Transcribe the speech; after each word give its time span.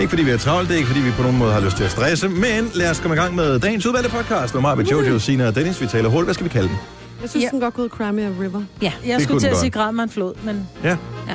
Ikke 0.00 0.10
fordi 0.10 0.22
vi 0.22 0.30
er 0.30 0.36
travlt, 0.38 0.68
det 0.68 0.74
er 0.74 0.78
ikke 0.78 0.88
fordi 0.88 1.00
vi 1.00 1.10
på 1.10 1.22
nogen 1.22 1.38
måde 1.38 1.52
har 1.52 1.60
lyst 1.60 1.76
til 1.76 1.84
at 1.84 1.90
stresse, 1.90 2.28
men 2.28 2.70
lad 2.74 2.90
os 2.90 3.00
komme 3.00 3.16
i 3.16 3.18
gang 3.18 3.34
med 3.34 3.58
dagens 3.58 3.86
udvalgte 3.86 4.10
podcast 4.10 4.54
med 4.54 4.60
mig, 4.60 4.76
med 4.76 4.84
Jojo, 4.84 5.18
Sina 5.18 5.46
og 5.46 5.54
Dennis. 5.54 5.80
Vi 5.80 5.86
taler 5.86 6.08
hurtigt. 6.08 6.26
Hvad 6.26 6.34
skal 6.34 6.44
vi 6.44 6.48
kalde 6.50 6.68
den? 6.68 6.76
Jeg 7.22 7.30
synes, 7.30 7.44
Ja. 7.44 7.48
den 7.50 7.60
godt 7.60 7.74
kunne 7.74 7.88
Crimea 7.88 8.28
River. 8.40 8.62
Ja, 8.82 8.92
jeg 9.06 9.14
kunne 9.14 9.24
skulle 9.24 9.40
til 9.40 9.46
at 9.48 9.56
sige 9.56 9.92
med 9.92 10.04
en 10.04 10.10
flod, 10.10 10.34
men 10.44 10.68
Ja. 10.84 10.88
ja. 11.28 11.34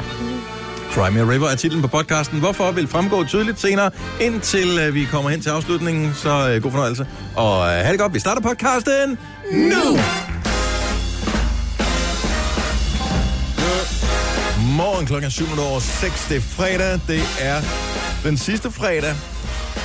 Crimea 0.91 1.23
River 1.23 1.47
er 1.47 1.55
titlen 1.55 1.81
på 1.81 1.87
podcasten. 1.87 2.39
Hvorfor 2.39 2.71
vil 2.71 2.87
fremgå 2.87 3.23
tydeligt 3.23 3.59
senere, 3.59 3.91
indtil 4.21 4.79
øh, 4.87 4.93
vi 4.93 5.07
kommer 5.11 5.29
hen 5.29 5.41
til 5.41 5.49
afslutningen. 5.49 6.13
Så 6.13 6.49
øh, 6.49 6.63
god 6.63 6.71
fornøjelse. 6.71 7.07
Og 7.35 7.65
øh, 7.67 7.71
have 7.73 7.91
det 7.91 7.99
godt. 7.99 8.13
Vi 8.13 8.19
starter 8.19 8.41
podcasten 8.41 9.17
nu! 9.53 9.99
Morgen 14.77 15.05
klokken 15.05 15.31
7 15.31 15.45
over 15.59 15.79
6. 15.79 16.25
Det 16.29 16.37
er 16.37 16.41
fredag. 16.41 16.99
Det 17.07 17.21
er 17.39 17.61
den 18.25 18.37
sidste 18.37 18.71
fredag 18.71 19.15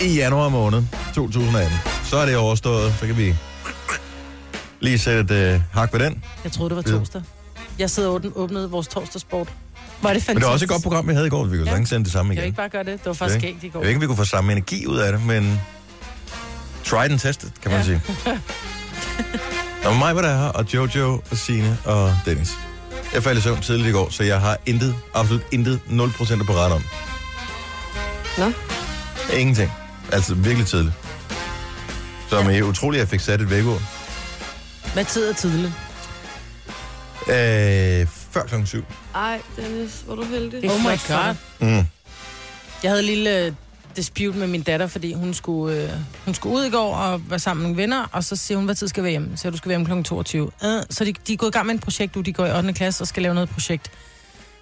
i 0.01 0.15
januar 0.15 0.49
måned 0.49 0.83
2018. 1.15 1.73
Så 2.05 2.17
er 2.17 2.27
det 2.27 2.37
overstået. 2.37 2.95
Så 3.01 3.07
kan 3.07 3.17
vi 3.17 3.37
lige 4.81 4.99
sætte 4.99 5.21
et 5.21 5.55
øh, 5.55 5.61
hak 5.73 5.93
ved 5.93 6.01
den. 6.01 6.25
jeg 6.45 6.53
troede, 6.53 6.75
det 6.77 6.93
var 6.93 6.99
torsdag. 6.99 7.23
Jeg 7.79 7.91
sidder 7.91 8.09
og 8.09 8.17
åbn- 8.25 8.33
åbnede 8.35 8.71
vores 8.71 8.89
torsdagssport. 8.89 9.49
Var 10.03 10.13
det 10.13 10.23
fantastisk? 10.23 10.29
Men 10.29 10.37
det 10.37 10.47
var 10.47 10.53
også 10.53 10.65
et 10.65 10.69
godt 10.69 10.83
program, 10.83 11.09
vi 11.09 11.13
havde 11.15 11.27
i 11.27 11.31
går. 11.31 11.45
Vi 11.45 11.51
kunne 11.57 11.65
Ja. 11.65 11.71
sagtens 11.71 11.89
sende 11.89 12.05
det 12.05 12.13
samme 12.13 12.29
Kan 12.29 12.35
igen. 12.35 12.43
vi 12.43 12.47
ikke 12.47 12.57
bare 12.57 12.69
gøre 12.69 12.85
det? 12.85 12.99
Det 12.99 13.07
var 13.07 13.13
faktisk 13.13 13.41
skægt 13.41 13.65
i 13.65 13.69
går. 13.69 13.79
Jeg 13.81 13.83
ved 13.85 13.89
ikke, 13.89 13.99
om 13.99 14.01
vi 14.03 14.07
kunne 14.07 14.17
få 14.17 14.25
samme 14.25 14.53
energi 14.53 14.87
ud 14.87 14.99
af 14.99 15.13
det, 15.13 15.27
men 15.27 15.61
tried 16.85 17.11
and 17.11 17.19
tested, 17.21 17.51
kan 17.63 17.71
man 17.71 17.81
Ja. 17.81 17.87
sige. 17.87 18.03
Og 19.85 19.97
mig 19.97 20.17
var 20.17 20.23
der 20.23 20.37
her, 20.37 20.45
og 20.49 20.75
Jojo, 20.75 21.23
og 21.31 21.37
Signe 21.37 21.79
og 21.85 22.17
Dennis. 22.27 22.51
Jeg 23.15 23.23
faldt 23.23 23.39
i 23.39 23.43
søvn 23.43 23.61
tidligt 23.61 23.89
i 23.89 23.93
går, 23.93 24.09
så 24.11 24.23
jeg 24.23 24.41
har 24.41 24.57
intet, 24.67 24.95
absolut 25.15 25.43
intet, 25.53 25.81
0% 25.89 26.45
på 26.45 26.53
ret 26.53 26.73
om. 26.73 26.83
Nå. 28.39 28.53
Ingenting. 29.39 29.73
Altså 30.13 30.35
virkelig 30.35 30.67
tidligt. 30.67 30.95
Så 32.29 32.37
ja. 32.37 32.59
er 32.59 32.63
utroligt, 32.63 33.01
at 33.01 33.07
jeg 33.07 33.11
fik 33.11 33.21
sat 33.21 33.41
et 33.41 33.51
vækord. 33.51 33.81
Hvad 34.93 35.05
tid 35.05 35.29
er 35.29 35.35
tidligt? 35.35 35.73
Øh, 37.29 38.07
før 38.31 38.43
klokken 38.43 38.67
7. 38.67 38.85
Ej, 39.15 39.41
Dennis, 39.57 40.03
hvor 40.05 40.13
er 40.13 40.17
du 40.17 40.25
heldig. 40.25 40.63
Det 40.63 40.71
er 40.71 40.75
Oh 40.75 40.81
my 40.81 40.85
god. 41.09 41.35
Mm. 41.61 41.87
Jeg 42.83 42.91
havde 42.91 43.01
en 43.01 43.07
lille 43.07 43.45
øh, 43.45 43.53
dispute 43.97 44.39
med 44.39 44.47
min 44.47 44.63
datter, 44.63 44.87
fordi 44.87 45.13
hun 45.13 45.35
skulle, 45.35 45.83
øh, 45.83 45.91
hun 46.25 46.35
skulle 46.35 46.57
ud 46.57 46.65
i 46.65 46.71
går 46.71 46.97
og 46.97 47.31
være 47.31 47.39
sammen 47.39 47.63
med 47.63 47.69
nogle 47.69 47.83
venner, 47.83 48.07
og 48.13 48.25
så 48.25 48.37
siger 48.37 48.59
hun, 48.59 48.65
hvad 48.65 48.75
tid 48.75 48.89
skal 48.89 49.03
vi 49.03 49.05
være 49.05 49.11
hjemme? 49.11 49.29
Så 49.37 49.41
siger, 49.41 49.51
du 49.51 49.57
skal 49.57 49.69
være 49.69 49.79
hjemme 49.79 50.03
kl. 50.03 50.09
22. 50.09 50.51
Øh, 50.65 50.83
så 50.91 51.05
de, 51.05 51.13
de 51.27 51.33
er 51.33 51.37
gået 51.37 51.51
i 51.51 51.53
gang 51.53 51.67
med 51.67 51.75
et 51.75 51.81
projekt 51.81 52.17
nu, 52.17 52.23
de 52.23 52.33
går 52.33 52.47
i 52.47 52.57
8. 52.57 52.73
klasse 52.73 53.03
og 53.03 53.09
skal 53.09 53.23
lave 53.23 53.35
noget 53.35 53.51
projekt. 53.51 53.91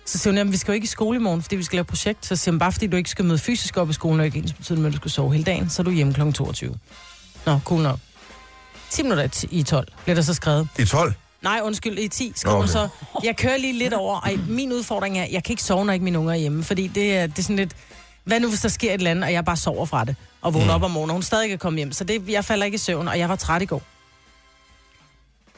Så 0.08 0.18
siger 0.18 0.30
hun, 0.32 0.36
jamen, 0.38 0.52
vi 0.52 0.56
skal 0.56 0.72
jo 0.72 0.74
ikke 0.74 0.84
i 0.84 0.88
skole 0.88 1.16
i 1.18 1.20
morgen, 1.20 1.42
fordi 1.42 1.56
vi 1.56 1.62
skal 1.62 1.76
lave 1.76 1.84
projekt. 1.84 2.26
Så 2.26 2.36
siger 2.36 2.52
hun, 2.52 2.58
bare 2.58 2.72
fordi 2.72 2.86
du 2.86 2.96
ikke 2.96 3.10
skal 3.10 3.24
møde 3.24 3.38
fysisk 3.38 3.76
op 3.76 3.90
i 3.90 3.92
skolen, 3.92 4.20
og 4.20 4.26
ikke 4.26 4.38
ens 4.38 4.52
betyder, 4.52 4.86
at 4.86 4.92
du 4.92 4.96
skal 4.96 5.10
sove 5.10 5.32
hele 5.32 5.44
dagen, 5.44 5.70
så 5.70 5.82
er 5.82 5.84
du 5.84 5.90
hjemme 5.90 6.14
kl. 6.14 6.32
22. 6.32 6.74
Nå, 7.46 7.58
cool 7.64 7.82
nok. 7.82 7.98
10 8.90 9.02
minutter 9.02 9.24
i 9.24 9.28
ti- 9.28 9.48
i 9.50 9.62
12 9.62 9.88
bliver 10.04 10.14
der 10.14 10.22
så 10.22 10.34
skrevet. 10.34 10.68
I 10.78 10.84
12? 10.84 11.14
Nej, 11.42 11.60
undskyld, 11.64 11.98
i 11.98 12.08
10 12.08 12.32
skriver 12.36 12.56
Okay. 12.56 12.68
så. 12.68 12.88
Jeg 13.24 13.36
kører 13.36 13.56
lige 13.56 13.72
lidt 13.78 13.94
over, 13.94 14.20
og 14.20 14.30
min 14.48 14.72
udfordring 14.72 15.18
er, 15.18 15.26
jeg 15.32 15.44
kan 15.44 15.52
ikke 15.52 15.62
sove, 15.62 15.84
når 15.84 15.92
ikke 15.92 16.04
mine 16.04 16.18
unger 16.18 16.32
er 16.32 16.38
hjemme, 16.38 16.64
fordi 16.64 16.86
det 16.86 17.16
er, 17.16 17.26
det 17.26 17.38
er 17.38 17.42
sådan 17.42 17.56
lidt, 17.56 17.72
hvad 18.24 18.40
nu 18.40 18.48
hvis 18.48 18.60
der 18.60 18.68
sker 18.68 18.88
et 18.90 18.94
eller 18.94 19.10
andet, 19.10 19.24
og 19.24 19.32
jeg 19.32 19.44
bare 19.44 19.56
sover 19.56 19.86
fra 19.86 20.04
det, 20.04 20.16
og 20.42 20.54
vågner 20.54 20.66
mm. 20.66 20.70
op 20.74 20.82
om 20.82 20.90
morgenen, 20.90 21.10
og 21.10 21.14
hun 21.14 21.22
stadig 21.22 21.48
kan 21.48 21.58
komme 21.58 21.76
hjem, 21.76 21.92
så 21.92 22.04
det, 22.04 22.28
jeg 22.28 22.44
falder 22.44 22.64
ikke 22.64 22.74
i 22.74 22.78
søvn, 22.78 23.08
og 23.08 23.18
jeg 23.18 23.28
var 23.28 23.36
træt 23.36 23.62
i 23.62 23.66
går. 23.66 23.82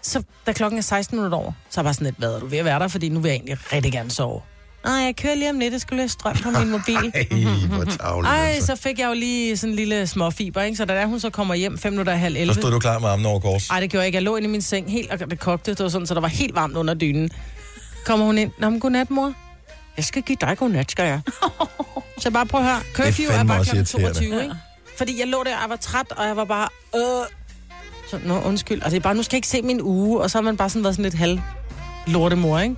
Så 0.03 0.23
da 0.47 0.53
klokken 0.53 0.79
er 0.79 0.83
16 0.83 1.17
minutter 1.17 1.39
over, 1.39 1.53
så 1.71 1.81
er 1.81 1.83
jeg 1.83 1.85
bare 1.85 1.95
sådan 1.95 2.05
lidt, 2.05 2.19
hvad 2.19 2.35
er 2.35 2.39
du 2.39 2.47
ved 2.47 2.59
at 2.59 2.65
være 2.65 2.79
der, 2.79 2.89
fordi 2.89 3.09
nu 3.09 3.21
vil 3.21 3.29
jeg 3.29 3.37
egentlig 3.37 3.59
rigtig 3.73 3.93
gerne 3.93 4.11
sove. 4.11 4.41
Nej, 4.85 4.95
jeg 4.95 5.17
kører 5.17 5.35
lige 5.35 5.51
om 5.51 5.59
lidt, 5.59 5.73
jeg 5.73 5.81
skulle 5.81 6.01
have 6.03 6.09
strøm 6.09 6.37
på 6.37 6.51
min 6.51 6.71
mobil. 6.71 6.97
Ej, 7.15 7.27
hvor 7.69 7.85
tavligt. 7.85 8.33
Ej, 8.33 8.39
altså. 8.39 8.67
så 8.67 8.77
fik 8.77 8.99
jeg 8.99 9.09
jo 9.09 9.15
lige 9.15 9.57
sådan 9.57 9.71
en 9.71 9.77
lille 9.77 10.07
småfiber, 10.07 10.63
ikke? 10.63 10.77
Så 10.77 10.85
da 10.85 10.95
der, 10.95 11.07
hun 11.07 11.21
så 11.21 11.31
kommer 11.31 11.55
hjem 11.55 11.79
5 11.79 11.93
minutter 11.93 12.15
halv 12.15 12.35
Så 12.35 12.41
11. 12.41 12.55
stod 12.55 12.71
du 12.71 12.79
klar 12.79 12.99
med 12.99 13.09
armen 13.09 13.27
over 13.27 13.41
kors. 13.41 13.69
Nej, 13.71 13.81
det 13.81 13.91
gjorde 13.91 14.03
jeg 14.03 14.07
ikke. 14.07 14.17
Jeg 14.17 14.23
lå 14.23 14.37
inde 14.37 14.49
i 14.49 14.51
min 14.51 14.63
seng 14.63 14.91
helt, 14.93 15.11
og 15.11 15.31
det 15.31 15.41
kogte. 15.41 15.71
Det 15.71 15.83
var 15.83 15.89
sådan, 15.89 16.07
så 16.07 16.15
der 16.15 16.21
var 16.21 16.29
helt 16.29 16.55
varmt 16.55 16.77
under 16.77 16.95
dynen. 16.95 17.31
Kommer 18.07 18.27
hun 18.27 18.39
ind. 18.39 18.53
Nå, 18.59 18.71
men 18.71 18.81
godnat, 18.81 19.11
mor. 19.11 19.33
Jeg 19.97 20.05
skal 20.05 20.23
give 20.23 20.39
dig 20.41 20.59
godnat, 20.59 20.91
skal 20.91 21.05
jeg. 21.05 21.21
så 22.23 22.31
bare 22.31 22.47
prøv 22.47 22.61
at 22.61 22.67
høre. 22.67 22.81
Curfew 22.95 23.27
er, 23.31 23.45
bare 23.45 23.65
kl. 23.65 23.77
irriterende. 23.77 24.15
22, 24.15 24.43
ikke? 24.43 24.55
Fordi 24.99 25.21
jeg 25.21 25.29
lå 25.29 25.43
der, 25.45 25.55
og 25.57 25.63
jeg 25.63 25.71
var 25.71 25.77
træt, 25.77 26.13
og 26.13 26.27
jeg 26.27 26.37
var 26.37 26.45
bare... 26.45 26.69
Øh. 26.97 27.27
Så, 28.11 28.19
nå, 28.25 28.41
undskyld. 28.41 28.83
Og 28.83 28.91
det 28.91 28.97
er 28.97 29.01
bare, 29.01 29.15
nu 29.15 29.23
skal 29.23 29.37
jeg 29.37 29.39
ikke 29.39 29.49
se 29.49 29.63
min 29.63 29.83
uge. 29.83 30.21
Og 30.21 30.31
så 30.31 30.39
har 30.39 30.43
man 30.43 30.57
bare 30.57 30.71
sådan 30.71 30.85
været 30.85 30.95
sådan 30.95 31.03
lidt 31.03 31.15
halv 31.15 31.41
lortemor, 32.07 32.59
ikke? 32.59 32.77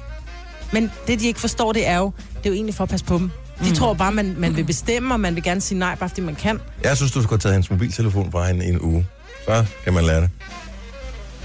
Men 0.72 0.90
det, 1.06 1.20
de 1.20 1.26
ikke 1.26 1.40
forstår, 1.40 1.72
det 1.72 1.88
er 1.88 1.98
jo, 1.98 2.12
det 2.28 2.46
er 2.46 2.50
jo 2.50 2.54
egentlig 2.54 2.74
for 2.74 2.84
at 2.84 2.90
passe 2.90 3.06
på 3.06 3.18
dem. 3.18 3.30
De 3.64 3.68
mm. 3.68 3.74
tror 3.74 3.94
bare, 3.94 4.12
man, 4.12 4.34
man 4.38 4.56
vil 4.56 4.64
bestemme, 4.64 5.14
og 5.14 5.20
man 5.20 5.34
vil 5.34 5.42
gerne 5.42 5.60
sige 5.60 5.78
nej, 5.78 5.94
bare 5.94 6.08
fordi 6.08 6.20
man 6.20 6.34
kan. 6.34 6.60
Jeg 6.84 6.96
synes, 6.96 7.12
du 7.12 7.22
skulle 7.22 7.32
have 7.32 7.38
taget 7.38 7.54
hans 7.54 7.70
mobiltelefon 7.70 8.32
fra 8.32 8.46
hende 8.46 8.66
i 8.66 8.68
en 8.68 8.80
uge. 8.80 9.06
Så 9.44 9.64
kan 9.84 9.92
man 9.92 10.04
lære 10.04 10.20
det. 10.20 10.30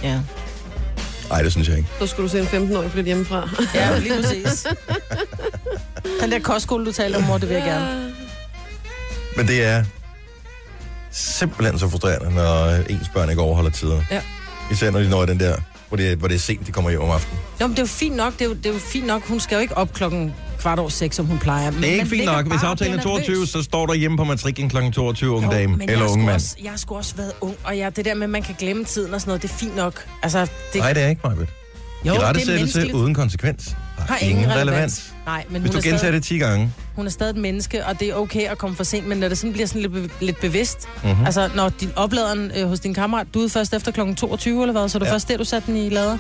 Ja, 0.03 0.19
Nej, 1.29 1.41
det 1.41 1.51
synes 1.51 1.69
jeg 1.69 1.77
ikke. 1.77 1.89
Så 1.99 2.07
skulle 2.07 2.29
du 2.29 2.31
se 2.31 2.39
en 2.39 2.71
15-årig 2.71 2.91
flytte 2.91 3.05
hjemmefra. 3.05 3.49
ja 3.75 3.99
lige 3.99 4.13
præcis. 4.21 4.67
Den 6.21 6.31
der 6.31 6.39
kostskole, 6.39 6.85
du 6.85 6.91
taler 6.91 7.17
om, 7.17 7.23
mor, 7.23 7.37
det 7.37 7.49
vil 7.49 7.55
jeg 7.55 7.63
gerne. 7.65 8.13
Men 9.37 9.47
det 9.47 9.63
er 9.65 9.83
simpelthen 11.17 11.79
så 11.79 11.89
frustrerende, 11.89 12.35
når 12.35 12.69
ens 12.89 13.09
børn 13.13 13.29
ikke 13.29 13.41
overholder 13.41 13.71
tider. 13.71 14.01
Ja. 14.11 14.21
Især 14.71 14.91
når 14.91 14.99
de 14.99 15.09
når 15.09 15.25
den 15.25 15.39
der, 15.39 15.55
hvor 15.87 15.97
det, 15.97 16.17
hvor 16.17 16.27
det 16.27 16.35
er 16.35 16.39
sent, 16.39 16.67
de 16.67 16.71
kommer 16.71 16.89
hjem 16.89 17.01
om 17.01 17.09
aftenen. 17.11 17.39
Jo, 17.61 17.67
men 17.67 17.71
det 17.75 17.79
er 17.79 17.83
jo 17.83 17.87
fint 17.87 18.15
nok. 18.15 18.33
Det 18.33 18.41
er 18.41 18.45
jo, 18.45 18.53
det 18.53 18.65
er 18.65 18.73
jo 18.73 18.79
fint 18.79 19.07
nok. 19.07 19.27
Hun 19.27 19.39
skal 19.39 19.55
jo 19.55 19.61
ikke 19.61 19.77
op 19.77 19.93
klokken 19.93 20.33
kvart 20.59 20.79
over 20.79 20.89
seks, 20.89 21.15
som 21.15 21.25
hun 21.25 21.37
plejer. 21.39 21.71
Men 21.71 21.81
Det 21.81 21.89
er 21.89 21.93
ikke 21.93 22.05
fint 22.05 22.25
nok. 22.25 22.47
Hvis 22.47 22.63
aftalen 22.63 22.93
er 22.93 22.97
bliver 23.01 23.15
22, 23.17 23.33
nervøs. 23.35 23.49
så 23.49 23.63
står 23.63 23.85
der 23.85 23.93
hjemme 23.93 24.17
på 24.17 24.23
matriklen 24.23 24.69
kl. 24.69 24.91
22, 24.91 25.31
unge 25.35 25.45
Jo, 25.45 25.51
dame 25.51 25.83
eller 25.83 25.99
jeg 26.03 26.11
unge 26.11 26.25
mand. 26.25 26.35
Også, 26.35 26.55
jeg 26.63 26.71
har 26.71 26.77
sgu 26.77 26.95
også 26.95 27.15
været 27.15 27.31
ung, 27.41 27.55
og 27.63 27.77
ja, 27.77 27.89
det 27.95 28.05
der 28.05 28.13
med, 28.13 28.23
at 28.23 28.29
man 28.29 28.43
kan 28.43 28.55
glemme 28.59 28.85
tiden 28.85 29.13
og 29.13 29.21
sådan 29.21 29.29
noget, 29.29 29.41
det 29.41 29.51
er 29.51 29.53
fint 29.53 29.75
nok. 29.75 30.05
Altså, 30.23 30.41
det, 30.73 30.81
Nej, 30.81 30.93
det 30.93 31.03
er 31.03 31.07
ikke, 31.07 31.21
Majbet. 31.23 31.47
jo, 32.05 32.13
I 32.13 32.17
det 32.17 32.23
er 32.23 32.53
menneskeligt. 32.55 32.93
uden 32.93 33.13
konsekvens 33.13 33.75
har 34.07 34.17
ingen 34.17 34.51
relevans. 34.55 35.13
Nej, 35.25 35.43
men 35.49 35.61
Hvis 35.61 35.69
hun, 35.69 35.73
du 35.73 35.77
er 35.77 35.81
gentager 35.81 35.97
stadig, 35.97 36.13
det 36.13 36.23
10 36.23 36.37
gange, 36.37 36.71
hun 36.95 37.05
er 37.05 37.09
stadig 37.09 37.29
et 37.31 37.37
menneske, 37.37 37.85
og 37.85 37.99
det 37.99 38.09
er 38.09 38.13
okay 38.15 38.41
at 38.49 38.57
komme 38.57 38.75
for 38.75 38.83
sent, 38.83 39.07
men 39.07 39.17
når 39.17 39.27
det 39.29 39.37
sådan 39.37 39.53
bliver 39.53 39.67
sådan 39.67 39.81
lidt, 39.81 39.93
be- 39.93 40.25
lidt 40.25 40.39
bevidst, 40.41 40.87
Mhm. 41.03 41.09
mm-hmm. 41.11 41.25
altså 41.25 41.49
når 41.55 41.69
din 41.69 41.91
opladeren 41.95 42.51
øh, 42.57 42.67
hos 42.67 42.79
din 42.79 42.93
kammerat, 42.93 43.27
du 43.33 43.43
er 43.43 43.49
først 43.49 43.73
efter 43.73 43.91
klokken 43.91 44.15
22 44.15 44.61
eller 44.61 44.71
hvad, 44.71 44.89
så 44.89 44.97
er 44.97 44.99
du 44.99 45.05
Ja. 45.05 45.09
ja. 45.09 45.13
først 45.13 45.27
der, 45.29 45.37
du 45.37 45.43
satte 45.43 45.67
den 45.71 45.77
i 45.77 45.89
lader. 45.89 46.17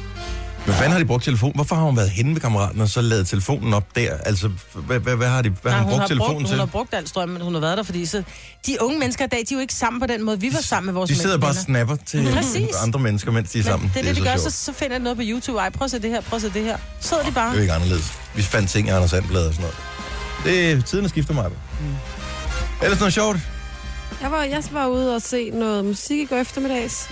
Hvad 0.67 0.75
fanden 0.75 0.91
har 0.91 0.99
de 0.99 1.05
brugt 1.05 1.23
telefon? 1.23 1.51
Hvorfor 1.55 1.75
har 1.75 1.83
hun 1.83 1.97
været 1.97 2.09
henne 2.09 2.33
ved 2.33 2.41
kammeraten 2.41 2.81
og 2.81 2.89
så 2.89 3.01
lavet 3.01 3.27
telefonen 3.27 3.73
op 3.73 3.95
der? 3.95 4.17
Altså, 4.17 4.49
hvad, 4.73 4.99
hvad, 4.99 5.15
hvad 5.15 5.27
har, 5.27 5.41
de, 5.41 5.49
hvad 5.61 5.71
har 5.71 5.79
hun, 5.79 5.85
hun, 5.85 5.91
brugt 5.91 6.01
har 6.01 6.07
telefonen 6.07 6.33
brugt, 6.33 6.47
til? 6.47 6.55
hun 6.55 6.59
har 6.59 6.65
brugt 6.65 6.93
al 6.93 7.07
strømmen, 7.07 7.41
hun 7.41 7.53
har 7.53 7.61
været 7.61 7.77
der, 7.77 7.83
fordi 7.83 8.05
så, 8.05 8.23
de 8.65 8.77
unge 8.81 8.99
mennesker 8.99 9.25
i 9.25 9.27
dag, 9.27 9.39
de 9.39 9.53
er 9.53 9.55
jo 9.57 9.59
ikke 9.59 9.73
sammen 9.73 9.99
på 10.01 10.07
den 10.07 10.23
måde, 10.23 10.39
vi 10.39 10.53
var 10.53 10.59
sammen 10.59 10.85
med 10.85 10.93
vores 10.93 11.09
De 11.09 11.15
sidder 11.15 11.37
bare 11.37 11.51
og 11.51 11.55
snapper 11.55 11.95
til 12.05 12.29
Præcis. 12.33 12.75
andre 12.83 12.99
mennesker, 12.99 13.31
mens 13.31 13.49
de 13.51 13.59
er 13.59 13.63
sammen. 13.63 13.91
Men 13.95 14.03
det 14.03 14.09
er 14.09 14.13
det, 14.13 14.23
de 14.23 14.29
så 14.29 14.43
gør, 14.43 14.49
så, 14.49 14.65
så 14.65 14.73
finder 14.73 14.97
de 14.97 15.03
noget 15.03 15.17
på 15.17 15.23
YouTube. 15.25 15.59
Ej, 15.59 15.69
prøv 15.69 15.85
at 15.85 15.91
se 15.91 15.99
det 15.99 16.09
her, 16.09 16.21
prøv 16.21 16.35
at 16.37 16.41
se 16.41 16.49
det 16.53 16.63
her. 16.63 16.77
Så 16.99 17.15
de 17.25 17.31
bare. 17.31 17.45
Det 17.45 17.51
er 17.51 17.55
jo 17.55 17.61
ikke 17.61 17.73
anderledes. 17.73 18.13
Vi 18.35 18.41
fandt 18.41 18.69
ting 18.69 18.87
i 18.87 18.91
Anders 18.91 19.09
Sandblad 19.09 19.47
og 19.47 19.53
sådan 19.53 19.61
noget. 19.63 19.77
Det 20.43 20.71
er 20.71 20.81
tiden, 20.81 21.03
der 21.03 21.09
skifter 21.09 21.33
mig. 21.33 21.49
Mm. 21.49 21.95
Ellers 22.83 22.99
noget 22.99 23.13
sjovt? 23.13 23.37
Jeg 24.21 24.31
var, 24.31 24.43
jeg 24.43 24.63
var 24.71 24.87
ude 24.87 25.15
og 25.15 25.21
se 25.21 25.49
noget 25.49 25.85
musik 25.85 26.19
i 26.19 26.25
går 26.25 26.35
eftermiddags 26.37 27.09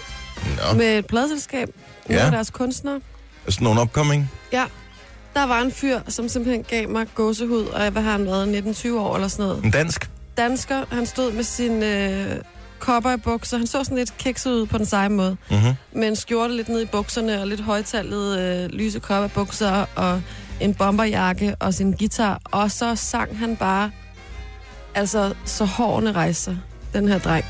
Nå, 0.72 0.77
med 0.77 0.97
et 0.97 1.05
pladselskab. 1.05 1.69
Nogle 2.07 2.19
Ja. 2.22 2.25
af 2.25 2.31
deres 2.31 2.49
kunstnere. 2.49 2.99
Sådan 3.51 3.66
nogle 3.66 3.81
upcoming. 3.81 4.31
Ja, 4.51 4.63
der 5.33 5.44
var 5.45 5.61
en 5.61 5.72
fyr, 5.72 6.00
som 6.07 6.29
simpelthen 6.29 6.63
gav 6.63 6.89
mig 6.89 7.07
gåsehud, 7.16 7.66
og 7.66 7.89
hvad 7.89 8.01
har 8.01 8.11
han 8.11 8.25
været, 8.25 8.75
19-20 8.85 8.94
år 8.94 9.16
eller 9.16 9.28
sådan 9.28 9.45
noget. 9.45 9.63
En 9.63 9.72
dansk. 9.72 10.09
Dansker, 10.38 10.83
han 10.91 11.06
stod 11.06 11.31
med 11.31 11.44
sin 11.44 11.84
øh, 11.84 12.35
cowboybukser. 12.79 13.57
Han 13.57 13.67
så 13.67 13.84
sådan 13.84 13.97
lidt 13.97 14.17
kikset 14.17 14.51
ud 14.51 14.66
på 14.66 14.78
den 14.78 14.85
seje 14.85 15.09
måde. 15.09 15.38
Mm-hmm. 15.51 15.73
Med 15.94 16.07
en 16.07 16.16
skjorte 16.16 16.55
lidt 16.55 16.69
ned 16.69 16.81
i 16.81 16.85
bukserne, 16.85 17.41
og 17.41 17.47
lidt 17.47 17.61
højtallet 17.61 18.39
øh, 18.39 18.69
lyse 18.69 19.00
cowboybukser, 19.00 19.85
og 19.95 20.22
en 20.59 20.73
bomberjakke 20.73 21.55
og 21.59 21.73
sin 21.73 21.91
guitar. 21.91 22.41
Og 22.51 22.72
så 22.72 22.95
sang 22.95 23.39
han 23.39 23.55
bare, 23.57 23.91
altså, 24.95 25.34
så 25.46 25.66
hårene 25.66 26.11
rejser, 26.11 26.55
den 26.93 27.08
her 27.08 27.19
dreng. 27.19 27.46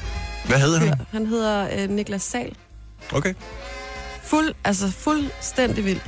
Hvad 0.48 0.60
hedder 0.60 0.80
han? 0.80 0.94
Han 1.12 1.26
hedder 1.26 1.68
øh, 1.78 1.90
Niklas 1.90 2.24
Sal. 2.24 2.56
Okay. 3.14 3.34
Fuld, 4.26 4.54
altså 4.64 4.92
fuldstændig 4.92 5.86
vild. 5.86 6.00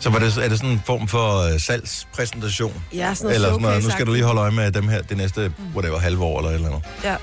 Så 0.00 0.10
var 0.10 0.18
det, 0.18 0.36
er 0.38 0.48
det 0.48 0.58
sådan 0.58 0.70
en 0.70 0.82
form 0.86 1.08
for 1.08 1.44
uh, 1.44 1.60
salgspræsentation? 1.60 2.82
Ja, 2.94 3.14
sådan 3.14 3.24
noget 3.24 3.34
Eller 3.34 3.48
sådan 3.48 3.62
noget, 3.62 3.84
nu 3.84 3.90
skal 3.90 4.06
du 4.06 4.12
lige 4.12 4.24
holde 4.24 4.40
øje 4.40 4.50
med 4.50 4.72
dem 4.72 4.88
her 4.88 5.02
det 5.02 5.16
næste, 5.16 5.52
whatever, 5.74 5.98
halve 5.98 6.24
år 6.24 6.38
eller 6.38 6.50
et 6.50 6.54
eller 6.54 6.68
andet. 6.68 6.82
Ja. 7.04 7.16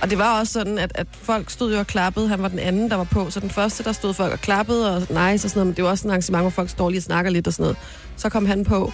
Og 0.00 0.10
det 0.10 0.18
var 0.18 0.40
også 0.40 0.52
sådan, 0.52 0.78
at, 0.78 0.92
at 0.94 1.06
folk 1.22 1.50
stod 1.50 1.72
jo 1.72 1.78
og 1.78 1.86
klappede. 1.86 2.28
Han 2.28 2.42
var 2.42 2.48
den 2.48 2.58
anden, 2.58 2.90
der 2.90 2.96
var 2.96 3.04
på. 3.04 3.30
Så 3.30 3.40
den 3.40 3.50
første, 3.50 3.84
der 3.84 3.92
stod 3.92 4.14
folk 4.14 4.32
og 4.32 4.40
klappede 4.40 4.96
og 4.96 5.00
nice 5.00 5.14
og 5.14 5.38
sådan 5.38 5.50
noget. 5.54 5.66
Men 5.66 5.74
det 5.76 5.84
var 5.84 5.90
også 5.90 6.08
et 6.08 6.10
arrangement, 6.10 6.42
hvor 6.42 6.50
folk 6.50 6.70
står 6.70 6.90
lige 6.90 6.98
og 6.98 7.02
snakker 7.02 7.30
lidt 7.30 7.46
og 7.46 7.52
sådan 7.52 7.62
noget. 7.62 7.76
Så 8.16 8.28
kom 8.28 8.46
han 8.46 8.64
på, 8.64 8.92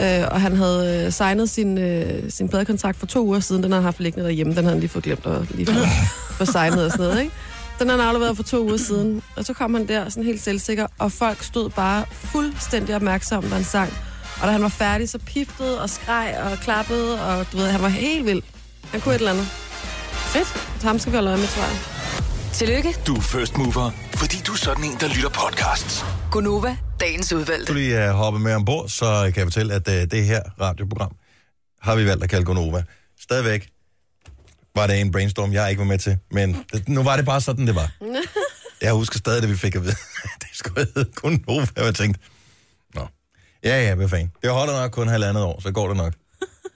øh, 0.00 0.22
og 0.30 0.40
han 0.40 0.56
havde 0.56 1.04
øh, 1.06 1.12
signet 1.12 1.50
sin, 1.50 1.78
øh, 1.78 2.30
sin 2.30 2.48
pladekontrakt 2.48 2.98
for 2.98 3.06
to 3.06 3.26
uger 3.26 3.40
siden. 3.40 3.62
Den 3.62 3.72
har 3.72 3.78
han 3.78 3.84
haft 3.84 4.00
liggende 4.00 4.24
derhjemme. 4.24 4.54
Den 4.54 4.64
havde 4.64 4.74
han 4.74 4.80
lige 4.80 4.90
fået 4.90 5.04
glemt 5.04 5.26
at 5.26 5.50
lige 5.50 5.66
få 6.30 6.44
signet 6.44 6.84
og 6.84 6.90
sådan 6.90 7.06
noget, 7.06 7.20
ikke? 7.20 7.32
Den 7.78 7.88
har 7.88 7.96
han 7.96 8.06
afleveret 8.06 8.36
for 8.36 8.42
to 8.42 8.62
uger 8.64 8.76
siden. 8.76 9.22
Og 9.36 9.44
så 9.44 9.52
kom 9.52 9.74
han 9.74 9.88
der 9.88 10.08
sådan 10.08 10.24
helt 10.24 10.42
selvsikker, 10.42 10.86
og 10.98 11.12
folk 11.12 11.42
stod 11.42 11.70
bare 11.70 12.04
fuldstændig 12.12 12.96
opmærksomme, 12.96 13.50
da 13.50 13.54
han 13.54 13.64
sang. 13.64 13.92
Og 14.40 14.46
da 14.46 14.52
han 14.52 14.62
var 14.62 14.68
færdig, 14.68 15.08
så 15.08 15.18
piftede 15.18 15.82
og 15.82 15.90
skreg 15.90 16.38
og 16.42 16.58
klappede, 16.58 17.26
og 17.26 17.46
du 17.52 17.56
ved, 17.56 17.70
han 17.70 17.82
var 17.82 17.88
helt 17.88 18.26
vild. 18.26 18.42
Han 18.92 19.00
kunne 19.00 19.14
et 19.14 19.18
eller 19.18 19.32
andet. 19.32 19.46
Fedt. 20.34 20.46
Så 20.80 20.86
ham 20.86 20.98
skal 20.98 21.12
vi 21.12 21.16
holde 21.16 21.30
øje 21.30 21.38
med, 21.38 21.46
tror 21.48 21.62
jeg. 21.62 21.76
Tillykke, 22.52 22.94
Du 23.06 23.14
er 23.14 23.20
first 23.20 23.56
mover, 23.56 23.90
fordi 24.14 24.36
du 24.46 24.52
er 24.52 24.56
sådan 24.56 24.84
en, 24.84 24.96
der 25.00 25.08
lytter 25.08 25.28
podcasts. 25.28 26.04
Gunova, 26.30 26.76
dagens 27.00 27.32
udvalgte. 27.32 27.72
du 27.72 27.74
lige 27.78 28.08
uh, 28.08 28.14
hoppe 28.14 28.38
med 28.40 28.54
ombord, 28.54 28.88
så 28.88 29.04
kan 29.24 29.36
jeg 29.36 29.46
fortælle, 29.46 29.74
at 29.74 29.88
uh, 29.88 29.94
det 29.94 30.24
her 30.24 30.40
radioprogram 30.60 31.12
har 31.82 31.96
vi 31.96 32.06
valgt 32.06 32.24
at 32.24 32.30
kalde 32.30 32.44
Gonova. 32.44 32.82
Stadigvæk 33.20 33.68
var 34.74 34.86
det 34.86 35.00
en 35.00 35.12
brainstorm, 35.12 35.52
jeg 35.52 35.70
ikke 35.70 35.80
var 35.80 35.86
med 35.86 35.98
til, 35.98 36.16
men 36.30 36.64
nu 36.86 37.02
var 37.02 37.16
det 37.16 37.24
bare 37.24 37.40
sådan, 37.40 37.66
det 37.66 37.74
var. 37.74 37.90
Jeg 38.82 38.92
husker 38.92 39.18
stadig, 39.18 39.42
det 39.42 39.50
vi 39.50 39.56
fik 39.56 39.74
at 39.74 39.82
vide. 39.82 39.94
det 40.40 40.48
skulle 40.52 40.86
hedde 40.94 41.10
Gonova, 41.14 41.66
og 41.76 41.84
jeg 41.84 41.94
tænkte, 41.94 42.20
nå, 42.94 43.06
ja, 43.64 43.82
ja, 43.82 43.94
hvad 43.94 44.08
fanden. 44.08 44.32
Det 44.42 44.50
holder 44.50 44.80
nok 44.80 44.90
kun 44.90 45.08
halvandet 45.08 45.42
år, 45.42 45.60
så 45.62 45.70
går 45.70 45.88
det 45.88 45.96
nok. 45.96 46.14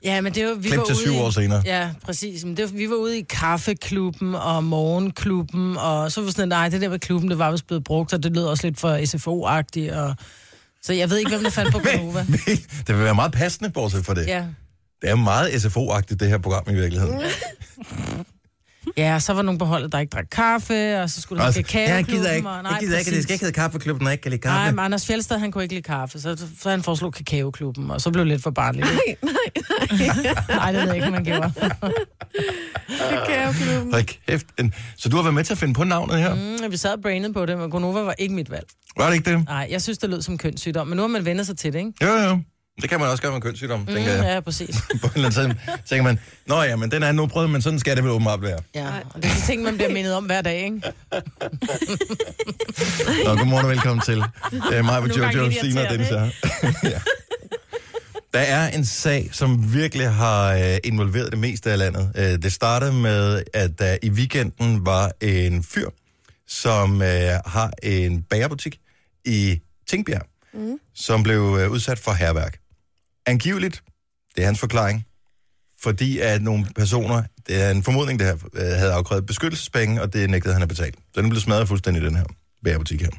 Ja, 0.05 0.21
men 0.21 0.35
det 0.35 0.47
var, 0.47 0.55
vi 0.55 0.69
Klip 0.69 0.79
var 0.79 0.85
til 0.85 0.95
ude 0.95 1.03
syv 1.03 1.13
i, 1.13 1.17
år 1.19 1.31
senere. 1.31 1.63
Ja, 1.65 1.91
præcis. 2.05 2.45
Men 2.45 2.57
det 2.57 2.65
var, 2.65 2.77
vi 2.77 2.91
var 2.91 2.97
ude 2.97 3.19
i 3.19 3.23
kaffeklubben 3.23 4.35
og 4.35 4.65
morgenklubben, 4.65 5.77
og 5.77 6.13
så 6.13 6.23
var 6.23 6.31
sådan, 6.31 6.49
nej, 6.49 6.69
det 6.69 6.81
der 6.81 6.89
med 6.89 6.99
klubben, 6.99 7.31
det 7.31 7.39
var 7.39 7.51
vist 7.51 7.67
blevet 7.67 7.85
brugt, 7.85 8.13
og 8.13 8.23
det 8.23 8.35
lød 8.35 8.45
også 8.45 8.67
lidt 8.67 8.81
for 8.81 8.97
SFO-agtigt, 8.97 9.97
og... 9.97 10.15
Så 10.83 10.93
jeg 10.93 11.11
ved 11.11 11.19
ikke, 11.19 11.31
hvem 11.31 11.43
der 11.43 11.51
fandt 11.51 11.73
på 11.73 11.79
Gonova. 11.97 12.27
det 12.87 12.97
vil 12.97 13.05
være 13.05 13.15
meget 13.15 13.33
passende, 13.33 13.71
bortset 13.71 14.07
fra 14.07 14.15
det. 14.15 14.27
Ja. 14.27 14.45
Det 15.03 15.11
er 15.11 15.15
meget 15.15 15.51
SFO-agtigt, 15.51 16.21
det 16.21 16.29
her 16.29 16.39
program 16.39 16.65
i 16.69 16.75
virkeligheden. 16.75 17.21
Ja, 18.99 19.19
så 19.21 19.33
var 19.33 19.43
nogen 19.43 19.59
på 19.59 19.65
holdet, 19.65 19.93
der 19.93 19.99
ikke 19.99 20.11
drak 20.11 20.25
kaffe, 20.33 21.01
og 21.03 21.11
så 21.11 21.21
skulle 21.21 21.39
der 21.41 21.47
Altså, 21.47 21.63
kakao 21.63 21.95
jeg 21.95 22.05
gider 22.05 22.33
ikke, 22.33 22.49
og, 22.49 22.55
jeg 22.65 22.77
gider 22.81 22.99
ikke, 22.99 23.11
det 23.11 23.23
skal 23.23 23.33
ikke 23.33 23.45
hedde 23.45 23.55
kaffeklubben, 23.55 24.07
og 24.07 24.11
jeg 24.11 24.15
ikke 24.15 24.23
kan 24.23 24.31
lide 24.31 24.41
kaffe. 24.43 24.57
Nej, 24.59 24.71
men 24.71 24.79
Anders 24.79 25.07
Fjeldsted, 25.07 25.39
han 25.39 25.53
kunne 25.53 25.65
ikke 25.65 25.75
lide 25.75 25.83
kaffe, 25.83 26.21
så, 26.21 26.47
så 26.61 26.71
han 26.71 26.83
foreslog 26.83 27.13
kakaoklubben, 27.13 27.91
og 27.91 28.01
så 28.01 28.11
blev 28.11 28.25
det 28.25 28.33
lidt 28.33 28.43
for 28.43 28.51
barnligt. 28.51 28.87
ikke? 29.09 29.19
Nej, 29.27 29.33
nej. 29.93 30.35
Nej, 30.49 30.73
det 30.73 30.81
ved 30.81 30.87
jeg 30.89 30.97
ikke, 30.97 31.11
man 31.11 31.25
gjorde. 31.25 31.53
Kakaoklubben. 33.27 33.93
Hold 33.93 34.05
kæft. 34.29 34.47
En- 34.59 34.75
Så 34.97 35.09
du 35.09 35.17
har 35.17 35.23
været 35.23 35.35
med 35.35 35.45
til 35.45 35.55
at 35.55 35.59
finde 35.59 35.75
på 35.75 35.85
navnet 35.85 36.19
her? 36.19 36.35
Mm, 36.35 36.71
vi 36.73 36.77
sad 36.77 36.93
og 36.93 37.03
brainede 37.03 37.33
på 37.33 37.47
det, 37.47 37.59
men 37.59 37.71
Gonova 37.71 38.01
var 38.01 38.15
ikke 38.19 38.35
mit 38.35 38.51
valg. 38.51 38.67
Var 38.97 39.07
det 39.07 39.15
ikke 39.15 39.31
det? 39.31 39.45
Nej, 39.45 39.69
jeg 39.71 39.83
synes, 39.83 39.99
det 39.99 40.11
lød 40.11 40.23
som 40.23 40.39
kønssygdom, 40.39 40.87
men 40.87 40.97
nu 40.97 41.03
har 41.03 41.09
man 41.09 41.25
vendt 41.25 41.47
sig 41.47 41.59
til 41.59 41.73
det, 41.73 41.79
ikke? 41.79 41.93
Jo, 42.03 42.09
jo. 42.09 42.39
Det 42.83 42.91
kan 42.91 43.01
man 43.01 43.09
også 43.09 43.23
gøre 43.23 43.33
med 43.33 43.41
kønssygdom, 43.41 43.81
mm, 43.81 43.87
tænker 43.87 44.13
jeg. 44.13 44.25
Ja, 44.25 44.41
præcis. 44.41 44.77
På 45.03 45.07
en 45.07 45.13
eller 45.15 45.39
anden 45.39 45.57
tid 45.57 45.63
tænker 45.89 46.03
man, 46.03 46.19
nå 46.47 46.63
ja, 46.63 46.77
men 46.77 46.91
den 46.91 47.03
er 47.03 47.13
nu 47.13 47.27
prøvet, 47.27 47.51
men 47.51 47.63
sådan 47.63 47.79
skal 47.79 47.97
det 47.97 48.05
vel 48.05 48.13
åbenbart 48.13 48.43
være. 48.43 48.59
Ja, 48.75 48.89
og 49.15 49.23
det 49.23 49.31
er 49.31 49.35
de 49.35 49.47
ting, 49.47 49.63
man 49.63 49.75
bliver 49.77 49.93
mindet 49.93 50.15
om 50.15 50.25
hver 50.25 50.43
dag, 50.43 50.65
ikke? 50.65 50.83
Nå, 53.25 53.35
godmorgen 53.37 53.65
og 53.65 53.71
velkommen 53.71 54.05
til. 54.05 54.17
Det 54.71 54.79
er 54.79 54.83
mig, 54.83 55.17
Jojo, 55.17 55.51
Stine 55.51 55.81
og 55.81 55.91
Dennis 55.91 56.09
her. 56.09 56.31
ja. 56.95 57.01
Der 58.35 58.41
er 58.41 58.69
en 58.69 58.85
sag, 58.85 59.29
som 59.33 59.75
virkelig 59.75 60.11
har 60.11 60.53
øh, 60.55 60.77
involveret 60.85 61.31
det 61.31 61.39
meste 61.39 61.71
af 61.71 61.79
landet. 61.79 62.13
Øh, 62.17 62.43
det 62.43 62.53
startede 62.53 62.93
med, 62.93 63.43
at 63.55 63.79
der 63.79 63.97
i 64.03 64.11
weekenden 64.11 64.87
var 64.87 65.13
en 65.21 65.63
fyr, 65.63 65.89
som 66.49 67.03
øh, 67.03 67.31
har 67.47 67.71
en 67.83 68.23
bagerbutik 68.23 68.79
i 69.25 69.61
Tingbjerg, 69.89 70.23
mm. 70.55 70.79
som 70.95 71.23
blev 71.23 71.59
øh, 71.61 71.71
udsat 71.71 71.99
for 71.99 72.13
herværk. 72.13 72.59
Angiveligt, 73.29 73.83
det 74.37 74.43
er 74.43 74.47
hans 74.47 74.61
forklaring, 74.61 75.07
fordi 75.83 76.19
at 76.19 76.43
nogle 76.43 76.67
personer, 76.77 77.23
det 77.47 77.63
er 77.63 77.71
en 77.71 77.83
formodning, 77.83 78.21
der 78.21 78.35
øh, 78.55 78.67
havde 78.67 78.93
afkrævet 78.93 79.27
beskyttelsespenge, 79.27 80.03
og 80.03 80.13
det 80.13 80.31
nægtede 80.31 80.55
han 80.55 80.63
at 80.63 80.69
betale. 80.69 80.93
Så 81.15 81.21
den 81.21 81.31
blev 81.31 81.41
smadret 81.41 81.69
fuldstændig, 81.69 82.03
den 82.03 82.17
her 82.17 82.25
bagerbutik 82.65 83.01
her. 83.01 83.11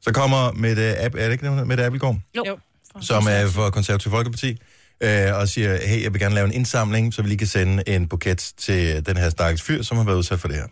Så 0.00 0.12
kommer 0.12 0.52
Mette, 0.52 0.96
Ab- 0.96 1.18
er 1.18 1.24
det 1.24 1.32
ikke 1.32 1.46
det, 1.50 1.66
Mette 1.66 1.84
Abelgaard? 1.84 2.16
Jo. 2.36 2.44
jo. 2.46 2.58
som 3.00 3.26
er 3.30 3.46
for 3.46 3.70
Konservativ 3.70 4.10
Folkeparti, 4.10 4.58
øh, 5.00 5.34
og 5.34 5.48
siger, 5.48 5.86
hey, 5.86 6.02
jeg 6.02 6.12
vil 6.12 6.20
gerne 6.20 6.34
lave 6.34 6.46
en 6.46 6.52
indsamling, 6.52 7.14
så 7.14 7.22
vi 7.22 7.28
lige 7.28 7.38
kan 7.38 7.46
sende 7.46 7.82
en 7.86 8.08
buket 8.08 8.52
til 8.58 9.06
den 9.06 9.16
her 9.16 9.30
stakkels 9.30 9.62
fyr, 9.62 9.82
som 9.82 9.96
har 9.96 10.04
været 10.04 10.16
udsat 10.16 10.40
for 10.40 10.48
det 10.48 10.56
her. 10.56 10.66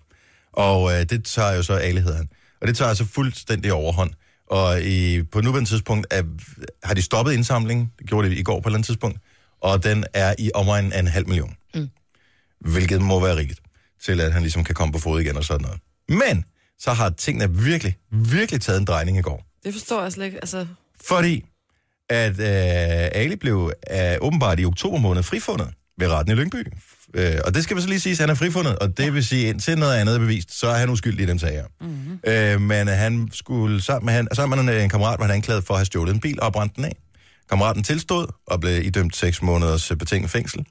Og 0.53 0.93
øh, 0.93 1.01
det 1.11 1.25
tager 1.25 1.53
jo 1.53 1.63
så, 1.63 1.73
Ali 1.75 2.01
hedder 2.01 2.17
han. 2.17 2.29
Og 2.61 2.69
det 2.69 2.77
tager 2.77 2.89
altså 2.89 3.05
fuldstændig 3.05 3.73
overhånd. 3.73 4.11
Og 4.53 4.83
i, 4.83 5.23
på 5.23 5.41
nuværende 5.41 5.71
tidspunkt 5.71 6.07
er, 6.11 6.23
har 6.83 6.95
de 6.95 7.03
stoppet 7.03 7.33
indsamlingen, 7.33 7.93
det 7.99 8.07
gjorde 8.07 8.31
det 8.31 8.39
i 8.39 8.43
går 8.43 8.61
på 8.61 8.69
et 8.69 8.71
eller 8.71 8.77
andet 8.77 8.87
tidspunkt, 8.87 9.19
og 9.61 9.85
den 9.85 10.05
er 10.15 10.35
i 10.39 10.51
omegnen 10.55 10.93
af 10.93 10.99
en 10.99 11.07
halv 11.07 11.29
million. 11.29 11.55
Mm. 11.75 11.89
Hvilket 12.61 13.03
må 13.03 13.21
være 13.21 13.37
rigtigt, 13.37 13.61
til 14.05 14.21
at 14.21 14.33
han 14.33 14.43
ligesom 14.43 14.65
kan 14.65 14.75
komme 14.75 14.93
på 14.93 14.99
fod 14.99 15.21
igen 15.21 15.37
og 15.37 15.45
sådan 15.45 15.63
noget. 15.63 15.81
Men 16.09 16.45
så 16.79 16.93
har 16.93 17.11
tingene 17.11 17.57
virkelig, 17.57 17.97
virkelig 18.11 18.61
taget 18.61 18.79
en 18.81 18.85
drejning 18.85 19.19
i 19.19 19.21
går. 19.21 19.47
Det 19.65 19.73
forstår 19.73 20.03
jeg 20.03 20.13
slet 20.13 20.27
ikke. 20.27 20.39
Altså, 20.39 20.67
Fordi 21.05 21.45
at 22.09 22.31
øh, 22.31 23.21
Ali 23.23 23.37
blev 23.37 23.73
øh, 23.93 24.17
åbenbart 24.21 24.61
i 24.61 24.65
oktober 24.65 24.99
måned 24.99 25.23
frifundet 25.23 25.69
ved 25.99 26.09
retten 26.09 26.33
i 26.33 26.41
Lyngby. 26.41 26.67
Øh, 27.15 27.39
og 27.45 27.55
det 27.55 27.65
skal 27.65 27.77
vi 27.77 27.83
så 27.83 27.89
lige 27.89 28.01
sige, 28.01 28.13
at 28.13 28.19
han 28.19 28.31
er 28.31 28.35
frifundet, 28.35 28.79
og 28.79 28.97
det 28.99 29.15
vil 29.15 29.25
sige, 29.25 29.49
indtil 29.49 29.79
noget 29.79 29.97
andet 29.97 30.15
er 30.15 30.19
bevist, 30.19 30.59
så 30.59 30.67
er 30.67 30.75
han 30.75 30.91
uskyldig 30.91 31.23
i 31.23 31.27
den 31.27 31.39
sag 31.39 31.51
her. 31.51 31.65
Mm-hmm. 31.81 32.21
Øh, 32.27 32.61
men 32.61 32.89
han 32.89 33.29
skulle 33.33 33.83
sammen 33.83 34.07
med, 34.07 34.15
han, 34.15 34.29
sammen 34.33 34.65
med 34.65 34.75
en, 34.75 34.83
en 34.83 34.89
kammerat, 34.89 35.19
var 35.19 35.27
han 35.27 35.35
anklaget 35.35 35.65
for 35.65 35.75
at 35.75 35.79
have 35.79 35.87
stjålet 35.87 36.15
en 36.15 36.21
bil 36.21 36.43
og 36.43 36.53
brændt 36.53 36.77
den 36.77 36.85
af. 36.85 36.97
Kammeraten 37.49 37.83
tilstod 37.83 38.27
og 38.47 38.61
blev 38.61 38.87
idømt 38.87 39.17
6 39.17 39.43
måneders 39.43 39.91
øh, 39.91 39.97
betinget 39.97 40.31
fængsel, 40.31 40.67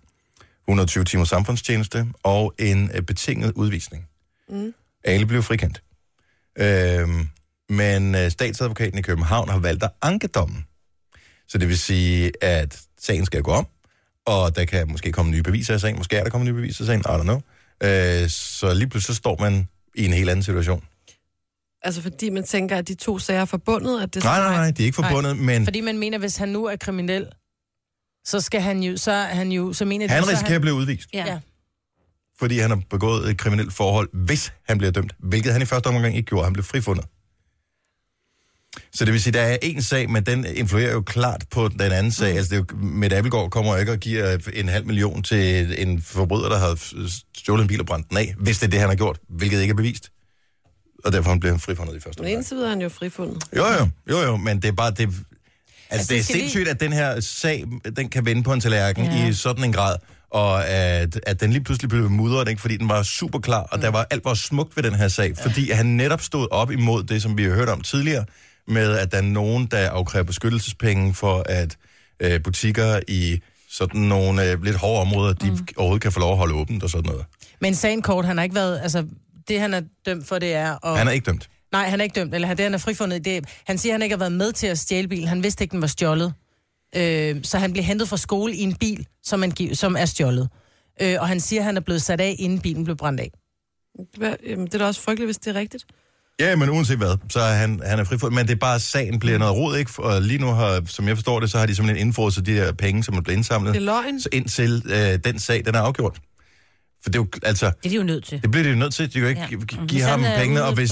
120 0.67 1.03
timer 1.03 1.25
samfundstjeneste 1.25 2.05
og 2.23 2.53
en 2.59 2.91
øh, 2.93 3.01
betinget 3.01 3.51
udvisning. 3.55 4.07
Mm. 4.49 4.73
Ali 5.03 5.25
blev 5.25 5.43
frikendt. 5.43 5.83
Øh, 6.59 7.07
men 7.69 8.31
statsadvokaten 8.31 8.99
i 8.99 9.01
København 9.01 9.49
har 9.49 9.59
valgt 9.59 9.83
at 9.83 9.91
anke 10.01 10.27
dommen. 10.27 10.65
Så 11.47 11.57
det 11.57 11.67
vil 11.67 11.79
sige, 11.79 12.31
at 12.41 12.79
sagen 12.99 13.25
skal 13.25 13.41
gå 13.41 13.51
om, 13.51 13.67
og 14.25 14.55
der 14.55 14.65
kan 14.65 14.91
måske 14.91 15.11
komme 15.11 15.31
nye 15.31 15.43
beviser 15.43 15.75
i 15.75 15.79
sagen. 15.79 15.97
Måske 15.97 16.15
er 16.17 16.23
der 16.23 16.29
kommet 16.29 16.47
nye 16.47 16.53
beviser 16.61 16.83
i 16.83 16.87
sagen, 16.87 17.01
I 17.01 17.03
don't 17.03 17.21
know. 17.23 17.41
Øh, 17.83 18.29
så 18.29 18.73
lige 18.73 18.89
pludselig 18.89 19.15
så 19.15 19.17
står 19.17 19.37
man 19.39 19.67
i 19.95 20.05
en 20.05 20.13
helt 20.13 20.29
anden 20.29 20.43
situation. 20.43 20.83
altså 21.83 22.01
fordi 22.01 22.29
man 22.29 22.43
tænker, 22.43 22.77
at 22.77 22.87
de 22.87 22.93
to 22.95 23.19
sager 23.19 23.41
er 23.41 23.45
forbundet. 23.45 24.01
At 24.03 24.13
det 24.13 24.23
Nej, 24.23 24.39
nej, 24.39 24.53
nej, 24.55 24.71
de 24.71 24.81
er 24.81 24.85
ikke 24.85 24.95
forbundet, 24.95 25.37
men 25.37 25.63
Fordi 25.65 25.81
man 25.81 25.97
mener, 25.99 26.17
hvis 26.17 26.37
han 26.37 26.49
nu 26.49 26.65
er 26.65 26.75
kriminel, 26.75 27.27
så 28.25 28.41
skal 28.41 28.61
han 28.61 28.83
jo, 28.83 28.97
så 28.97 29.11
han 29.13 29.51
jo, 29.51 29.73
så 29.73 29.85
mener 29.85 30.07
de, 30.07 30.13
han 30.13 30.23
så 30.23 30.29
er 30.29 30.33
risikerer 30.33 30.55
at 30.55 30.61
blive 30.61 30.75
udvist, 30.75 31.09
Ja. 31.13 31.25
ja. 31.25 31.39
fordi 32.39 32.59
han 32.59 32.69
har 32.69 32.81
begået 32.89 33.29
et 33.29 33.37
kriminelt 33.37 33.73
forhold, 33.73 34.09
hvis 34.13 34.53
han 34.67 34.77
bliver 34.77 34.91
dømt. 34.91 35.13
Hvilket 35.19 35.53
han 35.53 35.61
i 35.61 35.65
første 35.65 35.87
omgang 35.87 36.15
ikke 36.15 36.25
gjorde. 36.29 36.43
Han 36.43 36.53
blev 36.53 36.63
frifundet. 36.63 37.05
Så 38.93 39.05
det 39.05 39.13
vil 39.13 39.21
sige, 39.21 39.33
der 39.33 39.41
er 39.41 39.57
en 39.61 39.81
sag, 39.81 40.09
men 40.09 40.25
den 40.25 40.45
influerer 40.45 40.91
jo 40.91 41.01
klart 41.01 41.43
på 41.51 41.67
den 41.67 41.81
anden 41.81 42.11
sag. 42.11 42.31
Mm. 42.31 42.37
Altså, 42.37 42.55
det 42.55 42.61
er 42.61 42.65
jo, 42.71 42.77
Mette 42.87 43.17
Abelgaard 43.17 43.49
kommer 43.49 43.77
ikke 43.77 43.91
og 43.91 43.97
giver 43.97 44.37
en 44.53 44.69
halv 44.69 44.85
million 44.85 45.23
til 45.23 45.75
en 45.81 46.01
forbryder, 46.01 46.49
der 46.49 46.57
har 46.57 46.79
stjålet 47.37 47.61
en 47.61 47.67
bil 47.67 47.79
og 47.79 47.85
brændt 47.85 48.09
den 48.09 48.17
af, 48.17 48.33
hvis 48.37 48.59
det 48.59 48.65
er 48.65 48.69
det, 48.69 48.79
han 48.79 48.89
har 48.89 48.95
gjort, 48.95 49.19
hvilket 49.29 49.61
ikke 49.61 49.71
er 49.71 49.75
bevist. 49.75 50.11
Og 51.05 51.11
derfor 51.11 51.35
bliver 51.35 51.53
han 51.53 51.59
frifundet 51.59 51.95
i 51.95 51.99
første 51.99 52.21
Men 52.21 52.25
omgang. 52.25 52.37
indtil 52.37 52.55
videre 52.55 52.69
er 52.69 52.73
han 52.73 52.81
jo 52.81 52.89
frifundet. 52.89 53.43
Jo, 53.55 53.65
jo, 53.67 53.89
jo, 54.09 54.21
jo, 54.21 54.37
men 54.37 54.61
det 54.61 54.67
er 54.67 54.71
bare 54.71 54.91
det... 54.91 54.99
Altså, 54.99 55.25
altså 55.89 56.13
det 56.13 56.19
er 56.19 56.23
sindssygt, 56.23 56.67
at 56.67 56.79
den 56.79 56.93
her 56.93 57.19
sag, 57.19 57.65
den 57.95 58.09
kan 58.09 58.25
vende 58.25 58.43
på 58.43 58.53
en 58.53 58.61
tallerken 58.61 59.05
ja. 59.05 59.27
I 59.27 59.33
sådan 59.33 59.63
en 59.63 59.73
grad, 59.73 59.95
og 60.29 60.67
at, 60.67 61.19
at 61.23 61.41
den 61.41 61.51
lige 61.51 61.63
pludselig 61.63 61.89
blev 61.89 62.09
mudret, 62.09 62.47
ikke? 62.47 62.61
fordi 62.61 62.77
den 62.77 62.89
var 62.89 63.03
super 63.03 63.39
klar, 63.39 63.61
og 63.61 63.77
mm. 63.77 63.81
der 63.81 63.89
var 63.89 64.07
alt 64.09 64.25
var 64.25 64.33
smukt 64.33 64.75
ved 64.75 64.83
den 64.83 64.95
her 64.95 65.07
sag, 65.07 65.33
fordi 65.37 65.71
han 65.71 65.85
netop 65.85 66.21
stod 66.21 66.47
op 66.51 66.71
imod 66.71 67.03
det, 67.03 67.21
som 67.21 67.37
vi 67.37 67.43
har 67.43 67.51
hørt 67.51 67.69
om 67.69 67.81
tidligere, 67.81 68.25
med 68.67 68.97
at 68.97 69.11
der 69.11 69.17
er 69.17 69.21
nogen, 69.21 69.65
der 69.65 69.89
afkræver 69.89 70.23
beskyttelsespenge 70.23 71.13
for, 71.13 71.43
at 71.45 71.77
øh, 72.19 72.43
butikker 72.43 72.99
i 73.07 73.39
sådan 73.69 74.01
nogle 74.01 74.51
øh, 74.51 74.63
lidt 74.63 74.75
hårde 74.75 75.01
områder, 75.01 75.33
de 75.33 75.51
mm. 75.51 75.67
overhovedet 75.77 76.01
kan 76.01 76.11
få 76.11 76.19
lov 76.19 76.31
at 76.31 76.37
holde 76.37 76.53
åbent 76.55 76.83
og 76.83 76.89
sådan 76.89 77.09
noget. 77.11 77.25
Men 77.61 77.75
sagen 77.75 78.01
kort, 78.01 78.25
han 78.25 78.37
har 78.37 78.43
ikke 78.43 78.55
været, 78.55 78.79
altså, 78.83 79.05
det 79.47 79.59
han 79.59 79.73
er 79.73 79.81
dømt 80.05 80.27
for, 80.27 80.39
det 80.39 80.53
er... 80.53 80.71
Og, 80.71 80.97
Han 80.97 81.07
er 81.07 81.11
ikke 81.11 81.25
dømt. 81.25 81.49
Nej, 81.71 81.87
han 81.89 81.99
er 81.99 82.03
ikke 82.03 82.19
dømt, 82.19 82.35
eller 82.35 82.47
han- 82.47 82.57
det 82.57 82.63
han 82.63 82.73
er 82.73 82.77
frifundet. 82.77 83.25
Det, 83.25 83.45
han 83.65 83.77
siger, 83.77 83.93
han 83.93 84.01
ikke 84.01 84.13
har 84.13 84.19
været 84.19 84.31
med 84.31 84.51
til 84.51 84.67
at 84.67 84.79
stjæle 84.79 85.07
bilen. 85.07 85.27
Han 85.27 85.43
vidste 85.43 85.63
ikke, 85.63 85.71
den 85.71 85.81
var 85.81 85.87
stjålet. 85.87 86.33
Øh, 86.95 87.43
så 87.43 87.57
han 87.57 87.71
blev 87.73 87.83
hentet 87.83 88.09
fra 88.09 88.17
skole 88.17 88.55
i 88.55 88.61
en 88.61 88.75
bil, 88.75 89.07
som, 89.23 89.39
man, 89.39 89.51
gi- 89.51 89.75
som 89.75 89.95
er 89.99 90.05
stjålet. 90.05 90.49
Øh, 91.01 91.15
og 91.19 91.27
han 91.27 91.39
siger, 91.39 91.59
at 91.59 91.65
han 91.65 91.77
er 91.77 91.81
blevet 91.81 92.01
sat 92.01 92.21
af, 92.21 92.35
inden 92.39 92.59
bilen 92.61 92.83
blev 92.83 92.95
brændt 92.97 93.19
af. 93.19 93.31
Hvad- 94.17 94.35
Jamen, 94.49 94.65
det 94.65 94.73
er 94.73 94.77
da 94.77 94.85
også 94.85 95.01
frygteligt, 95.01 95.27
hvis 95.27 95.37
det 95.37 95.55
er 95.55 95.59
rigtigt. 95.59 95.85
Ja, 96.49 96.55
men 96.55 96.69
uanset 96.69 96.97
hvad, 96.97 97.17
så 97.29 97.39
er 97.39 97.53
han, 97.53 97.81
han 97.85 97.99
er 97.99 98.03
frifundet. 98.03 98.35
Men 98.35 98.47
det 98.47 98.51
er 98.53 98.59
bare, 98.59 98.75
at 98.75 98.81
sagen 98.81 99.19
bliver 99.19 99.37
noget 99.37 99.55
rod, 99.55 99.77
ikke? 99.77 99.91
Og 100.03 100.21
lige 100.21 100.39
nu 100.39 100.47
har, 100.47 100.81
som 100.85 101.07
jeg 101.07 101.17
forstår 101.17 101.39
det, 101.39 101.51
så 101.51 101.57
har 101.59 101.65
de 101.65 101.75
simpelthen 101.75 102.07
indfrosset 102.07 102.45
de 102.45 102.51
her 102.53 102.71
penge, 102.71 103.03
som 103.03 103.15
er 103.15 103.21
blevet 103.21 103.37
indsamlet. 103.37 103.73
Det 103.73 103.79
er 103.79 103.85
løgn. 103.85 104.21
Så 104.21 104.29
indtil 104.31 104.83
øh, 104.85 105.19
den 105.23 105.39
sag, 105.39 105.65
den 105.65 105.75
er 105.75 105.79
afgjort. 105.79 106.19
For 107.03 107.09
det 107.09 107.19
er 107.19 107.23
jo, 107.23 107.27
altså, 107.43 107.65
Det 107.65 107.73
er 107.85 107.89
de 107.89 107.95
jo 107.95 108.03
nødt 108.03 108.23
til. 108.25 108.41
det 108.41 108.51
bliver 108.51 108.63
de 108.63 108.69
jo 108.69 108.75
nødt 108.75 108.93
til. 108.93 109.05
De 109.07 109.11
kan 109.11 109.21
jo 109.21 109.27
ikke 109.27 109.41
ja. 109.41 109.47
Ja. 109.79 109.85
give 109.85 110.01
ham 110.01 110.23
pengene, 110.37 110.63
og 110.63 110.73
Hvis 110.73 110.89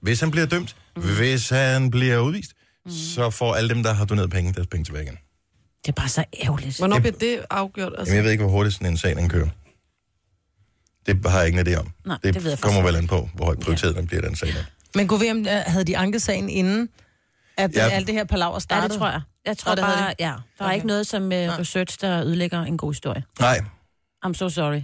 hvis, 0.00 0.20
han 0.20 0.28
er 0.28 0.30
bliver 0.30 0.46
dømt, 0.46 0.76
mm. 0.96 1.02
hvis 1.02 1.48
han 1.48 1.90
bliver 1.90 2.18
udvist, 2.18 2.52
mm. 2.84 2.90
så 2.90 3.30
får 3.30 3.54
alle 3.54 3.68
dem, 3.74 3.82
der 3.82 3.92
har 3.92 4.04
doneret 4.04 4.30
penge, 4.30 4.52
deres 4.52 4.66
penge 4.66 4.84
tilbage 4.84 5.04
igen. 5.04 5.16
Det 5.82 5.88
er 5.88 5.92
bare 5.92 6.08
så 6.08 6.24
ærgerligt. 6.44 6.78
Hvornår 6.78 6.96
Jeg- 6.96 7.02
bliver 7.02 7.16
det 7.36 7.44
afgjort? 7.50 7.92
Altså, 7.98 8.04
Jamen, 8.12 8.16
jeg 8.16 8.24
ved 8.24 8.30
ikke, 8.32 8.44
hvor 8.44 8.50
hurtigt 8.52 8.74
sådan 8.74 8.86
en 8.90 8.96
sag, 8.96 9.16
den 9.16 9.28
kører. 9.28 9.48
Det 11.06 11.20
har 11.26 11.38
jeg 11.38 11.48
ingen 11.48 11.66
idé 11.68 11.74
om. 11.78 11.88
Nej, 12.06 12.18
det, 12.24 12.34
det 12.34 12.44
ved 12.44 12.50
jeg 12.50 12.58
kommer 12.58 12.82
vel 12.82 12.96
an 12.96 13.06
på, 13.06 13.28
hvor 13.34 13.44
højt 13.44 13.58
prioriteret 13.60 13.96
den 13.96 14.06
bliver, 14.06 14.22
den 14.22 14.36
sag. 14.36 14.48
der. 14.48 14.64
Men 14.94 15.08
kunne 15.08 15.20
vi 15.20 15.30
om, 15.30 15.38
øh, 15.38 15.46
havde 15.46 15.84
de 15.84 15.96
anket 15.96 16.22
sagen 16.22 16.48
inden, 16.50 16.88
at 17.56 17.74
Ja. 17.76 17.84
ja. 17.86 17.90
alt 17.90 18.06
det 18.06 18.14
her 18.14 18.24
palaver 18.24 18.52
Ja, 18.54 18.58
startede? 18.58 18.88
det 18.88 18.98
tror 18.98 19.08
jeg. 19.08 19.20
Jeg 19.46 19.58
tror 19.58 19.70
havde 19.70 19.80
bare, 19.82 20.14
ja. 20.18 20.24
Der 20.24 20.32
er 20.34 20.64
Okay. 20.64 20.74
ikke 20.74 20.86
noget 20.86 21.06
som 21.06 21.22
uh, 21.24 21.30
research, 21.32 21.98
der 22.00 22.24
ødelægger 22.24 22.62
en 22.62 22.78
god 22.78 22.92
historie. 22.92 23.24
Nej, 23.40 23.58
I'm 24.26 24.32
so 24.34 24.48
sorry. 24.48 24.82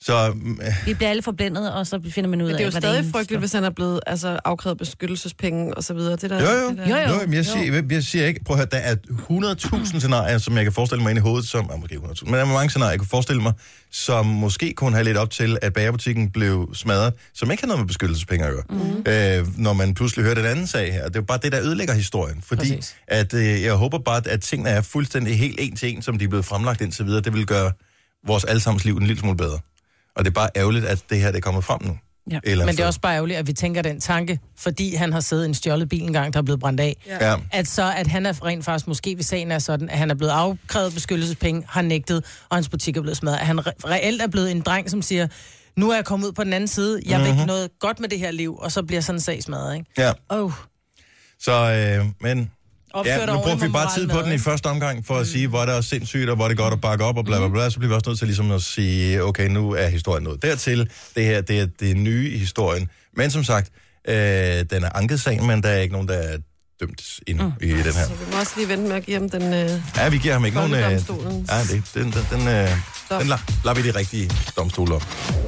Så 0.00 0.32
mm, 0.34 0.60
Vi 0.86 0.94
bliver 0.94 1.10
alle 1.10 1.22
forblændet, 1.22 1.72
og 1.72 1.86
så 1.86 2.00
finder 2.10 2.30
man 2.30 2.42
ud 2.42 2.46
Men 2.46 2.54
af, 2.54 2.58
det 2.58 2.64
er 2.64 2.66
jo 2.66 2.70
hvad 2.70 2.80
stadig 2.80 3.12
frygteligt, 3.12 3.40
hvis 3.40 3.52
han 3.52 3.64
er 3.64 3.70
blevet 3.70 4.00
altså, 4.06 4.40
afkrævet 4.44 4.78
beskyttelsespenge 4.78 5.74
og 5.74 5.84
så 5.84 5.94
videre. 5.94 6.16
Det 6.16 6.30
der, 6.30 6.42
Jo, 6.42 6.60
jo. 6.62 6.68
Det 6.68 6.78
der. 6.78 6.88
Jo, 6.88 6.96
jo. 6.96 7.20
Jo, 7.20 7.26
men 7.26 7.34
jeg 7.34 7.46
siger, 7.46 7.74
jeg, 7.74 7.92
jeg 7.92 8.02
siger 8.02 8.26
ikke, 8.26 8.44
prøv 8.44 8.54
at 8.54 8.58
høre, 8.58 8.68
der 8.70 8.78
er 8.78 8.94
100.000 9.94 9.98
scenarier, 9.98 10.38
som 10.38 10.56
jeg 10.56 10.64
kan 10.64 10.72
forestille 10.72 11.02
mig 11.02 11.10
ind 11.10 11.18
i 11.18 11.22
hovedet, 11.22 11.48
som, 11.48 11.70
ah, 11.72 11.80
måske 11.80 11.94
100.000, 11.94 12.24
men 12.24 12.34
der 12.34 12.40
er 12.40 12.46
mange 12.46 12.70
scenarier, 12.70 12.92
jeg 12.92 13.00
kan 13.00 13.08
forestille 13.08 13.42
mig, 13.42 13.52
som 13.92 14.26
måske 14.26 14.72
kunne 14.76 14.92
have 14.92 15.04
lidt 15.04 15.16
op 15.16 15.30
til, 15.30 15.58
at 15.62 15.72
bagerbutikken 15.72 16.30
blev 16.30 16.70
smadret, 16.74 17.12
som 17.34 17.50
ikke 17.50 17.62
har 17.62 17.66
noget 17.66 17.80
med 17.80 17.86
beskyttelsespenge 17.86 18.46
at 18.46 18.52
gøre. 18.52 18.64
Mm. 18.70 19.46
Øh, 19.46 19.58
når 19.58 19.72
man 19.72 19.94
pludselig 19.94 20.24
hører 20.24 20.34
den 20.34 20.44
anden 20.44 20.66
sag 20.66 20.92
her. 20.92 21.04
Det 21.04 21.16
er 21.16 21.20
jo 21.20 21.24
bare 21.24 21.38
det, 21.42 21.52
der 21.52 21.60
ødelægger 21.62 21.94
historien. 21.94 22.42
Fordi 22.42 22.60
Præcis. 22.60 22.96
at, 23.08 23.34
øh, 23.34 23.62
jeg 23.62 23.74
håber 23.74 23.98
bare, 23.98 24.28
at 24.28 24.40
tingene 24.40 24.70
er 24.70 24.80
fuldstændig 24.80 25.38
helt 25.38 25.56
en 25.60 25.76
til 25.76 25.94
en, 25.94 26.02
som 26.02 26.18
de 26.18 26.24
er 26.24 26.28
blevet 26.28 26.44
fremlagt 26.44 26.80
indtil 26.80 27.06
videre. 27.06 27.20
Det 27.20 27.32
vil 27.32 27.46
gøre 27.46 27.72
vores 28.26 28.44
allesammens 28.44 28.84
liv 28.84 28.96
en 28.96 29.06
lille 29.06 29.20
smule 29.20 29.36
bedre. 29.36 29.58
Og 30.16 30.24
det 30.24 30.30
er 30.30 30.34
bare 30.34 30.48
ærgerligt, 30.56 30.84
at 30.84 31.02
det 31.10 31.20
her 31.20 31.26
det 31.30 31.36
er 31.36 31.40
kommet 31.40 31.64
frem 31.64 31.82
nu. 31.84 31.98
Ja. 32.30 32.38
Eller 32.44 32.66
Men 32.66 32.76
det 32.76 32.82
er 32.82 32.86
også 32.86 33.00
bare 33.00 33.14
ærgerligt, 33.14 33.38
at 33.38 33.46
vi 33.46 33.52
tænker 33.52 33.82
den 33.82 34.00
tanke, 34.00 34.38
fordi 34.58 34.94
han 34.94 35.12
har 35.12 35.20
siddet 35.20 35.44
i 35.44 35.48
en 35.48 35.54
stjålet 35.54 35.88
bil 35.88 36.02
engang, 36.02 36.32
der 36.32 36.38
er 36.38 36.42
blevet 36.42 36.60
brændt 36.60 36.80
af. 36.80 36.96
Ja. 37.06 37.36
At 37.52 37.68
så, 37.68 37.92
at 37.96 38.06
han 38.06 38.26
er 38.26 38.44
rent 38.44 38.64
faktisk, 38.64 38.86
måske 38.88 39.14
hvis 39.14 39.26
sagen 39.26 39.50
er 39.52 39.58
sådan, 39.58 39.90
at 39.90 39.98
han 39.98 40.10
er 40.10 40.14
blevet 40.14 40.32
afkrævet 40.32 40.94
beskyttelsespenge, 40.94 41.62
har 41.68 41.82
nægtet, 41.82 42.24
og 42.48 42.56
hans 42.56 42.68
butik 42.68 42.96
er 42.96 43.00
blevet 43.00 43.16
smadret. 43.16 43.38
At 43.38 43.46
han 43.46 43.58
re- 43.58 43.70
reelt 43.84 44.22
er 44.22 44.26
blevet 44.26 44.50
en 44.50 44.60
dreng, 44.60 44.90
som 44.90 45.02
siger, 45.02 45.26
nu 45.76 45.90
er 45.90 45.94
jeg 45.94 46.04
kommet 46.04 46.26
ud 46.26 46.32
på 46.32 46.44
den 46.44 46.52
anden 46.52 46.68
side, 46.68 47.00
jeg 47.06 47.20
vil 47.20 47.34
Mhm. 47.34 47.46
noget 47.46 47.70
godt 47.80 48.00
med 48.00 48.08
det 48.08 48.18
her 48.18 48.30
liv, 48.30 48.56
og 48.58 48.72
så 48.72 48.82
bliver 48.82 49.00
sådan 49.00 49.16
en 49.16 49.20
sag 49.20 49.42
smadret, 49.42 49.74
ikke? 49.76 49.90
ja. 49.98 50.12
Oh. 50.28 50.52
Så, 51.40 51.52
øh, 51.52 52.06
men 52.20 52.50
Ja, 53.04 53.26
nu 53.26 53.32
bruger 53.32 53.56
vi 53.56 53.68
bare 53.68 53.94
tid 53.98 54.08
på 54.08 54.22
den 54.22 54.32
i 54.32 54.38
første 54.38 54.66
omgang, 54.66 55.06
for 55.06 55.14
at 55.14 55.20
Mm. 55.20 55.32
sige, 55.32 55.48
hvor 55.48 55.64
det 55.64 55.74
er 55.74 55.80
sindssygt, 55.80 56.30
og 56.30 56.36
hvor 56.36 56.48
det 56.48 56.58
er 56.58 56.62
godt 56.62 56.74
at 56.74 56.80
bakke 56.80 57.04
op, 57.04 57.16
og 57.18 57.24
bla 57.24 57.38
bla 57.38 57.48
bla. 57.48 57.70
Så 57.70 57.78
bliver 57.78 57.88
vi 57.88 57.94
også 57.94 58.10
nødt 58.10 58.18
til 58.18 58.26
ligesom 58.28 58.50
at 58.50 58.62
sige, 58.62 59.22
okay, 59.24 59.48
nu 59.48 59.70
er 59.72 59.88
historien 59.88 60.24
nået 60.24 60.42
dertil. 60.42 60.88
Det 61.16 61.24
her, 61.24 61.40
det 61.40 61.60
er 61.60 61.66
det 61.80 61.96
nye 61.96 62.30
i 62.30 62.38
historien. 62.38 62.88
Men 63.16 63.30
som 63.30 63.44
sagt, 63.44 63.70
øh, 64.08 64.14
den 64.14 64.84
er 64.84 64.96
anket 64.96 65.20
sagen, 65.20 65.46
men 65.46 65.62
der 65.62 65.68
er 65.68 65.80
ikke 65.80 65.92
nogen, 65.92 66.08
der 66.08 66.14
er 66.14 66.36
dømt 66.80 67.02
endnu 67.26 67.44
mm. 67.46 67.52
i 67.60 67.68
den 67.68 67.76
her. 67.76 67.90
Så 67.92 68.10
vi 68.10 68.32
må 68.32 68.38
også 68.40 68.52
lige 68.56 68.68
vente 68.68 68.88
med 68.88 68.96
at 68.96 69.04
give 69.06 69.16
ham 69.18 69.30
den... 69.30 69.42
Øh, 69.54 69.70
Ja, 69.96 70.08
vi 70.08 70.18
giver 70.18 70.32
ham 70.34 70.44
ikke 70.44 70.56
nogen... 70.56 70.74
Øh, 70.74 70.80
ja, 70.80 70.90
det, 70.90 71.82
den, 71.94 72.02
den, 72.12 72.12
den, 72.30 72.48
øh, 72.48 72.70
den 73.10 73.32
la- 73.32 73.52
lader 73.64 73.74
vi 73.74 73.82
de 73.82 73.98
rigtige 73.98 74.30
domstole 74.56 74.94
om. 74.94 75.00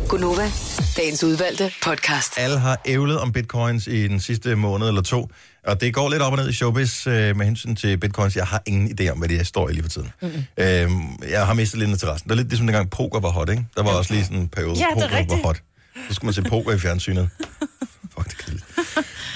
Gunova, 0.09 0.51
dagens 0.97 1.25
udvalgte 1.25 1.73
podcast. 1.85 2.33
Alle 2.37 2.59
har 2.59 2.81
ævlet 2.87 3.19
om 3.21 3.33
bitcoins 3.33 3.87
i 3.87 4.09
den 4.09 4.21
sidste 4.21 4.55
måned 4.57 4.89
eller 4.89 5.03
to, 5.03 5.31
og 5.69 5.81
det 5.81 5.95
går 5.95 6.11
lidt 6.11 6.23
op 6.23 6.33
og 6.33 6.39
ned 6.39 6.49
i 6.49 6.53
showbiz 6.53 7.07
øh, 7.07 7.37
med 7.37 7.47
hensyn 7.47 7.75
til 7.75 7.99
bitcoins. 7.99 8.37
Jeg 8.37 8.47
har 8.47 8.63
ingen 8.67 9.01
idé 9.01 9.09
om, 9.09 9.19
hvad 9.19 9.29
det 9.29 9.41
er, 9.41 9.45
står 9.45 9.69
i 9.69 9.73
lige 9.73 9.83
for 9.83 9.91
tiden. 9.91 10.13
Mm-hmm. 10.23 10.45
Øhm, 10.57 11.19
jeg 11.31 11.47
har 11.47 11.55
mistet 11.55 11.79
lidt 11.79 11.91
interessen. 11.91 12.29
Det 12.29 12.35
er 12.35 12.37
lidt 12.37 12.49
ligesom 12.49 12.67
dengang 12.67 12.91
poker 12.91 13.21
var 13.21 13.31
hot, 13.31 13.49
ikke? 13.51 13.67
Der 13.77 13.83
var 13.83 13.91
også 13.91 14.13
lige 14.13 14.25
sådan 14.25 14.39
en 14.39 14.49
periode, 14.49 14.79
Ja, 14.79 14.85
er 14.85 14.95
poker 14.95 15.37
var 15.37 15.43
hot. 15.43 15.63
Så 16.09 16.15
skulle 16.15 16.27
man 16.27 16.35
se 16.35 16.43
poker 16.43 16.73
i 16.73 16.79
fjernsynet. 16.79 17.31
Fuck, 18.15 18.29
det 18.29 18.39
kedeligt. 18.39 18.65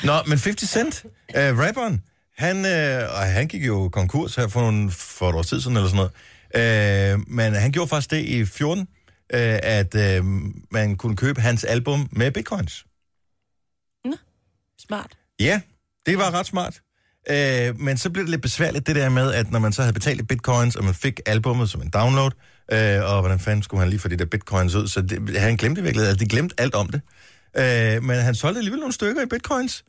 Nå, 0.05 0.13
men 0.27 0.39
50 0.39 0.71
Cent, 0.71 1.05
øh, 1.37 1.59
rapperen, 1.59 2.03
han, 2.37 2.67
øh, 2.67 3.09
han 3.11 3.49
gik 3.49 3.67
jo 3.67 3.89
konkurs 3.89 4.35
her 4.35 4.49
for, 4.49 4.61
nogle, 4.61 4.91
for 4.91 5.29
et 5.31 5.35
års 5.35 5.47
tid 5.47 5.61
siden 5.61 5.77
eller 5.77 5.89
sådan 5.89 6.11
noget. 6.55 7.15
Øh, 7.15 7.21
men 7.29 7.55
han 7.55 7.73
gjorde 7.73 7.89
faktisk 7.89 8.11
det 8.11 8.25
i 8.25 8.45
14, 8.45 8.81
øh, 8.81 8.87
at 9.63 9.95
øh, 9.95 10.25
man 10.71 10.97
kunne 10.97 11.17
købe 11.17 11.41
hans 11.41 11.65
album 11.65 12.09
med 12.13 12.31
bitcoins. 12.31 12.85
Smart. 14.79 15.17
Ja, 15.41 15.61
det 16.07 16.19
var 16.19 16.31
ret 16.31 16.47
smart. 16.47 16.81
Øh, 17.31 17.81
men 17.81 17.99
så 17.99 18.11
blev 18.11 18.25
det 18.25 18.31
lidt 18.31 18.43
besværligt, 18.43 18.87
det 18.87 18.97
der 18.97 19.09
med, 19.09 19.33
at 19.33 19.51
når 19.51 19.59
man 19.59 19.73
så 19.73 19.83
havde 19.83 19.93
betalt 19.93 20.21
i 20.21 20.25
bitcoins, 20.25 20.77
og 20.77 20.85
man 20.85 20.95
fik 20.95 21.21
albummet 21.27 21.71
som 21.71 21.83
en 21.83 21.91
download, 21.91 22.31
øh, 22.73 23.05
og 23.15 23.21
hvordan 23.21 23.39
fanden 23.39 23.63
skulle 23.63 23.81
han 23.81 23.91
lige 23.91 24.01
få 24.01 24.09
de 24.09 24.17
der 24.17 24.25
bitcoins 24.25 24.75
ud, 24.75 24.89
så 24.89 25.03
det, 25.03 25.39
han 25.41 25.57
glemte 25.57 25.81
i 25.81 25.85
virkeligheden, 25.85 26.11
altså 26.11 26.25
de 26.25 26.29
glemte 26.29 26.55
alt 26.59 26.75
om 26.75 26.89
det. 26.89 27.01
Øh, 27.57 28.03
men 28.03 28.17
han 28.17 28.35
solgte 28.35 28.59
alligevel 28.59 28.81
nogle 28.81 28.93
stykker 28.95 29.23
i 29.23 29.27
bitcoins. 29.27 29.85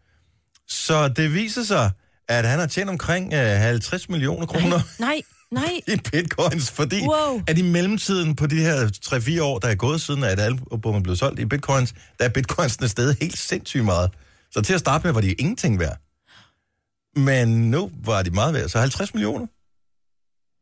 Så 0.67 1.07
det 1.07 1.33
viser 1.33 1.63
sig, 1.63 1.91
at 2.29 2.45
han 2.45 2.59
har 2.59 2.67
tjent 2.67 2.89
omkring 2.89 3.33
øh, 3.33 3.39
50 3.39 4.09
millioner 4.09 4.45
kroner 4.45 4.79
Nej, 4.99 5.21
nej. 5.51 5.79
i 5.93 5.97
bitcoins, 6.11 6.71
fordi 6.71 7.01
Wow. 7.01 7.41
at 7.47 7.57
i 7.57 7.61
mellemtiden 7.61 8.35
på 8.35 8.47
de 8.47 8.55
her 8.55 8.87
3-4 9.05 9.41
år, 9.41 9.59
der 9.59 9.67
er 9.67 9.75
gået 9.75 10.01
siden, 10.01 10.23
at 10.23 10.39
albummet 10.39 11.03
blevet 11.03 11.19
solgt 11.19 11.39
i 11.39 11.45
bitcoins, 11.45 11.93
der 12.19 12.25
er 12.25 12.29
bitcoinsene 12.29 12.87
stedet 12.87 13.17
helt 13.21 13.37
sindssygt 13.37 13.85
meget. 13.85 14.11
Så 14.51 14.61
til 14.61 14.73
at 14.73 14.79
starte 14.79 15.07
med 15.07 15.13
var 15.13 15.21
de 15.21 15.33
ingenting 15.33 15.79
værd. 15.79 15.97
Men 17.15 17.71
nu 17.71 17.91
var 18.05 18.21
de 18.23 18.31
meget 18.31 18.53
værd, 18.53 18.69
så 18.69 18.79
50 18.79 19.13
millioner. 19.13 19.47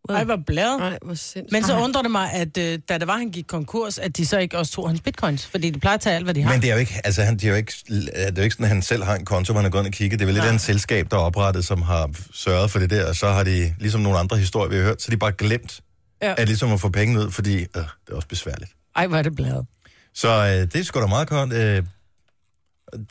Ej, 0.09 0.23
hvor 0.23 0.37
bladet. 0.47 0.79
nej, 0.79 0.99
hvor 1.01 1.13
sindssygt. 1.13 1.51
Men 1.51 1.63
så 1.63 1.79
undrer 1.79 2.01
det 2.01 2.11
mig, 2.11 2.31
at 2.33 2.57
øh, 2.57 2.79
da 2.89 2.97
det 2.97 3.07
var, 3.07 3.17
han 3.17 3.29
gik 3.29 3.45
konkurs, 3.47 3.97
at 3.97 4.17
de 4.17 4.25
så 4.25 4.37
ikke 4.37 4.57
også 4.57 4.71
tog 4.71 4.89
hans 4.89 5.01
bitcoins. 5.01 5.45
Fordi 5.45 5.69
de 5.69 5.79
plejer 5.79 5.95
at 5.95 6.01
tage 6.01 6.15
alt, 6.15 6.23
hvad 6.25 6.33
de 6.33 6.41
har. 6.43 6.51
Men 6.51 6.61
det 6.61 6.69
er 6.69 6.73
jo 6.73 6.79
ikke, 6.79 7.01
altså 7.03 7.23
han, 7.23 7.33
det 7.33 7.43
er 7.43 7.49
jo 7.49 7.55
ikke, 7.55 7.73
det 7.87 8.09
er 8.15 8.31
jo 8.37 8.41
ikke 8.43 8.53
sådan, 8.53 8.63
at 8.63 8.69
han 8.69 8.81
selv 8.81 9.03
har 9.03 9.15
en 9.15 9.25
konto, 9.25 9.53
hvor 9.53 9.59
han 9.61 9.65
er 9.65 9.69
gået 9.71 9.81
ind 9.81 9.87
og 9.87 9.93
kigget. 9.93 10.19
Det 10.19 10.25
er 10.25 10.27
vel 10.27 10.33
lidt 10.35 10.45
af 10.45 10.53
en 10.53 10.59
selskab, 10.59 11.11
der 11.11 11.17
er 11.17 11.21
oprettet, 11.21 11.65
som 11.65 11.81
har 11.81 12.09
sørget 12.33 12.71
for 12.71 12.79
det 12.79 12.89
der, 12.89 13.07
og 13.07 13.15
så 13.15 13.27
har 13.31 13.43
de, 13.43 13.75
ligesom 13.79 14.01
nogle 14.01 14.19
andre 14.19 14.37
historier, 14.37 14.69
vi 14.69 14.75
har 14.75 14.83
hørt, 14.83 15.01
så 15.01 15.11
de 15.11 15.17
bare 15.17 15.31
glemt, 15.31 15.81
Ja. 16.21 16.33
at 16.37 16.47
ligesom 16.47 16.73
at 16.73 16.79
få 16.81 16.89
penge 16.89 17.19
ud, 17.19 17.31
fordi 17.31 17.55
øh, 17.57 17.65
det 17.75 17.85
er 18.11 18.15
også 18.15 18.27
besværligt. 18.27 18.71
Ej, 18.95 19.07
hvor 19.07 19.17
er 19.17 19.21
det 19.21 19.35
bladet. 19.35 19.65
Så 20.13 20.29
øh, 20.29 20.47
det 20.47 20.75
er 20.75 20.83
sgu 20.83 21.01
da 21.01 21.05
meget 21.07 21.27
godt. 21.27 21.53
Øh, 21.53 21.83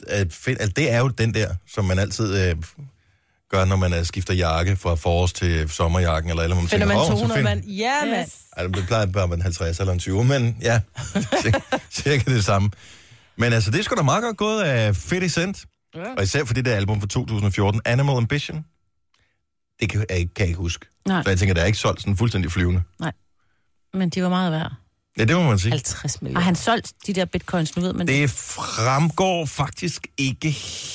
at 0.09 0.33
find, 0.33 0.61
altså, 0.61 0.73
det 0.77 0.91
er 0.93 0.99
jo 0.99 1.09
den 1.09 1.35
der, 1.35 1.55
som 1.75 1.85
man 1.85 1.99
altid 1.99 2.49
øh, 2.49 2.57
gør, 3.51 3.65
når 3.65 3.77
man 3.77 3.93
øh, 3.95 4.05
skifter 4.05 4.35
jakke 4.35 4.77
fra 4.77 4.95
forårs 4.95 5.33
til 5.33 5.69
sommerjakken, 5.71 6.31
eller 6.31 6.43
eller 6.43 6.57
man 6.57 6.69
Finder 6.69 6.87
man 6.87 6.97
"Åh, 6.97 7.03
så 7.05 7.09
200 7.11 7.35
find- 7.39 7.45
mand? 7.45 7.65
Ja, 7.65 8.05
mand. 8.05 8.31
Ej, 8.57 8.67
det 8.67 8.87
plejer 8.87 9.07
bare 9.07 9.23
at 9.23 9.31
være 9.31 9.37
en 9.37 9.43
50 9.43 9.81
eller 9.81 9.93
en 9.93 9.99
20, 9.99 10.25
men 10.25 10.57
ja, 10.63 10.81
cir- 11.43 11.79
cirka 11.91 12.31
det 12.31 12.45
samme. 12.45 12.71
Men 13.37 13.53
altså, 13.53 13.71
det 13.71 13.79
er 13.79 13.83
sgu 13.83 13.95
da 13.97 14.03
meget 14.03 14.23
godt 14.23 14.37
gået 14.37 14.63
af 14.63 14.83
50 14.85 15.33
Cent. 15.33 15.65
Ja. 15.95 16.01
Og 16.17 16.23
især 16.23 16.45
for 16.45 16.55
det 16.55 16.65
der 16.65 16.77
album 16.77 17.01
fra 17.01 17.07
2014, 17.09 17.81
Animal 17.85 18.17
Ambition. 18.17 18.65
Det 19.81 19.91
kan 19.91 20.05
jeg, 20.11 20.19
ikke- 20.19 20.35
kan 20.35 20.43
jeg 20.43 20.49
ikke 20.49 20.59
huske. 20.59 20.87
Nej. 21.07 21.23
Så 21.23 21.31
jeg 21.31 21.39
tænker, 21.39 21.55
der 21.55 21.63
er 21.63 21.67
ikke 21.67 21.79
solgt 21.79 22.01
sådan 22.01 22.17
fuldstændig 22.17 22.53
flyvende. 22.53 22.83
Men 23.95 24.09
de 24.11 24.23
var 24.23 24.29
meget 24.29 24.53
værd. 24.53 24.73
Ja, 25.19 25.25
det 25.25 25.37
må 25.37 25.43
man 25.43 25.59
sige. 25.59 25.71
50 25.73 26.15
Har 26.15 26.19
millioner. 26.23 26.41
han 26.45 26.57
solgt 26.57 26.93
de 27.07 27.13
der 27.13 27.25
bitcoins, 27.25 27.77
nu 27.77 27.83
ved 27.83 27.93
man 27.93 28.07
det. 28.07 28.15
Det 28.23 28.31
fremgår 28.31 29.47
faktisk 29.47 30.07
ikke 30.19 30.51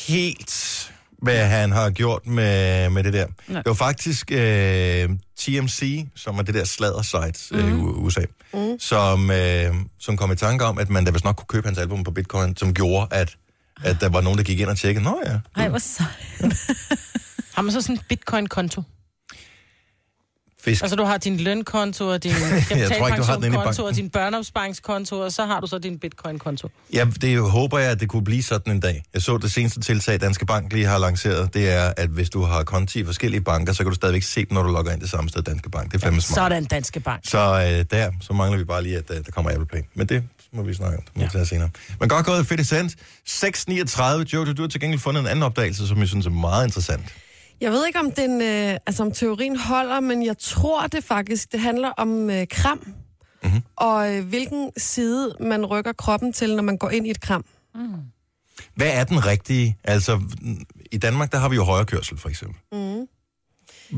helt, 0.08 0.92
hvad 1.22 1.46
han 1.48 1.72
har 1.72 1.90
gjort 1.90 2.28
med, 2.28 2.90
med 2.90 3.04
det 3.04 3.14
der. 3.14 3.26
Nej. 3.48 3.62
Det 3.62 3.70
var 3.70 3.74
faktisk 3.74 4.32
øh, 4.32 5.10
TMC, 5.40 6.06
som 6.16 6.38
er 6.38 6.42
det 6.44 6.54
der 6.56 6.64
sladder-site 6.66 7.56
øh, 7.56 7.68
i 7.68 7.72
U- 7.72 8.00
USA, 8.00 8.22
mm. 8.54 8.80
som, 8.80 9.32
øh, 9.32 9.76
som 10.00 10.18
kom 10.18 10.32
i 10.32 10.36
tanke 10.36 10.66
om, 10.66 10.78
at 10.78 10.90
man 10.90 11.06
da 11.06 11.12
vist 11.12 11.26
nok 11.26 11.36
kunne 11.36 11.48
købe 11.48 11.68
hans 11.68 11.78
album 11.80 12.04
på 12.04 12.12
bitcoin, 12.12 12.58
som 12.58 12.74
gjorde, 12.74 13.08
at, 13.12 13.36
at 13.84 13.98
der 14.02 14.10
var 14.10 14.22
nogen, 14.22 14.38
der 14.38 14.44
gik 14.44 14.60
ind 14.60 14.70
og 14.70 14.78
tjekkede, 14.78 15.04
nå 15.06 15.22
ja, 15.26 15.62
Ej, 15.62 15.70
hvor 15.70 15.78
sejt. 15.78 16.10
Har 17.56 17.62
man 17.62 17.72
så 17.72 17.82
sådan 17.82 17.96
en 17.96 18.02
bitcoin-konto? 18.10 18.82
Fisk. 20.66 20.84
Altså, 20.84 20.96
du 20.96 21.04
har 21.04 21.18
din 21.18 21.38
lønkonto, 21.38 22.08
og 22.08 22.24
din 22.24 22.32
kapitalpensionskonto, 22.70 23.86
og 23.86 23.96
din 23.96 24.10
børneopsparingskonto, 24.10 25.20
og 25.20 25.32
så 25.32 25.46
har 25.46 25.60
du 25.60 25.68
så 25.68 25.78
din 25.78 26.00
bitcoin-konto. 26.00 26.70
Ja, 26.94 27.06
det 27.22 27.40
håber 27.52 27.80
jeg, 27.80 27.92
at 27.92 28.00
det 28.00 28.10
kunne 28.10 28.24
blive 28.24 28.44
sådan 28.44 28.74
en 28.74 28.80
dag. 28.80 29.04
Jeg 29.14 29.22
så 29.22 29.38
det 29.38 29.52
seneste 29.52 29.80
tiltag, 29.82 30.22
Danske 30.22 30.46
Bank 30.46 30.74
lige 30.74 30.86
har 30.86 30.98
lanceret, 30.98 31.54
det 31.54 31.70
er, 31.72 31.94
at 31.98 32.10
hvis 32.10 32.30
du 32.30 32.42
har 32.42 32.64
konti 32.64 33.00
i 33.00 33.06
forskellige 33.06 33.42
banker, 33.42 33.74
så 33.74 33.84
kan 33.84 33.90
du 33.90 33.96
stadigvæk 33.96 34.24
se 34.24 34.40
dem, 34.40 34.54
når 34.54 34.64
du 34.64 34.70
logger 34.72 34.92
ind 34.94 35.02
det 35.02 35.10
samme 35.10 35.30
sted, 35.30 35.42
Danske 35.44 35.70
Bank. 35.70 35.92
Det 35.92 35.98
er 35.98 36.06
fandme 36.06 36.22
smart. 36.22 36.36
Sådan, 36.36 36.66
Danske 36.66 37.00
Bank. 37.00 37.22
Så 37.24 37.38
øh, 37.40 37.86
der, 38.00 38.12
så 38.22 38.34
mangler 38.34 38.58
vi 38.58 38.64
bare 38.64 38.84
lige, 38.84 38.98
at 38.98 39.12
øh, 39.12 39.26
der 39.26 39.32
kommer 39.32 39.52
Apple 39.52 39.66
Pay. 39.66 39.82
Men 39.96 40.08
det 40.08 40.24
må 40.54 40.64
vi 40.64 40.74
snakke 40.74 40.98
om. 40.98 41.04
Det 41.04 41.16
må 41.16 41.22
Ja. 41.24 41.30
tage 41.30 41.46
senere. 41.46 41.70
Men 42.00 42.10
godt 42.10 42.26
gået, 42.26 42.48
fedt 42.48 42.68
sendt. 42.68 42.96
6.39. 43.30 44.24
Joe, 44.34 44.54
du 44.54 44.62
har 44.62 44.68
til 44.70 44.82
gengæld 44.82 45.00
fundet 45.02 45.22
en 45.22 45.28
anden 45.28 45.44
opdagelse, 45.44 45.88
som 45.88 46.00
jeg 46.00 46.08
synes 46.08 46.26
er 46.26 46.30
meget 46.30 46.66
interessant. 46.66 47.02
Jeg 47.62 47.72
ved 47.72 47.88
ikke, 47.88 48.00
om, 48.00 48.12
den, 48.12 48.42
øh, 48.42 48.78
altså, 48.88 49.04
om 49.04 49.12
teorien 49.12 49.56
holder, 49.56 50.00
men 50.00 50.26
jeg 50.26 50.38
tror 50.38 50.88
det 50.88 51.04
faktisk. 51.04 51.52
Det 51.52 51.60
handler 51.60 51.90
om 51.90 52.30
øh, 52.30 52.48
kram. 52.48 52.78
Mhm. 52.78 52.94
Mm-hmm. 53.44 53.62
Og 53.76 54.16
øh, 54.16 54.26
hvilken 54.26 54.72
side 54.78 55.36
man 55.40 55.66
rykker 55.66 55.94
kroppen 55.94 56.34
til, 56.34 56.56
når 56.56 56.64
man 56.64 56.78
går 56.78 56.90
ind 56.90 57.08
i 57.08 57.10
et 57.10 57.22
kram. 57.22 57.46
Hvad 58.76 58.88
er 58.94 59.04
den 59.04 59.26
rigtige? 59.26 59.78
Altså, 59.84 60.22
i 60.92 60.98
Danmark, 60.98 61.32
der 61.32 61.38
har 61.38 61.50
vi 61.50 61.56
jo 61.56 61.64
højrekørsel, 61.64 62.18
for 62.18 62.30
eksempel. 62.30 62.58
Mm. 62.72 63.08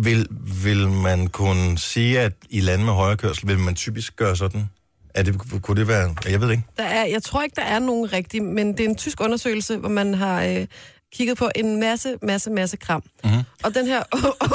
Vil, 0.03 0.27
vil 0.63 0.89
man 0.89 1.27
kunne 1.27 1.77
sige, 1.77 2.19
at 2.19 2.33
i 2.49 2.59
lande 2.59 2.85
med 2.85 2.93
højrekørsel, 2.93 3.47
vil 3.47 3.59
man 3.59 3.75
typisk 3.75 4.15
gøre 4.15 4.35
sådan? 4.35 4.69
Er 5.15 5.23
det, 5.23 5.61
kunne 5.61 5.79
det 5.79 5.87
være... 5.87 6.15
Jeg 6.25 6.41
ved 6.41 6.51
ikke. 6.51 6.63
Der 6.77 6.83
er, 6.83 7.05
jeg 7.05 7.23
tror 7.23 7.43
ikke, 7.43 7.55
der 7.55 7.61
er 7.61 7.79
nogen 7.79 8.13
rigtig, 8.13 8.43
men 8.43 8.71
det 8.71 8.79
er 8.79 8.89
en 8.89 8.95
tysk 8.95 9.21
undersøgelse, 9.21 9.77
hvor 9.77 9.89
man 9.89 10.13
har 10.13 10.43
øh, 10.43 10.67
kigget 11.13 11.37
på 11.37 11.49
en 11.55 11.79
masse, 11.79 12.17
masse, 12.21 12.49
masse 12.49 12.77
kram. 12.77 13.03
Mm-hmm. 13.23 13.43
Og 13.63 13.75
den 13.75 13.85
her 13.87 14.03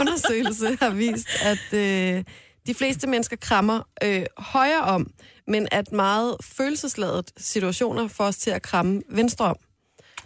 undersøgelse 0.00 0.76
har 0.80 0.90
vist, 0.90 1.28
at 1.42 1.72
øh, 1.72 2.24
de 2.66 2.74
fleste 2.74 3.06
mennesker 3.06 3.36
krammer 3.36 3.82
øh, 4.02 4.24
højre 4.38 4.82
om, 4.82 5.10
men 5.46 5.68
at 5.70 5.92
meget 5.92 6.36
følelsesladet 6.42 7.30
situationer 7.36 8.08
får 8.08 8.24
os 8.24 8.36
til 8.36 8.50
at 8.50 8.62
kramme 8.62 9.02
venstre 9.08 9.44
om. 9.44 9.56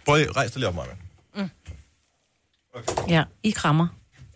Prøv 0.05 0.15
at 0.21 0.37
rejse 0.37 0.55
dig 0.55 0.59
lige 0.61 0.69
op, 0.69 0.75
Maja. 0.75 1.49
Ja, 3.09 3.25
I 3.43 3.51
krammer. 3.51 3.89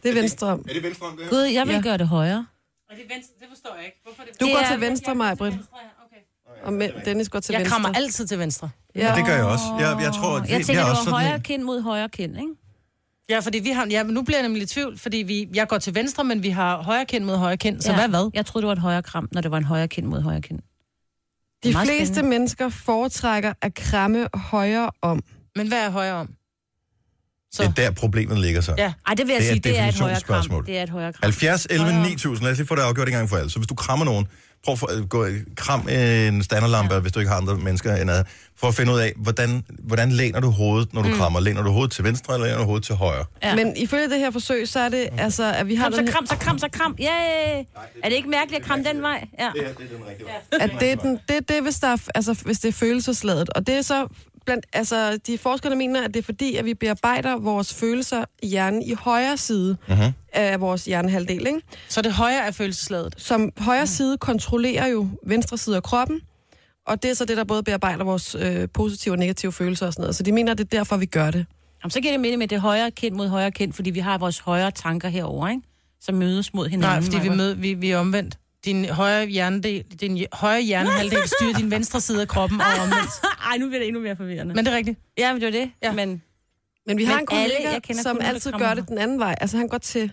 Det 0.03 0.09
er 0.11 0.15
venstre 0.15 0.47
om. 0.47 0.65
Er 0.69 0.73
det 0.73 0.83
venstre 0.83 1.07
om 1.07 1.17
det 1.17 1.31
Gud, 1.31 1.39
jeg 1.43 1.67
vil 1.67 1.75
Ja. 1.75 1.81
gøre 1.81 1.99
det 1.99 2.09
højere. 2.09 2.47
Og 2.91 2.97
det, 2.97 3.05
venstre, 3.15 3.35
det 3.41 3.47
forstår 3.49 3.75
jeg 3.77 3.85
ikke. 3.85 4.01
Hvorfor 4.05 4.23
det 4.23 4.41
Du 4.41 4.45
Det 4.47 4.55
går 4.55 4.61
er- 4.61 4.71
til 4.71 4.81
venstre, 4.81 5.15
mig, 5.15 5.39
Britt. 5.39 5.55
Og 6.64 6.73
mænd, 6.73 6.93
Dennis 7.05 7.29
går 7.29 7.40
til 7.40 7.52
Jeg 7.52 7.61
venstre. 7.61 7.71
krammer 7.73 7.99
altid 7.99 8.26
til 8.26 8.38
venstre. 8.38 8.71
Ja. 8.97 9.14
Det 9.17 9.26
gør 9.26 9.35
jeg 9.35 9.45
også. 9.45 9.64
Jeg, 9.79 9.99
jeg 10.02 10.12
tror, 10.12 10.38
Jeg 10.38 10.49
det, 10.49 10.67
tænker, 10.67 10.73
jeg 10.73 10.81
er 10.81 10.85
det 10.85 10.90
også 10.90 11.11
var 11.11 11.11
sådan 11.11 11.25
højre 11.26 11.35
en- 11.37 11.43
kind 11.43 11.62
mod 11.62 11.83
højre 11.83 12.09
kind, 12.09 12.37
ikke? 12.37 12.49
Ja, 13.31 13.38
fordi 13.38 13.59
vi 13.59 13.71
har... 13.71 13.87
Ja, 13.90 14.02
men 14.05 14.14
nu 14.14 14.23
bliver 14.23 14.38
jeg 14.38 14.43
nemlig 14.49 14.62
i 14.62 14.67
tvivl, 14.67 14.99
fordi 14.99 15.17
vi, 15.17 15.49
jeg 15.55 15.69
går 15.69 15.79
til 15.79 15.95
venstre, 15.95 16.25
men 16.25 16.43
vi 16.43 16.49
har 16.50 16.83
højre 16.83 17.05
kind 17.05 17.25
mod 17.25 17.37
højre 17.37 17.57
kind. 17.57 17.81
Så 17.81 17.90
ja. 17.90 17.97
hvad 17.99 18.09
hvad? 18.09 18.31
Jeg 18.35 18.47
troede, 18.47 18.62
det 18.62 18.67
var 18.67 18.73
et 18.73 18.79
højre 18.79 19.02
kram, 19.02 19.29
når 19.33 19.40
det 19.40 19.50
var 19.50 19.59
en 19.59 19.64
højre 19.64 19.88
kind 19.88 20.07
mod 20.07 20.21
højre 20.23 20.40
kind. 20.40 20.59
De 21.64 21.75
fleste 21.75 22.07
spændende. 22.07 22.29
mennesker 22.29 22.69
foretrækker 22.69 23.52
at 23.62 23.75
kramme 23.75 24.29
højre 24.35 24.90
om. 25.02 25.21
Men 25.57 25.69
hvad 25.69 25.79
er 25.79 25.90
højre 25.90 26.14
om? 26.14 26.29
Så. 27.52 27.62
Det 27.62 27.69
er 27.69 27.73
der, 27.73 27.90
problemet 27.90 28.38
ligger 28.38 28.61
så. 28.61 28.75
Ja. 28.79 28.93
Ej, 29.07 29.14
det 29.14 29.26
vil 29.26 29.33
jeg 29.33 29.40
Det 29.40 29.47
er 29.47 29.50
sige, 29.50 29.57
et 29.57 29.64
det 29.64 29.79
er 29.79 29.83
et 29.87 29.93
definitionsspørgsmål. 29.95 30.59
kram. 30.62 30.67
Det 30.67 30.79
er 30.79 30.83
et 30.83 30.88
højre 30.90 31.12
kram. 31.12 31.21
70, 31.23 31.67
11, 31.71 31.85
Højre. 31.93 32.02
9000. 32.02 32.45
Lad 32.45 32.52
os 32.52 32.59
lige 32.59 32.67
få 32.69 32.75
det 32.75 32.83
afgjort 32.83 33.09
en 33.09 33.14
gang 33.14 33.29
for 33.29 33.37
alle. 33.37 33.50
Så 33.50 33.59
hvis 33.59 33.67
du 33.67 33.75
krammer 33.75 34.05
nogen, 34.05 34.26
prøv 34.64 34.76
at 34.88 35.09
gå, 35.09 35.26
kram 35.57 35.88
en 35.88 36.43
standardlampe, 36.43 36.95
ja. 36.95 37.00
hvis 37.00 37.12
du 37.12 37.21
ikke 37.21 37.31
har 37.31 37.37
andre 37.37 37.57
mennesker 37.57 37.97
end 37.97 38.11
ad, 38.11 38.25
for 38.57 38.69
at 38.69 38.75
finde 38.75 38.93
ud 38.93 38.99
af, 38.99 39.12
hvordan, 39.17 39.64
hvordan 39.79 40.12
læner 40.12 40.40
du 40.40 40.50
hovedet, 40.50 40.95
når 40.95 41.02
du 41.02 41.09
mm. 41.09 41.14
krammer. 41.14 41.40
Læner 41.40 41.62
du 41.62 41.71
hovedet 41.71 41.93
til 41.93 42.05
venstre, 42.05 42.35
eller 42.35 42.47
læner 42.47 42.59
du 42.59 42.64
hovedet 42.64 42.85
til 42.85 42.95
højre? 42.95 43.25
Ja. 43.43 43.55
Men 43.57 43.76
ifølge 43.76 44.09
det 44.09 44.19
her 44.19 44.31
forsøg, 44.31 44.69
så 44.69 44.81
er 44.81 44.88
det 44.88 45.09
altså, 45.19 45.52
at 45.52 45.69
vi 45.69 45.75
har 45.75 45.90
Kram, 45.90 46.07
så 46.07 46.12
kram, 46.12 46.26
så 46.26 46.37
kram, 46.37 46.59
så 46.59 46.69
kram. 46.73 46.97
Yay! 47.00 47.64
Er 48.05 48.09
det 48.09 48.12
ikke 48.12 48.29
mærkeligt 48.29 48.62
at 48.62 48.67
kramme 48.69 48.85
den 48.85 49.02
vej? 49.02 49.29
Ja. 49.38 49.50
Det 49.55 49.67
er, 49.67 49.73
det 49.73 49.93
er 49.93 49.97
den 49.97 50.07
rigtige 50.09 50.26
vej. 50.26 50.61
at 50.61 50.71
det 50.81 51.02
den, 51.02 51.19
det, 51.29 51.49
det, 51.49 51.62
hvis, 51.62 51.76
der 51.79 51.88
er, 51.88 51.97
altså, 52.14 52.43
hvis 52.45 52.59
det 52.59 52.69
er 52.69 52.73
følelsesladet. 52.73 53.50
Og 53.50 53.67
det 53.67 53.75
er 53.75 53.83
så 53.83 54.07
blandt, 54.47 54.67
altså, 54.73 55.17
de 55.27 55.39
forskerne 55.39 55.77
mener, 55.77 56.05
at 56.05 56.15
det 56.15 56.21
er 56.21 56.25
fordi, 56.25 56.57
at 56.57 56.65
vi 56.65 56.75
bearbejder 56.75 57.37
vores 57.37 57.75
følelser 57.75 58.25
i 58.43 58.47
hjernen 58.49 58.83
i 58.83 58.93
højre 58.95 59.37
side 59.37 59.77
Mhm. 59.89 59.99
af 60.33 60.61
vores 60.61 60.85
hjernehalvdel, 60.85 61.47
ikke? 61.47 61.61
Så 61.89 62.03
det 62.03 62.13
højre 62.13 62.47
er 62.47 62.51
følelsesladet. 62.51 63.15
Som 63.19 63.51
højre 63.59 63.87
side 63.87 64.19
kontrollerer 64.19 64.87
jo 64.87 65.09
venstre 65.27 65.59
side 65.59 65.77
af 65.77 65.83
kroppen, 65.83 66.21
og 66.87 67.03
det 67.03 67.11
er 67.11 67.15
så 67.15 67.25
det, 67.25 67.37
der 67.37 67.45
både 67.45 67.63
bearbejder 67.63 68.05
vores 68.05 68.35
øh, 68.35 68.69
positive 68.75 69.15
og 69.15 69.19
negative 69.19 69.53
følelser 69.53 69.87
og 69.87 69.93
sådan 69.93 70.03
noget. 70.03 70.17
Så 70.17 70.23
de 70.23 70.33
mener, 70.33 70.53
at 70.53 70.59
det 70.59 70.65
er 70.65 70.79
derfor, 70.79 70.97
vi 70.97 71.07
gør 71.07 71.31
det. 71.31 71.47
Jamen, 71.83 71.91
så 71.91 72.01
giver 72.01 72.13
det 72.13 72.21
mening 72.21 72.39
med 72.39 72.49
det 72.49 72.61
højre 72.61 72.91
kind 72.91 73.15
mod 73.15 73.29
højre 73.29 73.51
kind, 73.51 73.73
fordi 73.73 73.91
vi 73.91 74.01
har 74.01 74.19
vores 74.19 74.39
højre 74.39 74.71
tanker 74.71 75.09
herover, 75.09 75.49
ikke? 75.49 75.63
Som 76.01 76.15
mødes 76.15 76.55
mod 76.55 76.69
hinanden. 76.69 77.03
Nej, 77.03 77.03
fordi 77.13 77.29
vi, 77.29 77.37
mød, 77.37 77.55
vi, 77.55 77.75
vi 77.75 77.91
er 77.91 77.99
omvendt. 77.99 78.39
Din 78.64 78.85
højre 78.85 79.26
hjernedel, 79.26 79.85
din 80.00 80.26
højre 80.33 80.61
hjernehalvdel 80.62 81.29
styrer 81.29 81.52
din 81.57 81.71
venstre 81.71 82.00
side 82.00 82.21
af 82.21 82.29
kroppen 82.29 82.61
og 82.61 82.67
omvendt. 82.83 83.11
Ej, 83.50 83.57
nu 83.59 83.67
bliver 83.69 83.79
det 83.81 83.87
endnu 83.88 84.02
mere 84.02 84.17
forvirrende. 84.17 84.55
Men 84.55 84.64
det 84.64 84.73
er 84.73 84.76
rigtigt. 84.76 84.99
Ja, 85.19 85.33
men 85.33 85.43
det 85.43 85.47
er 85.47 85.61
det. 85.61 85.71
Ja. 85.83 85.93
Men 85.93 86.23
Men 86.87 86.99
vi 86.99 87.05
har 87.05 87.14
Men 87.14 87.21
en 87.23 87.26
kollega, 87.26 87.45
alle- 87.55 87.71
jeg 87.73 87.83
kender 87.83 88.02
som 88.02 88.17
kun, 88.17 88.25
altid 88.26 88.52
gør 88.52 88.75
det 88.75 88.88
den 88.88 88.99
anden 88.99 89.19
vej. 89.19 89.35
Altså, 89.40 89.57
han 89.57 89.69
går 89.69 89.79
til, 89.79 90.12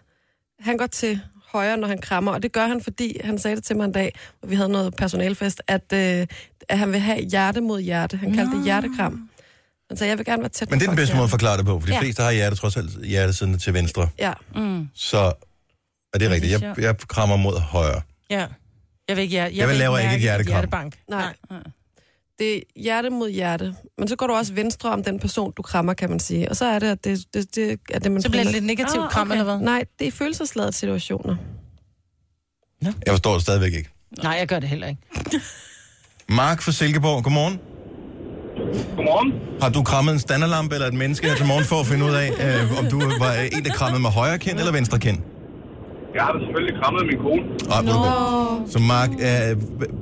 han 0.60 0.78
går 0.78 0.88
til 0.88 1.20
højre, 1.52 1.78
når 1.78 1.88
han 1.88 2.02
krammer, 2.02 2.32
og 2.32 2.44
det 2.44 2.52
gør 2.52 2.68
han, 2.68 2.82
fordi 2.84 3.18
han 3.24 3.40
sagde 3.40 3.56
det 3.56 3.64
til 3.64 3.78
mig 3.78 3.86
en 3.86 3.92
dag, 3.92 4.14
hvor 4.40 4.50
vi 4.50 4.56
havde 4.56 4.70
noget 4.70 4.96
personalfest, 4.96 5.62
at, 5.68 5.94
øh, 5.94 6.28
at 6.70 6.78
han 6.80 6.92
vil 6.92 7.00
have 7.00 7.22
hjerte 7.22 7.62
mod 7.62 7.82
hjerte. 7.82 8.18
Han 8.18 8.34
kaldte 8.34 8.56
det 8.58 8.64
hjertekram. 8.64 9.30
Han 9.90 9.98
sagde, 9.98 10.10
jeg 10.10 10.18
vil 10.18 10.26
gerne 10.26 10.42
være 10.42 10.50
tæt 10.50 10.70
Men 10.70 10.80
det 10.80 10.86
er 10.86 10.90
den 10.90 10.96
bedste 10.98 11.16
måde 11.16 11.24
at 11.24 11.30
forklare 11.30 11.58
det 11.58 11.66
på, 11.66 11.80
for 11.80 11.88
de 11.88 11.94
Ja. 11.94 12.00
fleste 12.02 12.24
har 12.24 12.32
hjertet 12.32 12.60
trods 12.60 12.78
alt 12.78 13.06
hjertesiden 13.06 13.60
til 13.60 13.74
venstre. 13.74 14.10
hjerte. 14.20 14.42
Ja. 14.56 14.62
mm. 14.62 14.90
Så 14.96 15.34
er 16.14 16.18
det 16.20 16.30
rigtigt. 16.30 16.54
er 16.64 16.68
Jeg, 16.68 16.80
jeg 16.80 16.98
krammer 17.08 17.36
mod 17.36 17.60
højre. 17.60 18.02
Ja. 18.30 18.46
Jeg 19.08 19.16
vil 19.16 19.22
ikke, 19.24 19.36
jeg, 19.36 19.52
Jeg 19.56 19.68
vil 19.68 19.72
vil 19.74 19.80
lave 19.80 20.02
ikke 20.02 20.16
et 20.16 20.22
hjertekram. 20.22 20.52
hjertebank. 20.54 20.98
Nej. 21.10 21.34
Det 22.40 22.58
er 22.58 22.62
hjerte 22.76 23.10
mod 23.10 23.30
hjerte. 23.30 23.76
Men 23.98 24.08
så 24.08 24.16
går 24.16 24.28
du 24.28 24.34
også 24.34 24.54
venstre 24.54 24.90
om 24.94 25.04
den 25.04 25.20
person, 25.20 25.54
du 25.58 25.62
krammer, 25.62 25.94
kan 25.94 26.10
man 26.10 26.20
sige. 26.20 26.50
Og 26.50 26.56
så 26.56 26.66
er 26.66 26.80
det, 26.80 26.88
at 26.88 27.04
det, 27.04 27.26
det, 27.34 27.56
det, 27.56 27.80
er 27.90 28.00
det 28.00 28.12
man 28.12 28.22
Så 28.22 28.30
bliver 28.30 28.44
det 28.44 28.52
lidt 28.54 28.66
negativt 28.66 29.04
Ah, 29.04 29.10
kram, 29.12 29.28
okay. 29.28 29.40
eller 29.40 29.56
hvad? 29.56 29.66
Nej, 29.66 29.84
det 30.00 30.08
er 30.08 30.12
følelsesladet 30.12 30.76
situationer. 30.76 31.36
Jeg 32.82 32.94
forstår 33.08 33.34
det 33.34 33.42
stadigvæk 33.42 33.74
ikke. 33.74 33.90
Nej, 34.24 34.32
jeg 34.40 34.48
gør 34.48 34.60
det 34.60 34.70
heller 34.70 34.88
ikke. 34.88 35.02
Mark 36.30 36.62
fra 36.62 36.72
Silkeborg, 36.72 37.24
godmorgen. 37.24 37.60
Godmorgen. 38.96 39.34
Har 39.62 39.70
du 39.70 39.84
krammet 39.84 40.14
en 40.14 40.20
standardlampe 40.20 40.76
eller 40.76 40.88
et 40.88 40.94
menneske 40.94 41.28
her 41.28 41.36
til 41.36 41.46
morgen 41.46 41.66
for 41.66 41.80
at 41.80 41.86
finde 41.86 42.06
ud 42.06 42.12
af, 42.14 42.30
øh, 42.30 42.80
om 42.80 42.86
du 42.90 43.00
var 43.20 43.34
en, 43.58 43.64
der 43.66 43.72
krammede 43.74 44.02
med 44.02 44.10
højre 44.10 44.40
kind 44.40 44.60
eller 44.60 44.72
venstre 44.72 45.00
kind? 45.00 45.18
Jeg 46.18 46.24
har 46.26 46.32
da 46.36 46.40
selvfølgelig 46.46 46.76
krammet 46.82 47.02
min 47.12 47.20
kone. 47.26 47.42
Ah, 47.76 47.82
no. 47.86 47.94
Så 48.74 48.80
Mark, 48.94 49.10
øh, 49.28 49.52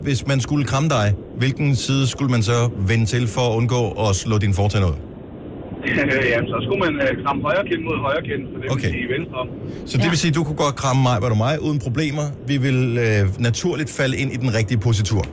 hvis 0.06 0.28
man 0.28 0.40
skulle 0.46 0.66
kramme 0.72 0.90
dig, 0.90 1.08
hvilken 1.38 1.76
side 1.76 2.08
skulle 2.08 2.32
man 2.32 2.44
så 2.44 2.70
vende 2.92 3.06
til 3.06 3.28
for 3.28 3.42
at 3.50 3.54
undgå 3.60 3.82
at 4.10 4.16
slå 4.16 4.38
din 4.38 4.54
fortænder 4.54 4.88
ud? 4.88 4.94
Jamen, 6.34 6.48
så 6.54 6.58
skulle 6.66 6.80
man 6.86 6.94
øh, 7.08 7.24
kramme 7.26 7.42
højre 7.44 7.64
kind 7.70 7.82
mod 7.88 7.98
højre 8.08 8.22
kind, 8.30 8.42
så 8.54 8.56
det 8.62 8.72
Okay. 8.72 8.82
vil 8.82 8.92
sige 8.92 9.08
venstre. 9.18 9.40
Så 9.86 9.98
det 9.98 10.10
vil 10.10 10.18
sige, 10.18 10.30
at 10.30 10.36
du 10.36 10.44
kunne 10.44 10.56
godt 10.66 10.76
kramme 10.76 11.02
mig, 11.04 11.18
var 11.22 11.30
du 11.30 11.36
mig, 11.36 11.62
uden 11.62 11.80
problemer. 11.80 12.26
Vi 12.48 12.58
vil 12.58 12.98
øh, 12.98 13.42
naturligt 13.42 13.90
falde 13.90 14.18
ind 14.18 14.32
i 14.34 14.36
den 14.36 14.54
rigtige 14.56 14.78
positur. 14.78 15.24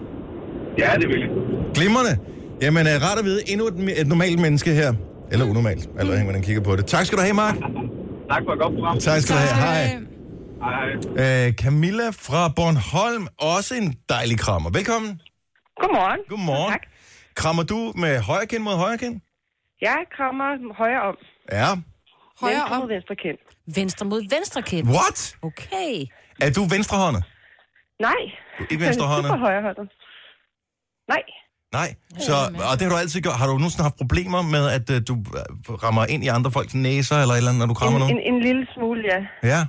Ja, 0.78 0.90
det 1.00 1.08
vil 1.08 1.20
jeg. 1.20 1.28
Glimrende. 1.74 2.14
Jamen, 2.62 2.86
øh, 2.86 2.92
rart 3.06 3.18
at 3.18 3.24
vide, 3.24 3.40
endnu 3.52 3.66
et, 3.66 3.74
et 4.00 4.06
normalt 4.08 4.38
menneske 4.40 4.70
her. 4.70 4.92
Eller 5.32 5.44
unormalt, 5.50 5.88
eller 5.98 6.12
hvordan 6.12 6.26
man 6.32 6.42
kigger 6.42 6.62
på 6.62 6.76
det. 6.76 6.86
Tak 6.86 7.06
skal 7.06 7.18
du 7.18 7.22
have, 7.22 7.34
Mark. 7.34 7.56
Tak 8.32 8.42
for 8.46 8.52
et 8.52 8.58
godt 8.60 8.74
program. 8.74 8.98
Tak 8.98 9.20
skal 9.20 9.34
du 9.36 9.40
have. 9.40 9.60
Hej. 9.66 9.96
Hej. 10.66 11.46
Øh, 11.46 11.52
Camilla 11.62 12.06
fra 12.26 12.40
Bornholm, 12.56 13.24
også 13.38 13.74
en 13.74 13.88
dejlig 14.08 14.38
krammer. 14.44 14.70
Velkommen. 14.78 15.12
Godmorgen. 15.80 16.20
Godmorgen. 16.28 16.72
Tak. 16.72 16.84
Krammer 17.40 17.62
du 17.62 17.92
med 18.02 18.20
højre 18.20 18.46
kind 18.46 18.62
mod 18.62 18.76
højre 18.84 18.98
kind? 18.98 19.20
Jeg 19.88 19.98
krammer 20.16 20.48
højre 20.82 21.02
om. 21.10 21.16
Ja. 21.52 21.68
Højre 22.40 22.54
venstre 22.54 22.74
om. 22.76 22.80
mod 22.82 22.88
venstre 22.94 23.14
kind. 23.24 23.38
Venstre 23.78 24.06
mod 24.06 24.22
venstre 24.36 24.62
kind. 24.62 24.86
What? 24.96 25.18
Okay. 25.48 25.92
Er 26.44 26.50
du 26.56 26.62
venstrehåndet? 26.74 27.22
Nej. 28.08 28.20
Du 28.58 28.62
er 28.64 28.68
ikke 28.72 28.84
venstrehåndet? 28.84 29.28
Super 29.30 29.38
højrehåndet. 29.46 29.88
Nej. 31.12 31.22
Nej. 31.78 31.88
Så, 32.28 32.34
og 32.70 32.72
det 32.76 32.82
har 32.86 32.90
du 32.94 32.96
altid 33.04 33.20
gjort. 33.20 33.36
Har 33.42 33.46
du 33.46 33.52
nogensinde 33.52 33.82
haft 33.88 33.96
problemer 34.02 34.42
med, 34.54 34.64
at 34.76 34.86
uh, 34.90 34.96
du 35.08 35.14
uh, 35.14 35.82
rammer 35.84 36.04
ind 36.14 36.24
i 36.24 36.28
andre 36.36 36.50
folks 36.56 36.74
næser 36.74 37.16
eller 37.22 37.34
eller 37.34 37.50
andet, 37.50 37.60
når 37.62 37.66
du 37.72 37.74
krammer 37.80 37.98
En, 37.98 38.00
nogen? 38.04 38.18
en, 38.18 38.34
en 38.34 38.38
lille 38.48 38.64
smule, 38.74 39.02
ja. 39.12 39.20
Ja. 39.52 39.60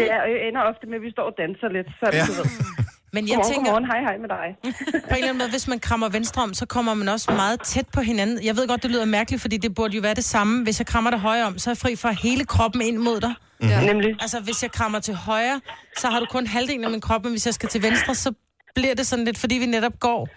Det 0.00 0.06
er, 0.16 0.20
øh, 0.30 0.48
ender 0.48 0.62
ofte 0.70 0.84
med, 0.90 0.96
at 1.00 1.02
vi 1.06 1.10
står 1.16 1.22
og 1.30 1.34
danser 1.42 1.68
lidt. 1.76 1.88
Så 1.98 2.02
er 2.06 2.10
det, 2.10 2.18
Ja. 2.18 2.26
du 2.30 2.32
ved. 2.40 2.48
Men 3.16 3.22
jeg 3.28 3.36
Godmorgen, 3.36 3.52
tænker, 3.54 3.70
godmorgen. 3.72 3.86
Hej, 3.92 4.00
hej 4.08 4.16
med 4.24 4.28
dig. 4.36 4.46
på 5.10 5.14
en 5.14 5.16
eller 5.16 5.28
anden 5.28 5.38
måde, 5.42 5.50
hvis 5.56 5.68
man 5.72 5.78
krammer 5.86 6.08
venstre 6.08 6.42
om, 6.46 6.54
så 6.60 6.66
kommer 6.66 6.94
man 6.94 7.08
også 7.08 7.28
meget 7.42 7.60
tæt 7.72 7.86
på 7.96 8.00
hinanden. 8.00 8.36
Jeg 8.48 8.56
ved 8.56 8.68
godt, 8.68 8.82
det 8.82 8.90
lyder 8.90 9.04
mærkeligt, 9.04 9.40
fordi 9.42 9.56
det 9.56 9.74
burde 9.74 9.94
jo 9.96 10.00
være 10.08 10.14
det 10.14 10.24
samme. 10.24 10.62
Hvis 10.66 10.76
jeg 10.80 10.86
krammer 10.86 11.10
dig 11.10 11.20
højre 11.28 11.46
om, 11.50 11.58
så 11.58 11.70
er 11.70 11.72
jeg 11.72 11.78
fri 11.84 11.96
for 11.96 12.08
hele 12.26 12.44
kroppen 12.44 12.80
ind 12.82 12.98
mod 13.08 13.20
dig. 13.20 13.34
Ja. 13.62 13.86
Nemlig. 13.90 14.10
Altså, 14.24 14.38
hvis 14.40 14.62
jeg 14.62 14.70
krammer 14.78 14.98
til 15.00 15.14
højre, 15.14 15.60
så 15.96 16.06
har 16.08 16.20
du 16.20 16.26
kun 16.36 16.46
halvdelen 16.46 16.84
af 16.84 16.90
min 16.90 17.00
krop, 17.00 17.22
men 17.24 17.32
hvis 17.32 17.46
jeg 17.46 17.54
skal 17.54 17.68
til 17.68 17.82
venstre, 17.82 18.14
så 18.14 18.32
bliver 18.74 18.94
det 18.94 19.06
sådan 19.06 19.24
lidt, 19.24 19.38
fordi 19.38 19.54
vi 19.54 19.66
netop 19.66 20.00
går 20.00 20.28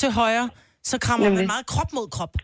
til 0.00 0.10
højre, 0.12 0.50
så 0.82 0.98
krammer 0.98 1.24
man 1.24 1.32
Nemlig. 1.32 1.46
meget 1.46 1.66
krop 1.66 1.92
mod 1.92 2.06
krop. 2.16 2.34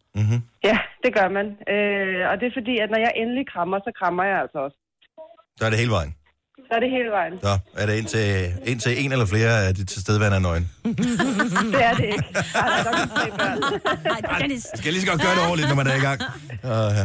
Ja, 0.65 0.79
det 1.05 1.11
gør 1.19 1.29
man. 1.39 1.47
Øh, 1.75 2.31
og 2.31 2.35
det 2.41 2.47
er 2.51 2.55
fordi, 2.61 2.75
at 2.85 2.89
når 2.91 2.99
jeg 2.99 3.13
endelig 3.17 3.45
krammer, 3.53 3.79
så 3.87 3.91
krammer 4.01 4.25
jeg 4.25 4.39
altså 4.41 4.59
også. 4.67 4.77
Så 5.59 5.67
er 5.67 5.71
det 5.71 5.79
hele 5.79 5.91
vejen. 5.91 6.15
Så 6.71 6.77
er 6.77 6.81
det 6.81 6.91
hele 6.91 7.11
vejen. 7.19 7.35
Så 7.43 7.53
er 7.81 7.87
det 7.87 7.95
indtil, 8.01 8.27
indtil 8.71 9.05
en 9.05 9.13
eller 9.13 9.27
flere 9.27 9.67
af 9.67 9.75
de 9.75 9.85
tilstedeværende 9.85 10.37
er 10.37 10.41
nøgen. 10.49 10.65
Det 11.75 11.83
er 11.91 11.95
det 12.01 12.05
ikke. 12.15 12.25
Ej, 12.55 12.69
der 12.85 12.91
er 12.91 12.97
nok 13.01 13.11
tre 13.19 13.27
børn. 13.41 13.59
Nej, 14.05 14.39
Dennis. 14.41 14.65
Jeg 14.73 14.79
skal 14.81 14.93
lige 14.93 15.03
så 15.05 15.09
godt 15.13 15.23
gøre 15.27 15.35
det 15.39 15.43
ordentligt, 15.49 15.69
når 15.73 15.79
man 15.83 15.87
er 15.93 15.97
i 16.03 16.05
gang. 16.09 16.21
Uh, 16.71 16.91
ja. 16.99 17.05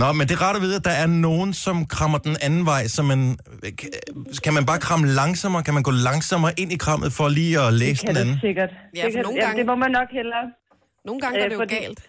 Nå, 0.00 0.06
men 0.18 0.24
det 0.28 0.34
er 0.38 0.42
rart 0.46 0.56
at 0.56 0.62
vide, 0.66 0.76
at 0.80 0.84
der 0.90 0.96
er 1.04 1.06
nogen, 1.28 1.50
som 1.66 1.76
krammer 1.94 2.18
den 2.28 2.36
anden 2.46 2.62
vej, 2.72 2.82
så 2.96 3.02
man, 3.02 3.20
kan 4.44 4.52
man 4.58 4.64
bare 4.70 4.78
kramme 4.86 5.06
langsommere? 5.20 5.62
Kan 5.66 5.74
man 5.78 5.82
gå 5.88 5.92
langsommere 6.08 6.52
ind 6.62 6.70
i 6.76 6.78
krammet 6.84 7.10
for 7.18 7.26
lige 7.38 7.54
at 7.66 7.72
læse 7.82 8.00
Kan 8.06 8.08
den 8.08 8.16
anden? 8.20 8.34
det 8.34 8.40
sikkert. 8.48 8.70
Ja, 8.96 9.02
det, 9.04 9.12
kan, 9.14 9.22
nogle 9.22 9.38
ja, 9.40 9.44
gange- 9.46 9.58
det 9.58 9.66
må 9.70 9.74
man 9.84 9.90
nok 9.98 10.08
hellere. 10.18 10.44
Nogle 11.08 11.20
gange 11.22 11.34
er 11.38 11.44
Øh, 11.44 11.50
det 11.50 11.56
jo 11.56 11.60
fordi- 11.64 11.74
galt. 11.84 12.00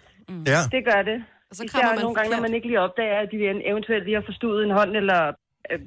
Ja. 0.54 0.60
Det 0.76 0.82
gør 0.92 1.02
det. 1.12 1.18
Og 1.50 1.54
så 1.58 1.62
Især 1.68 1.86
man 1.90 2.00
nogle 2.06 2.16
gange, 2.18 2.30
når 2.36 2.42
man 2.48 2.54
ikke 2.58 2.68
lige 2.72 2.82
opdager, 2.88 3.18
at 3.24 3.30
de 3.34 3.38
eventuelt 3.72 4.04
lige 4.08 4.18
har 4.20 4.26
forstuet 4.30 4.60
en 4.68 4.74
hånd, 4.80 4.92
eller 5.02 5.20
øh, 5.72 5.80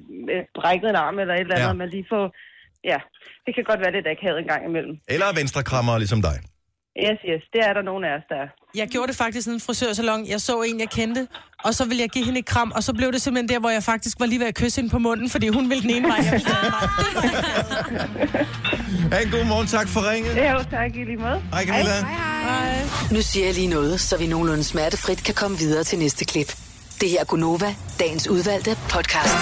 brækket 0.58 0.88
en 0.90 0.96
arm, 1.06 1.16
eller 1.22 1.34
et 1.34 1.40
eller 1.40 1.54
andet, 1.54 1.66
Ja. 1.66 1.76
ja. 1.76 1.80
man 1.82 1.88
lige 1.96 2.06
får... 2.12 2.24
Ja, 2.92 2.98
det 3.46 3.52
kan 3.54 3.64
godt 3.70 3.80
være 3.84 3.92
lidt 3.96 4.06
akavet 4.14 4.38
en 4.42 4.48
gang 4.52 4.62
imellem. 4.70 4.94
Eller 5.14 5.26
venstre 5.40 5.62
krammer 5.70 5.98
ligesom 5.98 6.22
dig. 6.22 6.36
Yes, 7.06 7.18
yes, 7.30 7.42
det 7.52 7.60
er 7.68 7.72
der 7.72 7.82
nogen 7.82 8.04
af 8.04 8.12
os, 8.18 8.24
der 8.28 8.36
er. 8.44 8.48
Jeg 8.74 8.88
gjorde 8.88 9.08
det 9.08 9.16
faktisk 9.16 9.48
i 9.48 9.50
en 9.50 9.60
frisørsalon. 9.60 10.26
Jeg 10.28 10.40
så 10.40 10.62
en, 10.62 10.80
jeg 10.80 10.88
kendte, 10.90 11.28
og 11.64 11.74
så 11.74 11.84
ville 11.88 12.00
jeg 12.02 12.10
give 12.10 12.24
hende 12.24 12.38
et 12.38 12.46
kram, 12.46 12.72
og 12.76 12.82
så 12.82 12.92
blev 12.94 13.12
det 13.12 13.22
simpelthen 13.22 13.48
der, 13.48 13.58
hvor 13.60 13.70
jeg 13.70 13.82
faktisk 13.82 14.20
var 14.20 14.26
lige 14.26 14.40
ved 14.40 14.46
at 14.46 14.54
kysse 14.54 14.80
hende 14.80 14.92
på 14.92 14.98
munden, 14.98 15.30
fordi 15.30 15.48
hun 15.48 15.70
ville 15.70 15.82
den 15.82 15.90
ene 15.90 16.08
vej. 16.08 16.18
Jeg. 16.32 16.40
Ha' 19.12 19.22
en 19.22 19.30
god 19.30 19.44
morgen. 19.44 19.66
Tak 19.66 19.88
for 19.88 20.10
ringet. 20.10 20.36
Ja, 20.36 20.52
jo, 20.52 20.62
tak 20.70 20.96
i 20.96 21.04
lige 21.04 21.16
måde. 21.16 21.42
Hej 21.52 21.64
Camilla. 21.66 21.92
Nu 23.12 23.22
siger 23.22 23.46
jeg 23.46 23.54
lige 23.54 23.68
noget, 23.68 24.00
så 24.00 24.18
vi 24.18 24.26
nogenlunde 24.26 24.64
smertefrit 24.64 25.24
kan 25.24 25.34
komme 25.34 25.58
videre 25.58 25.84
til 25.84 25.98
næste 25.98 26.24
klip. 26.24 26.52
Det 27.00 27.10
her 27.10 27.20
er 27.20 27.24
Gunova, 27.24 27.74
dagens 28.00 28.28
udvalgte 28.28 28.76
podcast. 28.88 29.34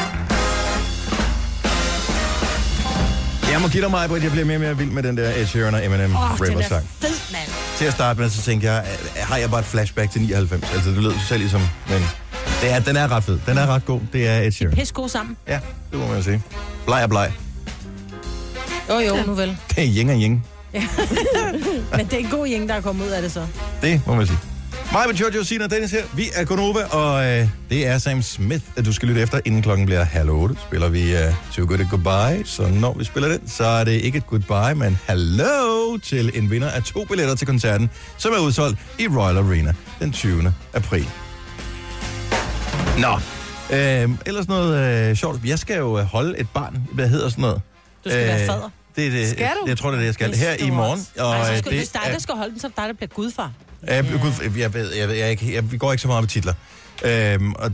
Jeg 3.52 3.60
må 3.62 3.68
give 3.68 3.82
dig 3.82 3.90
mig, 3.90 4.04
at 4.04 4.22
jeg 4.22 4.30
bliver 4.30 4.44
mere 4.44 4.56
og 4.56 4.60
mere 4.60 4.76
vild 4.76 4.90
med 4.90 5.02
den 5.02 5.16
der 5.16 5.30
Ed 5.36 5.46
Sheeran 5.46 5.74
og 5.74 5.84
Eminem 5.84 6.16
oh, 6.16 6.46
den 6.46 6.58
er 6.58 6.68
sang. 6.68 6.88
fed, 7.00 7.32
mand. 7.32 7.48
Til 7.76 7.84
at 7.84 7.92
starte 7.92 8.20
med, 8.20 8.30
så 8.30 8.42
tænkte 8.42 8.66
jeg, 8.72 8.84
øh, 9.02 9.22
har 9.22 9.36
jeg 9.36 9.50
bare 9.50 9.60
et 9.60 9.66
flashback 9.66 10.10
til 10.12 10.20
99? 10.20 10.72
Altså, 10.74 10.90
det 10.90 11.02
lød 11.02 11.12
selv 11.28 11.40
ligesom, 11.40 11.60
men 11.88 12.02
det 12.60 12.70
er, 12.72 12.80
den 12.80 12.96
er 12.96 13.12
ret 13.12 13.24
fed. 13.24 13.38
Den 13.46 13.58
er 13.58 13.66
ret 13.66 13.84
god. 13.84 14.00
Det 14.12 14.28
er 14.28 14.38
Ed 14.40 14.52
Sheeran. 14.52 14.74
Pis 14.74 14.92
gode 14.92 15.08
sammen. 15.08 15.36
Ja, 15.48 15.60
det 15.90 15.98
må 15.98 16.06
man 16.06 16.16
jo 16.16 16.22
sige. 16.22 16.42
Bleg 16.86 17.02
og 17.02 17.08
bleg. 17.08 17.32
Jo, 18.88 18.98
jo, 18.98 19.16
nu 19.26 19.34
vel. 19.34 19.56
Det 19.70 19.78
er 19.84 19.88
yin 19.96 20.10
og 20.10 20.16
yin. 20.16 20.44
Men 21.96 22.06
det 22.06 22.12
er 22.12 22.18
en 22.18 22.28
god 22.30 22.46
jæng, 22.46 22.68
der 22.68 22.74
er 22.74 22.80
kommet 22.80 23.04
ud 23.06 23.10
af 23.10 23.22
det 23.22 23.32
så. 23.32 23.46
Det 23.82 24.00
må 24.06 24.14
man 24.14 24.26
sige. 24.26 24.38
Mig 24.94 25.04
med 25.06 25.14
Jojo, 25.14 25.44
Sina 25.44 25.64
og 25.64 25.70
Dennis 25.70 25.90
her. 25.90 26.04
Vi 26.16 26.24
er 26.34 26.44
Gonova, 26.44 26.84
og 26.84 27.24
øh, 27.26 27.48
det 27.70 27.86
er 27.86 27.98
Sam 27.98 28.22
Smith, 28.22 28.64
at 28.76 28.84
du 28.84 28.92
skal 28.92 29.08
lytte 29.08 29.20
efter, 29.20 29.40
inden 29.44 29.62
klokken 29.62 29.86
bliver 29.86 30.02
halv 30.04 30.30
otte. 30.30 30.56
Spiller 30.66 30.88
vi 30.88 31.16
øh, 31.16 31.34
Too 31.52 31.66
Good 31.66 31.80
at 31.80 31.86
Goodbye, 31.90 32.44
så 32.46 32.68
når 32.68 32.94
vi 32.98 33.04
spiller 33.04 33.28
den, 33.28 33.48
så 33.48 33.64
er 33.64 33.84
det 33.84 33.92
ikke 33.92 34.18
et 34.18 34.26
goodbye, 34.26 34.74
men 34.74 34.98
hello 35.08 35.96
til 35.96 36.30
en 36.34 36.50
vinder 36.50 36.70
af 36.70 36.82
to 36.82 37.04
billetter 37.04 37.34
til 37.34 37.46
koncerten, 37.46 37.90
som 38.18 38.32
er 38.32 38.38
udsolgt 38.38 38.78
i 38.98 39.08
Royal 39.08 39.36
Arena 39.36 39.74
den 40.00 40.12
20. 40.12 40.54
april. 40.74 41.08
Nå, 42.98 43.12
øh, 43.76 44.10
ellers 44.26 44.48
noget 44.48 45.08
øh, 45.10 45.16
sjovt. 45.16 45.40
Jeg 45.44 45.58
skal 45.58 45.76
jo 45.78 45.98
øh, 45.98 46.04
holde 46.04 46.38
et 46.38 46.48
barn. 46.54 46.88
Hvad 46.92 47.08
hedder 47.08 47.28
sådan 47.28 47.42
noget? 47.42 47.60
Du 48.04 48.10
skal 48.10 48.26
være 48.26 48.46
fader. 48.46 48.70
Det, 48.96 49.06
er 49.06 49.10
det, 49.10 49.28
Skal 49.28 49.48
du? 49.62 49.64
Jeg 49.68 49.78
tror, 49.78 49.90
det 49.90 49.96
er 49.96 50.00
det, 50.00 50.06
jeg 50.06 50.14
skal. 50.14 50.34
Her 50.34 50.54
i 50.66 50.70
morgen. 50.70 51.06
Og, 51.18 51.32
Ej, 51.34 51.44
så 51.46 51.52
øh, 51.52 51.58
skal, 51.58 51.70
det 51.70 51.78
hvis 51.78 51.88
dig, 51.88 52.00
er- 52.06 52.12
der 52.12 52.18
skal 52.18 52.34
holde 52.34 52.50
den, 52.52 52.60
så 52.60 52.66
er 52.66 52.68
det 52.68 52.76
dig, 52.76 52.86
der 52.88 52.92
bliver 52.94 53.08
gudfar. 53.08 53.50
Ja, 53.86 53.94
Jeg, 53.94 54.04
gud, 54.22 54.32
jeg 54.58 54.74
ved, 54.74 54.92
jeg 54.92 55.08
ved, 55.08 55.16
jeg, 55.16 55.42
jeg, 55.42 55.54
jeg, 55.54 55.72
vi 55.72 55.76
går 55.76 55.92
ikke 55.92 56.02
så 56.02 56.08
meget 56.08 56.22
med 56.22 56.28
titler. 56.28 56.54
Øhm, 57.04 57.52
og, 57.52 57.72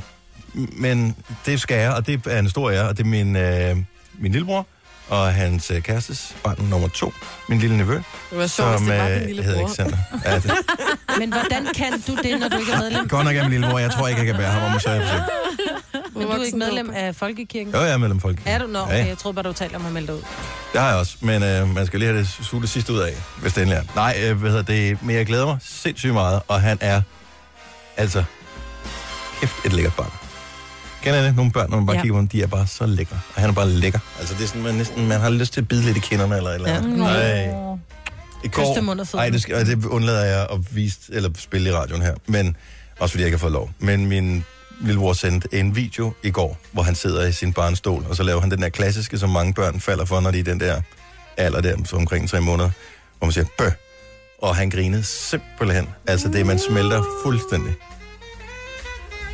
men 0.55 1.16
det 1.46 1.61
skal 1.61 1.77
jeg, 1.79 1.92
og 1.92 2.07
det 2.07 2.27
er 2.27 2.38
en 2.38 2.49
stor 2.49 2.70
ære, 2.70 2.88
og 2.88 2.96
det 2.96 3.03
er 3.05 3.09
min, 3.09 3.37
øh, 3.37 3.77
min 4.18 4.33
lillebror 4.33 4.66
og 5.11 5.35
hans 5.35 5.70
øh, 5.70 5.83
kærestes 5.83 6.37
barn 6.44 6.57
nummer 6.70 6.88
to, 6.88 7.12
min 7.49 7.59
lille 7.59 7.77
nevø, 7.77 7.94
Det 7.94 8.05
var 8.38 8.46
sjovt, 8.46 8.70
hvis 8.79 8.88
det 8.88 8.99
var 8.99 9.27
lille 9.27 9.42
hedder. 9.42 9.61
Alexander. 9.61 9.96
Ja, 10.25 10.35
det, 10.35 10.53
Men 11.18 11.33
hvordan 11.33 11.66
kan 11.75 11.92
du 12.07 12.14
det, 12.16 12.40
når 12.40 12.49
du 12.49 12.59
ikke 12.59 12.73
er 12.73 12.79
medlem? 12.79 13.09
godt 13.09 13.25
nok 13.25 13.37
er 13.37 13.42
min 13.42 13.51
lillebror, 13.51 13.79
jeg 13.79 13.90
tror 13.90 14.09
ikke, 14.09 14.18
jeg 14.18 14.27
kan 14.27 14.37
bære 14.37 14.51
ham 14.51 14.73
om 14.75 14.81
sørge 14.81 15.03
for 15.07 16.18
Men 16.18 16.23
du 16.23 16.33
er 16.33 16.44
ikke 16.44 16.59
medlem 16.59 16.90
af 16.94 17.16
Folkekirken? 17.16 17.73
Jo, 17.75 17.81
jeg 17.81 17.92
er 17.92 17.96
medlem 17.96 18.16
af 18.16 18.23
folk. 18.23 18.38
Er 18.46 18.59
du? 18.59 18.66
Nå, 18.66 18.79
okay. 18.79 18.99
ja. 18.99 19.07
Jeg 19.07 19.18
troede 19.18 19.35
bare, 19.35 19.42
du 19.42 19.53
talte 19.53 19.75
om 19.75 19.87
at 19.87 19.92
melde 19.92 20.07
dig 20.07 20.14
ud. 20.14 20.23
Det 20.73 20.81
har 20.81 20.88
jeg 20.88 20.99
også, 20.99 21.16
men 21.20 21.42
øh, 21.42 21.68
man 21.75 21.87
skal 21.87 21.99
lige 21.99 22.09
have 22.09 22.20
det 22.20 22.29
suge 22.42 22.62
det 22.62 22.70
sidste 22.70 22.92
ud 22.92 22.99
af, 22.99 23.12
hvis 23.40 23.53
det 23.53 23.62
endelig 23.62 23.77
er. 23.88 23.94
Nej, 23.94 24.16
øh, 24.25 24.38
hvad 24.38 24.51
hedder 24.51 24.64
det, 24.64 25.03
men 25.03 25.16
jeg 25.16 25.27
glæder 25.27 25.46
mig 25.46 25.59
sindssygt 25.62 26.12
meget, 26.12 26.40
og 26.49 26.61
han 26.61 26.79
er, 26.81 27.03
altså, 27.96 28.25
kæft 29.40 29.55
et 29.64 29.73
lækkert 29.73 29.94
barn. 29.94 30.11
Kender 31.03 31.23
det? 31.23 31.37
Nogle 31.37 31.53
børn, 31.53 31.71
når 31.71 31.77
man 31.77 31.87
bare 31.87 31.97
ja. 31.97 32.03
Kigger 32.03 32.15
på 32.17 32.21
dem, 32.21 32.29
de 32.29 32.43
er 32.43 32.47
bare 32.47 32.67
så 32.67 32.87
lækre. 32.87 33.21
Og 33.35 33.41
han 33.41 33.51
er 33.51 33.55
bare 33.55 33.69
lækker. 33.69 33.99
Altså, 34.19 34.35
det 34.35 34.43
er 34.43 34.47
sådan, 34.47 34.63
man, 34.63 34.75
næsten, 34.75 35.09
man 35.09 35.21
har 35.21 35.31
lyst 35.31 35.53
til 35.53 35.61
at 35.61 35.69
bide 35.69 35.83
lidt 35.83 35.97
i 35.97 36.01
kinderne 36.01 36.37
eller 36.37 36.51
et 36.51 36.55
eller 36.55 36.75
andet. 36.75 36.99
Ja. 36.99 37.05
Ej. 37.05 37.55
I 38.45 38.49
fødderne. 38.55 39.07
Ej, 39.15 39.31
det, 39.31 39.43
skal, 39.43 39.67
det 39.67 39.85
undlader 39.85 40.25
jeg 40.25 40.47
at 40.53 40.77
vise, 40.77 40.99
eller 41.09 41.31
spille 41.39 41.71
i 41.71 41.73
radioen 41.73 42.03
her. 42.03 42.15
Men, 42.27 42.57
også 42.99 43.13
fordi 43.13 43.23
jeg 43.23 43.27
ikke 43.27 43.37
har 43.37 43.41
fået 43.41 43.53
lov. 43.53 43.71
Men 43.79 44.07
min 44.07 44.45
lillebror 44.81 45.13
sendte 45.13 45.49
en 45.53 45.77
video 45.77 46.13
i 46.23 46.31
går, 46.31 46.59
hvor 46.73 46.83
han 46.83 46.95
sidder 46.95 47.27
i 47.27 47.33
sin 47.33 47.53
barnstol, 47.53 48.05
og 48.09 48.17
så 48.17 48.23
laver 48.23 48.41
han 48.41 48.51
den 48.51 48.63
der 48.63 48.69
klassiske, 48.69 49.19
som 49.19 49.31
mange 49.31 49.55
børn 49.55 49.81
falder 49.81 50.05
for, 50.05 50.21
når 50.21 50.31
de 50.31 50.39
er 50.39 50.45
den 50.45 50.61
der 50.61 50.81
alder 51.37 51.61
der, 51.61 51.77
så 51.85 51.97
omkring 51.97 52.29
tre 52.29 52.41
måneder, 52.41 52.71
hvor 53.19 53.27
man 53.27 53.33
siger, 53.33 53.45
bøh. 53.59 53.73
Og 54.43 54.57
han 54.57 54.71
grinede 54.71 55.03
simpelthen. 55.03 55.89
Altså 56.07 56.29
det, 56.29 56.47
man 56.47 56.59
smelter 56.59 57.03
fuldstændig. 57.25 57.75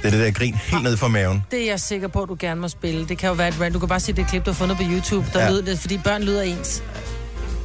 Det 0.02 0.06
er 0.06 0.10
det 0.10 0.20
der 0.20 0.30
grin 0.30 0.54
helt 0.54 0.82
ned 0.82 0.96
fra 0.96 1.08
maven. 1.08 1.42
Det 1.50 1.62
er 1.62 1.66
jeg 1.66 1.80
sikker 1.80 2.08
på, 2.08 2.22
at 2.22 2.28
du 2.28 2.36
gerne 2.40 2.60
må 2.60 2.68
spille. 2.68 3.08
Det 3.08 3.18
kan 3.18 3.28
jo 3.28 3.34
være 3.34 3.48
et 3.48 3.60
rant. 3.60 3.74
Du 3.74 3.78
kan 3.78 3.88
bare 3.88 4.00
se 4.00 4.12
det 4.12 4.26
klip, 4.28 4.46
du 4.46 4.50
har 4.50 4.54
fundet 4.56 4.76
på 4.76 4.82
YouTube, 4.86 5.26
der 5.32 5.38
Ja. 5.40 5.44
ja. 5.44 5.50
lyder 5.52 5.62
det, 5.64 5.78
fordi 5.78 5.98
børn 5.98 6.22
lyder 6.22 6.42
ens. 6.42 6.82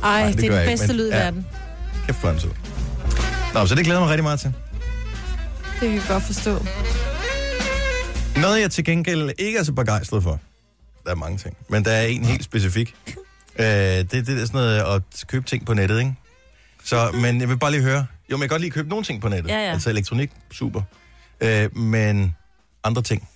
Ej, 0.03 0.25
det 0.27 0.33
det, 0.33 0.41
det 0.41 0.49
gør 0.49 0.55
er 0.57 0.59
jeg 0.61 0.65
den 0.67 0.71
ikke, 0.71 0.81
bedste 0.81 0.87
men- 0.87 0.95
lyd 0.97 1.07
i 1.07 1.11
ja. 1.15 1.23
verden. 1.23 1.45
Kæft 2.05 2.17
for 2.17 2.29
en 2.29 2.39
tid. 2.39 2.49
Nå, 3.53 3.65
så 3.65 3.75
det 3.75 3.83
glæder 3.85 3.99
jeg 3.99 4.03
mig 4.05 4.09
rigtig 4.09 4.23
meget 4.23 4.39
til. 4.39 4.53
Det 5.81 5.89
kan 5.89 5.93
jeg 5.93 6.03
godt 6.07 6.23
forstå. 6.23 6.65
Noget, 8.41 8.61
jeg 8.61 8.71
til 8.71 8.83
gengæld 8.85 9.31
ikke 9.39 9.59
er 9.59 9.63
så 9.63 9.73
begejstret 9.73 10.23
for. 10.23 10.39
Der 11.05 11.11
er 11.11 11.15
mange 11.15 11.37
ting, 11.37 11.57
men 11.69 11.85
der 11.85 11.91
er 11.91 12.05
en 12.05 12.25
helt 12.25 12.43
specifik. 12.43 12.95
Øh, 13.59 13.65
det, 13.65 14.11
det 14.11 14.29
er 14.29 14.45
sådan 14.45 14.49
noget 14.53 14.75
at 14.95 15.01
købe 15.27 15.45
ting 15.45 15.65
på 15.65 15.73
nettet, 15.73 15.99
ikke? 15.99 16.13
Så, 16.83 17.11
men 17.13 17.41
jeg 17.41 17.49
vil 17.49 17.57
bare 17.57 17.71
lige 17.71 17.83
høre. 17.83 18.05
Jo, 18.31 18.37
men 18.37 18.41
jeg 18.41 18.49
kan 18.49 18.53
godt 18.53 18.61
lige 18.61 18.71
købe 18.71 18.89
nogle 18.89 19.05
ting 19.05 19.21
på 19.21 19.29
nettet. 19.29 19.49
Ja, 19.49 19.57
ja. 19.65 19.71
Altså 19.71 19.89
elektronik, 19.89 20.31
super. 20.51 20.81
Øh, 21.41 21.77
men 21.77 22.35
andre 22.83 23.01
ting, 23.01 23.29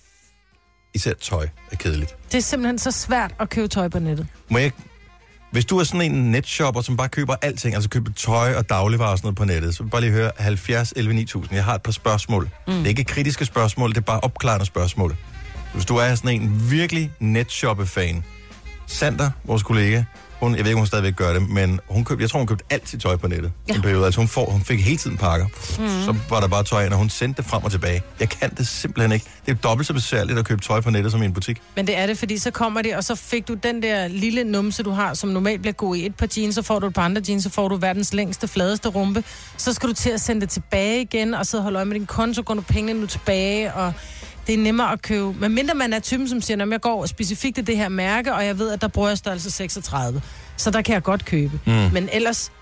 især 0.94 1.12
tøj, 1.12 1.48
er 1.72 1.76
kedeligt. 1.76 2.16
Det 2.32 2.38
er 2.38 2.42
simpelthen 2.42 2.78
så 2.78 2.90
svært 2.90 3.34
at 3.40 3.50
købe 3.50 3.68
tøj 3.68 3.88
på 3.88 3.98
nettet. 3.98 4.26
Må 4.50 4.58
jeg 4.58 4.72
hvis 5.56 5.64
du 5.64 5.78
er 5.78 5.84
sådan 5.84 6.12
en 6.12 6.30
netshopper, 6.30 6.80
som 6.80 6.96
bare 6.96 7.08
køber 7.08 7.34
alting, 7.42 7.74
altså 7.74 7.90
køber 7.90 8.12
tøj 8.12 8.54
og 8.54 8.68
dagligvarer 8.68 9.10
og 9.10 9.18
sådan 9.18 9.26
noget 9.26 9.36
på 9.36 9.44
nettet, 9.44 9.74
så 9.74 9.82
vil 9.82 9.86
jeg 9.86 9.90
bare 9.90 10.00
lige 10.00 10.12
høre 10.12 10.30
70 10.38 10.92
11 10.96 11.14
9000. 11.14 11.54
Jeg 11.54 11.64
har 11.64 11.74
et 11.74 11.82
par 11.82 11.92
spørgsmål. 11.92 12.50
Mm. 12.66 12.72
Det 12.72 12.82
er 12.84 12.88
ikke 12.88 13.04
kritiske 13.04 13.44
spørgsmål, 13.44 13.90
det 13.90 13.96
er 13.96 14.00
bare 14.00 14.20
opklarende 14.20 14.66
spørgsmål. 14.66 15.16
Hvis 15.74 15.84
du 15.84 15.96
er 15.96 16.14
sådan 16.14 16.40
en 16.40 16.70
virkelig 16.70 17.12
netshoppe-fan, 17.20 18.24
Sander, 18.86 19.30
vores 19.44 19.62
kollega, 19.62 20.02
hun, 20.40 20.56
jeg 20.56 20.58
ved 20.58 20.66
ikke, 20.66 20.74
om 20.76 20.80
hun 20.80 20.86
stadigvæk 20.86 21.16
gør 21.16 21.32
det, 21.32 21.48
men 21.48 21.80
hun 21.88 22.04
købte, 22.04 22.22
jeg 22.22 22.30
tror, 22.30 22.38
hun 22.38 22.46
købte 22.46 22.64
alt 22.70 22.88
sit 22.88 23.00
tøj 23.00 23.16
på 23.16 23.28
nettet 23.28 23.52
ja. 23.68 23.72
i 23.72 23.76
en 23.76 23.82
periode. 23.82 24.04
Altså 24.04 24.20
hun, 24.20 24.28
får, 24.28 24.50
hun 24.50 24.64
fik 24.64 24.84
hele 24.84 24.96
tiden 24.96 25.16
pakker. 25.16 25.46
Mm. 25.46 26.04
Så 26.04 26.14
var 26.30 26.40
der 26.40 26.48
bare 26.48 26.64
tøj 26.64 26.84
ind, 26.84 26.92
og 26.92 26.98
hun 26.98 27.10
sendte 27.10 27.42
det 27.42 27.50
frem 27.50 27.64
og 27.64 27.70
tilbage. 27.70 28.02
Jeg 28.20 28.28
kan 28.28 28.50
det 28.54 28.68
simpelthen 28.68 29.12
ikke. 29.12 29.26
Det 29.46 29.52
er 29.52 29.56
dobbelt 29.56 29.86
så 29.86 29.92
besværligt 29.92 30.38
at 30.38 30.44
købe 30.44 30.60
tøj 30.60 30.80
på 30.80 30.90
nettet 30.90 31.12
som 31.12 31.22
i 31.22 31.24
en 31.24 31.32
butik. 31.32 31.62
Men 31.76 31.86
det 31.86 31.98
er 31.98 32.06
det, 32.06 32.18
fordi 32.18 32.38
så 32.38 32.50
kommer 32.50 32.82
det, 32.82 32.96
og 32.96 33.04
så 33.04 33.14
fik 33.14 33.48
du 33.48 33.54
den 33.54 33.82
der 33.82 34.08
lille 34.08 34.44
numse, 34.44 34.82
du 34.82 34.90
har, 34.90 35.14
som 35.14 35.28
normalt 35.28 35.60
bliver 35.60 35.74
god 35.74 35.96
i 35.96 36.06
et 36.06 36.14
par 36.14 36.28
jeans, 36.36 36.54
så 36.54 36.62
får 36.62 36.78
du 36.78 36.86
et 36.86 36.94
par 36.94 37.02
andre 37.02 37.22
jeans, 37.28 37.42
så 37.42 37.50
får 37.50 37.68
du 37.68 37.76
verdens 37.76 38.14
længste, 38.14 38.48
fladeste 38.48 38.88
rumpe. 38.88 39.24
Så 39.56 39.72
skal 39.72 39.88
du 39.88 39.94
til 39.94 40.10
at 40.10 40.20
sende 40.20 40.40
det 40.40 40.50
tilbage 40.50 41.00
igen, 41.00 41.34
og 41.34 41.46
så 41.46 41.60
holde 41.60 41.76
øje 41.76 41.84
med 41.84 41.94
din 41.94 42.06
konto, 42.06 42.42
går 42.46 42.54
du 42.54 42.60
pengene 42.60 43.00
nu 43.00 43.06
tilbage, 43.06 43.74
og 43.74 43.92
det 44.46 44.54
er 44.54 44.58
nemmere 44.58 44.92
at 44.92 45.02
købe. 45.02 45.32
Men 45.32 45.54
mindre 45.54 45.74
man 45.74 45.92
er 45.92 45.98
typen, 45.98 46.28
som 46.28 46.40
siger, 46.40 46.62
at 46.62 46.70
jeg 46.70 46.80
går 46.80 47.06
specifikt 47.06 47.54
til 47.54 47.66
det 47.66 47.76
her 47.76 47.88
mærke, 47.88 48.34
og 48.34 48.46
jeg 48.46 48.58
ved, 48.58 48.72
at 48.72 48.80
der 48.80 48.88
bruger 48.88 49.08
jeg 49.08 49.18
størrelse 49.18 49.50
36. 49.50 50.22
Så 50.56 50.70
der 50.70 50.82
kan 50.82 50.94
jeg 50.94 51.02
godt 51.02 51.24
købe. 51.24 51.60
Mm. 51.64 51.72
Men 51.72 52.08
ellers, 52.12 52.52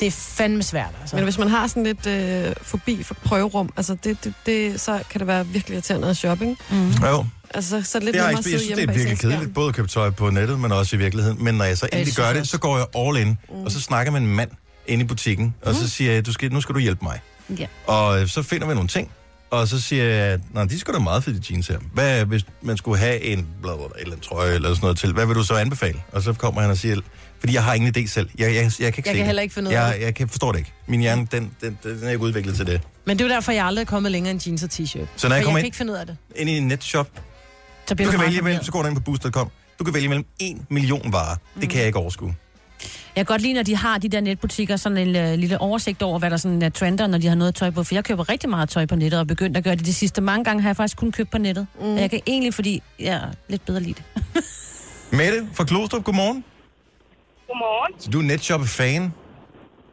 det 0.00 0.06
er 0.06 0.10
fandme 0.10 0.62
svært, 0.62 0.90
altså. 1.00 1.16
Men 1.16 1.24
hvis 1.24 1.38
man 1.38 1.48
har 1.48 1.66
sådan 1.66 1.84
lidt 1.84 2.06
øh, 2.06 2.52
forbi 2.62 3.02
for 3.02 3.14
prøverum, 3.14 3.70
altså 3.76 3.96
det, 4.04 4.24
det, 4.24 4.34
det, 4.46 4.80
så 4.80 5.00
kan 5.10 5.18
det 5.18 5.26
være 5.26 5.46
virkelig 5.46 5.74
irriterende 5.74 6.08
at 6.08 6.16
shopping. 6.16 6.58
Mm. 6.70 6.90
Jo, 6.90 7.26
Altså, 7.54 7.82
så 7.82 7.98
er 7.98 8.00
det 8.00 8.04
lidt 8.04 8.14
Det 8.14 8.22
har 8.22 8.28
jeg, 8.28 8.38
ikke, 8.38 8.50
jeg 8.50 8.60
synes, 8.60 8.78
det 8.78 8.88
er 8.88 8.92
virkelig 8.92 9.18
kedeligt, 9.18 9.54
både 9.54 9.68
at 9.68 9.74
købe 9.74 9.88
tøj 9.88 10.10
på 10.10 10.30
nettet, 10.30 10.60
men 10.60 10.72
også 10.72 10.96
i 10.96 10.98
virkeligheden. 10.98 11.44
Men 11.44 11.54
når 11.54 11.64
jeg 11.64 11.78
så 11.78 11.88
endelig 11.92 12.14
gør 12.14 12.32
det, 12.32 12.48
så 12.48 12.58
går 12.58 12.76
jeg 12.76 12.86
all 12.96 13.16
in, 13.16 13.28
mm. 13.28 13.64
og 13.64 13.70
så 13.70 13.80
snakker 13.80 14.12
med 14.12 14.20
en 14.20 14.26
mand 14.26 14.50
inde 14.86 15.04
i 15.04 15.06
butikken, 15.06 15.54
og 15.62 15.74
så 15.74 15.90
siger 15.90 16.12
jeg, 16.12 16.26
du 16.26 16.32
skal, 16.32 16.52
nu 16.52 16.60
skal 16.60 16.74
du 16.74 16.80
hjælpe 16.80 17.04
mig. 17.04 17.20
Ja. 17.58 17.66
Og 17.86 18.28
så 18.28 18.42
finder 18.42 18.66
vi 18.66 18.74
nogle 18.74 18.88
ting, 18.88 19.10
og 19.52 19.68
så 19.68 19.80
siger 19.80 20.04
jeg, 20.04 20.38
nej, 20.54 20.64
de 20.64 20.78
skal 20.78 20.94
da 20.94 20.98
meget 20.98 21.24
fede, 21.24 21.38
de 21.38 21.42
jeans 21.50 21.66
her. 21.68 21.78
Hvad 21.94 22.24
hvis 22.24 22.44
man 22.62 22.76
skulle 22.76 22.98
have 22.98 23.20
en 23.20 23.46
bla, 23.62 23.76
bla, 23.76 23.86
bla, 23.88 24.00
eller 24.00 24.14
en 24.14 24.20
trøje 24.20 24.54
eller 24.54 24.68
sådan 24.68 24.82
noget 24.82 24.98
til? 24.98 25.12
Hvad 25.12 25.26
vil 25.26 25.34
du 25.36 25.42
så 25.44 25.54
anbefale? 25.54 26.02
Og 26.12 26.22
så 26.22 26.32
kommer 26.32 26.60
han 26.60 26.70
og 26.70 26.76
siger, 26.76 26.96
fordi 27.40 27.54
jeg 27.54 27.64
har 27.64 27.74
ingen 27.74 27.94
idé 27.96 28.06
selv. 28.08 28.30
Jeg, 28.38 28.54
jeg, 28.54 28.54
jeg, 28.54 28.62
jeg 28.64 28.70
kan 28.78 28.86
ikke 28.86 28.86
Jeg 28.96 29.04
se 29.04 29.04
kan 29.04 29.16
det. 29.16 29.26
heller 29.26 29.42
ikke 29.42 29.54
finde 29.54 29.68
ud 29.70 29.74
af 29.74 29.92
jeg, 29.92 30.00
jeg 30.02 30.14
kan 30.14 30.28
forstå 30.28 30.52
det 30.52 30.58
ikke. 30.58 30.72
Min 30.86 31.00
hjerne, 31.00 31.26
den, 31.32 31.50
den, 31.60 31.78
den 31.82 31.98
er 32.04 32.08
ikke 32.10 32.22
udviklet 32.22 32.56
til 32.56 32.66
det. 32.66 32.80
Men 33.06 33.18
det 33.18 33.24
er 33.24 33.28
jo 33.28 33.34
derfor, 33.34 33.52
jeg 33.52 33.64
aldrig 33.66 33.82
er 33.82 33.86
kommet 33.86 34.12
længere 34.12 34.30
end 34.30 34.40
jeans 34.46 34.62
og 34.62 34.68
t-shirt. 34.72 35.06
Så 35.16 35.28
når 35.28 35.34
jeg 35.36 35.42
For 35.42 35.44
kommer 35.44 35.44
jeg 35.44 35.44
kan 35.44 35.58
ind- 35.58 35.64
ikke 35.64 35.76
finde 35.76 35.92
ud 35.92 35.96
af 35.98 36.06
det. 36.06 36.16
Ind 36.36 36.50
i 36.50 36.56
en 36.56 36.68
netshop, 36.68 37.08
Så 37.86 37.94
du 37.94 37.96
kan 37.96 38.06
vælge 38.20 38.20
mellem, 38.20 38.38
forvirret. 38.42 38.64
så 38.66 38.72
går 38.72 38.82
du 38.82 38.88
ind 38.88 38.96
på 38.96 39.02
boost.com, 39.02 39.50
du 39.78 39.84
kan 39.84 39.94
vælge 39.94 40.08
mellem 40.08 40.24
en 40.38 40.66
million 40.70 41.12
varer. 41.12 41.36
Det 41.60 41.68
kan 41.70 41.78
jeg 41.78 41.86
ikke 41.86 41.98
overskue. 41.98 42.34
Jeg 43.16 43.26
kan 43.26 43.32
godt 43.34 43.42
lide, 43.42 43.52
når 43.52 43.62
de 43.62 43.76
har 43.76 43.98
de 43.98 44.08
der 44.08 44.20
netbutikker, 44.20 44.76
sådan 44.76 44.98
en 44.98 45.08
uh, 45.32 45.38
lille 45.38 45.60
oversigt 45.60 46.02
over, 46.02 46.18
hvad 46.18 46.30
der 46.30 46.36
sådan 46.36 46.62
er 46.62 46.68
trender, 46.68 47.06
når 47.06 47.18
de 47.18 47.26
har 47.28 47.34
noget 47.34 47.54
tøj 47.54 47.70
på. 47.70 47.84
For 47.84 47.94
jeg 47.94 48.04
køber 48.04 48.28
rigtig 48.28 48.50
meget 48.50 48.68
tøj 48.68 48.86
på 48.86 48.96
nettet, 48.96 49.20
og 49.20 49.26
begyndt 49.26 49.56
at 49.56 49.64
gøre 49.64 49.74
det 49.76 49.86
de 49.86 49.94
sidste 49.94 50.20
mange 50.20 50.44
gange, 50.44 50.62
har 50.62 50.68
jeg 50.68 50.76
faktisk 50.76 50.96
kun 50.96 51.12
købt 51.12 51.30
på 51.30 51.38
nettet. 51.38 51.66
Mm. 51.80 51.94
Og 51.94 52.00
jeg 52.00 52.10
kan 52.10 52.20
egentlig, 52.26 52.54
fordi 52.54 52.82
jeg 53.00 53.14
er 53.14 53.28
lidt 53.48 53.64
bedre 53.66 53.80
lide 53.80 53.94
det. 53.94 54.04
Mette 55.18 55.48
fra 55.54 55.64
Klostrup, 55.64 56.04
godmorgen. 56.04 56.44
Godmorgen. 57.48 58.00
Så 58.00 58.10
du 58.10 58.18
er 58.18 58.22
netshop-fan? 58.22 59.02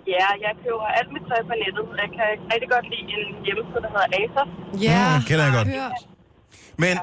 Ja, 0.08 0.28
jeg 0.46 0.52
køber 0.64 0.86
alt 1.00 1.10
mit 1.14 1.22
tøj 1.30 1.42
på 1.50 1.54
nettet. 1.64 1.86
Jeg 2.04 2.10
kan 2.18 2.28
rigtig 2.54 2.70
godt 2.76 2.86
lide 2.94 3.06
en 3.16 3.46
hjemmeside, 3.46 3.82
der 3.86 3.90
hedder 3.96 4.10
ASOS. 4.20 4.50
Ja, 4.84 5.18
Mm, 5.18 5.24
kender 5.28 5.44
jeg 5.46 5.54
godt. 5.54 5.68
hørt. 5.68 5.92
Men, 6.78 6.98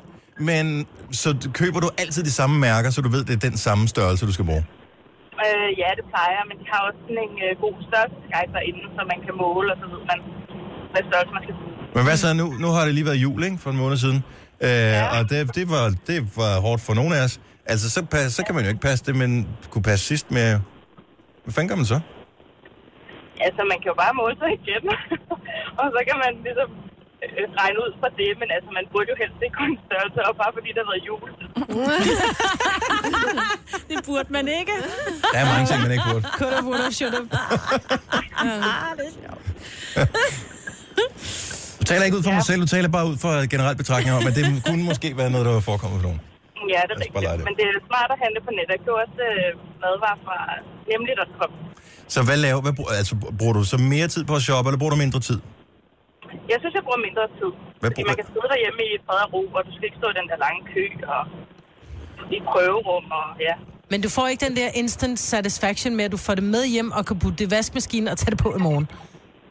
men 0.48 0.86
så 1.12 1.36
køber 1.52 1.80
du 1.80 1.88
altid 1.98 2.22
de 2.24 2.30
samme 2.30 2.58
mærker, 2.58 2.90
så 2.90 3.00
du 3.00 3.08
ved, 3.08 3.24
det 3.24 3.44
er 3.44 3.48
den 3.48 3.58
samme 3.58 3.88
størrelse, 3.88 4.26
du 4.26 4.32
skal 4.32 4.44
bruge? 4.44 4.64
Øh, 5.44 5.68
ja, 5.82 5.88
det 5.98 6.04
plejer 6.12 6.40
men 6.48 6.56
de 6.60 6.64
har 6.72 6.80
også 6.88 7.00
sådan 7.04 7.20
en 7.26 7.34
øh, 7.46 7.50
god 7.64 7.74
størrelsesguide 7.88 8.52
derinde, 8.56 8.82
så 8.96 9.00
man 9.12 9.20
kan 9.26 9.34
måle, 9.44 9.68
og 9.72 9.78
så 9.82 9.86
ved 9.94 10.02
man, 10.10 10.18
hvad 10.92 11.02
størrelse 11.08 11.32
man 11.36 11.42
skal 11.46 11.54
bruge. 11.60 11.74
Men 11.96 12.02
hvad 12.06 12.16
så 12.22 12.28
nu? 12.42 12.46
Nu 12.62 12.68
har 12.74 12.82
det 12.86 12.92
lige 12.98 13.08
været 13.10 13.20
jul, 13.26 13.40
ikke? 13.48 13.58
For 13.64 13.70
en 13.74 13.80
måned 13.84 13.98
siden. 14.04 14.20
Øh, 14.66 14.68
ja. 14.68 15.02
Og 15.14 15.22
det, 15.30 15.38
det, 15.58 15.66
var, 15.74 15.84
det 16.10 16.18
var 16.40 16.52
hårdt 16.66 16.82
for 16.86 16.94
nogle 17.00 17.12
af 17.18 17.22
os. 17.26 17.34
Altså, 17.72 17.86
så, 17.94 18.00
pas, 18.12 18.26
så 18.38 18.40
kan 18.46 18.54
man 18.54 18.62
jo 18.64 18.70
ikke 18.72 18.84
passe 18.88 19.02
det, 19.08 19.14
men 19.22 19.30
kunne 19.72 19.86
passe 19.90 20.04
sidst 20.10 20.26
med... 20.36 20.48
Hvad 21.44 21.52
fanden 21.54 21.68
gør 21.70 21.78
man 21.82 21.90
så? 21.94 22.00
Altså, 23.46 23.60
man 23.72 23.78
kan 23.80 23.88
jo 23.92 23.96
bare 24.04 24.14
måle 24.20 24.36
sig 24.42 24.50
igen, 24.58 24.84
og 25.80 25.86
så 25.94 26.00
kan 26.08 26.16
man 26.24 26.32
ligesom 26.46 26.68
regne 27.62 27.78
ud 27.84 27.90
fra 28.00 28.08
det, 28.20 28.30
men 28.40 28.48
altså, 28.56 28.70
man 28.78 28.84
burde 28.92 29.08
jo 29.12 29.16
helst 29.22 29.38
ikke 29.46 29.56
kun 29.62 29.70
størrelse, 29.86 30.18
og 30.28 30.32
bare 30.42 30.52
fordi 30.56 30.68
der 30.76 30.80
har 30.84 30.90
været 30.92 31.04
jul. 31.10 31.28
Det 33.90 33.98
burde 34.08 34.28
man 34.36 34.46
ikke. 34.60 34.74
Der 35.32 35.38
er 35.42 35.46
mange 35.54 35.66
ting, 35.70 35.78
man 35.86 35.92
ikke 35.94 36.06
burde. 36.12 36.24
Could 36.40 36.52
have, 36.56 36.66
would 36.68 36.80
have, 36.86 36.94
should 37.00 37.14
have. 37.18 37.28
Du 41.80 41.84
taler 41.90 42.04
ikke 42.06 42.16
ud 42.18 42.22
for 42.28 42.34
mig 42.38 42.44
selv, 42.50 42.58
du 42.66 42.70
taler 42.76 42.88
bare 42.96 43.06
ud 43.10 43.16
fra 43.24 43.32
generelt 43.54 43.78
betragtning 43.82 44.12
om, 44.18 44.22
at 44.30 44.34
det 44.38 44.44
kunne 44.66 44.84
måske 44.90 45.08
være 45.20 45.30
noget, 45.30 45.44
der 45.48 45.52
var 45.52 45.60
forekommet 45.70 45.96
for 46.00 46.06
nogen. 46.08 46.20
Ja, 46.74 46.80
det 46.88 46.92
er 46.92 46.98
lege 46.98 47.08
rigtigt. 47.14 47.32
det. 47.38 47.44
Men 47.48 47.54
det 47.58 47.64
er 47.70 47.74
smart 47.90 48.08
at 48.14 48.18
handle 48.24 48.40
på 48.46 48.50
net. 48.58 48.66
Jeg 48.74 48.78
køber 48.84 49.00
også 49.06 49.20
øh, 49.30 49.48
madvarer 49.82 50.18
fra 50.26 50.36
nemlig.com. 50.92 51.50
Så 52.14 52.18
hvad 52.28 52.36
laver, 52.46 52.60
hvad, 52.66 52.74
bru- 52.78 52.92
altså, 53.00 53.14
bruger 53.38 53.54
du 53.58 53.62
så 53.64 53.76
mere 53.92 54.08
tid 54.14 54.22
på 54.30 54.34
at 54.38 54.42
shoppe, 54.42 54.66
eller 54.68 54.78
bruger 54.78 54.92
du 54.94 54.98
mindre 55.04 55.20
tid? 55.20 55.38
Jeg 56.52 56.56
synes, 56.60 56.74
jeg 56.78 56.84
bruger 56.86 57.00
mindre 57.08 57.24
tid. 57.38 57.50
Hvad 57.80 57.90
fordi 57.90 58.02
man 58.10 58.16
kan 58.20 58.26
sidde 58.32 58.46
derhjemme 58.52 58.80
i 58.90 58.92
fred 59.06 59.18
og 59.24 59.28
ro, 59.34 59.42
og 59.58 59.60
du 59.66 59.70
skal 59.76 59.84
ikke 59.88 59.98
stå 60.02 60.08
i 60.14 60.16
den 60.20 60.26
der 60.30 60.38
lange 60.46 60.60
kø 60.74 60.82
og 61.16 61.22
i 62.36 62.38
prøverum 62.50 63.06
og 63.20 63.26
ja. 63.48 63.54
Men 63.92 63.98
du 64.04 64.08
får 64.16 64.26
ikke 64.32 64.42
den 64.48 64.56
der 64.56 64.68
instant 64.82 65.18
satisfaction 65.18 65.96
med, 65.96 66.04
at 66.08 66.12
du 66.12 66.16
får 66.26 66.34
det 66.34 66.44
med 66.44 66.64
hjem 66.74 66.88
og 66.92 67.06
kan 67.08 67.18
putte 67.18 67.36
det 67.38 67.46
i 67.48 67.50
vaskemaskinen 67.56 68.08
og 68.08 68.18
tage 68.18 68.30
det 68.30 68.38
på 68.38 68.50
i 68.58 68.60
morgen. 68.68 68.86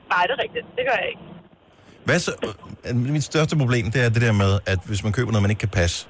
Nej, 0.09 0.21
det 0.27 0.31
er 0.37 0.41
rigtigt. 0.45 0.65
Det 0.77 0.83
gør 0.89 0.97
jeg 1.01 1.07
ikke. 1.09 1.21
Hvad 2.05 2.19
så? 2.19 2.31
øh, 2.89 2.95
Mit 2.95 3.23
største 3.23 3.57
problem, 3.57 3.91
det 3.91 4.05
er 4.05 4.09
det 4.09 4.21
der 4.21 4.31
med, 4.31 4.51
at 4.65 4.79
hvis 4.85 5.03
man 5.03 5.13
køber 5.13 5.31
noget, 5.31 5.41
man 5.41 5.51
ikke 5.51 5.59
kan 5.59 5.69
passe, 5.69 6.07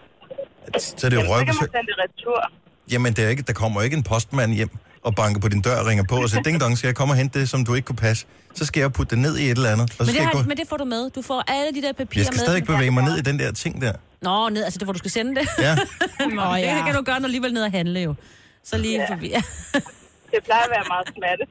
så 0.79 1.07
er 1.07 1.09
det 1.09 1.17
jo 1.17 1.21
Jamen, 1.21 1.27
så 1.27 1.33
kan 1.33 1.39
røvbesøg. 1.39 1.61
man 1.61 1.69
sende 1.77 1.87
det 1.91 1.97
retur. 2.05 2.51
Jamen, 2.91 3.13
det 3.13 3.25
er 3.25 3.29
ikke, 3.29 3.43
der 3.43 3.53
kommer 3.53 3.81
jo 3.81 3.83
ikke 3.83 3.97
en 3.97 4.03
postmand 4.03 4.53
hjem 4.53 4.69
og 5.05 5.15
banker 5.15 5.41
på 5.41 5.47
din 5.47 5.61
dør 5.61 5.75
og 5.79 5.85
ringer 5.85 6.03
på 6.03 6.15
og 6.15 6.29
siger, 6.29 6.41
ding 6.41 6.59
dong, 6.61 6.77
skal 6.77 6.87
jeg 6.87 6.95
komme 6.95 7.11
og 7.13 7.17
hente 7.17 7.39
det, 7.39 7.49
som 7.49 7.65
du 7.65 7.73
ikke 7.73 7.85
kunne 7.85 7.95
passe? 7.95 8.25
Så 8.55 8.65
skal 8.65 8.79
jeg 8.81 8.93
putte 8.93 9.15
det 9.15 9.21
ned 9.21 9.37
i 9.37 9.43
et 9.45 9.51
eller 9.51 9.69
andet. 9.71 9.89
Og 9.89 9.89
så 9.89 9.95
Men 9.99 10.07
skal 10.07 10.13
det, 10.19 10.25
jeg, 10.25 10.31
gå... 10.31 10.37
har, 10.37 10.47
men 10.47 10.57
det 10.57 10.67
får 10.69 10.77
du 10.77 10.85
med. 10.85 11.09
Du 11.09 11.21
får 11.21 11.43
alle 11.47 11.75
de 11.75 11.81
der 11.87 11.93
papirer 11.93 12.21
jeg 12.21 12.25
skal 12.25 12.35
med. 12.37 12.45
stadig 12.45 12.63
bevæge 12.65 12.91
mig 12.91 13.03
ned 13.03 13.17
i 13.17 13.21
den 13.21 13.39
der 13.39 13.51
ting 13.51 13.81
der. 13.81 13.93
Nå, 14.21 14.49
ned, 14.49 14.63
altså 14.63 14.77
det, 14.79 14.85
hvor 14.85 14.93
du 14.93 14.99
skal 14.99 15.11
sende 15.11 15.35
det. 15.35 15.47
Ja. 15.59 15.75
Nå, 16.35 16.41
Åh, 16.41 16.55
det 16.57 16.61
ja. 16.61 16.85
kan 16.85 16.95
du 16.95 17.01
gøre, 17.01 17.15
når 17.15 17.19
du 17.19 17.25
alligevel 17.25 17.53
ned 17.53 17.63
og 17.63 17.71
handle 17.71 17.99
jo. 17.99 18.15
Så 18.63 18.77
lige 18.77 18.97
Ja. 18.97 19.13
forbi. 19.13 19.33
Det 20.35 20.43
plejer 20.47 20.63
at 20.69 20.71
være 20.75 20.85
meget 20.93 21.07
smatte. 21.17 21.43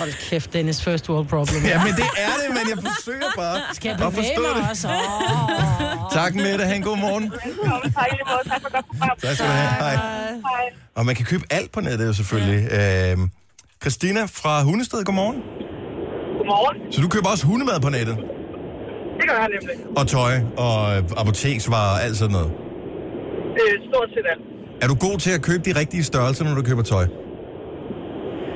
Hold 0.00 0.12
kæft, 0.30 0.52
Dennis, 0.52 0.78
first 0.88 1.04
world 1.10 1.26
problem. 1.34 1.60
ja, 1.72 1.78
men 1.86 1.92
det 2.00 2.08
er 2.26 2.34
det, 2.42 2.48
men 2.56 2.64
jeg 2.72 2.78
forsøger 2.88 3.30
bare 3.42 3.56
Skal 3.78 3.88
jeg 3.88 3.96
at 4.06 4.12
bevæge 4.12 4.16
forstå 4.20 4.42
mig 4.54 4.62
det. 4.62 4.70
også? 4.70 4.88
Oh. 4.88 6.12
Tak, 6.18 6.32
Mette. 6.44 6.64
Ha' 6.70 6.76
en 6.82 6.86
god 6.90 6.98
morgen. 7.06 7.24
Velkommen. 7.46 7.92
Tak 7.98 8.06
i 8.12 8.14
lige 8.18 8.26
måde. 8.32 8.42
Tak 8.52 8.60
for 8.64 8.70
godt 8.76 8.86
program. 8.90 9.16
Tak 9.24 9.34
skal 9.36 9.46
du 9.48 9.52
have. 9.62 9.72
Hej. 9.84 9.94
Hej. 10.50 10.64
Og 10.98 11.02
man 11.08 11.14
kan 11.18 11.24
købe 11.32 11.44
alt 11.50 11.70
på 11.72 11.80
nettet 11.80 12.06
jo 12.10 12.12
selvfølgelig. 12.20 12.60
Øh, 12.78 13.16
Christina 13.82 14.22
fra 14.40 14.52
Hundested, 14.68 15.04
godmorgen. 15.08 15.38
Godmorgen. 16.38 16.76
Så 16.92 16.98
du 17.04 17.08
køber 17.14 17.28
også 17.34 17.44
hundemad 17.46 17.78
på 17.86 17.90
nettet? 17.98 18.16
Det 19.18 19.24
gør 19.30 19.38
jeg 19.44 19.48
nemlig. 19.56 19.76
Og 19.98 20.04
tøj 20.14 20.34
og 20.66 20.76
øh, 20.96 21.02
apoteksvarer 21.22 21.92
og 21.96 22.02
alt 22.06 22.16
sådan 22.22 22.32
noget. 22.38 22.50
Øh, 23.60 23.72
stort 23.88 24.08
set 24.14 24.26
alt. 24.32 24.44
Er 24.82 24.86
du 24.92 24.96
god 25.06 25.16
til 25.24 25.32
at 25.38 25.42
købe 25.48 25.62
de 25.68 25.72
rigtige 25.80 26.04
størrelser, 26.10 26.42
når 26.44 26.54
du 26.60 26.64
køber 26.70 26.84
tøj? 26.94 27.04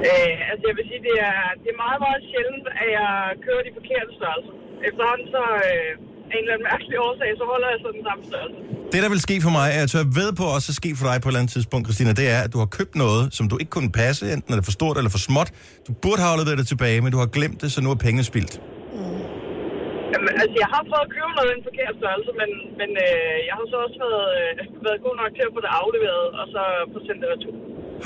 Øh, 0.08 0.34
altså 0.50 0.64
jeg 0.70 0.76
vil 0.78 0.84
sige, 0.90 1.02
det 1.08 1.16
er, 1.30 1.40
det 1.62 1.68
er 1.74 1.78
meget, 1.86 2.00
meget 2.06 2.20
sjældent, 2.30 2.66
at 2.82 2.88
jeg 2.98 3.12
kører 3.44 3.62
de 3.68 3.72
forkerte 3.78 4.10
størrelser. 4.18 4.52
Efterhånden 4.88 5.26
så 5.36 5.42
øh, 5.68 5.90
af 6.30 6.34
en 6.36 6.42
eller 6.44 6.54
anden 6.54 6.66
mærkelig 6.72 6.96
årsag, 7.06 7.30
så 7.40 7.44
holder 7.52 7.68
jeg 7.72 7.78
så 7.84 7.88
den 7.98 8.04
samme 8.08 8.22
størrelse. 8.30 8.58
Det, 8.92 9.00
der 9.04 9.10
vil 9.14 9.20
ske 9.28 9.36
for 9.46 9.52
mig, 9.58 9.66
er, 9.76 9.82
at 9.86 9.94
jeg 9.94 10.06
ved 10.20 10.30
på 10.40 10.44
også 10.56 10.68
er 10.72 10.78
sket 10.82 10.96
for 11.00 11.06
dig 11.10 11.16
på 11.22 11.26
et 11.28 11.30
eller 11.32 11.40
andet 11.42 11.52
tidspunkt, 11.56 11.82
Christina, 11.88 12.12
det 12.20 12.26
er, 12.36 12.40
at 12.46 12.50
du 12.54 12.58
har 12.64 12.70
købt 12.78 12.94
noget, 13.04 13.24
som 13.36 13.44
du 13.50 13.54
ikke 13.62 13.72
kunne 13.76 13.92
passe, 14.02 14.22
enten 14.34 14.48
er 14.52 14.56
det 14.60 14.66
for 14.68 14.76
stort 14.80 14.96
eller 15.00 15.12
for 15.16 15.22
småt. 15.28 15.48
Du 15.86 15.92
burde 16.02 16.20
have 16.22 16.30
afleveret 16.34 16.58
det 16.62 16.68
tilbage, 16.72 16.98
men 17.04 17.10
du 17.14 17.18
har 17.24 17.30
glemt 17.36 17.58
det, 17.62 17.68
så 17.74 17.78
nu 17.84 17.88
er 17.94 17.98
pengene 18.06 18.24
spildt. 18.32 18.54
Jamen, 20.12 20.32
altså 20.42 20.56
jeg 20.64 20.68
har 20.74 20.82
prøvet 20.90 21.04
at 21.08 21.12
købe 21.16 21.32
noget 21.38 21.50
i 21.52 21.54
en 21.60 21.64
forkert 21.68 21.94
størrelse, 22.00 22.30
men, 22.40 22.50
men 22.80 22.90
øh, 23.06 23.36
jeg 23.48 23.54
har 23.58 23.66
så 23.72 23.76
også 23.86 23.98
været, 24.06 24.26
øh, 24.40 24.86
været 24.86 25.00
god 25.06 25.14
nok 25.20 25.30
til 25.38 25.44
at 25.48 25.52
få 25.56 25.60
det 25.66 25.72
afleveret, 25.82 26.26
og 26.40 26.44
så 26.54 26.60
få 26.94 26.98
sendt 27.06 27.18
det 27.22 27.28
retur. 27.34 27.54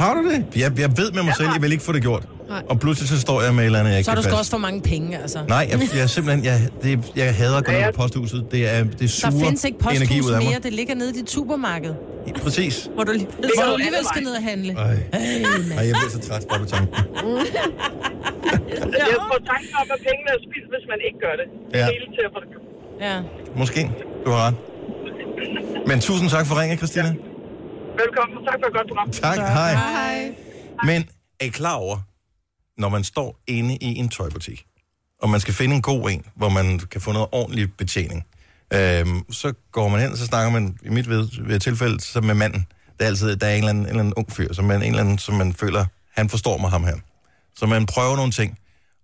Har 0.02 0.12
du 0.16 0.20
det? 0.30 0.38
Jeg, 0.62 0.70
jeg 0.84 0.90
ved 1.00 1.08
med 1.16 1.22
mig 1.28 1.34
selv, 1.40 1.48
jeg 1.56 1.62
vil 1.64 1.72
ikke 1.76 1.86
få 1.90 1.94
det 1.98 2.02
gjort. 2.08 2.24
Nej. 2.52 2.62
Og 2.70 2.76
pludselig 2.84 3.06
så 3.14 3.18
står 3.26 3.38
jeg 3.44 3.52
med 3.56 3.62
et 3.62 3.66
eller 3.70 3.80
andet, 3.80 3.90
jeg 3.92 3.98
ikke 3.98 4.08
Så 4.08 4.10
har 4.14 4.20
du 4.20 4.22
skal 4.28 4.36
også 4.42 4.52
for 4.56 4.62
mange 4.68 4.80
penge, 4.92 5.08
altså. 5.24 5.38
Nej, 5.56 5.64
jeg, 5.70 5.76
jeg 5.96 6.02
er 6.08 6.12
simpelthen, 6.16 6.40
jeg, 6.50 6.56
det, 6.84 6.90
jeg 7.20 7.26
hader 7.40 7.58
at 7.60 7.64
gå 7.66 7.72
ned 7.72 7.92
på 7.92 8.00
posthuset. 8.02 8.40
Det 8.54 8.60
er 8.74 8.78
det 8.84 9.00
Der 9.00 9.06
suger 9.06 9.44
findes 9.44 9.64
ikke 9.68 9.78
energi 9.90 10.18
posthus 10.18 10.26
ud 10.26 10.32
af 10.34 10.40
mig. 10.42 10.48
mere, 10.50 10.60
det 10.66 10.72
ligger 10.80 10.94
nede 11.00 11.10
i 11.14 11.16
dit 11.20 11.30
supermarked. 11.36 11.94
Præcis. 12.44 12.74
Hvor 12.94 13.04
du 13.04 13.12
lige 13.12 13.26
Hvor 13.26 13.64
du 13.66 13.72
alligevel 13.72 14.04
skal 14.12 14.22
ned 14.22 14.34
og 14.40 14.42
handle. 14.42 14.72
Ej. 14.72 14.96
Ej, 15.78 15.84
jeg 15.88 15.94
bliver 16.00 16.12
så 16.16 16.20
træt 16.28 16.42
bare 16.50 16.58
på 16.58 16.64
tanken. 16.64 16.94
Jeg 19.12 19.18
får 19.30 19.40
tanken 19.52 19.72
om, 19.80 19.86
at 19.94 20.00
pengene 20.08 20.30
er 20.36 20.40
spildt, 20.46 20.68
hvis 20.74 20.84
man 20.92 20.98
ikke 21.06 21.18
gør 21.24 21.34
det. 21.40 21.46
Det 21.72 21.78
Ja. 21.78 21.84
er 21.86 21.90
hele 21.92 22.06
til 22.16 22.22
at 22.28 22.32
få 22.34 22.40
det. 22.44 22.50
Ja. 23.06 23.16
Måske. 23.60 23.80
Du 24.24 24.30
har 24.30 24.40
ret. 24.46 24.54
Men 25.88 26.00
tusind 26.00 26.28
tak 26.30 26.46
for 26.46 26.54
ringen, 26.60 26.76
Christina. 26.78 27.08
Velkommen, 28.02 28.34
og 28.38 28.44
tak 28.48 28.56
for 28.62 28.66
et 28.70 28.74
godt 28.78 28.88
program. 28.88 29.10
Tak, 29.10 29.36
hej. 29.38 29.72
Hej. 29.74 30.34
Men 30.84 31.08
er 31.40 31.44
I 31.44 31.48
klar 31.48 31.74
over, 31.76 31.96
når 32.78 32.88
man 32.88 33.04
står 33.04 33.38
inde 33.46 33.76
i 33.76 33.98
en 33.98 34.08
tøjbutik, 34.08 34.64
og 35.22 35.28
man 35.30 35.40
skal 35.40 35.54
finde 35.54 35.74
en 35.74 35.82
god 35.82 36.10
en, 36.10 36.24
hvor 36.34 36.48
man 36.48 36.78
kan 36.78 37.00
få 37.00 37.12
noget 37.12 37.28
ordentlig 37.32 37.72
betjening, 37.78 38.26
øhm, 38.74 39.32
så 39.32 39.52
går 39.72 39.88
man 39.88 40.00
hen, 40.00 40.16
så 40.16 40.26
snakker 40.26 40.50
man, 40.50 40.76
i 40.82 40.88
mit 40.88 41.08
ved, 41.08 41.28
ved 41.46 41.60
tilfælde, 41.60 42.00
så 42.00 42.20
med 42.20 42.34
manden. 42.34 42.66
Der 42.98 43.04
er 43.04 43.08
altid 43.08 43.36
der 43.36 43.46
er 43.46 43.50
en 43.50 43.58
eller 43.58 43.68
anden, 43.68 43.82
en 43.82 43.88
eller 43.88 44.00
anden 44.00 44.14
ung 44.14 44.32
fyr, 44.32 44.52
som 44.52 44.64
man, 44.64 44.82
en 44.82 44.88
eller 44.88 45.00
anden, 45.00 45.18
som 45.18 45.34
man 45.34 45.52
føler, 45.52 45.84
han 46.14 46.28
forstår 46.28 46.58
mig, 46.58 46.70
ham 46.70 46.84
her. 46.84 46.96
Så 47.56 47.66
man 47.66 47.86
prøver 47.86 48.16
nogle 48.16 48.32
ting, 48.32 48.58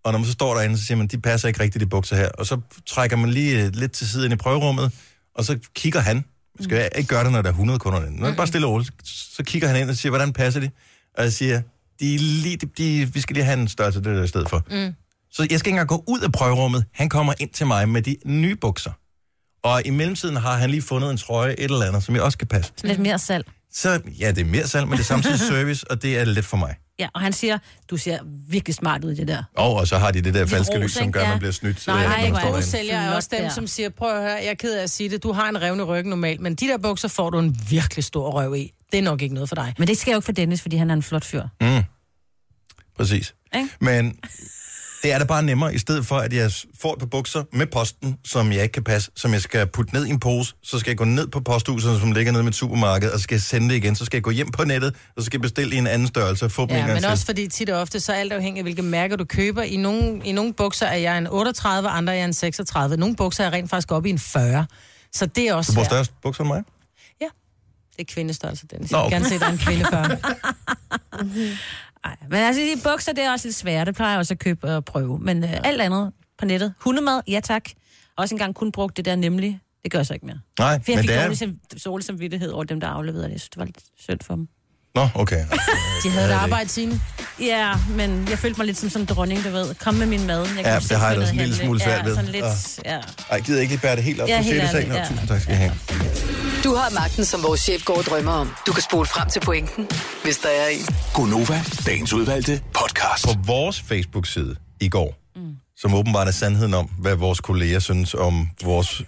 og 0.05 0.13
når 0.13 0.19
man 0.19 0.27
så 0.27 0.33
står 0.33 0.55
derinde, 0.55 0.79
så 0.79 0.85
siger 0.85 0.99
man, 0.99 1.07
de 1.07 1.21
passer 1.21 1.49
ikke 1.49 1.61
rigtigt, 1.61 1.81
de 1.81 1.87
bukser 1.87 2.17
her. 2.17 2.29
Og 2.29 2.47
så 2.47 2.61
trækker 2.87 3.17
man 3.17 3.31
lige 3.31 3.65
øh, 3.65 3.71
lidt 3.75 3.93
til 3.93 4.09
siden 4.09 4.33
i 4.33 4.37
prøverummet, 4.37 4.93
og 5.35 5.45
så 5.45 5.59
kigger 5.75 6.01
han. 6.01 6.25
Man 6.59 6.65
skal 6.65 6.89
ikke 6.97 7.09
gøre 7.09 7.25
det, 7.25 7.33
når 7.33 7.43
der 7.43 7.49
er 7.49 7.53
100 7.53 7.79
kunder 7.79 8.07
inde. 8.07 8.21
Når 8.21 8.35
bare 8.35 8.47
stille 8.47 8.67
og 8.67 8.73
roligt, 8.73 8.91
så 9.05 9.43
kigger 9.45 9.69
han 9.69 9.81
ind 9.81 9.91
og 9.91 9.97
siger, 9.97 10.11
hvordan 10.11 10.33
passer 10.33 10.61
de? 10.61 10.71
Og 11.19 11.25
jeg 11.25 11.33
siger, 11.33 11.63
de 12.01 12.15
er 12.15 12.19
lige, 12.19 12.57
de, 12.57 12.67
de, 12.79 13.13
vi 13.15 13.21
skal 13.21 13.35
lige 13.35 13.45
have 13.45 13.61
en 13.61 13.69
størrelse 13.69 13.99
det 13.99 14.17
der 14.17 14.23
i 14.23 14.29
stedet 14.29 14.49
for. 14.49 14.63
Mm. 14.71 14.95
Så 15.31 15.47
jeg 15.51 15.59
skal 15.59 15.69
ikke 15.69 15.81
engang 15.81 15.89
gå 15.89 16.05
ud 16.07 16.21
af 16.21 16.33
prøverummet. 16.33 16.85
Han 16.93 17.09
kommer 17.09 17.35
ind 17.41 17.51
til 17.51 17.67
mig 17.67 17.89
med 17.89 18.03
de 18.03 18.17
nye 18.27 18.57
bukser. 18.57 18.91
Og 19.63 19.83
i 19.85 19.91
mellemtiden 19.91 20.37
har 20.37 20.57
han 20.57 20.71
lige 20.71 20.83
fundet 20.83 21.11
en 21.11 21.17
trøje, 21.17 21.53
et 21.53 21.65
eller 21.65 21.87
andet, 21.87 22.05
som 22.05 22.15
jeg 22.15 22.23
også 22.23 22.39
kan 22.39 22.47
passe. 22.49 22.73
Lidt 22.85 22.99
mere 22.99 23.19
salg. 23.19 23.47
Så 23.73 24.01
ja, 24.21 24.31
det 24.31 24.41
er 24.41 24.45
mere 24.45 24.67
salg, 24.67 24.87
men 24.89 24.93
det 24.93 25.01
er 25.01 25.07
samtidig 25.07 25.41
service, 25.53 25.91
og 25.91 26.03
det 26.03 26.19
er 26.19 26.25
let 26.25 26.45
for 26.45 26.57
mig. 26.57 26.75
Ja, 26.99 27.09
og 27.15 27.21
han 27.21 27.33
siger, 27.33 27.59
du 27.91 27.97
ser 27.97 28.19
virkelig 28.49 28.75
smart 28.75 29.05
ud 29.05 29.13
i 29.13 29.15
det 29.15 29.29
der. 29.29 29.43
Og, 29.57 29.75
og 29.75 29.89
så 29.89 29.99
har 29.99 30.11
de 30.11 30.21
det 30.21 30.35
der 30.35 30.47
falske 30.47 30.75
ros, 30.77 30.83
lys, 30.83 30.93
som 30.93 31.13
gør, 31.13 31.21
at 31.21 31.27
man 31.27 31.35
Ja. 31.35 31.39
bliver 31.39 31.53
snydt. 31.53 31.87
Nej, 31.87 31.97
øh, 32.05 32.09
nej, 32.11 32.31
man 32.31 32.35
derinde. 32.43 32.63
sælgere 32.63 33.05
er 33.05 33.15
også 33.15 33.29
dem, 33.33 33.43
der. 33.43 33.49
som 33.49 33.67
siger, 33.67 33.89
prøv 33.89 34.11
at 34.17 34.23
høre, 34.23 34.33
jeg 34.33 34.47
er 34.47 34.55
ked 34.55 34.75
af 34.79 34.83
at 34.83 34.91
sige 34.91 35.09
det, 35.11 35.23
du 35.23 35.33
har 35.33 35.49
en 35.49 35.63
revne 35.63 35.83
ryg 35.83 36.05
normalt, 36.05 36.41
men 36.41 36.55
de 36.55 36.67
der 36.67 36.79
bukser 36.79 37.09
får 37.09 37.31
du 37.31 37.39
en 37.39 37.57
virkelig 37.71 38.05
stor 38.05 38.31
røv 38.31 38.55
i. 38.57 38.73
Det 38.93 38.99
er 38.99 39.03
nok 39.03 39.23
ikke 39.23 39.35
noget 39.35 39.49
for 39.49 39.57
dig. 39.57 39.75
Men 39.79 39.89
det 39.89 39.99
skal 39.99 40.11
jo 40.13 40.17
ikke 40.19 40.25
for 40.25 40.33
Dennis, 40.33 40.63
fordi 40.63 40.77
han 40.77 40.91
er 40.91 40.95
en 40.95 41.03
flot 41.03 41.25
fyr. 41.25 41.43
Mm. 41.61 41.83
Præcis. 42.97 43.35
Ikke? 43.57 43.69
Men 43.81 44.19
det 45.03 45.13
er 45.13 45.19
da 45.19 45.25
bare 45.25 45.43
nemmere, 45.43 45.75
i 45.75 45.79
stedet 45.79 46.07
for, 46.07 46.17
at 46.19 46.33
jeg 46.33 46.53
får 46.81 46.93
et 46.93 46.99
par 46.99 47.07
bukser 47.07 47.45
med 47.53 47.67
posten, 47.67 48.17
som 48.25 48.53
jeg 48.53 48.63
ikke 48.63 48.73
kan 48.73 48.85
passe, 48.85 49.11
som 49.17 49.33
jeg 49.33 49.41
skal 49.43 49.67
putte 49.67 49.95
ned 49.95 50.07
i 50.07 50.11
en 50.11 50.21
pose, 50.21 50.55
så 50.63 50.79
skal 50.79 50.91
jeg 50.91 50.97
gå 50.99 51.05
ned 51.05 51.29
på 51.29 51.41
posthuset, 51.41 52.01
som 52.01 52.13
ligger 52.13 52.33
nede 52.33 52.43
med 52.43 52.51
et 52.53 52.57
supermarked, 52.57 53.11
og 53.11 53.19
så 53.19 53.23
skal 53.23 53.35
jeg 53.35 53.43
sende 53.43 53.69
det 53.69 53.75
igen, 53.75 53.97
så 53.97 54.05
skal 54.05 54.17
jeg 54.17 54.23
gå 54.23 54.31
hjem 54.31 54.51
på 54.51 54.65
nettet, 54.65 54.95
og 55.17 55.23
så 55.23 55.27
skal 55.27 55.37
jeg 55.39 55.43
bestille 55.43 55.75
i 55.75 55.79
en 55.79 55.87
anden 55.87 56.09
størrelse 56.09 56.45
og 56.45 56.53
få 56.53 56.63
dem 56.67 56.77
Ja, 56.77 56.87
men 56.87 56.97
til. 56.97 57.07
også 57.07 57.25
fordi 57.27 57.49
tit 57.49 57.71
og 57.71 57.81
ofte, 57.81 58.01
så 58.01 58.13
er 58.13 58.17
alt 58.17 58.33
afhængigt 58.33 58.59
af, 58.61 58.65
hvilke 58.65 58.83
mærker 58.83 59.17
du 59.17 59.25
køber. 59.25 59.63
I 59.63 59.77
nogle, 59.77 60.21
I 60.25 60.33
nogle 60.33 60.53
bukser 60.53 60.87
er 60.87 60.97
jeg 60.97 61.19
en 61.19 61.27
38, 61.27 61.89
andre 61.89 62.13
er 62.13 62.17
jeg 62.17 62.25
en 62.25 62.35
36. 62.35 62.97
Nogle 62.97 63.17
bukser 63.17 63.45
er 63.45 63.53
rent 63.53 63.71
faktisk 63.71 63.93
oppe 63.93 64.09
i 64.09 64.13
en 64.13 64.19
40. 64.19 64.67
Så 65.13 65.27
det 65.27 65.49
er 65.49 65.55
også 65.55 65.73
Du 65.73 65.75
bruger 65.75 65.89
størst 65.89 66.13
bukser 66.23 66.45
end 66.45 66.49
mig? 66.49 66.63
Det 67.99 68.09
er 68.11 68.15
kvindestørrelse, 68.15 68.67
Dennis. 68.67 68.91
Nå, 68.91 68.99
Jeg 68.99 69.05
vil 69.05 69.13
gerne 69.13 69.29
se, 69.29 69.39
der 69.39 69.47
er 69.47 69.53
en 69.53 69.59
kvinde 69.59 69.85
40. 69.91 70.19
Ej, 72.05 72.17
men 72.31 72.39
altså, 72.41 72.63
de 72.63 72.81
bukser, 72.85 73.13
det 73.13 73.25
er 73.25 73.33
også 73.33 73.49
lidt 73.49 73.57
svært. 73.57 73.87
Det 73.87 73.95
plejer 73.97 74.13
jeg 74.13 74.19
også 74.19 74.35
at 74.35 74.39
købe 74.39 74.77
og 74.77 74.85
prøve. 74.85 75.19
Men 75.19 75.45
øh, 75.45 75.51
alt 75.65 75.81
andet 75.81 76.13
på 76.39 76.45
nettet. 76.45 76.75
Hundemad, 76.81 77.21
ja 77.29 77.41
tak. 77.45 77.63
Også 78.17 78.35
engang 78.35 78.55
kun 78.55 78.73
brugt 78.73 78.97
det 78.97 79.05
der 79.05 79.17
nemlig. 79.17 79.61
Det 79.83 79.93
gør 79.93 79.99
jeg 79.99 80.07
så 80.07 80.15
ikke 80.15 80.27
mere. 80.27 80.39
Nej, 80.59 80.75
For 80.85 80.93
jeg 80.93 80.97
men 80.97 81.03
fik 81.03 81.09
det 81.09 81.17
er... 81.17 81.23
dårlig, 81.29 81.85
dårlig 81.85 82.05
samvittighed 82.07 82.51
over 82.51 82.65
dem, 82.65 82.81
der 82.81 82.89
afleverede 82.89 83.25
det. 83.25 83.33
Jeg 83.33 83.41
synes, 83.41 83.49
det 83.49 83.59
var 83.59 83.65
lidt 83.65 83.79
synd 83.99 84.19
for 84.23 84.35
dem. 84.35 84.49
Nå, 84.95 85.09
okay. 85.15 85.45
De 86.05 86.11
havde 86.11 86.25
et 86.25 86.31
det. 86.31 86.37
arbejde, 86.37 86.69
Signe. 86.69 87.01
Ja, 87.41 87.75
men 87.97 88.27
jeg 88.31 88.39
følte 88.39 88.59
mig 88.61 88.67
lidt 88.67 88.79
som 88.79 89.01
en 89.03 89.07
dronning, 89.07 89.45
du 89.45 89.51
ved. 89.51 89.75
Kom 89.75 89.95
med 89.95 90.07
min 90.07 90.27
mad. 90.27 90.47
Jeg 90.57 90.65
Ja, 90.65 90.79
det 90.79 90.91
har 90.99 91.07
jeg 91.09 91.17
da 91.17 91.21
også 91.21 91.33
en 91.33 91.39
lille 91.41 91.55
smule 91.55 91.81
svært 91.81 91.99
ja, 91.99 92.05
ved. 92.05 92.15
Sådan 92.15 92.31
lidt, 92.31 92.45
Ah. 92.45 92.53
ja. 92.85 93.01
Ej, 93.31 93.41
gider 93.41 93.61
ikke 93.61 93.73
lige 93.73 93.81
bære 93.83 93.97
det 93.97 94.05
helt 94.05 94.21
op 94.21 94.29
Ja, 94.29 94.43
helt 94.43 94.63
ærligt, 94.63 94.95
ja. 94.95 95.05
tusind 95.09 95.29
tak 95.29 95.41
skal 95.41 95.55
I 95.55 95.57
have. 95.57 95.73
Du 96.65 96.75
har 96.75 96.91
magten, 96.91 97.25
som 97.25 97.43
vores 97.43 97.61
chef 97.61 97.85
går 97.85 97.97
og 97.99 98.05
drømmer 98.05 98.33
om. 98.33 98.55
Du 98.67 98.73
kan 98.73 98.83
spole 98.83 99.07
frem 99.07 99.29
til 99.31 99.41
pointen, 99.41 99.89
hvis 100.25 100.39
der 100.39 100.49
er 100.49 100.69
en. 100.69 100.87
Gonova, 101.15 101.61
dagens 101.87 102.13
udvalgte 102.13 102.61
podcast. 102.75 103.25
På 103.25 103.31
vores 103.47 103.81
Facebook-side 103.89 104.57
i 104.81 104.89
går, 104.89 105.15
mm. 105.37 105.43
som 105.77 105.95
åbenbart 105.95 106.29
er 106.29 106.33
sandheden 106.33 106.75
om, 106.75 106.87
hvad 106.87 107.15
vores 107.15 107.41
kolleger 107.41 107.79
synes 107.79 108.15
om 108.15 108.49
vores 108.65 109.03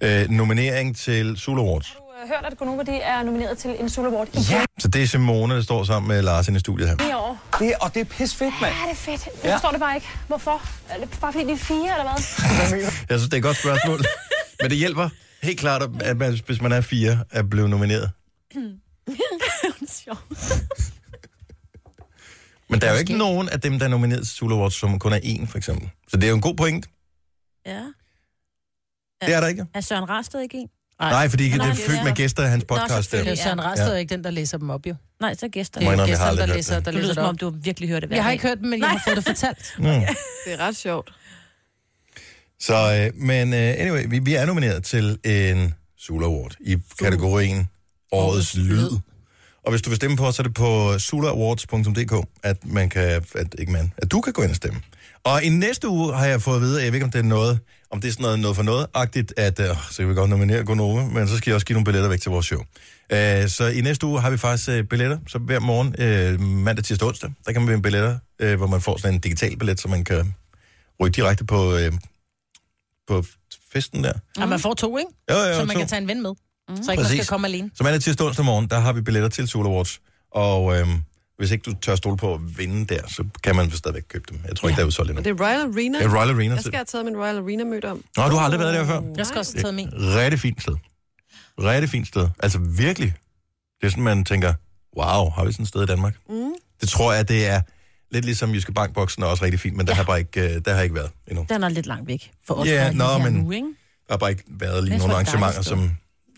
øh, 0.00 0.28
nominering 0.30 0.96
til 0.96 1.36
Sula 1.36 1.60
Awards. 1.62 1.86
har 2.20 2.26
hørt, 2.36 2.52
at 2.52 2.58
Gonova 2.58 2.82
de 2.82 2.96
er 2.96 3.22
nomineret 3.22 3.58
til 3.58 3.76
en 3.80 3.90
Sula 3.90 4.08
Award 4.08 4.28
igen 4.32 4.66
Så 4.78 4.88
det 4.88 5.02
er 5.02 5.06
Simone, 5.06 5.54
der 5.54 5.62
står 5.62 5.84
sammen 5.84 6.08
med 6.08 6.22
Lars 6.22 6.48
inde 6.48 6.56
i 6.56 6.60
studiet 6.60 6.88
her. 6.88 7.08
i 7.10 7.12
år. 7.14 7.38
Det, 7.58 7.72
og 7.80 7.94
det 7.94 8.00
er 8.00 8.04
pis 8.04 8.34
fedt, 8.34 8.54
mand. 8.60 8.74
Ja, 8.74 8.82
det 8.84 8.92
er 8.92 8.96
fedt. 8.96 9.24
Jeg 9.26 9.32
Ja. 9.44 9.54
forstår 9.54 9.70
det 9.70 9.80
bare 9.80 9.94
ikke. 9.94 10.06
Hvorfor? 10.26 10.62
Er 10.88 10.98
det 11.00 11.08
bare 11.20 11.32
fordi, 11.32 11.46
de 11.46 11.52
er 11.52 11.56
fire, 11.56 11.76
eller 11.98 12.02
hvad? 12.12 12.80
Jeg 13.10 13.18
synes, 13.18 13.22
det 13.24 13.32
er 13.32 13.36
et 13.36 13.42
godt 13.42 13.56
spørgsmål. 13.56 14.04
Men 14.60 14.70
det 14.70 14.78
hjælper 14.78 15.08
helt 15.46 15.58
klart, 15.60 15.82
at 16.00 16.16
man, 16.16 16.40
hvis 16.46 16.60
man 16.60 16.72
er 16.72 16.80
fire, 16.80 17.24
er 17.30 17.42
blevet 17.42 17.70
nomineret. 17.70 18.10
Men 22.70 22.80
der 22.80 22.86
er 22.86 22.92
jo 22.92 22.98
ikke 22.98 23.18
nogen 23.18 23.48
af 23.48 23.60
dem, 23.60 23.78
der 23.78 23.84
er 23.84 23.90
nomineret 23.90 24.26
til 24.26 24.36
Sula 24.36 24.54
Awards, 24.54 24.74
som 24.74 24.98
kun 24.98 25.12
er 25.12 25.18
én, 25.18 25.46
for 25.46 25.58
eksempel. 25.58 25.90
Så 26.08 26.16
det 26.16 26.24
er 26.24 26.28
jo 26.28 26.34
en 26.34 26.40
god 26.40 26.54
point. 26.56 26.86
Ja. 27.66 27.82
Det 29.26 29.34
er 29.34 29.40
der 29.40 29.46
ikke. 29.48 29.66
Er 29.74 29.80
Søren 29.80 30.08
Rasted 30.08 30.40
ikke 30.40 30.56
en? 30.58 30.68
Nej, 31.00 31.28
fordi 31.28 31.48
det 31.48 31.56
Nej, 31.58 31.68
er 31.70 31.74
fyldt 31.74 31.98
er- 32.00 32.04
med 32.04 32.12
gæster 32.12 32.44
i 32.44 32.48
hans 32.48 32.64
podcast. 32.68 32.88
der. 32.90 32.96
Er 32.96 33.00
selvfølgelig. 33.02 33.38
jo 33.38 33.42
Søren. 33.42 33.64
Rasted 33.64 33.86
Ja. 33.86 33.92
ja. 33.92 33.98
ikke 33.98 34.14
den, 34.16 34.24
der 34.24 34.30
læser 34.30 34.58
dem 34.58 34.70
op, 34.70 34.86
jo. 34.86 34.94
Nej, 35.20 35.34
så 35.34 35.48
gæster. 35.48 35.80
Det 35.80 35.88
er 35.88 36.06
gæsterne, 36.06 36.36
der 36.38 36.46
læser, 36.46 36.74
det. 36.74 36.84
der 36.84 36.90
Det 36.90 36.98
lyder 37.00 37.08
læser 37.08 37.14
som 37.14 37.36
det 37.36 37.42
om, 37.42 37.48
op. 37.48 37.54
du 37.54 37.58
virkelig 37.62 37.88
hørt 37.88 38.02
det 38.02 38.10
Jeg 38.10 38.24
har 38.24 38.30
ikke 38.30 38.46
hørt 38.48 38.58
dem, 38.58 38.68
men 38.68 38.80
jeg 38.80 38.88
har 38.90 39.02
fået 39.06 39.16
det 39.16 39.24
fortalt. 39.26 39.74
Mm. 39.78 39.84
Det 39.84 40.52
er 40.52 40.56
ret 40.58 40.76
sjovt. 40.76 41.12
Så, 42.60 42.74
øh, 42.74 43.20
men 43.22 43.52
uh, 43.52 43.58
anyway, 43.58 44.04
vi, 44.08 44.18
vi 44.18 44.34
er 44.34 44.46
nomineret 44.46 44.84
til 44.84 45.18
en 45.24 45.74
Sula 45.98 46.26
Award 46.26 46.54
i 46.60 46.76
kategorien 46.98 47.68
Årets 48.12 48.56
Lyd. 48.56 48.90
Og 49.64 49.70
hvis 49.70 49.82
du 49.82 49.90
vil 49.90 49.96
stemme 49.96 50.16
på 50.16 50.26
os, 50.26 50.34
så 50.34 50.42
er 50.42 50.44
det 50.44 50.54
på 50.54 50.98
sulaawards.dk, 50.98 52.26
at 52.42 52.56
man 52.66 52.88
kan, 52.88 53.22
at, 53.34 53.54
ikke 53.58 53.72
man, 53.72 53.92
at 53.96 54.10
du 54.10 54.20
kan 54.20 54.32
gå 54.32 54.42
ind 54.42 54.50
og 54.50 54.56
stemme. 54.56 54.80
Og 55.24 55.42
i 55.42 55.48
næste 55.48 55.88
uge 55.88 56.14
har 56.14 56.26
jeg 56.26 56.42
fået 56.42 56.56
at 56.56 56.62
vide, 56.62 56.82
jeg 56.82 56.92
ved 56.92 56.94
ikke, 56.94 57.04
om 57.04 57.10
det 57.10 57.18
er 57.18 57.22
noget, 57.22 57.58
om 57.90 58.00
det 58.00 58.08
er 58.08 58.12
sådan 58.12 58.22
noget, 58.22 58.38
noget 58.38 58.56
for 58.56 58.62
noget-agtigt, 58.62 59.34
at 59.36 59.60
øh, 59.60 59.66
så 59.90 59.96
kan 59.96 60.08
vi 60.08 60.14
godt 60.14 60.30
nominere 60.30 60.64
Gonova, 60.64 61.04
men 61.04 61.28
så 61.28 61.36
skal 61.36 61.50
jeg 61.50 61.54
også 61.54 61.66
give 61.66 61.74
nogle 61.74 61.84
billetter 61.84 62.08
væk 62.08 62.20
til 62.20 62.30
vores 62.30 62.46
show. 62.46 62.60
Øh, 63.12 63.48
så 63.48 63.72
i 63.74 63.80
næste 63.80 64.06
uge 64.06 64.20
har 64.20 64.30
vi 64.30 64.36
faktisk 64.36 64.68
øh, 64.68 64.84
billetter, 64.84 65.18
så 65.26 65.38
hver 65.38 65.60
morgen, 65.60 65.94
øh, 65.98 66.40
mandag, 66.40 66.84
tirsdag, 66.84 67.08
onsdag, 67.08 67.30
der 67.46 67.52
kan 67.52 67.62
man 67.62 67.68
vinde 67.68 67.82
billetter, 67.82 68.18
øh, 68.38 68.56
hvor 68.56 68.66
man 68.66 68.80
får 68.80 68.96
sådan 68.96 69.14
en 69.14 69.20
digital 69.20 69.58
billet, 69.58 69.80
så 69.80 69.88
man 69.88 70.04
kan 70.04 70.34
ryge 71.00 71.12
direkte 71.12 71.44
på, 71.44 71.76
øh, 71.76 71.92
på 73.08 73.24
festen 73.72 74.04
der. 74.04 74.12
Og 74.38 74.48
man 74.48 74.60
får 74.60 74.74
to, 74.74 74.98
ikke? 74.98 75.10
Jo, 75.30 75.36
jo, 75.36 75.54
Så 75.54 75.64
man 75.64 75.74
to. 75.74 75.78
kan 75.78 75.88
tage 75.88 76.02
en 76.02 76.08
ven 76.08 76.22
med. 76.22 76.34
Så 76.82 76.90
ikke 76.92 77.02
man 77.02 77.10
skal 77.10 77.26
komme 77.26 77.46
alene. 77.46 77.70
Så 77.74 77.82
mandag 77.84 78.00
tirsdag 78.02 78.26
onsdag 78.26 78.44
morgen, 78.44 78.66
der 78.70 78.78
har 78.78 78.92
vi 78.92 79.00
billetter 79.00 79.28
til 79.28 79.48
Soul 79.48 79.66
Awards. 79.66 80.00
Og 80.30 80.78
øhm, 80.78 81.02
hvis 81.38 81.50
ikke 81.50 81.62
du 81.62 81.74
tør 81.82 81.94
stole 81.96 82.16
på 82.16 82.34
at 82.34 82.58
vinde 82.58 82.94
der, 82.94 83.00
så 83.08 83.24
kan 83.42 83.56
man 83.56 83.70
stadigvæk 83.70 84.02
købe 84.08 84.24
dem. 84.30 84.40
Jeg 84.48 84.56
tror 84.56 84.68
ikke, 84.68 84.74
ja. 84.74 84.76
der 84.76 84.82
er 84.82 84.86
udsolgt 84.86 85.10
endnu. 85.10 85.22
Det 85.22 85.40
er 85.40 85.44
Royal 85.44 85.60
Arena. 85.60 85.98
Det 85.98 86.04
er 86.06 86.16
Royal 86.16 86.30
Arena. 86.30 86.54
Jeg 86.54 86.62
skal 86.64 86.74
have 86.74 86.84
taget 86.84 87.04
min 87.04 87.16
Royal 87.16 87.36
Arena 87.38 87.64
mødt 87.64 87.84
om. 87.84 88.04
Nå, 88.16 88.28
du 88.28 88.36
har 88.36 88.44
aldrig 88.44 88.60
været 88.60 88.74
der 88.74 88.86
før? 88.86 89.02
Jeg 89.16 89.26
skal 89.26 89.38
også 89.38 89.52
have 89.54 89.62
taget 89.62 89.74
min. 89.74 89.88
Rigtig 89.92 90.40
fint 90.40 90.62
sted. 90.62 90.74
Rigtig 91.58 91.90
fint 91.90 92.08
sted. 92.08 92.28
Altså 92.40 92.58
virkelig. 92.58 93.14
Det 93.80 93.86
er 93.86 93.90
sådan, 93.90 94.04
man 94.04 94.24
tænker, 94.24 94.54
wow, 94.98 95.30
har 95.30 95.44
vi 95.44 95.52
sådan 95.52 95.62
et 95.62 95.68
sted 95.68 95.82
i 95.82 95.86
Danmark? 95.86 96.14
Mm. 96.28 96.52
Det 96.80 96.88
tror 96.88 97.12
jeg, 97.12 97.28
det 97.28 97.46
er 97.46 97.60
lidt 98.10 98.24
ligesom 98.24 98.54
Jyske 98.54 98.72
Bankboksen 98.72 99.22
er 99.22 99.26
også 99.26 99.44
rigtig 99.44 99.60
fint, 99.60 99.76
men 99.76 99.86
der, 99.86 99.92
Ja. 99.92 99.96
har 99.96 100.04
bare 100.04 100.18
ikke, 100.18 100.54
øh, 100.54 100.60
der 100.64 100.74
har 100.74 100.82
ikke 100.82 100.94
været 100.94 101.10
endnu. 101.28 101.46
Den 101.48 101.62
er 101.64 101.68
lidt 101.68 101.86
langt 101.86 102.06
væk 102.08 102.30
for 102.46 102.54
os. 102.54 102.68
Ja, 102.68 102.74
der 102.74 102.80
er 102.80 102.92
nå, 102.92 103.04
her 103.04 103.30
men- 103.30 103.32
Nu, 103.42 103.50
ikke? 103.50 103.66
Der 104.06 104.12
har 104.12 104.18
bare 104.18 104.30
ikke 104.30 104.44
været 104.48 104.84
lige 104.84 104.98
nogle 104.98 105.12
er 105.12 105.16
arrangementer, 105.16 105.62
som 105.62 105.90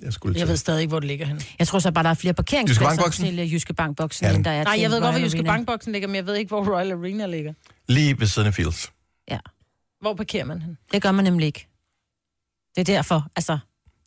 jeg 0.02 0.12
skulle 0.12 0.34
til. 0.34 0.38
Jeg 0.38 0.48
ved 0.48 0.56
stadig 0.56 0.80
ikke, 0.80 0.88
hvor 0.90 1.00
det 1.00 1.06
ligger 1.06 1.26
henne. 1.26 1.40
Jeg 1.58 1.66
tror 1.68 1.78
så 1.78 1.90
bare, 1.92 2.04
der 2.04 2.10
er 2.10 2.14
flere 2.14 2.30
Jyske 2.32 2.36
parkeringspladser 2.36 3.10
til 3.10 3.40
uh, 3.40 3.52
Jyske 3.52 3.74
Bankboksen, 3.74 4.26
Ja. 4.26 4.34
end 4.34 4.44
der 4.44 4.50
er 4.50 4.64
Nej, 4.64 4.76
jeg 4.80 4.90
ved 4.90 5.00
godt, 5.00 5.14
hvor 5.14 5.22
Jyske. 5.24 5.42
Bankboksen 5.42 5.92
ligger, 5.92 6.08
men 6.08 6.16
jeg 6.16 6.26
ved 6.26 6.34
ikke, 6.36 6.48
hvor 6.48 6.74
Royal 6.74 6.92
Arena 6.92 7.26
ligger. 7.26 7.52
Lige 7.88 8.20
ved 8.20 8.26
siden 8.26 8.48
af 8.48 8.54
Fields. 8.54 8.92
Hvor 10.00 10.14
parkerer 10.14 10.44
man 10.44 10.62
hen? 10.62 10.78
Det 10.92 11.02
gør 11.02 11.12
man 11.12 11.24
nemlig 11.24 11.46
ikke. 11.46 11.68
Det 12.76 12.80
er 12.80 12.84
derfor, 12.94 13.26
altså... 13.36 13.58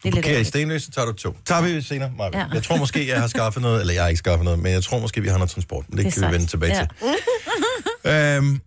Det 0.03 0.09
er 0.09 0.13
lidt 0.13 0.15
Parkerer 0.15 0.29
i 0.29 0.33
ærgerligt. 0.33 0.47
Stenløs, 0.47 0.83
så 0.83 0.91
tager 0.91 1.05
du 1.05 1.13
to. 1.13 1.35
Tager 1.45 1.61
vi 1.61 1.81
senere, 1.81 2.11
Marvin. 2.17 2.33
Ja. 2.39 2.45
Jeg 2.53 2.63
tror 2.63 2.77
måske, 2.77 3.07
jeg 3.07 3.19
har 3.19 3.27
skaffet 3.27 3.61
noget, 3.61 3.81
eller 3.81 3.93
jeg 3.93 4.03
har 4.03 4.07
ikke 4.09 4.19
skaffet 4.19 4.43
noget, 4.45 4.59
men 4.59 4.71
jeg 4.71 4.83
tror 4.83 4.99
måske, 4.99 5.21
vi 5.21 5.27
har 5.27 5.37
noget 5.37 5.49
transport. 5.51 5.85
Men 5.89 5.97
det, 5.97 6.05
det 6.05 6.13
kan 6.13 6.23
er 6.23 6.27
vi 6.27 6.33
vende 6.33 6.47
tilbage 6.47 6.77
Ja. 6.77 6.87
til. 8.03 8.37
øhm, 8.37 8.61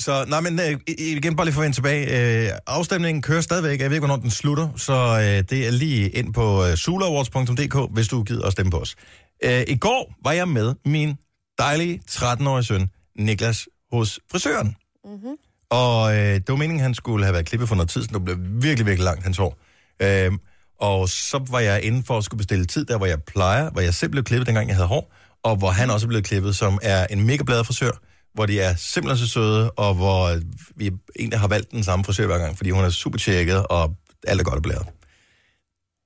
så, 0.00 0.24
nej, 0.28 0.40
men 0.40 0.60
øh, 0.60 0.80
igen, 0.98 1.36
bare 1.36 1.46
lige 1.46 1.54
for 1.54 1.60
at 1.60 1.64
vende 1.64 1.76
tilbage. 1.76 2.46
Øh, 2.46 2.50
afstemningen 2.66 3.22
kører 3.22 3.40
stadigvæk. 3.40 3.80
Jeg 3.80 3.90
ved 3.90 3.96
ikke, 3.96 4.06
hvornår 4.06 4.22
den 4.22 4.30
slutter, 4.30 4.68
så 4.76 4.92
øh, 4.94 5.44
det 5.50 5.66
er 5.66 5.70
lige 5.70 6.08
ind 6.10 6.34
på 6.34 6.64
øh, 6.66 6.76
sulawards.dk, 6.76 7.94
hvis 7.94 8.08
du 8.08 8.22
gider 8.22 8.46
at 8.46 8.52
stemme 8.52 8.70
på 8.70 8.78
os. 8.78 8.96
Øh, 9.44 9.62
I 9.68 9.76
går 9.76 10.14
var 10.24 10.32
jeg 10.32 10.48
med 10.48 10.74
min 10.84 11.14
dejlige 11.58 12.00
13-årige 12.10 12.64
søn, 12.64 12.90
Niklas, 13.18 13.68
hos 13.92 14.20
frisøren. 14.30 14.76
Mm-hmm. 15.04 15.36
Og 15.70 16.12
øh, 16.16 16.18
det 16.34 16.48
var 16.48 16.56
meningen, 16.56 16.80
han 16.80 16.94
skulle 16.94 17.24
have 17.24 17.32
været 17.32 17.46
klippet 17.46 17.68
for 17.68 17.76
noget 17.76 17.90
tid, 17.90 18.02
så 18.02 18.08
det 18.12 18.24
blev 18.24 18.36
virkelig, 18.40 18.86
virkelig 18.86 19.04
langt, 19.04 19.22
hans 19.22 19.36
hår. 19.36 19.58
Øh, 20.02 20.32
og 20.80 21.08
så 21.08 21.40
var 21.50 21.60
jeg 21.60 21.82
inde 21.82 22.02
for 22.02 22.18
at 22.18 22.24
skulle 22.24 22.38
bestille 22.38 22.64
tid, 22.64 22.84
der 22.84 22.96
hvor 22.96 23.06
jeg 23.06 23.22
plejer, 23.22 23.70
hvor 23.70 23.80
jeg 23.80 23.94
selv 23.94 24.10
blev 24.10 24.24
klippet, 24.24 24.46
dengang 24.46 24.68
jeg 24.68 24.76
havde 24.76 24.88
hår, 24.88 25.14
og 25.42 25.56
hvor 25.56 25.70
han 25.70 25.90
også 25.90 26.06
blev 26.06 26.22
klippet, 26.22 26.56
som 26.56 26.78
er 26.82 27.06
en 27.06 27.26
mega 27.26 27.42
glad 27.46 27.64
frisør, 27.64 27.90
hvor 28.34 28.46
de 28.46 28.60
er 28.60 28.74
simpelthen 28.76 29.26
så 29.26 29.32
søde, 29.32 29.70
og 29.70 29.94
hvor 29.94 30.40
vi 30.76 30.90
egentlig 31.18 31.40
har 31.40 31.48
valgt 31.48 31.70
den 31.70 31.84
samme 31.84 32.04
frisør 32.04 32.26
hver 32.26 32.38
gang, 32.38 32.56
fordi 32.56 32.70
hun 32.70 32.84
er 32.84 32.90
super 32.90 33.18
tjekket, 33.18 33.66
og 33.66 33.94
alt 34.26 34.40
er 34.40 34.44
godt 34.44 34.56
og 34.56 34.62
blæret. 34.62 34.86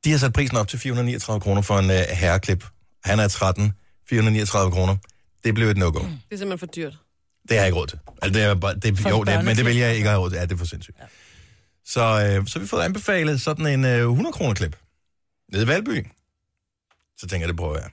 De 0.04 0.10
har 0.10 0.18
sat 0.18 0.32
prisen 0.32 0.56
op 0.56 0.68
til 0.68 0.78
439 0.78 1.40
kroner 1.40 1.62
for 1.62 1.78
en 1.78 1.90
uh, 1.90 1.96
herreklip. 1.96 2.64
Han 3.04 3.20
er 3.20 3.28
13, 3.28 3.72
439 4.08 4.72
kroner. 4.72 4.96
Det 5.44 5.54
blev 5.54 5.68
et 5.68 5.76
no-go. 5.76 5.98
Det 5.98 6.06
er 6.06 6.36
simpelthen 6.36 6.58
for 6.58 6.66
dyrt. 6.66 6.98
Det 7.48 7.50
har 7.50 7.56
jeg 7.56 7.66
ikke 7.66 7.78
råd 7.78 7.86
til. 7.86 7.98
Altså, 8.22 8.40
det 8.40 8.46
er 8.46 8.54
bare, 8.54 8.74
det, 8.74 8.98
For 8.98 9.08
jo, 9.08 9.22
et 9.22 9.28
det, 9.28 9.44
men 9.44 9.56
det 9.56 9.64
vil 9.64 9.76
jeg 9.76 9.96
ikke 9.96 10.08
have 10.08 10.20
råd 10.20 10.30
til. 10.30 10.36
Ja, 10.36 10.42
det 10.42 10.52
er 10.52 10.56
for 10.56 10.64
sindssygt. 10.64 10.96
Ja. 11.00 11.04
Så, 11.84 12.36
øh, 12.40 12.46
så 12.46 12.58
vi 12.58 12.66
fået 12.66 12.82
anbefalet 12.82 13.40
sådan 13.40 13.66
en 13.66 13.84
øh, 13.84 14.00
100 14.00 14.32
kroner 14.32 14.54
klip. 14.54 14.76
Nede 15.52 15.62
i 15.62 15.66
Valby. 15.66 16.06
Så 17.16 17.26
tænker 17.26 17.46
jeg, 17.46 17.48
det 17.48 17.56
prøver 17.56 17.78
jeg. 17.78 17.90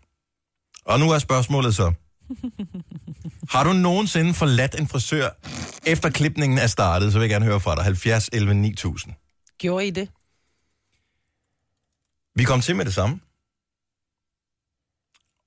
Og 0.86 1.00
nu 1.00 1.12
er 1.12 1.20
spørgsmålet 1.20 1.76
så. 1.76 1.94
Har 3.54 3.64
du 3.64 3.74
nogensinde 3.74 4.34
forladt 4.34 4.80
en 4.80 4.88
frisør, 4.88 5.30
efter 5.86 6.10
klipningen 6.10 6.58
er 6.58 6.68
startet, 6.68 7.12
så 7.12 7.20
vil 7.20 7.24
jeg 7.24 7.30
gerne 7.30 7.46
høre 7.46 7.60
fra 7.60 7.76
dig. 7.76 7.84
70 7.84 8.30
11 8.34 8.54
9000. 8.54 9.14
Gjorde 9.58 9.88
I 9.88 9.90
det? 9.90 10.10
Vi 12.36 12.44
kom 12.44 12.62
til 12.62 12.76
med 12.76 12.86
det 12.86 12.94
samme. 12.94 13.20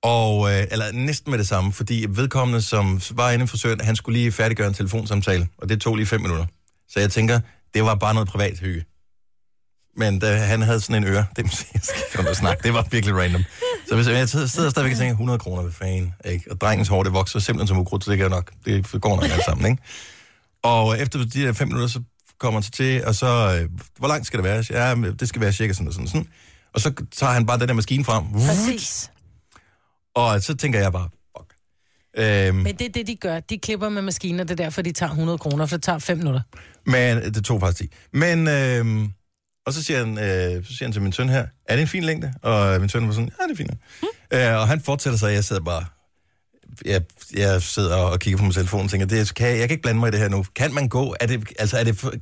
Og, 0.01 0.51
øh, 0.51 0.67
eller 0.71 0.91
næsten 0.91 1.31
med 1.31 1.39
det 1.39 1.47
samme, 1.47 1.73
fordi 1.73 2.05
vedkommende, 2.09 2.61
som 2.61 3.01
var 3.11 3.31
inde 3.31 3.43
i 3.43 3.47
frisøren, 3.47 3.81
han 3.81 3.95
skulle 3.95 4.19
lige 4.19 4.31
færdiggøre 4.31 4.67
en 4.67 4.73
telefonsamtale, 4.73 5.47
og 5.57 5.69
det 5.69 5.81
tog 5.81 5.95
lige 5.95 6.05
fem 6.05 6.21
minutter. 6.21 6.45
Så 6.87 6.99
jeg 6.99 7.11
tænker, 7.11 7.39
det 7.75 7.83
var 7.83 7.95
bare 7.95 8.13
noget 8.13 8.29
privat 8.29 8.59
hygge. 8.59 8.85
Men 9.97 10.19
da 10.19 10.37
han 10.37 10.61
havde 10.61 10.79
sådan 10.79 11.03
en 11.03 11.09
øre, 11.09 11.25
det 11.35 11.67
jeg 11.73 11.81
skal 11.81 12.27
og 12.27 12.35
snakke, 12.35 12.63
det 12.63 12.73
var 12.73 12.87
virkelig 12.91 13.15
random. 13.15 13.43
Så 13.89 13.95
hvis 13.95 14.07
jeg 14.07 14.29
sidder 14.29 14.47
stadigvæk 14.69 14.91
og 14.91 14.97
tænker, 14.97 15.11
100 15.11 15.39
kroner, 15.39 15.61
hvad 15.61 15.71
fanden, 15.73 16.13
ikke? 16.25 16.51
Og 16.51 16.61
drengens 16.61 16.87
hår, 16.87 17.03
det 17.03 17.13
vokser 17.13 17.39
simpelthen 17.39 17.67
som 17.67 17.77
ukrudt, 17.77 18.03
så 18.03 18.11
det 18.11 18.17
kan 18.17 18.29
nok, 18.29 18.51
det 18.65 19.01
går 19.01 19.15
nok 19.15 19.23
alt 19.23 19.45
sammen, 19.45 19.71
ikke? 19.71 19.83
Og 20.63 20.99
efter 20.99 21.19
de 21.19 21.25
der 21.25 21.53
fem 21.53 21.67
minutter, 21.67 21.87
så 21.87 22.01
kommer 22.39 22.59
han 22.59 22.63
så 22.63 22.71
til, 22.71 23.05
og 23.05 23.15
så, 23.15 23.59
øh, 23.61 23.69
hvor 23.97 24.07
langt 24.07 24.27
skal 24.27 24.37
det 24.37 24.43
være? 24.43 24.63
Ja, 24.69 25.11
det 25.11 25.29
skal 25.29 25.41
være 25.41 25.53
cirka 25.53 25.73
sådan 25.73 25.87
og 25.87 25.93
sådan 25.93 26.07
sådan. 26.07 26.27
Og 26.73 26.81
så 26.81 26.93
tager 27.11 27.33
han 27.33 27.45
bare 27.45 27.59
den 27.59 27.67
der 27.67 27.73
maskine 27.73 28.05
frem, 28.05 28.23
Præcis. 28.33 29.11
og 30.15 30.41
så 30.41 30.55
tænker 30.55 30.79
jeg 30.79 30.91
bare. 30.91 31.09
Øhm, 32.17 32.55
Men 32.55 32.65
det 32.77 32.81
er 32.87 32.91
det, 32.91 33.07
de 33.07 33.15
gør. 33.15 33.39
De 33.39 33.57
klipper 33.57 33.89
med 33.89 34.01
maskiner, 34.01 34.43
det 34.43 34.51
er 34.59 34.63
derfor, 34.63 34.81
de 34.81 34.91
tager 34.91 35.09
100 35.09 35.37
kroner, 35.37 35.65
for 35.65 35.75
det 35.77 35.83
tager 35.83 35.99
5 35.99 36.17
minutter. 36.17 36.41
men 36.85 37.33
det 37.33 37.45
tog 37.45 37.59
faktisk 37.59 37.81
10. 37.91 37.95
Men, 38.13 38.47
øhm, 38.47 39.09
og 39.65 39.73
så 39.73 39.83
siger, 39.83 39.99
han, 40.05 40.17
øh, 40.17 40.65
så 40.65 40.69
siger 40.77 40.85
han 40.85 40.91
til 40.91 41.01
min 41.01 41.11
søn 41.13 41.29
her, 41.29 41.47
er 41.65 41.75
det 41.75 41.81
en 41.81 41.87
fin 41.87 42.03
længde? 42.03 42.33
Og 42.41 42.79
min 42.79 42.89
søn 42.89 43.07
var 43.07 43.13
sådan, 43.13 43.29
ja, 43.39 43.43
det 43.43 43.51
er 43.51 43.55
fint. 43.57 43.71
Mm. 44.01 44.07
Øh, 44.37 44.55
og 44.61 44.67
han 44.67 44.81
fortsætter 44.81 45.19
sig, 45.19 45.27
og 45.27 45.33
jeg 45.33 45.43
sidder 45.43 45.61
bare, 45.61 45.85
jeg, 46.85 47.01
jeg 47.33 47.61
sidder 47.61 47.95
og 47.95 48.19
kigger 48.19 48.37
på 48.37 48.43
min 48.43 48.53
telefon 48.53 48.83
og 48.83 48.89
tænker, 48.89 49.07
det, 49.07 49.35
kan, 49.35 49.47
jeg, 49.47 49.59
jeg 49.59 49.67
kan 49.67 49.73
ikke 49.73 49.81
blande 49.81 49.99
mig 49.99 50.07
i 50.07 50.11
det 50.11 50.19
her 50.19 50.29
nu. 50.29 50.45
Kan 50.55 50.73
man 50.73 50.87
gå? 50.89 51.15
Er 51.19 51.27
det, 51.27 51.43
altså, 51.59 51.77
er 51.77 51.83
det, 51.83 51.97
for, 51.97 52.13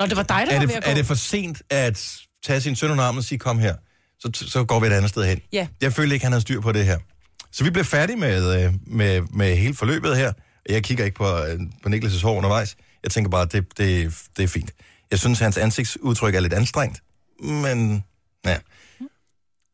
Nå, 0.00 0.06
det 0.06 0.16
var 0.16 0.22
dig, 0.22 0.28
der 0.28 0.34
er 0.36 0.46
var 0.54 0.60
ved 0.60 0.68
det, 0.68 0.74
at 0.74 0.84
gå. 0.84 0.90
er 0.90 0.94
det 0.94 1.06
for 1.06 1.14
sent 1.14 1.62
at 1.70 2.12
tage 2.44 2.60
sin 2.60 2.76
søn 2.76 2.90
under 2.90 3.04
armen 3.04 3.18
og 3.18 3.24
sige, 3.24 3.38
kom 3.38 3.58
her? 3.58 3.74
Så, 4.20 4.30
så 4.48 4.64
går 4.64 4.80
vi 4.80 4.86
et 4.86 4.92
andet 4.92 5.10
sted 5.10 5.24
hen. 5.24 5.40
Ja. 5.52 5.66
Jeg 5.80 5.92
følte 5.92 6.14
ikke, 6.14 6.24
han 6.26 6.32
havde 6.32 6.42
styr 6.42 6.60
på 6.60 6.72
det 6.72 6.84
her. 6.84 6.98
Så 7.52 7.64
vi 7.64 7.70
blev 7.70 7.84
færdige 7.84 8.16
med, 8.16 8.64
øh, 8.64 8.72
med, 8.86 9.20
med 9.20 9.56
hele 9.56 9.74
forløbet 9.74 10.16
her. 10.16 10.32
Jeg 10.68 10.84
kigger 10.84 11.04
ikke 11.04 11.16
på, 11.16 11.24
øh, 11.24 11.60
på 11.82 11.88
Niklas' 11.88 12.22
hår 12.22 12.36
undervejs. 12.36 12.76
Jeg 13.02 13.10
tænker 13.10 13.30
bare, 13.30 13.44
det, 13.44 13.78
det, 13.78 14.14
det 14.36 14.42
er 14.42 14.48
fint. 14.48 14.70
Jeg 15.10 15.18
synes, 15.18 15.38
hans 15.38 15.58
ansigtsudtryk 15.58 16.34
er 16.34 16.40
lidt 16.40 16.52
anstrengt. 16.52 17.02
Men, 17.40 18.04
ja. 18.46 18.56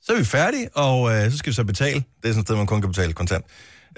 Så 0.02 0.12
er 0.12 0.18
vi 0.18 0.24
færdige, 0.24 0.76
og 0.76 1.10
øh, 1.14 1.30
så 1.30 1.38
skal 1.38 1.50
vi 1.50 1.54
så 1.54 1.64
betale. 1.64 1.94
Det 1.94 2.28
er 2.28 2.28
sådan 2.28 2.40
et 2.40 2.46
sted, 2.46 2.56
man 2.56 2.66
kun 2.66 2.80
kan 2.80 2.90
betale 2.90 3.12
kontant. 3.12 3.44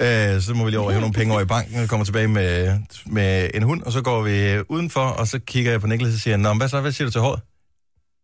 Øh, 0.00 0.40
så 0.42 0.54
må 0.54 0.64
vi 0.64 0.70
lige 0.70 0.80
over 0.80 0.90
hæve 0.90 1.00
nogle 1.00 1.14
penge 1.14 1.32
over 1.32 1.42
i 1.42 1.46
banken, 1.46 1.80
og 1.82 1.88
kommer 1.88 2.04
tilbage 2.04 2.28
med, 2.28 2.78
med 3.06 3.50
en 3.54 3.62
hund, 3.62 3.82
og 3.82 3.92
så 3.92 4.02
går 4.02 4.22
vi 4.22 4.62
udenfor, 4.68 5.00
og 5.00 5.28
så 5.28 5.38
kigger 5.38 5.70
jeg 5.70 5.80
på 5.80 5.86
Niklas 5.86 6.14
og 6.14 6.20
siger, 6.20 6.36
Nå, 6.36 6.54
hvad 6.54 6.68
så, 6.68 6.80
hvad 6.80 6.92
siger 6.92 7.06
du 7.06 7.12
til 7.12 7.20
håret? 7.20 7.40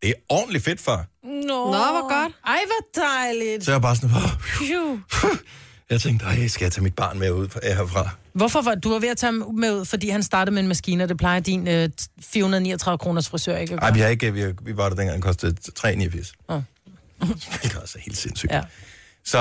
Det 0.03 0.11
er 0.11 0.15
ordentligt 0.29 0.65
fedt, 0.65 0.81
far. 0.81 1.07
Nå, 1.47 1.65
Nå, 1.65 1.71
hvor 1.73 2.23
godt. 2.23 2.33
Ej, 2.47 2.59
hvor 2.67 3.03
dejligt. 3.03 3.65
Så 3.65 3.71
jeg 3.71 3.77
er 3.77 3.81
bare 3.81 3.97
sådan, 3.97 4.11
oh, 4.17 4.99
jeg 5.91 6.01
tænkte, 6.01 6.27
ej, 6.27 6.47
skal 6.49 6.65
jeg 6.65 6.73
tage 6.73 6.83
mit 6.83 6.95
barn 6.95 7.19
med 7.19 7.31
ud 7.31 7.49
fra- 7.49 7.61
herfra? 7.75 8.11
Hvorfor 8.33 8.63
var 8.63 8.75
du 8.75 8.91
var 8.91 8.99
ved 8.99 9.09
at 9.09 9.17
tage 9.17 9.33
ham 9.33 9.55
med 9.55 9.73
ud, 9.73 9.85
fordi 9.85 10.09
han 10.09 10.23
startede 10.23 10.55
med 10.55 10.63
en 10.63 10.69
maskine, 10.69 11.03
og 11.05 11.09
det 11.09 11.17
plejer 11.19 11.41
din 11.41 11.69
øh, 11.69 11.89
439 12.23 12.99
kroners 12.99 13.29
frisør 13.29 13.57
ikke 13.57 13.75
at 13.75 13.81
Nej, 13.81 13.89
gøre? 13.89 13.95
vi 13.95 14.01
har 14.01 14.09
ikke, 14.09 14.33
vi, 14.35 14.45
vi 14.63 14.77
var 14.77 14.89
der 14.89 14.97
dengang, 14.97 15.15
den 15.15 15.23
kostede 15.23 15.57
3,89. 15.79 16.33
Åh. 16.49 16.61
Det 17.63 17.75
er 17.75 17.81
altså 17.81 17.99
helt 17.99 18.17
sindssygt. 18.17 18.53
Ja. 18.53 18.63
Så 19.25 19.39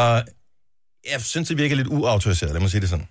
jeg 1.12 1.22
synes, 1.22 1.48
det 1.48 1.58
virker 1.58 1.76
lidt 1.76 1.88
uautoriseret, 1.88 2.54
lad 2.54 2.62
mig 2.62 2.70
sige 2.72 2.82
det 2.82 2.90
sådan. 2.90 3.08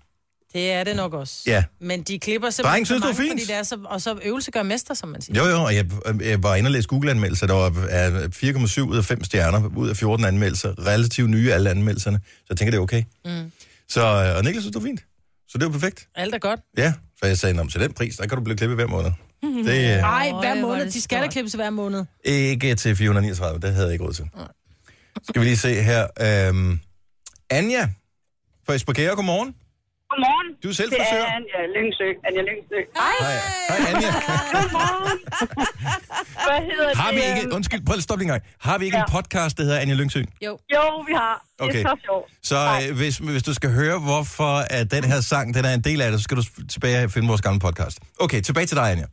Det 0.54 0.72
er 0.72 0.84
det 0.84 0.96
nok 0.96 1.12
også. 1.14 1.42
Ja. 1.46 1.64
Men 1.80 2.02
de 2.02 2.18
klipper 2.18 2.50
simpelthen 2.50 2.72
Dreng 2.74 2.86
synes, 2.86 3.02
for 3.02 3.08
det 3.08 3.16
var 3.18 3.22
mange, 3.22 3.30
fint. 3.30 3.40
Fordi 3.42 3.52
det 3.52 3.58
er 3.58 3.62
så, 3.62 3.78
og 3.84 4.00
så 4.00 4.18
øvelse 4.22 4.50
gør 4.50 4.62
mester, 4.62 4.94
som 4.94 5.08
man 5.08 5.22
siger. 5.22 5.44
Jo, 5.44 5.50
jo, 5.50 5.62
og 5.64 5.74
jeg, 5.74 5.86
jeg 6.20 6.42
var 6.42 6.54
inde 6.54 6.68
og 6.68 6.72
læse 6.72 6.88
Google-anmeldelser, 6.88 7.46
der 7.46 7.54
var 7.54 7.86
er 7.90 8.28
4,7 8.28 8.80
ud 8.80 8.96
af 8.96 9.04
5 9.04 9.24
stjerner, 9.24 9.70
ud 9.76 9.88
af 9.88 9.96
14 9.96 10.24
anmeldelser, 10.26 10.86
relativt 10.86 11.30
nye 11.30 11.52
alle 11.52 11.70
anmeldelserne, 11.70 12.20
så 12.24 12.44
jeg 12.50 12.56
tænker, 12.58 12.70
det 12.70 12.78
er 12.78 12.82
okay. 12.82 13.02
Mm. 13.24 13.52
Så, 13.88 14.00
øh, 14.00 14.36
og 14.36 14.44
Niklas 14.44 14.62
synes, 14.62 14.72
det 14.74 14.82
var 14.82 14.88
fint. 14.88 15.04
Så 15.48 15.58
det 15.58 15.66
var 15.66 15.72
perfekt. 15.72 16.08
Alt 16.14 16.34
er 16.34 16.38
godt. 16.38 16.60
Ja, 16.78 16.92
så 17.20 17.26
jeg 17.26 17.38
sagde, 17.38 17.54
"Nå, 17.54 17.62
men 17.62 17.70
til 17.70 17.80
den 17.80 17.92
pris, 17.92 18.16
der 18.16 18.26
kan 18.26 18.38
du 18.38 18.44
blive 18.44 18.56
klippet 18.56 18.76
hver 18.76 18.86
måned. 18.86 19.10
Det 19.66 19.84
er 19.86 20.04
Ej, 20.04 20.30
Øj, 20.32 20.40
hver 20.40 20.54
er 20.54 20.60
måned. 20.60 20.90
De 20.90 21.00
skal 21.00 21.22
da 21.22 21.26
klippes 21.28 21.52
hver 21.52 21.70
måned. 21.70 22.04
ikke 22.24 22.74
til 22.74 22.96
439, 22.96 23.60
det 23.60 23.72
havde 23.72 23.84
jeg 23.86 23.92
ikke 23.92 24.04
råd 24.04 24.12
til. 24.12 24.24
Skal 25.28 25.40
vi 25.40 25.46
lige 25.46 25.56
se 25.56 25.82
her. 25.82 26.06
Øhm, 26.48 26.80
Anja 27.50 27.88
fra 28.66 28.74
Esbjerg, 28.74 29.16
godmorgen. 29.16 29.54
Du 30.64 30.68
er 30.72 30.76
selv 30.82 30.90
Det 30.90 30.98
frisør. 31.00 31.22
er 31.24 31.30
Anja 31.38 31.60
Lyngsø. 31.76 32.08
Anja 32.28 32.42
Lyngsø. 32.50 32.78
Hej. 33.00 33.16
Hej, 33.24 33.36
hej 33.70 33.78
Anja. 33.90 34.10
Godmorgen. 34.54 35.18
Hvad 36.48 36.60
hedder 36.68 36.88
Har 37.02 37.10
vi 37.16 37.20
det? 37.20 37.28
ikke, 37.30 37.54
undskyld, 37.56 37.80
prøv 37.86 37.94
lige 37.94 38.04
at 38.04 38.08
stoppe 38.08 38.20
lige 38.22 38.28
en 38.30 38.34
gang. 38.34 38.42
Har 38.68 38.76
vi 38.78 38.84
ikke 38.88 38.98
en 39.04 39.08
Ja. 39.12 39.16
podcast, 39.18 39.52
der 39.58 39.62
hedder 39.66 39.78
Anja 39.84 39.94
Lyngsø? 40.00 40.20
Jo. 40.46 40.52
Jo, 40.76 40.84
vi 41.08 41.12
har. 41.22 41.34
Det 41.58 41.64
Okay. 41.66 41.82
er 41.84 41.88
så 41.92 41.96
sjovt. 42.08 42.26
Så 42.50 42.58
øh, 42.80 42.86
hvis, 43.00 43.14
hvis 43.34 43.42
du 43.48 43.52
skal 43.60 43.70
høre, 43.80 43.96
hvorfor 44.08 44.52
at 44.78 44.86
den 44.96 45.04
her 45.10 45.18
sang 45.32 45.46
den 45.56 45.62
er 45.70 45.74
en 45.80 45.84
del 45.88 45.98
af 46.04 46.08
det, 46.10 46.16
så 46.20 46.24
skal 46.28 46.36
du 46.40 46.44
tilbage 46.74 46.96
og 47.08 47.10
finde 47.16 47.26
vores 47.32 47.42
gamle 47.46 47.60
podcast. 47.66 47.96
Okay, 48.24 48.40
tilbage 48.48 48.66
til 48.70 48.76
dig, 48.80 48.86
Anja. 48.94 49.06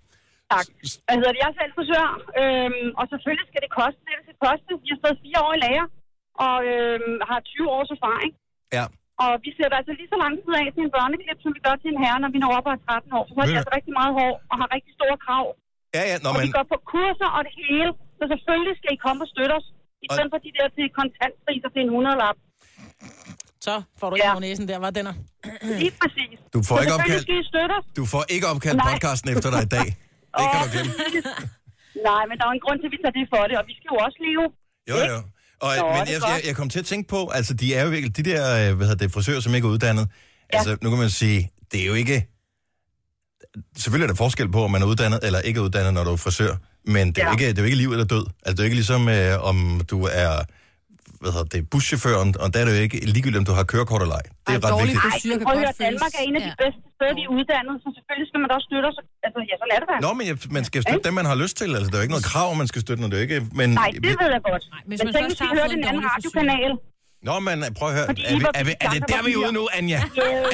Tak. 0.55 0.65
Hvad 1.07 1.15
hedder 1.19 1.31
det? 1.35 1.39
Jeg 1.43 1.49
er 1.53 1.57
selv 1.61 1.71
frisør, 1.77 2.05
øhm, 2.41 2.87
og 2.99 3.03
selvfølgelig 3.13 3.45
skal 3.51 3.61
det 3.65 3.71
koste 3.79 3.99
det, 4.07 4.13
det 4.19 4.23
skal 4.27 4.37
koste. 4.47 4.69
Vi 4.83 4.87
har 4.93 4.99
stået 5.03 5.17
fire 5.25 5.39
år 5.47 5.51
i 5.57 5.59
lager, 5.65 5.85
og 6.45 6.55
øhm, 6.71 7.15
har 7.29 7.39
20 7.53 7.67
års 7.77 7.89
erfaring. 7.97 8.31
Ja. 8.77 8.85
Og 9.23 9.31
vi 9.45 9.49
sætter 9.59 9.75
altså 9.81 9.93
lige 9.99 10.09
så 10.13 10.17
lang 10.23 10.33
tid 10.43 10.53
af 10.61 10.65
til 10.75 10.81
en 10.87 10.91
børneklip, 10.97 11.37
som 11.43 11.51
vi 11.57 11.61
gør 11.67 11.75
til 11.81 11.89
en 11.93 11.99
herre, 12.03 12.19
når 12.23 12.29
vi 12.35 12.39
når 12.43 12.51
op 12.57 12.65
og 12.69 12.73
er 12.77 12.81
13 12.87 13.17
år. 13.19 13.23
Så 13.29 13.33
har 13.39 13.45
de 13.49 13.53
altså 13.59 13.73
rigtig 13.77 13.93
meget 13.99 14.11
hår 14.19 14.33
og 14.51 14.55
har 14.61 14.67
rigtig 14.75 14.91
store 14.99 15.17
krav. 15.25 15.45
Ja, 15.97 16.01
ja, 16.11 16.15
nå, 16.23 16.27
og 16.31 16.35
men, 16.37 16.43
vi 16.45 16.49
går 16.57 16.65
på 16.73 16.77
kurser 16.93 17.29
og 17.37 17.41
det 17.47 17.53
hele. 17.63 17.89
Så 18.19 18.23
selvfølgelig 18.33 18.73
skal 18.79 18.89
I 18.97 18.99
komme 19.05 19.19
og 19.25 19.29
støtte 19.33 19.53
os. 19.59 19.67
I 20.05 20.07
Og- 20.09 20.13
stedet 20.15 20.29
for 20.33 20.39
de 20.45 20.51
der 20.57 20.67
til 20.77 20.85
kontantpriser 20.99 21.69
til 21.73 21.81
en 21.85 21.89
100-lap. 21.97 22.37
Så 23.67 23.73
får 23.99 24.07
du 24.09 24.15
Ja. 24.15 24.19
ikke 24.19 24.31
over 24.35 24.43
næsen 24.47 24.65
der, 24.71 24.77
var 24.85 24.91
den 24.97 25.05
er. 25.11 25.15
Lige 25.81 25.93
præcis. 26.01 26.35
Du 26.55 26.59
får 26.67 26.75
så 26.77 26.81
ikke 26.83 26.93
opkaldt- 26.97 27.25
skal 27.27 27.37
I 27.43 27.45
støtte 27.53 27.73
os. 27.79 27.85
du 27.99 28.03
får 28.13 28.23
ikke 28.35 28.45
opkaldt 28.53 28.77
Nej. 28.81 28.87
podcasten 28.89 29.27
efter 29.35 29.49
dig 29.55 29.61
i 29.69 29.71
dag. 29.77 29.87
Det 30.39 30.45
kan 30.51 30.59
du 30.65 30.69
glemme. 30.73 30.91
Nej, 32.09 32.21
men 32.29 32.33
der 32.37 32.43
er 32.45 32.49
jo 32.51 32.55
en 32.59 32.63
grund 32.65 32.77
til, 32.81 32.87
at 32.89 32.93
vi 32.95 32.99
tager 33.03 33.15
det 33.19 33.25
for 33.33 33.41
det, 33.49 33.55
og 33.61 33.65
vi 33.69 33.73
skal 33.79 33.87
jo 33.93 33.97
også 34.07 34.17
leve. 34.27 34.45
Jo, 34.91 34.97
jo. 35.11 35.17
Og, 35.61 35.75
Nå, 35.77 35.87
men 35.87 35.97
jeg, 35.97 36.21
jeg, 36.27 36.41
jeg 36.45 36.55
kom 36.55 36.69
til 36.69 36.79
at 36.79 36.85
tænke 36.85 37.07
på, 37.09 37.27
altså 37.27 37.53
de 37.53 37.75
er 37.75 37.83
jo 37.83 37.89
virkelig, 37.89 38.17
de 38.17 38.23
der 38.23 38.69
øh, 38.69 38.75
hvad 38.77 38.87
hedder 38.87 39.05
det, 39.05 39.13
frisører, 39.13 39.39
som 39.39 39.55
ikke 39.55 39.65
er 39.67 39.71
uddannet, 39.71 40.07
ja. 40.53 40.57
altså 40.57 40.77
nu 40.81 40.89
kan 40.89 40.99
man 40.99 41.09
sige, 41.09 41.51
det 41.71 41.81
er 41.81 41.85
jo 41.85 41.93
ikke, 41.93 42.27
selvfølgelig 43.77 44.03
er 44.05 44.07
der 44.07 44.15
forskel 44.17 44.51
på, 44.51 44.63
om 44.63 44.71
man 44.71 44.81
er 44.81 44.85
uddannet 44.85 45.19
eller 45.23 45.39
ikke 45.39 45.57
er 45.59 45.63
uddannet, 45.63 45.93
når 45.93 46.03
du 46.03 46.11
er 46.11 46.15
frisør, 46.15 46.55
men 46.85 47.07
det 47.07 47.17
er, 47.17 47.21
jo 47.23 47.27
Ja. 47.27 47.31
ikke, 47.31 47.47
det 47.47 47.57
er 47.57 47.61
jo 47.61 47.65
ikke 47.65 47.77
liv 47.77 47.91
eller 47.91 48.05
død. 48.05 48.25
Altså 48.45 48.51
det 48.51 48.59
er 48.59 48.63
jo 48.63 48.65
ikke 48.65 48.75
ligesom, 48.75 49.09
øh, 49.09 49.43
om 49.43 49.81
du 49.89 50.03
er 50.11 50.43
hvad 51.23 51.31
hedder 51.35 51.49
det, 51.55 51.61
buschaufføren, 51.73 52.29
og 52.41 52.47
der 52.51 52.57
er 52.61 52.65
det 52.67 52.71
jo 52.77 52.81
ikke 52.87 52.97
ligegyldigt, 53.15 53.41
om 53.43 53.47
du 53.51 53.55
har 53.59 53.63
kørekort 53.73 54.01
eller 54.05 54.17
ej. 54.21 54.25
Det 54.47 54.53
er 54.57 54.59
Ej, 54.59 54.65
ret 54.65 54.73
vigtigt. 54.81 54.99
Nej, 55.29 55.45
prøv 55.47 55.53
at 55.57 55.61
høre, 55.63 55.73
Danmark 55.87 56.11
er 56.19 56.23
en 56.29 56.35
af 56.39 56.41
de 56.47 56.51
Ja. 56.53 56.61
bedste 56.63 56.81
steder, 56.97 57.13
vi 57.19 57.23
er 57.27 57.31
uddannet, 57.37 57.75
så 57.83 57.87
selvfølgelig 57.97 58.27
skal 58.31 58.39
man 58.43 58.47
da 58.49 58.53
også 58.59 58.67
støtte 58.71 58.87
os. 58.91 58.97
Altså, 59.27 59.39
ja, 59.49 59.53
så 59.61 59.65
lad 59.71 59.77
det 59.83 59.87
være. 59.91 59.99
Nå, 60.05 60.09
men 60.17 60.25
jeg, 60.29 60.35
man 60.57 60.63
skal 60.69 60.79
støtte 60.85 61.03
dem, 61.07 61.13
man 61.21 61.27
har 61.31 61.37
lyst 61.43 61.55
til. 61.61 61.69
Altså, 61.77 61.87
der 61.91 61.95
er 61.97 62.01
jo 62.01 62.05
ikke 62.07 62.15
noget 62.17 62.27
krav, 62.33 62.47
man 62.61 62.67
skal 62.71 62.79
støtte, 62.85 62.99
når 63.03 63.09
det 63.11 63.15
er 63.17 63.21
jo 63.23 63.27
ikke... 63.29 63.39
Men, 63.59 63.67
Nej, 63.83 63.89
det 64.05 64.11
ved 64.23 64.29
jeg 64.37 64.41
godt. 64.49 64.63
hvis 64.89 64.99
men 64.99 65.05
man 65.07 65.13
tænk, 65.15 65.25
først 65.25 65.31
hvis 65.31 65.41
vi 65.43 65.47
har 65.51 65.55
hørte 65.59 65.73
fået 65.73 65.79
en 65.79 65.83
en 65.85 65.89
anden 65.91 66.03
radiokanal. 66.13 66.71
Nå, 67.27 67.33
men 67.47 67.57
prøv 67.79 67.87
at 67.91 67.95
høre. 67.99 68.07
Fordi 68.11 68.23
Er, 68.31 68.35
vi, 68.41 68.45
er, 68.59 68.63
vi, 68.69 68.73
er 68.85 68.89
det 68.95 69.01
der, 69.11 69.19
vi 69.27 69.31
er 69.35 69.39
ude 69.43 69.53
nu, 69.59 69.63
Anja? 69.79 69.99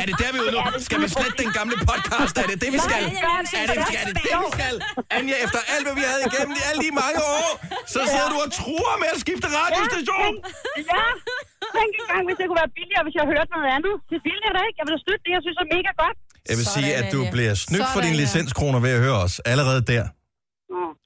Er 0.01 0.05
det 0.09 0.15
der, 0.23 0.29
vi 0.33 0.37
er 0.41 0.43
ude 0.47 0.53
nu? 0.57 0.61
Skal 0.87 0.97
vi 1.03 1.07
slette 1.15 1.35
den 1.43 1.51
gamle 1.57 1.75
podcast? 1.89 2.33
Er 2.41 2.47
det 2.51 2.57
det, 2.63 2.69
vi 2.75 2.79
skal? 2.87 3.03
Er 3.03 3.65
det, 3.71 3.77
er 4.01 4.05
det 4.09 4.15
det, 4.27 4.35
vi 4.43 4.49
skal? 4.57 4.75
Anja, 5.17 5.35
efter 5.45 5.59
alt, 5.73 5.83
hvad 5.87 5.95
vi 6.01 6.05
havde 6.11 6.21
igennem 6.29 6.53
i 6.59 6.61
alle 6.69 6.79
de 6.85 6.91
mange 7.03 7.19
år, 7.37 7.49
så 7.93 7.99
sidder 8.11 8.29
du 8.33 8.37
og 8.45 8.49
truer 8.59 8.95
med 9.01 9.09
at 9.15 9.19
skifte 9.25 9.47
radiostation. 9.59 10.33
Ja, 10.93 11.05
tænk 11.75 11.91
engang, 12.01 12.21
hvis 12.27 12.35
det 12.39 12.45
kunne 12.49 12.59
være 12.63 12.73
billigere, 12.79 13.03
hvis 13.07 13.15
jeg 13.19 13.25
hørte 13.33 13.49
noget 13.55 13.67
andet. 13.77 13.93
Det 14.09 14.15
er 14.19 14.23
billigere 14.29 14.53
da 14.57 14.61
ikke. 14.67 14.77
Jeg 14.79 14.85
vil 14.87 14.93
da 14.97 15.01
støtte 15.05 15.23
det, 15.27 15.31
jeg 15.37 15.43
synes 15.45 15.57
er 15.65 15.69
mega 15.75 15.91
godt. 16.03 16.17
Jeg 16.51 16.57
vil 16.59 16.67
sige, 16.75 16.89
at 16.99 17.05
du 17.15 17.19
bliver 17.35 17.53
snydt 17.65 17.87
for 17.93 18.01
dine 18.05 18.17
licenskroner 18.23 18.79
ved 18.85 18.91
at 18.97 19.01
høre 19.05 19.19
os. 19.25 19.33
Allerede 19.53 19.81
der. 19.93 20.05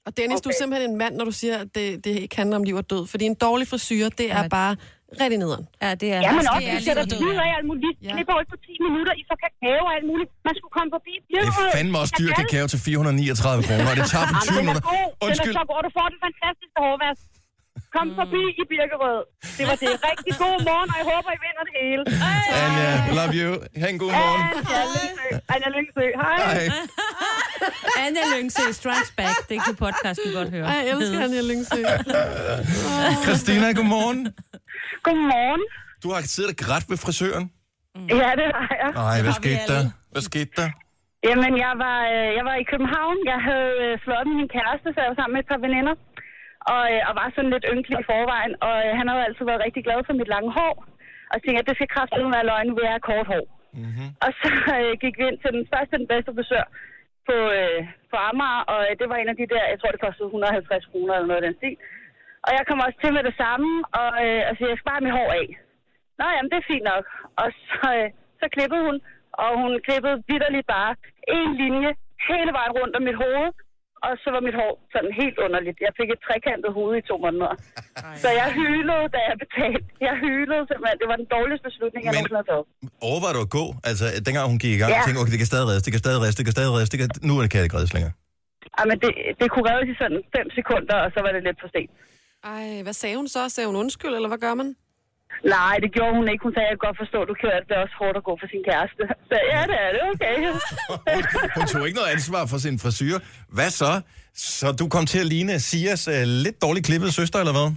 Og 0.06 0.10
Dennis, 0.16 0.38
okay. 0.38 0.44
du 0.44 0.48
er 0.48 0.56
simpelthen 0.62 0.90
en 0.90 0.98
mand, 1.02 1.14
når 1.18 1.24
du 1.24 1.34
siger, 1.42 1.56
at 1.58 1.68
det, 1.74 2.04
det 2.04 2.10
ikke 2.24 2.36
handler 2.36 2.56
om 2.60 2.64
liv 2.68 2.76
og 2.82 2.90
død. 2.90 3.06
Fordi 3.06 3.24
en 3.24 3.34
dårlig 3.34 3.68
frisyr, 3.68 4.08
det 4.08 4.32
er 4.32 4.48
bare 4.48 4.76
rigtig 5.22 5.38
nederen. 5.44 5.64
Ja, 5.84 5.90
det 6.02 6.08
er... 6.16 6.20
Ja, 6.26 6.30
men 6.36 6.42
det 6.44 6.50
også, 6.56 6.68
er 6.70 6.76
vi 6.78 6.84
sætter 6.88 7.04
lidt 7.10 7.20
tid 7.22 7.34
af 7.44 7.50
alt 7.56 7.66
muligt. 7.70 7.96
Ja. 7.98 8.06
Ja. 8.06 8.12
Klipper 8.16 8.34
ikke 8.42 8.52
på 8.54 8.60
10 8.66 8.86
minutter, 8.86 9.12
I 9.20 9.22
får 9.30 9.36
kakao 9.44 9.80
og 9.88 9.92
alt 9.96 10.06
muligt. 10.12 10.30
Man 10.48 10.54
skulle 10.58 10.74
komme 10.78 10.90
forbi 10.96 11.12
Det 11.32 11.38
er 11.50 11.54
fandme 11.76 11.96
også 12.02 12.14
dyr 12.20 12.30
Kakao. 12.40 12.66
til 12.72 12.78
439 12.86 13.62
kroner, 13.68 13.86
og 13.92 13.96
det 14.00 14.04
tager 14.12 14.26
dem 14.30 14.36
20 14.36 14.44
Jamen, 14.44 14.48
den 14.48 14.58
er 14.58 14.62
minutter. 14.68 14.84
god. 14.94 15.08
Den 15.12 15.24
Undskyld. 15.26 15.54
er 15.54 15.58
så 15.60 15.64
god, 15.70 15.76
og 15.80 15.84
du 15.88 15.92
får 15.98 16.06
den 16.14 16.18
fantastiske 16.26 16.76
hårvask. 16.84 17.22
Kom 17.96 18.06
forbi 18.20 18.42
i 18.62 18.64
Birkerød. 18.72 19.20
Det 19.58 19.64
var 19.70 19.76
det. 19.84 19.92
Rigtig 20.10 20.32
god 20.44 20.58
morgen, 20.68 20.88
og 20.92 20.96
jeg 21.00 21.06
håber, 21.12 21.30
I 21.36 21.40
vinder 21.46 21.64
det 21.68 21.74
hele. 21.82 22.02
Anja, 22.64 22.90
love 23.18 23.32
you. 23.42 23.50
Ha' 23.80 23.88
en 23.94 23.98
god 24.04 24.12
morgen. 24.20 24.42
Anja 24.74 24.82
Lyngsø. 24.96 25.26
Anja 25.54 25.68
Lyngsø. 25.76 26.04
Hej. 26.22 26.36
Hej. 26.46 26.64
Anja 28.04 28.24
Lyngsø 28.34 28.64
Strikes 28.80 29.10
Back. 29.18 29.36
Det 29.50 29.56
kunne 29.64 29.78
podcasten 29.86 30.28
godt 30.38 30.48
høre. 30.54 30.66
Ej, 30.72 30.78
jeg 30.86 30.92
elsker 30.94 31.18
han, 31.24 31.30
jeg 31.38 31.44
Lyngsø. 31.50 31.80
Christina, 33.24 33.66
godmorgen. 33.78 34.20
Godmorgen. 35.06 35.62
Du 36.02 36.08
har 36.14 36.20
siddet 36.34 36.50
og 36.54 36.56
grædt 36.64 36.84
ved 36.90 36.98
frisøren. 37.04 37.44
Ja, 38.22 38.30
det 38.40 38.46
har 38.60 38.74
jeg. 38.82 38.90
Nej, 39.04 39.16
hvad 39.24 39.34
skete 39.42 39.64
der? 39.72 39.82
Hvad 40.12 40.22
skete 40.30 40.52
der? 40.60 40.68
Jamen, 41.28 41.52
jeg 41.64 41.72
var, 41.84 41.98
øh, 42.14 42.28
jeg 42.38 42.44
var 42.50 42.56
i 42.62 42.64
København. 42.72 43.16
Jeg 43.32 43.38
havde 43.48 43.72
øh, 43.84 43.92
slået 44.04 44.24
med 44.28 44.36
min 44.40 44.50
kæreste, 44.56 44.86
så 44.94 44.98
jeg 45.02 45.08
var 45.12 45.18
sammen 45.20 45.34
med 45.36 45.42
et 45.44 45.50
par 45.52 45.60
veninder. 45.66 45.94
Og, 46.74 46.82
øh, 46.92 47.00
og 47.08 47.12
var 47.20 47.28
sådan 47.34 47.54
lidt 47.54 47.66
ynkelig 47.74 47.98
i 48.00 48.08
forvejen. 48.12 48.52
Og 48.66 48.74
øh, 48.84 48.90
han 48.98 49.06
havde 49.06 49.20
jo 49.20 49.26
altid 49.28 49.44
været 49.50 49.64
rigtig 49.66 49.82
glad 49.86 50.00
for 50.06 50.14
mit 50.20 50.32
lange 50.34 50.50
hår. 50.58 50.74
Og 51.32 51.36
tænkte, 51.38 51.62
at 51.62 51.68
det 51.68 51.76
skal 51.76 51.94
kraftigt 51.96 52.34
være 52.36 52.48
løgn, 52.50 52.74
vil 52.76 52.86
jeg 52.86 52.96
have 52.96 53.08
kort 53.10 53.26
hår. 53.32 53.44
Mm-hmm. 53.80 54.08
Og 54.24 54.30
så 54.40 54.48
øh, 54.76 54.92
gik 55.02 55.14
vi 55.18 55.24
ind 55.30 55.38
til 55.40 55.52
den 55.56 55.64
første 55.72 56.00
den 56.02 56.08
bedste 56.12 56.30
frisør 56.36 56.64
på, 57.28 57.36
øh, 57.58 57.80
på 58.10 58.16
Amager. 58.28 58.62
Og 58.72 58.80
øh, 58.86 58.92
det 59.00 59.06
var 59.10 59.16
en 59.18 59.32
af 59.32 59.38
de 59.40 59.50
der, 59.52 59.64
jeg 59.72 59.78
tror 59.78 59.94
det 59.94 60.04
kostede 60.06 60.28
150 60.28 60.86
kroner 60.90 61.12
eller 61.14 61.28
noget 61.30 61.42
af 61.42 61.46
den 61.46 61.58
stil. 61.60 61.76
Og 62.46 62.50
jeg 62.56 62.64
kom 62.68 62.84
også 62.86 62.98
til 63.00 63.12
med 63.16 63.24
det 63.28 63.36
samme, 63.42 63.70
og 64.00 64.10
øh, 64.26 64.40
altså, 64.48 64.62
jeg 64.68 64.76
skal 64.76 64.90
bare 64.92 65.06
mit 65.06 65.16
hår 65.18 65.30
af. 65.40 65.48
Nå 66.18 66.24
jamen, 66.34 66.50
det 66.52 66.58
er 66.58 66.70
fint 66.72 66.86
nok. 66.92 67.04
Og 67.42 67.48
så, 67.68 67.80
øh, 67.98 68.08
så 68.40 68.46
klippede 68.54 68.82
hun, 68.88 68.96
og 69.44 69.50
hun 69.62 69.72
klippede 69.86 70.22
vidderligt 70.30 70.68
bare 70.76 70.92
en 71.36 71.50
linje 71.62 71.90
hele 72.28 72.52
vejen 72.58 72.72
rundt 72.78 72.96
om 72.96 73.02
mit 73.08 73.20
hoved. 73.24 73.48
Og 74.06 74.12
så 74.22 74.28
var 74.34 74.42
mit 74.48 74.56
hår 74.60 74.72
sådan 74.94 75.12
helt 75.22 75.36
underligt. 75.46 75.78
Jeg 75.86 75.92
fik 76.00 76.08
et 76.16 76.20
trekantet 76.28 76.70
hoved 76.78 76.94
i 77.00 77.02
to 77.10 77.14
måneder. 77.24 77.52
Så 78.22 78.28
jeg 78.40 78.48
hylede, 78.60 79.04
da 79.14 79.18
jeg 79.28 79.36
betalte. 79.44 79.86
Jeg 80.08 80.14
hylede 80.26 80.62
simpelthen. 80.70 80.96
Det 81.02 81.08
var 81.12 81.16
den 81.22 81.28
dårligste 81.36 81.64
beslutning, 81.70 82.00
jeg 82.06 82.10
Men- 82.12 82.16
nogensinde 82.18 82.40
har 82.42 82.48
taget. 82.52 82.64
Overvejede 83.10 83.36
du 83.38 83.42
at 83.48 83.52
gå? 83.58 83.64
Altså, 83.90 84.04
dengang 84.26 84.44
hun 84.52 84.58
gik 84.64 84.72
i 84.76 84.80
gang, 84.82 84.90
Ja. 84.94 85.00
tænkte 85.06 85.18
okay, 85.22 85.32
det 85.34 85.40
kan 85.42 85.50
stadig 85.52 85.66
reddes, 85.70 85.84
det 85.86 85.92
kan 85.94 86.02
stadig 86.04 86.18
reddes, 86.22 86.36
det 86.40 86.44
kan 86.48 86.54
stadig 86.58 86.70
reddes, 86.76 86.90
det 86.92 86.98
kan... 87.02 87.08
nu 87.28 87.32
er 87.38 87.42
det 87.44 87.50
kan 87.52 87.58
det 87.60 87.66
ikke 87.68 87.78
reddes 87.78 87.94
længere. 87.96 88.14
Ej, 88.78 88.84
men 88.90 88.96
det, 89.02 89.10
det 89.40 89.46
kunne 89.52 89.66
reddes 89.72 89.88
i 89.94 89.96
sådan 90.02 90.20
fem 90.36 90.46
sekunder, 90.58 90.96
og 91.04 91.08
så 91.14 91.18
var 91.24 91.30
det 91.36 91.42
lidt 91.48 91.58
for 91.62 91.68
sent. 91.74 91.90
Ej, 92.54 92.66
hvad 92.86 92.96
sagde 93.02 93.16
hun 93.20 93.28
så? 93.36 93.40
Sagde 93.54 93.66
hun 93.70 93.76
undskyld, 93.84 94.14
eller 94.18 94.30
hvad 94.32 94.40
gør 94.46 94.54
man? 94.62 94.68
Nej, 95.56 95.74
det 95.82 95.90
gjorde 95.96 96.14
hun 96.18 96.26
ikke. 96.32 96.42
Hun 96.46 96.52
sagde, 96.54 96.66
jeg 96.70 96.76
kan 96.76 96.84
godt 96.88 96.98
forstå, 97.04 97.18
at 97.24 97.28
du 97.32 97.36
kører, 97.42 97.58
at 97.62 97.66
det 97.68 97.74
er 97.78 97.82
også 97.86 97.96
hårdt 98.02 98.16
at 98.20 98.24
gå 98.28 98.34
for 98.42 98.48
sin 98.52 98.62
kæreste. 98.70 99.02
Så 99.28 99.36
ja, 99.52 99.60
det 99.70 99.76
er 99.86 99.90
det. 99.96 100.02
Okay. 100.12 100.36
Hun, 101.56 101.64
tog 101.72 101.82
ikke 101.88 101.98
noget 102.00 102.12
ansvar 102.16 102.42
for 102.52 102.58
sin 102.66 102.76
frisyr. 102.84 103.16
Hvad 103.56 103.70
så? 103.82 103.92
Så 104.56 104.66
du 104.80 104.84
kom 104.94 105.04
til 105.12 105.20
at 105.24 105.28
ligne 105.34 105.54
Sias 105.68 106.02
uh, 106.14 106.22
lidt 106.44 106.56
dårligt 106.64 106.84
klippede 106.88 107.12
søster, 107.20 107.38
eller 107.42 107.54
hvad? 107.58 107.68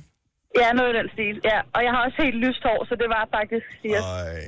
Ja, 0.61 0.67
noget 0.79 0.89
i 0.93 0.95
den 0.99 1.07
stil, 1.15 1.35
ja. 1.51 1.59
Og 1.75 1.81
jeg 1.85 1.91
har 1.95 2.01
også 2.07 2.17
helt 2.25 2.39
lyst 2.45 2.61
hår, 2.67 2.79
så 2.89 2.93
det 3.01 3.07
var 3.15 3.23
faktisk 3.37 3.65
siger, 3.81 4.01
Ej. 4.01 4.39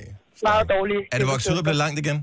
meget 0.49 0.66
dårligt. 0.76 1.03
Er 1.14 1.18
det 1.22 1.28
vokset 1.34 1.49
ud 1.53 1.60
og 1.62 1.66
blevet 1.68 1.82
langt 1.86 1.97
igen? 2.03 2.18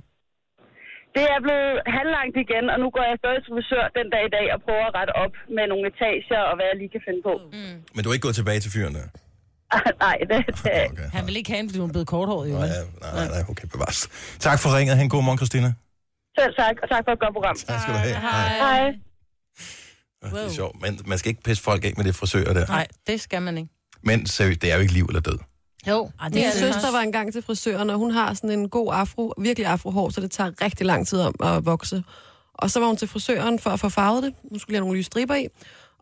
Det 1.16 1.24
er 1.34 1.40
blevet 1.46 1.74
halvlangt 1.96 2.36
igen, 2.44 2.64
og 2.72 2.76
nu 2.82 2.86
går 2.96 3.04
jeg 3.10 3.16
stadig 3.22 3.40
til 3.44 3.52
frisør 3.56 3.84
den 3.98 4.06
dag 4.14 4.22
i 4.30 4.32
dag 4.36 4.46
og 4.54 4.58
prøver 4.66 4.86
at 4.90 4.94
rette 4.98 5.12
op 5.24 5.34
med 5.56 5.64
nogle 5.72 5.84
etager 5.90 6.42
og 6.50 6.54
hvad 6.56 6.66
jeg 6.70 6.76
lige 6.80 6.92
kan 6.94 7.02
finde 7.08 7.22
på. 7.28 7.34
Mm. 7.56 7.76
Men 7.94 8.00
du 8.02 8.08
er 8.10 8.14
ikke 8.16 8.26
gået 8.28 8.38
tilbage 8.40 8.60
til 8.64 8.70
fyren 8.76 8.94
der? 8.98 9.06
Nej, 10.00 10.16
det, 10.30 10.46
det 10.46 10.70
er 10.72 10.88
Okay. 10.90 11.10
Han 11.12 11.26
vil 11.26 11.36
ikke 11.36 11.50
have 11.50 11.60
en, 11.60 11.68
fordi 11.68 11.78
hun 11.80 11.90
er 11.90 11.92
blevet 11.92 12.06
korthåret, 12.08 12.50
jo. 12.50 12.54
Nej, 12.58 12.68
nej, 13.00 13.28
nej, 13.28 13.44
okay, 13.48 13.66
bevares. 13.68 14.08
Tak 14.40 14.58
for 14.60 14.76
ringet. 14.76 14.96
Han 14.96 15.08
god 15.08 15.22
morgen, 15.22 15.38
Christina. 15.38 15.72
selv 16.38 16.54
tak, 16.58 16.74
og 16.82 16.88
tak 16.88 17.04
for 17.04 17.12
et 17.12 17.20
godt 17.20 17.32
program. 17.34 17.56
Tak 17.56 17.80
skal 17.80 17.94
du 17.94 17.98
have. 17.98 18.14
Hej. 18.16 18.58
Hej. 18.58 18.92
Det 20.22 20.44
er 20.44 20.50
sjovt, 20.50 20.82
men 20.82 21.00
man 21.06 21.18
skal 21.18 21.28
ikke 21.28 21.42
pisse 21.42 21.62
folk 21.62 21.84
af 21.84 21.92
med 21.96 22.04
det 22.04 22.14
frisører 22.14 22.52
der. 22.52 22.66
Nej, 22.66 22.86
det 23.06 23.20
skal 23.20 23.42
man 23.42 23.58
ikke. 23.58 23.70
Men 24.02 24.26
seriøst, 24.26 24.62
det 24.62 24.70
er 24.72 24.74
jo 24.74 24.80
ikke 24.80 24.92
liv 24.92 25.04
eller 25.04 25.20
død. 25.20 25.38
Jo, 25.88 26.10
Ej, 26.20 26.28
det 26.28 26.34
Min 26.34 26.44
er 26.44 26.50
det 26.50 26.58
søster 26.58 26.74
også. 26.76 26.92
var 26.92 27.00
engang 27.00 27.32
til 27.32 27.42
frisøren, 27.42 27.90
og 27.90 27.96
hun 27.98 28.10
har 28.10 28.34
sådan 28.34 28.50
en 28.50 28.68
god 28.68 28.94
afro, 28.94 29.34
virkelig 29.38 29.66
afrohår, 29.66 30.10
så 30.10 30.20
det 30.20 30.30
tager 30.30 30.50
rigtig 30.62 30.86
lang 30.86 31.06
tid 31.06 31.20
om 31.20 31.34
at 31.44 31.66
vokse. 31.66 32.04
Og 32.54 32.70
så 32.70 32.80
var 32.80 32.86
hun 32.86 32.96
til 32.96 33.08
frisøren 33.08 33.58
for 33.58 33.70
at 33.70 33.80
få 33.80 33.88
farvet 33.88 34.22
det. 34.22 34.34
Hun 34.50 34.58
skulle 34.58 34.72
lige 34.72 34.76
have 34.78 34.84
nogle 34.86 34.98
lyse 34.98 35.06
striber 35.06 35.34
i. 35.34 35.46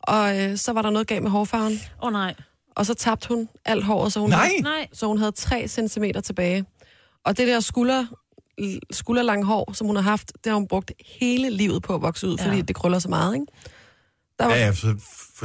Og 0.02 0.40
øh, 0.40 0.56
så 0.56 0.72
var 0.72 0.82
der 0.82 0.90
noget 0.90 1.06
galt 1.06 1.22
med 1.22 1.30
hårfarven. 1.30 1.72
Åh 1.72 2.06
oh, 2.06 2.12
nej. 2.12 2.34
Og 2.76 2.86
så 2.86 2.94
tabte 2.94 3.28
hun 3.28 3.48
alt 3.64 3.84
håret, 3.84 4.12
så 4.12 4.20
hun, 4.20 4.30
Nej! 4.30 4.38
Havde, 4.46 4.62
Nej. 4.62 4.86
så 4.92 5.06
hun 5.06 5.18
havde 5.18 5.32
3 5.32 5.68
cm 5.68 6.04
tilbage. 6.24 6.64
Og 7.24 7.36
det 7.38 7.48
der 7.48 7.60
skulder, 7.60 8.06
skulderlange 8.92 9.44
hår, 9.44 9.72
som 9.72 9.86
hun 9.86 9.96
har 9.96 10.02
haft, 10.02 10.32
det 10.44 10.50
har 10.50 10.54
hun 10.54 10.68
brugt 10.68 10.92
hele 11.20 11.50
livet 11.50 11.82
på 11.82 11.94
at 11.94 12.02
vokse 12.02 12.26
ud, 12.28 12.36
Ja. 12.38 12.46
fordi 12.46 12.62
det 12.62 12.76
krøller 12.76 12.98
så 12.98 13.08
meget, 13.08 13.34
ikke? 13.34 13.46
Der 14.38 14.46
var, 14.46 14.54
Ja, 14.54 14.66
ja, 14.66 14.72
så, 14.74 14.86
der 14.86 14.94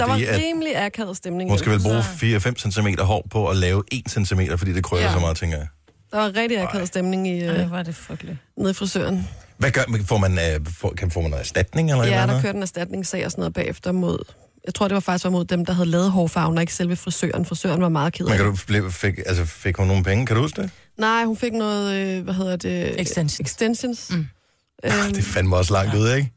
var 0.06 0.08
fordi 0.08 0.26
at 0.26 0.40
rimelig 0.42 0.78
akavet 0.86 1.18
stemning. 1.18 1.50
hun 1.50 1.58
skal 1.60 1.72
vel 1.72 1.82
bruge 1.82 2.04
Så 2.04 2.50
4-5 2.66 2.72
cm 2.72 2.88
hår 3.04 3.28
på 3.30 3.48
at 3.48 3.58
lave 3.58 3.84
1 3.92 4.04
cm, 4.12 4.42
fordi 4.58 4.74
det 4.74 4.84
krøller 4.84 5.08
Ja. 5.08 5.14
så 5.14 5.20
meget, 5.20 5.38
tænker 5.38 5.58
jeg. 5.58 5.68
Der 6.12 6.18
var 6.18 6.36
rigtig 6.36 6.60
akavet 6.62 6.88
stemning 6.88 7.28
i, 7.28 7.40
Ej, 7.40 7.56
øh, 7.64 7.72
er 7.72 7.84
det 7.84 7.96
frygteligt. 7.96 8.38
nede 8.58 8.70
i 8.72 8.74
frisøren. 8.74 9.28
Hvad 9.58 9.72
gør, 9.72 9.82
får 10.06 10.18
man, 10.18 10.32
øh, 10.40 10.66
får, 10.80 10.94
kan, 10.98 11.12
får 11.12 11.22
man 11.22 11.30
noget 11.32 11.42
erstatning 11.42 11.92
eller 11.92 12.04
Ja, 12.06 12.22
eller 12.22 12.34
der 12.34 12.42
kørte 12.42 12.56
en 12.56 12.62
erstatningssag 12.64 13.26
og 13.26 13.32
sådan 13.32 13.42
noget 13.42 13.54
bagefter 13.54 13.92
mod 13.92 14.20
Jeg 14.68 14.74
tror, 14.76 14.88
det 14.88 14.94
var 14.96 15.00
faktisk 15.00 15.24
var 15.24 15.30
mod 15.32 15.46
dem, 15.46 15.66
der 15.66 15.74
havde 15.74 15.90
lavet 15.90 16.12
hårfarven, 16.12 16.58
og 16.58 16.62
ikke 16.64 16.74
selve 16.74 16.96
frisøren. 16.96 17.46
Frisøren 17.46 17.82
var 17.82 17.90
meget 17.90 18.14
ked 18.14 18.26
af 18.26 18.30
Men 18.30 18.38
kan 18.38 18.46
det. 18.52 18.60
du, 18.62 18.66
blev, 18.68 18.92
fik, 18.92 19.14
altså, 19.26 19.46
fik 19.46 19.78
hun 19.78 19.88
nogle 19.88 20.04
penge? 20.04 20.26
Kan 20.26 20.36
du 20.36 20.42
huske 20.42 20.62
det? 20.62 20.72
Nej, 20.98 21.26
hun 21.26 21.38
fik 21.38 21.54
noget, 21.54 22.18
øh, 22.18 22.24
hvad 22.24 22.34
hedder 22.34 22.56
det? 22.56 23.02
Extensions. 23.02 23.40
Extensions. 23.40 24.08
Mm. 24.12 24.28
Øhm, 24.84 25.14
Det 25.14 25.24
fandt 25.24 25.50
mig 25.50 25.58
også 25.58 25.74
langt 25.74 25.96
ud, 25.96 26.14
ikke? 26.14 26.32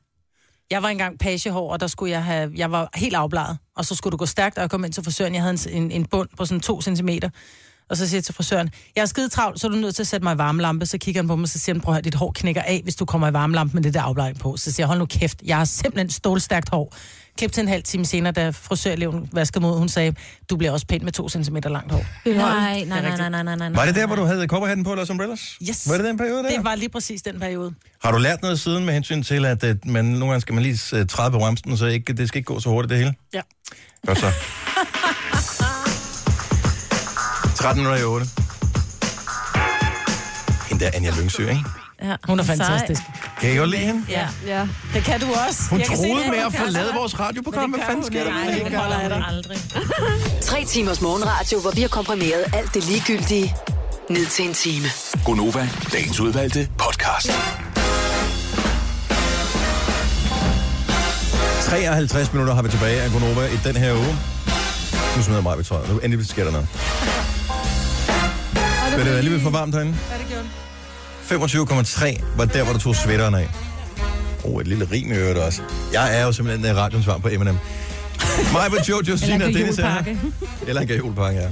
Jeg 0.70 0.82
var 0.82 0.88
engang 0.88 1.18
pagehår, 1.18 1.72
og 1.72 1.80
der 1.80 1.86
skulle 1.86 2.12
jeg 2.12 2.24
have... 2.24 2.52
Jeg 2.56 2.70
var 2.72 2.88
helt 2.94 3.14
afbladet, 3.14 3.58
og 3.76 3.84
så 3.84 3.94
skulle 3.94 4.10
du 4.10 4.16
gå 4.16 4.26
stærkt, 4.26 4.56
og 4.58 4.62
jeg 4.62 4.70
kom 4.70 4.84
ind 4.84 4.92
til 4.92 5.04
frisøren. 5.04 5.34
Jeg 5.34 5.42
havde 5.42 5.58
en, 5.70 5.82
en, 5.82 5.90
en 5.90 6.04
bund 6.06 6.28
på 6.38 6.44
sådan 6.44 6.60
to 6.60 6.80
centimeter. 6.82 7.28
Og 7.90 7.96
så 7.96 8.08
siger 8.08 8.18
jeg 8.18 8.24
til 8.24 8.34
frisøren, 8.34 8.70
jeg 8.96 9.02
er 9.02 9.06
skide 9.06 9.28
travlt, 9.28 9.60
så 9.60 9.66
er 9.66 9.70
du 9.70 9.76
nødt 9.76 9.94
til 9.94 10.02
at 10.02 10.06
sætte 10.06 10.24
mig 10.24 10.34
i 10.34 10.38
varmelampe. 10.38 10.86
Så 10.86 10.98
kigger 10.98 11.20
han 11.22 11.28
på 11.28 11.36
mig, 11.36 11.42
og 11.42 11.48
så 11.48 11.58
siger 11.58 11.74
han, 11.74 11.80
prøv 11.80 11.92
at 11.92 11.96
høre, 11.96 12.02
dit 12.02 12.14
hår 12.14 12.32
knækker 12.32 12.62
af, 12.62 12.80
hvis 12.82 12.96
du 12.96 13.04
kommer 13.04 13.28
i 13.28 13.32
varmelampe 13.32 13.74
med 13.74 13.82
det 13.82 13.94
der 13.94 14.02
afblegning 14.02 14.38
på. 14.38 14.56
Så 14.56 14.72
siger 14.72 14.84
jeg, 14.84 14.86
hold 14.88 14.98
nu 14.98 15.06
kæft, 15.06 15.42
jeg 15.44 15.56
har 15.56 15.64
simpelthen 15.64 16.10
stålstærkt 16.10 16.68
hår. 16.68 16.94
Klip 17.38 17.52
til 17.52 17.62
en 17.62 17.68
halv 17.68 17.82
time 17.82 18.04
senere, 18.04 18.32
da 18.32 18.50
frisøreleven 18.50 19.28
vaskede 19.32 19.62
mod, 19.62 19.78
hun 19.78 19.88
sagde, 19.88 20.14
du 20.50 20.56
bliver 20.56 20.72
også 20.72 20.86
pænt 20.86 21.02
med 21.02 21.12
to 21.12 21.28
centimeter 21.28 21.70
langt 21.70 21.92
hår. 21.92 22.04
Nej, 22.26 22.84
nej, 22.84 22.84
nej, 22.84 23.16
nej, 23.16 23.28
nej, 23.30 23.42
nej, 23.42 23.56
nej. 23.56 23.70
Var 23.70 23.84
det 23.84 23.94
der, 23.94 24.06
hvor 24.06 24.16
du 24.16 24.24
havde 24.24 24.48
kobberhatten 24.48 24.84
på, 24.84 24.92
eller 24.92 25.10
umbrellas? 25.10 25.40
Yes. 25.68 25.88
Var 25.88 25.96
det 25.96 26.04
den 26.04 26.18
periode 26.18 26.42
der? 26.42 26.48
Det 26.50 26.64
var 26.64 26.74
lige 26.74 26.88
præcis 26.88 27.22
den 27.22 27.40
periode. 27.40 27.74
Har 28.04 28.12
du 28.12 28.18
lært 28.18 28.42
noget 28.42 28.60
siden 28.60 28.84
med 28.84 28.94
hensyn 28.94 29.22
til, 29.22 29.44
at, 29.44 29.64
at 29.64 29.86
man, 29.86 30.04
nogle 30.04 30.26
gange 30.26 30.40
skal 30.40 30.54
man 30.54 30.62
lige 30.62 30.78
øh, 30.96 31.06
træde 31.06 31.30
på 31.30 31.38
bremsen, 31.38 31.76
så 31.76 31.86
ikke, 31.86 32.12
det 32.12 32.28
skal 32.28 32.38
ikke 32.38 32.46
gå 32.54 32.60
så 32.60 32.68
hurtigt 32.68 32.90
det 32.90 32.98
hele? 32.98 33.14
Ja. 33.34 33.40
Godt 34.06 34.18
så. 34.18 34.32
13 37.60 37.82
minutter 37.82 38.00
i 38.00 38.04
8. 38.04 38.26
Hende 40.68 40.84
der 40.84 40.90
Anja 40.94 41.10
Lyngsø, 41.20 41.48
ikke? 41.48 41.64
Ja. 42.02 42.16
Hun 42.24 42.38
er 42.38 42.44
Sej. 42.44 42.56
fantastisk. 42.56 43.02
Kan 43.40 43.52
I 43.52 43.56
godt 43.56 43.70
lide 43.70 43.82
hende? 43.82 44.02
Ja, 44.08 44.28
ja. 44.46 44.66
det 44.94 45.04
kan 45.04 45.20
du 45.20 45.26
også. 45.48 45.70
Hun 45.70 45.78
Jeg 45.78 45.86
troede 45.86 46.30
med 46.30 46.38
at 46.66 46.72
lavet 46.72 46.94
vores 46.94 47.20
radioprogram. 47.20 47.70
Hvad 47.70 47.80
det 47.80 47.86
fanden 47.86 48.04
sker 48.04 48.24
der? 48.24 48.30
Nej, 48.30 48.68
det 48.68 48.78
holder 48.78 49.00
jeg 49.00 49.24
Aldrig. 49.28 49.58
Tre 50.50 50.64
timers 50.64 51.00
morgenradio, 51.00 51.60
hvor 51.60 51.70
vi 51.70 51.80
har 51.80 51.88
komprimeret 51.88 52.44
alt 52.52 52.74
det 52.74 52.88
ligegyldige 52.88 53.54
ned 54.10 54.26
til 54.26 54.44
en 54.48 54.54
time. 54.54 54.86
Gonova, 55.24 55.68
dagens 55.92 56.20
udvalgte 56.20 56.68
podcast. 56.78 57.30
53 61.60 62.32
minutter 62.32 62.54
har 62.54 62.62
vi 62.62 62.68
tilbage 62.68 63.00
af 63.00 63.10
Gonova 63.10 63.46
i 63.46 63.58
den 63.64 63.76
her 63.76 63.92
uge. 63.94 64.16
Nu 65.16 65.22
smider 65.22 65.40
mig 65.40 65.56
ved 65.56 65.64
tøjet. 65.64 65.88
Nu 65.88 65.98
endelig 65.98 66.26
sker 66.26 66.44
der 66.44 66.50
noget. 66.52 66.68
Men 68.96 69.06
det 69.06 69.12
er 69.12 69.16
alligevel 69.18 69.42
for 69.42 69.50
varmt 69.50 69.74
herinde. 69.74 69.96
Ja, 70.12 70.18
det 70.18 70.26
gjorde. 70.28 70.48
25,3 71.30 72.22
var 72.36 72.44
der, 72.44 72.64
hvor 72.64 72.72
du 72.72 72.78
tog 72.78 72.96
sweateren 72.96 73.34
af. 73.34 73.48
Oh, 74.44 74.60
et 74.60 74.66
lille 74.68 74.88
rim 74.92 75.12
i 75.12 75.14
øvrigt 75.14 75.38
også. 75.38 75.62
Jeg 75.92 76.18
er 76.20 76.24
jo 76.24 76.32
simpelthen 76.32 76.76
radioens 76.76 77.04
svar 77.04 77.18
på 77.18 77.28
M&M. 77.28 77.44
Mig 78.52 78.70
med 78.70 78.80
Jojo, 78.88 79.16
Sina 79.16 79.46
og 79.46 79.52
Dennis 79.52 79.78
er 79.78 79.88
her. 79.88 80.14
Eller 80.66 80.80
en 80.80 80.88
gajolpakke, 80.88 81.40
ja. 81.40 81.48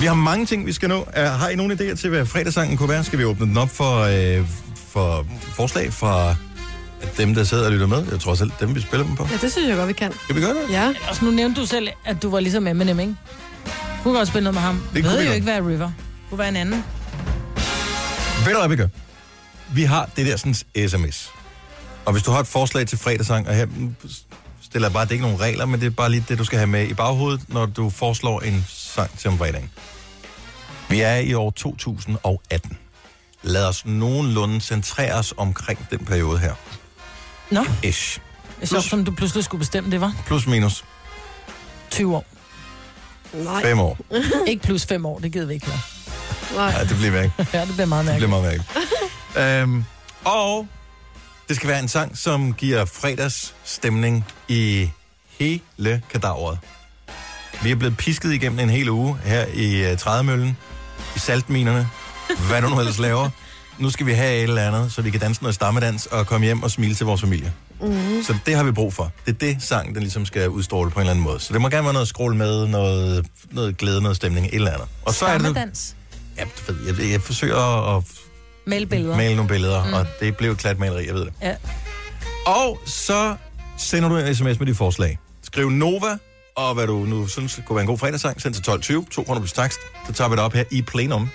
Vi 0.00 0.06
har 0.06 0.14
mange 0.14 0.46
ting, 0.46 0.66
vi 0.66 0.72
skal 0.72 0.88
nå. 0.88 0.98
Uh, 1.00 1.22
har 1.22 1.48
I 1.48 1.56
nogle 1.56 1.74
idéer 1.74 1.94
til, 1.94 2.10
hvad 2.10 2.26
fredagssangen 2.26 2.76
kunne 2.76 2.88
være? 2.88 3.04
Skal 3.04 3.18
vi 3.18 3.24
åbne 3.24 3.46
den 3.46 3.56
op 3.56 3.70
for, 3.70 4.04
uh, 4.04 4.46
for 4.88 5.26
forslag 5.42 5.92
fra 5.92 6.34
dem, 7.18 7.34
der 7.34 7.44
sidder 7.44 7.64
og 7.64 7.72
lytter 7.72 7.86
med? 7.86 8.04
Jeg 8.10 8.20
tror 8.20 8.34
selv, 8.34 8.50
dem 8.60 8.74
vi 8.74 8.80
spiller 8.80 9.06
dem 9.06 9.16
på. 9.16 9.28
Ja, 9.32 9.36
det 9.42 9.52
synes 9.52 9.68
jeg 9.68 9.76
godt, 9.76 9.88
vi 9.88 9.92
kan. 9.92 10.12
Skal 10.24 10.36
vi 10.36 10.40
gøre 10.40 10.54
det? 10.54 10.62
Ja. 10.70 10.88
Og 11.08 11.16
nu 11.22 11.30
nævnte 11.30 11.60
du 11.60 11.66
selv, 11.66 11.88
at 12.04 12.22
du 12.22 12.30
var 12.30 12.40
ligesom 12.40 12.66
Eminem, 12.66 13.00
ikke? 13.00 13.14
Du 14.04 14.12
kan 14.12 14.20
også 14.20 14.30
spille 14.30 14.44
noget 14.44 14.54
med 14.54 14.62
ham. 14.62 14.82
Det 14.94 15.02
kunne 15.02 15.12
ved 15.12 15.18
vi 15.18 15.24
jo 15.24 15.28
godt. 15.28 15.34
ikke 15.34 15.46
være 15.46 15.60
River. 15.60 15.86
Du 15.86 15.92
kunne 16.30 16.38
være 16.38 16.48
en 16.48 16.56
anden. 16.56 16.84
Ved 18.38 18.52
du, 18.52 18.58
hvad 18.58 18.68
vi 18.68 18.76
gør? 18.76 18.88
Vi 19.72 19.82
har 19.82 20.10
det 20.16 20.26
der 20.26 20.36
sådan 20.36 20.54
sms. 20.88 21.30
Og 22.04 22.12
hvis 22.12 22.22
du 22.22 22.30
har 22.30 22.40
et 22.40 22.46
forslag 22.46 22.86
til 22.86 22.98
fredagssang, 22.98 23.48
og 23.48 23.54
her 23.54 23.66
mm, 23.66 23.96
stiller 24.62 24.88
jeg 24.88 24.92
bare, 24.92 25.04
det 25.04 25.10
er 25.10 25.12
ikke 25.12 25.24
nogen 25.24 25.40
regler, 25.40 25.66
men 25.66 25.80
det 25.80 25.86
er 25.86 25.90
bare 25.90 26.10
lige 26.10 26.24
det, 26.28 26.38
du 26.38 26.44
skal 26.44 26.58
have 26.58 26.66
med 26.66 26.88
i 26.88 26.94
baghovedet, 26.94 27.40
når 27.48 27.66
du 27.66 27.90
foreslår 27.90 28.40
en 28.40 28.64
sang 28.68 29.18
til 29.18 29.30
om 29.30 29.38
fredagen. 29.38 29.70
Vi 30.88 31.00
er 31.00 31.16
i 31.16 31.34
år 31.34 31.50
2018. 31.50 32.78
Lad 33.42 33.66
os 33.66 33.86
nogenlunde 33.86 34.60
centrere 34.60 35.14
os 35.14 35.34
omkring 35.36 35.86
den 35.90 36.04
periode 36.04 36.38
her. 36.38 36.54
Nå, 37.50 37.64
Ish. 37.82 38.20
det 38.56 38.62
er 38.62 38.66
sjovt, 38.66 38.84
som 38.84 39.04
du 39.04 39.10
pludselig 39.10 39.44
skulle 39.44 39.58
bestemme 39.58 39.90
det, 39.90 40.00
var. 40.00 40.12
Plus 40.26 40.46
minus 40.46 40.84
20 41.90 42.16
år. 42.16 42.24
Nej. 43.32 43.62
fem 43.62 43.80
år. 43.80 43.98
Ikke 44.48 44.62
plus 44.62 44.86
5 44.86 45.06
år, 45.06 45.18
det 45.18 45.32
gider 45.32 45.46
vi 45.46 45.54
ikke 45.54 45.66
høre. 45.66 45.78
Nej. 46.54 46.74
Ja, 46.78 46.84
det 46.84 46.96
bliver 46.96 47.10
væk. 47.10 47.30
Ja, 47.54 47.60
det 47.60 47.72
bliver 47.72 47.86
meget 47.86 48.06
Det 48.06 48.14
bliver 48.16 48.28
mærkeligt. 48.40 48.62
meget 48.66 48.66
mærkeligt. 49.36 49.62
øhm, 49.62 49.84
og 50.24 50.66
det 51.48 51.56
skal 51.56 51.68
være 51.68 51.80
en 51.80 51.88
sang, 51.88 52.18
som 52.18 52.52
giver 52.54 52.84
fredagsstemning 52.84 54.24
i 54.48 54.90
hele 55.38 56.02
kadaveret. 56.12 56.58
Vi 57.62 57.70
er 57.70 57.74
blevet 57.76 57.96
pisket 57.96 58.32
igennem 58.32 58.58
en 58.58 58.70
hel 58.70 58.88
uge 58.90 59.16
her 59.24 59.46
i 59.54 59.92
uh, 59.92 59.98
Trædemøllen, 59.98 60.56
i 61.16 61.18
saltminerne, 61.18 61.88
hvad 62.48 62.62
du 62.62 62.68
nu 62.68 62.78
ellers 62.78 62.98
laver. 62.98 63.28
Nu 63.78 63.90
skal 63.90 64.06
vi 64.06 64.12
have 64.12 64.36
et 64.36 64.42
eller 64.42 64.62
andet, 64.68 64.92
så 64.92 65.02
vi 65.02 65.10
kan 65.10 65.20
danse 65.20 65.42
noget 65.42 65.54
stammedans 65.54 66.06
og 66.06 66.26
komme 66.26 66.44
hjem 66.44 66.62
og 66.62 66.70
smile 66.70 66.94
til 66.94 67.06
vores 67.06 67.20
familie. 67.20 67.52
Mm. 67.80 68.22
Så 68.26 68.36
det 68.46 68.56
har 68.56 68.64
vi 68.64 68.72
brug 68.72 68.94
for. 68.94 69.12
Det 69.26 69.34
er 69.34 69.38
det, 69.38 69.56
sang 69.62 69.94
den 69.94 70.02
ligesom 70.02 70.26
skal 70.26 70.48
udstråle 70.48 70.90
på 70.90 70.98
en 70.98 71.00
eller 71.00 71.10
anden 71.10 71.24
måde. 71.24 71.40
Så 71.40 71.52
det 71.52 71.60
må 71.60 71.68
gerne 71.68 71.84
være 71.84 71.92
noget 71.92 72.08
skrål 72.08 72.34
med, 72.34 72.66
noget, 72.66 73.26
noget 73.50 73.76
glæde, 73.76 74.02
noget 74.02 74.16
stemning, 74.16 74.46
et 74.46 74.54
eller 74.54 74.70
andet. 74.72 74.88
Og 75.04 75.14
så 75.14 75.26
er 75.26 75.38
det... 75.38 75.94
Du 76.68 76.72
ved, 76.72 76.86
jeg, 76.98 77.10
jeg 77.12 77.20
forsøger 77.20 77.96
at 77.96 78.04
Male 78.66 78.86
billeder. 78.86 79.16
male 79.16 79.36
nogle 79.36 79.48
billeder, 79.48 79.84
mm. 79.84 79.92
og 79.92 80.06
det 80.20 80.36
blev 80.36 80.56
klat 80.56 80.78
maleri, 80.78 81.06
jeg 81.06 81.14
ved 81.14 81.24
det. 81.24 81.32
Ja. 81.42 81.56
Og 82.46 82.80
så 82.86 83.36
sender 83.78 84.08
du 84.08 84.16
en 84.16 84.34
sms 84.34 84.58
med 84.58 84.66
dit 84.66 84.76
forslag. 84.76 85.18
Skriv 85.42 85.70
Nova, 85.70 86.16
og 86.56 86.74
hvad 86.74 86.86
du 86.86 86.96
nu 87.04 87.26
synes 87.26 87.60
kunne 87.66 87.76
være 87.76 87.82
en 87.82 87.86
god 87.86 87.98
fredagssang, 87.98 88.40
send 88.40 88.54
til 88.54 88.70
12.20, 88.70 89.10
200 89.10 89.40
plus 89.40 89.52
takst. 89.52 89.78
Så 90.06 90.12
tager 90.12 90.28
vi 90.28 90.36
det 90.36 90.42
op 90.44 90.52
her 90.52 90.64
i 90.70 90.82
plenum, 90.82 91.30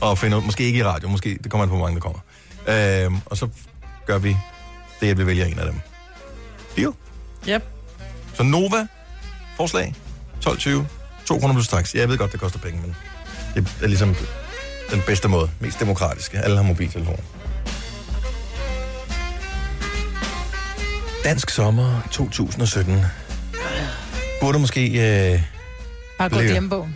og 0.00 0.18
finder 0.18 0.38
ud, 0.38 0.42
måske 0.42 0.64
ikke 0.64 0.78
i 0.78 0.84
radio, 0.84 1.08
måske, 1.08 1.38
det 1.42 1.50
kommer 1.50 1.62
an 1.62 1.68
på, 1.68 1.76
hvor 1.76 1.86
mange 1.86 2.00
der 2.00 2.00
kommer. 2.00 2.20
Øhm, 3.06 3.16
og 3.26 3.36
så 3.36 3.48
gør 4.06 4.18
vi 4.18 4.36
det, 5.00 5.08
at 5.10 5.18
vi 5.18 5.26
vælger 5.26 5.44
en 5.46 5.58
af 5.58 5.66
dem. 5.66 5.80
Deal? 6.76 6.92
Yep. 7.48 7.62
Så 8.34 8.42
Nova, 8.42 8.86
forslag, 9.56 9.94
12.20, 10.46 10.70
200 11.26 11.54
plus 11.54 11.68
takst. 11.68 11.94
Jeg 11.94 12.08
ved 12.08 12.18
godt, 12.18 12.32
det 12.32 12.40
koster 12.40 12.58
penge, 12.58 12.80
men 12.80 12.96
det 13.54 13.68
er 13.82 13.86
ligesom 13.86 14.16
den 14.90 15.02
bedste 15.06 15.28
måde. 15.28 15.50
Mest 15.60 15.80
demokratiske. 15.80 16.38
Alle 16.38 16.56
har 16.56 16.64
mobiltelefoner. 16.64 17.22
Dansk 21.24 21.50
sommer 21.50 22.08
2017. 22.10 23.04
Burde 24.40 24.58
måske... 24.58 24.86
Øh, 25.32 25.40
Bare 26.18 26.28
gå 26.28 26.36
Lækker. 26.36 26.52
hjemme 26.52 26.68
på. 26.68 26.88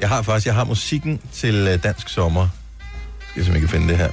jeg 0.00 0.08
har 0.08 0.22
faktisk 0.22 0.46
jeg 0.46 0.54
har 0.54 0.64
musikken 0.64 1.20
til 1.32 1.54
øh, 1.54 1.82
Dansk 1.82 2.08
sommer. 2.08 2.48
Skal 3.30 3.44
jeg 3.52 3.60
kan 3.60 3.68
finde 3.68 3.88
det 3.88 3.96
her. 3.96 4.10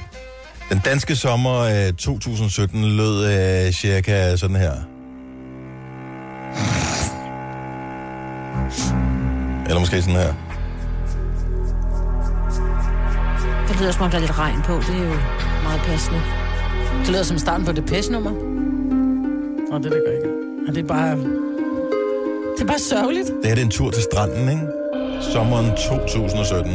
Den 0.70 0.78
danske 0.84 1.16
sommer 1.16 1.58
øh, 1.58 1.92
2017 1.92 2.84
lød 2.84 3.26
øh, 3.66 3.72
cirka 3.72 4.36
sådan 4.36 4.56
her. 4.56 4.72
Eller 9.66 9.80
måske 9.80 10.02
sådan 10.02 10.20
her. 10.20 10.49
Det 13.70 13.80
lyder 13.80 13.92
som 13.92 14.02
om, 14.02 14.10
der 14.10 14.16
er 14.16 14.20
lidt 14.20 14.38
regn 14.38 14.62
på. 14.62 14.72
Det 14.72 14.94
er 15.00 15.04
jo 15.04 15.14
meget 15.62 15.80
passende. 15.80 16.20
Det 17.00 17.08
lyder 17.08 17.22
som 17.22 17.38
starten 17.38 17.66
på 17.66 17.72
Depeche-nummer. 17.72 18.30
Nå, 19.70 19.78
det, 19.78 19.84
det 19.84 20.02
gør 20.06 20.12
ikke. 20.12 20.28
Og 20.68 20.74
det 20.74 20.84
er 20.84 20.88
bare... 20.88 21.16
Det 22.56 22.62
er 22.62 22.66
bare 22.66 22.78
sørgeligt. 22.78 23.26
Det 23.26 23.46
her 23.46 23.54
det 23.54 23.60
er 23.60 23.64
en 23.64 23.70
tur 23.70 23.90
til 23.90 24.02
stranden, 24.02 24.48
ikke? 24.48 24.68
Sommeren 25.32 25.66
2017. 25.66 26.72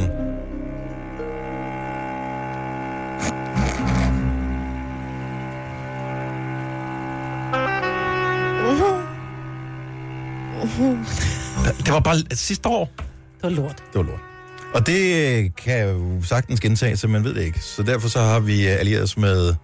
Det 11.85 11.93
var 11.93 11.99
bare 11.99 12.15
sidste 12.31 12.69
år. 12.69 12.89
Det 12.97 13.43
var 13.43 13.49
lort. 13.49 13.83
Det 13.93 13.99
var 13.99 14.03
lort. 14.03 14.34
Og 14.75 14.87
det 14.87 15.55
kan 15.55 15.89
jo 15.89 16.21
sagtens 16.23 16.59
gentage 16.59 16.97
sig, 16.97 17.09
man 17.09 17.23
ved 17.23 17.33
det 17.33 17.41
ikke. 17.41 17.59
Så 17.59 17.83
derfor 17.83 18.07
så 18.07 18.19
har 18.19 18.39
vi 18.39 18.67
øh, 18.67 18.79
allieret 18.79 19.03
os 19.03 19.17
med 19.17 19.55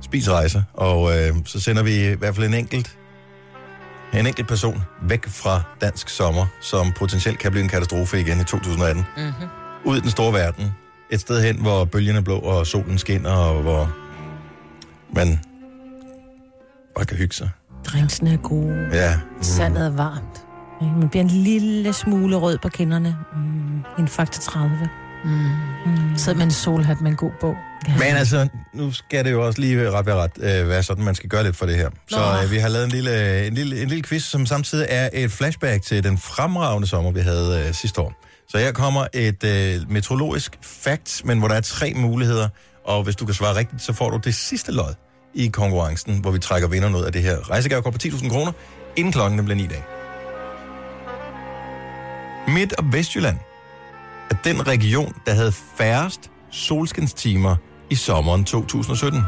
Spis 0.00 0.30
Rejser, 0.30 0.62
og 0.74 1.18
øh, 1.18 1.34
så 1.44 1.60
sender 1.60 1.82
vi 1.82 2.10
i 2.10 2.14
hvert 2.14 2.34
fald 2.34 2.46
en 2.46 2.54
enkelt, 2.54 2.98
en 4.14 4.26
enkelt 4.26 4.48
person 4.48 4.82
væk 5.02 5.28
fra 5.28 5.62
dansk 5.80 6.08
sommer, 6.08 6.46
som 6.60 6.92
potentielt 6.92 7.38
kan 7.38 7.50
blive 7.50 7.62
en 7.62 7.68
katastrofe 7.68 8.20
igen 8.20 8.40
i 8.40 8.44
2018. 8.44 9.04
Mm-hmm. 9.16 9.32
Ud 9.84 9.96
i 9.96 10.00
den 10.00 10.10
store 10.10 10.32
verden. 10.32 10.72
Et 11.10 11.20
sted 11.20 11.42
hen, 11.42 11.60
hvor 11.60 11.84
bølgerne 11.84 12.18
er 12.18 12.22
blå, 12.22 12.38
og 12.38 12.66
solen 12.66 12.98
skinner, 12.98 13.30
og 13.30 13.62
hvor 13.62 13.94
man 15.14 15.40
bare 16.96 17.04
kan 17.04 17.16
hygge 17.16 17.34
sig. 17.34 17.50
Drinksene 17.84 18.32
er 18.32 18.36
gode. 18.36 18.88
Ja. 18.92 19.18
Sandet 19.40 19.86
er 19.86 19.90
varmt. 19.90 20.33
Man 20.80 21.08
bliver 21.08 21.22
en 21.22 21.30
lille 21.30 21.92
smule 21.92 22.36
rød 22.36 22.58
på 22.58 22.68
kinderne. 22.68 23.16
Mm, 23.36 23.84
en 23.98 24.08
faktor 24.08 24.40
30. 24.40 24.88
Sidder 26.16 26.38
med 26.38 26.44
en 26.44 26.50
solhat 26.50 27.00
med 27.00 27.10
en 27.10 27.16
god 27.16 27.30
bog. 27.40 27.54
Men 27.86 28.16
altså, 28.16 28.48
nu 28.74 28.92
skal 28.92 29.24
det 29.24 29.32
jo 29.32 29.46
også 29.46 29.60
lige 29.60 29.90
ret 29.90 30.06
være 30.06 30.16
ret 30.16 30.30
øh, 30.36 30.68
være 30.68 30.82
sådan, 30.82 31.04
man 31.04 31.14
skal 31.14 31.28
gøre 31.28 31.44
lidt 31.44 31.56
for 31.56 31.66
det 31.66 31.76
her. 31.76 31.90
Så 32.08 32.40
øh, 32.44 32.50
vi 32.50 32.58
har 32.58 32.68
lavet 32.68 32.84
en 32.84 32.90
lille, 32.90 33.46
en, 33.46 33.54
lille, 33.54 33.82
en 33.82 33.88
lille 33.88 34.04
quiz, 34.04 34.22
som 34.22 34.46
samtidig 34.46 34.86
er 34.88 35.08
et 35.12 35.32
flashback 35.32 35.82
til 35.82 36.04
den 36.04 36.18
fremragende 36.18 36.88
sommer, 36.88 37.10
vi 37.10 37.20
havde 37.20 37.64
øh, 37.66 37.74
sidste 37.74 38.00
år. 38.00 38.12
Så 38.48 38.58
her 38.58 38.72
kommer 38.72 39.06
et 39.12 39.44
øh, 39.44 39.90
meteorologisk 39.90 40.58
fact, 40.62 41.22
men 41.24 41.38
hvor 41.38 41.48
der 41.48 41.54
er 41.54 41.60
tre 41.60 41.92
muligheder. 41.96 42.48
Og 42.84 43.02
hvis 43.02 43.16
du 43.16 43.24
kan 43.24 43.34
svare 43.34 43.56
rigtigt, 43.56 43.82
så 43.82 43.92
får 43.92 44.10
du 44.10 44.16
det 44.16 44.34
sidste 44.34 44.72
lod 44.72 44.94
i 45.34 45.46
konkurrencen, 45.46 46.18
hvor 46.20 46.30
vi 46.30 46.38
trækker 46.38 46.68
vinderne 46.68 46.98
ud 46.98 47.02
af 47.02 47.12
det 47.12 47.22
her 47.22 47.50
rejsegave 47.50 47.82
på 47.82 47.90
10.000 48.02 48.28
kroner, 48.28 48.52
inden 48.96 49.12
klokken 49.12 49.44
bliver 49.44 49.56
9 49.56 49.66
dag. 49.66 49.84
Midt- 52.48 52.72
og 52.72 52.92
Vestjylland 52.92 53.36
er 54.30 54.34
den 54.44 54.66
region, 54.66 55.14
der 55.26 55.34
havde 55.34 55.52
færrest 55.52 56.30
solskinstimer 56.50 57.56
i 57.90 57.94
sommeren 57.94 58.44
2017. 58.44 59.20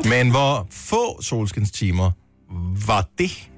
Men 0.10 0.30
hvor 0.30 0.66
få 0.70 1.22
solskinstimer 1.22 2.10
var 2.86 3.04
det? 3.18 3.50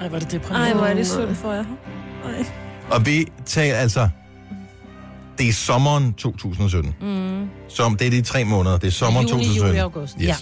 Ej, 0.00 0.08
var 0.08 0.18
det 0.18 0.32
deprimerende. 0.32 0.68
Ej, 0.68 0.76
hvor 0.76 0.86
er 0.86 0.94
det 0.94 1.06
synd 1.06 1.34
for 1.34 1.52
jer. 1.52 1.64
Ej. 2.24 2.46
Og 2.90 3.06
vi 3.06 3.26
taler 3.46 3.76
altså... 3.76 4.08
Det 5.38 5.48
er 5.48 5.52
sommeren 5.52 6.14
2017. 6.14 6.94
Mm. 7.00 7.48
Som 7.68 7.96
det 7.96 8.06
er 8.06 8.10
de 8.10 8.22
tre 8.22 8.44
måneder. 8.44 8.78
Det 8.78 8.86
er 8.86 8.90
sommeren 8.90 9.26
Juni, 9.26 9.42
2017. 9.44 9.68
juli, 9.68 9.78
august. 9.78 10.14
Yes. 10.20 10.26
Ja. 10.26 10.34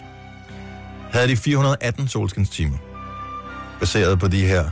Havde 1.11 1.29
de 1.29 1.37
418 1.37 2.09
solskinstimer. 2.09 2.77
Baseret 3.81 4.19
på 4.19 4.29
de 4.29 4.47
her 4.47 4.71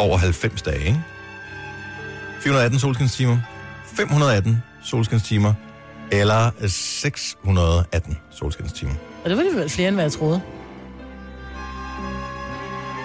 over 0.00 0.18
90 0.18 0.62
dage, 0.62 0.86
ikke? 0.86 1.00
418 2.40 2.78
solskinstimer, 2.78 3.38
518 3.96 4.62
solskinstimer, 4.84 5.54
eller 6.12 6.50
618 6.68 8.18
solskinstimer. 8.30 8.94
Og 9.24 9.30
det 9.30 9.36
var 9.36 9.42
alligevel 9.42 9.70
flere, 9.70 9.88
end 9.88 9.96
hvad 9.96 10.04
jeg 10.04 10.12
troede. 10.12 10.40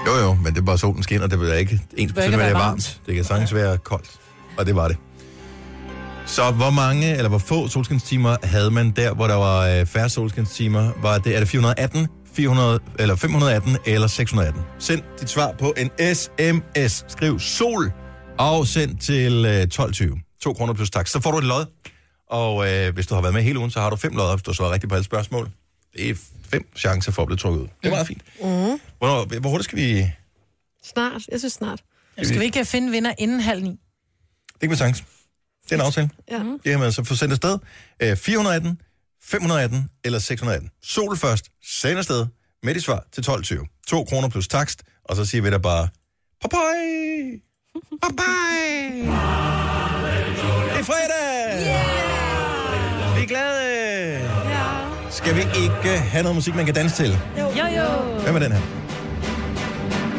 Jo, 0.07 0.15
jo, 0.15 0.33
men 0.33 0.53
det 0.53 0.57
er 0.57 0.65
bare 0.65 0.77
solen 0.77 1.03
skinner, 1.03 1.27
det 1.27 1.39
vil 1.39 1.53
ikke 1.53 1.73
ens 1.73 1.83
ikke 1.97 2.21
at 2.21 2.31
det 2.31 2.41
er 2.41 2.53
varmt. 2.53 2.99
Det 3.05 3.15
kan 3.15 3.23
sagtens 3.23 3.53
være 3.53 3.77
koldt, 3.77 4.09
og 4.57 4.65
det 4.65 4.75
var 4.75 4.87
det. 4.87 4.97
Så 6.25 6.51
hvor 6.51 6.69
mange, 6.69 7.15
eller 7.15 7.29
hvor 7.29 7.37
få 7.37 7.67
solskinstimer 7.67 8.37
havde 8.43 8.71
man 8.71 8.91
der, 8.91 9.13
hvor 9.13 9.27
der 9.27 9.35
var 9.35 9.67
øh, 9.67 9.85
færre 9.85 10.09
solskinstimer? 10.09 10.91
Var 11.01 11.17
det, 11.17 11.35
er 11.35 11.39
det 11.39 11.47
418, 11.47 12.07
400, 12.35 12.79
eller 12.99 13.15
518 13.15 13.77
eller 13.85 14.07
618? 14.07 14.61
Send 14.79 15.01
dit 15.19 15.29
svar 15.29 15.51
på 15.59 15.73
en 15.77 16.15
sms. 16.15 17.05
Skriv 17.11 17.39
sol 17.39 17.91
og 18.39 18.67
send 18.67 18.97
til 18.97 19.45
øh, 19.45 19.67
12.20. 19.73 20.37
2 20.41 20.53
kroner 20.53 20.73
plus 20.73 20.89
tak. 20.89 21.07
Så 21.07 21.19
får 21.21 21.31
du 21.31 21.37
et 21.37 21.43
lod. 21.43 21.65
Og 22.29 22.71
øh, 22.71 22.93
hvis 22.93 23.07
du 23.07 23.15
har 23.15 23.21
været 23.21 23.33
med 23.33 23.41
hele 23.41 23.59
ugen, 23.59 23.71
så 23.71 23.79
har 23.79 23.89
du 23.89 23.95
fem 23.95 24.15
lodder, 24.15 24.35
hvis 24.35 24.43
du 24.43 24.53
svarer 24.53 24.71
rigtigt 24.71 24.89
på 24.89 24.95
alle 24.95 25.05
spørgsmål. 25.05 25.49
Det 25.93 26.09
er 26.09 26.15
fem 26.49 26.67
chancer 26.75 27.11
for 27.11 27.21
at 27.21 27.27
blive 27.27 27.37
trukket 27.37 27.61
ud. 27.61 27.67
Det 27.67 27.87
er 27.87 27.89
meget 27.89 28.07
fint. 28.07 28.21
Mm. 28.39 28.45
Hvornår, 28.97 29.39
hvor 29.39 29.49
hurtigt 29.49 29.63
skal 29.65 29.77
vi... 29.77 30.11
Snart. 30.83 31.21
Jeg 31.31 31.39
synes 31.39 31.53
snart. 31.53 31.83
Skal 32.23 32.39
vi 32.39 32.45
ikke 32.45 32.65
finde 32.65 32.91
vinder 32.91 33.13
inden 33.17 33.39
halv 33.39 33.63
ni? 33.63 33.69
Det 33.69 34.61
kan 34.61 34.69
vi 34.69 34.75
sagtens. 34.75 35.03
Det 35.63 35.71
er 35.71 35.75
en 35.75 35.81
aftale. 35.81 36.09
Ja. 36.31 36.37
Det 36.37 36.63
kan 36.63 36.79
man 36.79 36.91
så 36.91 37.03
få 37.03 37.15
sendt 37.15 37.31
afsted. 37.31 37.57
Øh, 37.99 38.17
418, 38.17 38.81
518 39.27 39.89
eller 40.03 40.19
618. 40.19 40.69
Sol 40.83 41.17
først. 41.17 41.45
Send 41.63 41.97
afsted 41.97 42.25
med 42.63 42.73
dit 42.73 42.83
svar 42.83 43.03
til 43.13 43.21
12.20. 43.21 43.83
2 43.87 44.03
kroner 44.03 44.29
plus 44.29 44.47
takst, 44.47 44.83
og 45.05 45.15
så 45.15 45.25
siger 45.25 45.41
vi 45.41 45.49
der 45.49 45.57
bare... 45.57 45.87
Bye-bye! 46.45 47.41
Bye-bye! 48.05 49.11
Det 50.73 50.79
er 50.79 50.83
fredag! 50.83 51.65
Yeah! 51.65 53.17
Vi 53.17 53.23
er 53.23 53.27
glade! 53.27 55.11
Skal 55.11 55.35
vi 55.35 55.41
ikke 55.41 55.99
have 55.99 56.23
noget 56.23 56.35
musik, 56.35 56.55
man 56.55 56.65
kan 56.65 56.75
danse 56.75 56.95
til? 56.95 57.19
Jo, 57.39 57.43
jo. 57.43 58.19
Hvem 58.23 58.35
er 58.35 58.39
den 58.39 58.51
her? 58.51 58.61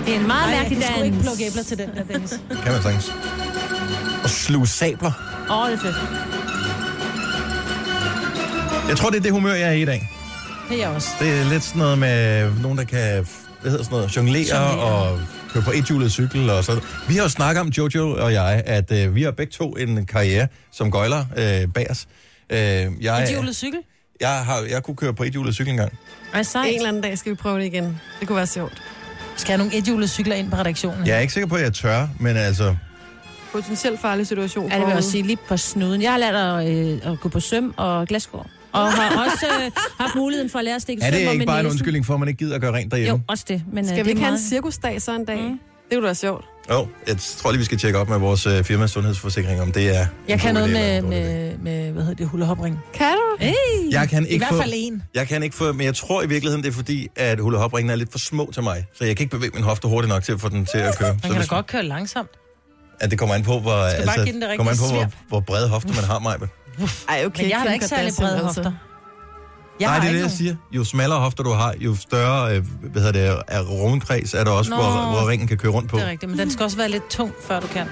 Det 0.06 0.14
er 0.14 0.20
en 0.20 0.26
meget 0.26 0.44
Ej, 0.44 0.50
jeg 0.50 0.58
mærkelig 0.62 0.78
kan 0.82 0.92
sgu 0.92 1.00
dans. 1.00 1.06
ikke 1.06 1.20
plukke 1.22 1.46
æbler 1.46 1.62
til 1.62 1.78
den 1.78 1.88
der, 1.94 2.04
Dennis. 2.04 2.30
Kan 2.62 2.72
man 2.72 2.82
sagtens. 2.82 3.12
Og 4.24 4.30
sluge 4.30 4.66
sabler. 4.66 5.12
Åh, 5.50 5.58
oh, 5.58 5.70
det 5.70 5.76
er 5.78 5.82
fedt. 5.82 5.96
Jeg 8.88 8.96
tror, 8.96 9.10
det 9.10 9.16
er 9.18 9.22
det 9.22 9.32
humør, 9.32 9.54
jeg 9.54 9.68
er 9.68 9.72
i 9.72 9.82
i 9.82 9.84
dag. 9.84 10.10
Det 10.68 10.76
er 10.76 10.80
jeg 10.80 10.88
også. 10.88 11.08
Det 11.20 11.40
er 11.40 11.44
lidt 11.50 11.62
sådan 11.62 11.78
noget 11.78 11.98
med 11.98 12.50
nogen, 12.62 12.78
der 12.78 12.84
kan 12.84 13.26
hvad 13.60 13.70
hedder 13.70 13.84
sådan 13.84 13.96
noget, 13.96 14.16
jonglere, 14.16 14.44
Jonglere. 14.54 14.92
og 14.92 15.20
køre 15.52 15.62
på 15.62 15.70
ethjulet 15.74 16.12
cykel 16.12 16.50
og 16.50 16.64
sådan. 16.64 16.82
Vi 17.08 17.14
har 17.14 17.22
jo 17.22 17.28
snakket 17.28 17.60
om, 17.60 17.68
Jojo 17.68 18.10
og 18.24 18.32
jeg, 18.32 18.62
at 18.66 18.92
øh, 18.92 19.14
vi 19.14 19.22
har 19.22 19.30
begge 19.30 19.52
to 19.52 19.70
en 19.70 20.06
karriere 20.06 20.48
som 20.72 20.90
gøjler 20.90 21.24
øh, 21.36 21.72
bag 21.74 21.86
os. 21.90 22.06
Øh, 22.50 22.58
jeg, 23.00 23.22
En 23.22 23.28
hjulet 23.28 23.56
cykel? 23.56 23.78
jeg, 24.20 24.30
har, 24.44 24.60
jeg 24.70 24.82
kunne 24.82 24.96
køre 24.96 25.14
på 25.14 25.24
ethjulet 25.24 25.54
cykel 25.54 25.70
engang. 25.70 25.92
Ej, 26.34 26.42
sejt. 26.42 26.68
En 26.68 26.74
eller 26.76 26.88
anden 26.88 27.02
dag 27.02 27.18
skal 27.18 27.32
vi 27.32 27.36
prøve 27.36 27.58
det 27.58 27.64
igen. 27.66 28.00
Det 28.20 28.28
kunne 28.28 28.36
være 28.36 28.46
sjovt. 28.46 28.82
Skal 29.36 29.52
jeg 29.52 29.58
have 29.58 29.66
nogle 29.68 29.78
ethjulede 29.78 30.08
cykler 30.08 30.34
ind 30.34 30.50
på 30.50 30.56
redaktionen? 30.56 31.06
Jeg 31.06 31.16
er 31.16 31.20
ikke 31.20 31.32
sikker 31.32 31.46
på, 31.48 31.54
at 31.54 31.62
jeg 31.62 31.72
tør, 31.72 32.08
men 32.20 32.36
altså... 32.36 32.76
Potentielt 33.52 34.00
farlig 34.00 34.26
situation. 34.26 34.68
Ja, 34.68 34.74
det 34.74 34.80
vil 34.82 34.88
jeg 34.88 34.96
også 34.96 35.10
sige 35.10 35.22
lige 35.22 35.38
på 35.48 35.56
snuden. 35.56 36.02
Jeg 36.02 36.10
har 36.10 36.18
lært 36.18 36.34
at, 36.34 36.68
øh, 36.76 37.12
at 37.12 37.20
gå 37.20 37.28
på 37.28 37.40
søm 37.40 37.74
og 37.76 38.06
glasgård. 38.08 38.46
Og 38.76 38.92
har 38.92 39.24
også 39.24 39.46
øh, 39.64 39.70
haft 40.00 40.14
muligheden 40.14 40.50
for 40.50 40.58
at 40.58 40.64
lære 40.64 40.74
at 40.74 40.82
stikke 40.82 41.02
Er 41.02 41.10
det 41.10 41.18
ikke 41.18 41.46
bare 41.46 41.58
en 41.60 41.64
næsen. 41.64 41.70
undskyldning 41.70 42.06
for, 42.06 42.14
at 42.14 42.20
man 42.20 42.28
ikke 42.28 42.38
gider 42.38 42.54
at 42.54 42.60
gøre 42.60 42.72
rent 42.72 42.90
derhjemme? 42.92 43.16
Jo, 43.16 43.20
også 43.28 43.44
det. 43.48 43.62
Men, 43.72 43.84
øh, 43.84 43.88
Skal 43.88 43.96
det 43.98 44.04
vi 44.04 44.10
ikke 44.10 44.22
have 44.22 44.32
en 44.32 44.40
cirkusdag 44.40 45.02
så 45.02 45.14
en 45.16 45.24
dag? 45.24 45.40
Mm. 45.40 45.48
Det 45.48 45.58
kunne 45.92 46.00
da 46.02 46.06
være 46.06 46.14
sjovt. 46.14 46.44
Jo, 46.70 46.86
jeg 47.08 47.16
tror 47.18 47.50
lige, 47.50 47.58
vi 47.58 47.64
skal 47.64 47.78
tjekke 47.78 47.98
op 47.98 48.08
med 48.08 48.18
vores 48.18 48.46
øh, 48.46 48.64
firmas 48.64 48.90
sundhedsforsikring, 48.90 49.60
om 49.60 49.72
det 49.72 49.96
er... 49.96 50.00
en 50.02 50.08
Jeg 50.28 50.40
kan 50.40 50.54
noget 50.54 50.70
med, 50.70 50.98
en 50.98 51.08
med, 51.08 51.58
med, 51.58 51.92
hvad 51.92 52.02
hedder 52.02 52.16
det, 52.16 52.28
hulehopring. 52.28 52.78
Kan 52.94 53.12
du? 53.12 53.44
Hey. 53.44 53.52
Jeg 53.90 54.08
kan 54.08 54.26
I 54.26 54.28
ikke 54.28 54.44
hvert 54.46 54.54
få... 54.54 54.60
fald 54.60 54.72
en. 54.76 55.02
Jeg 55.14 55.28
kan 55.28 55.42
ikke 55.42 55.56
få, 55.56 55.72
men 55.72 55.86
jeg 55.86 55.94
tror 55.94 56.22
i 56.22 56.26
virkeligheden, 56.26 56.64
det 56.64 56.68
er 56.70 56.74
fordi, 56.74 57.08
at 57.16 57.40
hula 57.40 57.58
hop 57.58 57.72
er 57.72 57.94
lidt 57.96 58.12
for 58.12 58.18
små 58.18 58.50
til 58.54 58.62
mig. 58.62 58.86
Så 58.94 59.04
jeg 59.04 59.16
kan 59.16 59.24
ikke 59.24 59.36
bevæge 59.36 59.50
min 59.54 59.62
hofte 59.62 59.88
hurtigt 59.88 60.08
nok 60.08 60.22
til 60.22 60.32
at 60.32 60.40
få 60.40 60.48
den 60.48 60.66
til 60.66 60.78
at 60.78 60.98
køre. 60.98 61.12
Man 61.12 61.20
så 61.22 61.28
kan 61.28 61.40
da 61.40 61.46
godt 61.46 61.66
køre 61.66 61.82
langsomt. 61.82 62.30
at 63.00 63.10
det 63.10 63.18
kommer 63.18 63.34
an 63.34 63.42
på, 63.42 63.58
hvor, 63.58 63.72
altså, 63.72 64.32
kommer 64.56 64.72
an 64.72 64.78
på, 64.78 64.86
hvor, 64.94 65.10
hvor 65.28 65.40
brede 65.40 65.68
hofter 65.68 65.94
man 65.94 66.04
har, 66.04 66.18
mig. 66.78 66.88
Ej, 67.08 67.22
okay. 67.26 67.42
Men 67.42 67.50
jeg 67.50 67.58
har 67.58 67.66
da 67.66 67.72
ikke 67.72 67.86
særlig 67.86 68.12
brede 68.18 68.30
altså. 68.30 68.44
hofter. 68.44 68.72
Jeg 69.80 69.88
Nej, 69.88 69.98
det 69.98 70.04
er 70.06 70.08
det, 70.08 70.14
ikke 70.18 70.22
jeg 70.28 70.30
siger. 70.36 70.56
Jo 70.72 70.84
smallere 70.84 71.20
hofter 71.20 71.44
du 71.44 71.52
har, 71.52 71.74
jo 71.78 71.96
større 71.96 72.56
øh, 72.56 72.64
hvad 72.82 73.02
hedder 73.02 73.32
det, 73.34 73.42
er 73.48 73.62
rumkreds 73.62 74.34
er 74.34 74.44
der 74.44 74.50
også, 74.50 74.70
Nå. 74.70 74.76
hvor, 74.76 74.84
hvor 75.18 75.28
ringen 75.28 75.48
kan 75.48 75.58
køre 75.58 75.72
rundt 75.72 75.90
på. 75.90 75.96
Det 75.96 76.04
er 76.04 76.10
rigtigt, 76.10 76.30
men 76.30 76.38
den 76.38 76.50
skal 76.50 76.64
også 76.64 76.76
være 76.76 76.88
lidt 76.88 77.08
tung, 77.10 77.32
før 77.48 77.60
du 77.60 77.66
kan. 77.66 77.86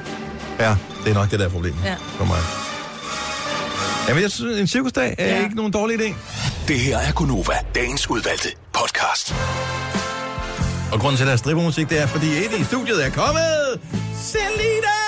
Ja, 0.58 0.76
det 1.04 1.10
er 1.10 1.14
nok 1.14 1.30
det 1.30 1.38
der 1.38 1.44
er 1.44 1.50
problemet 1.50 1.78
Ja. 1.84 1.94
for 1.94 2.24
mig. 2.24 2.38
Jamen, 4.08 4.22
jeg 4.22 4.30
synes, 4.30 4.60
en 4.60 4.66
cirkusdag 4.66 5.14
er 5.18 5.36
ja. 5.36 5.42
Ikke 5.42 5.56
nogen 5.56 5.72
dårlig 5.72 6.00
idé. 6.00 6.14
Det 6.68 6.80
her 6.80 6.98
er 6.98 7.12
Gunova, 7.12 7.52
dagens 7.74 8.10
udvalgte 8.10 8.48
podcast. 8.72 9.34
Og 10.92 11.00
grunden 11.00 11.16
til, 11.16 11.22
at 11.24 11.26
der 11.26 11.32
er 11.32 11.36
strippermusik, 11.36 11.90
det 11.90 12.02
er, 12.02 12.06
fordi 12.06 12.26
ind 12.26 12.54
i 12.60 12.64
studiet 12.64 13.06
er 13.06 13.10
kommet 13.10 13.80
Selina! 14.16 15.03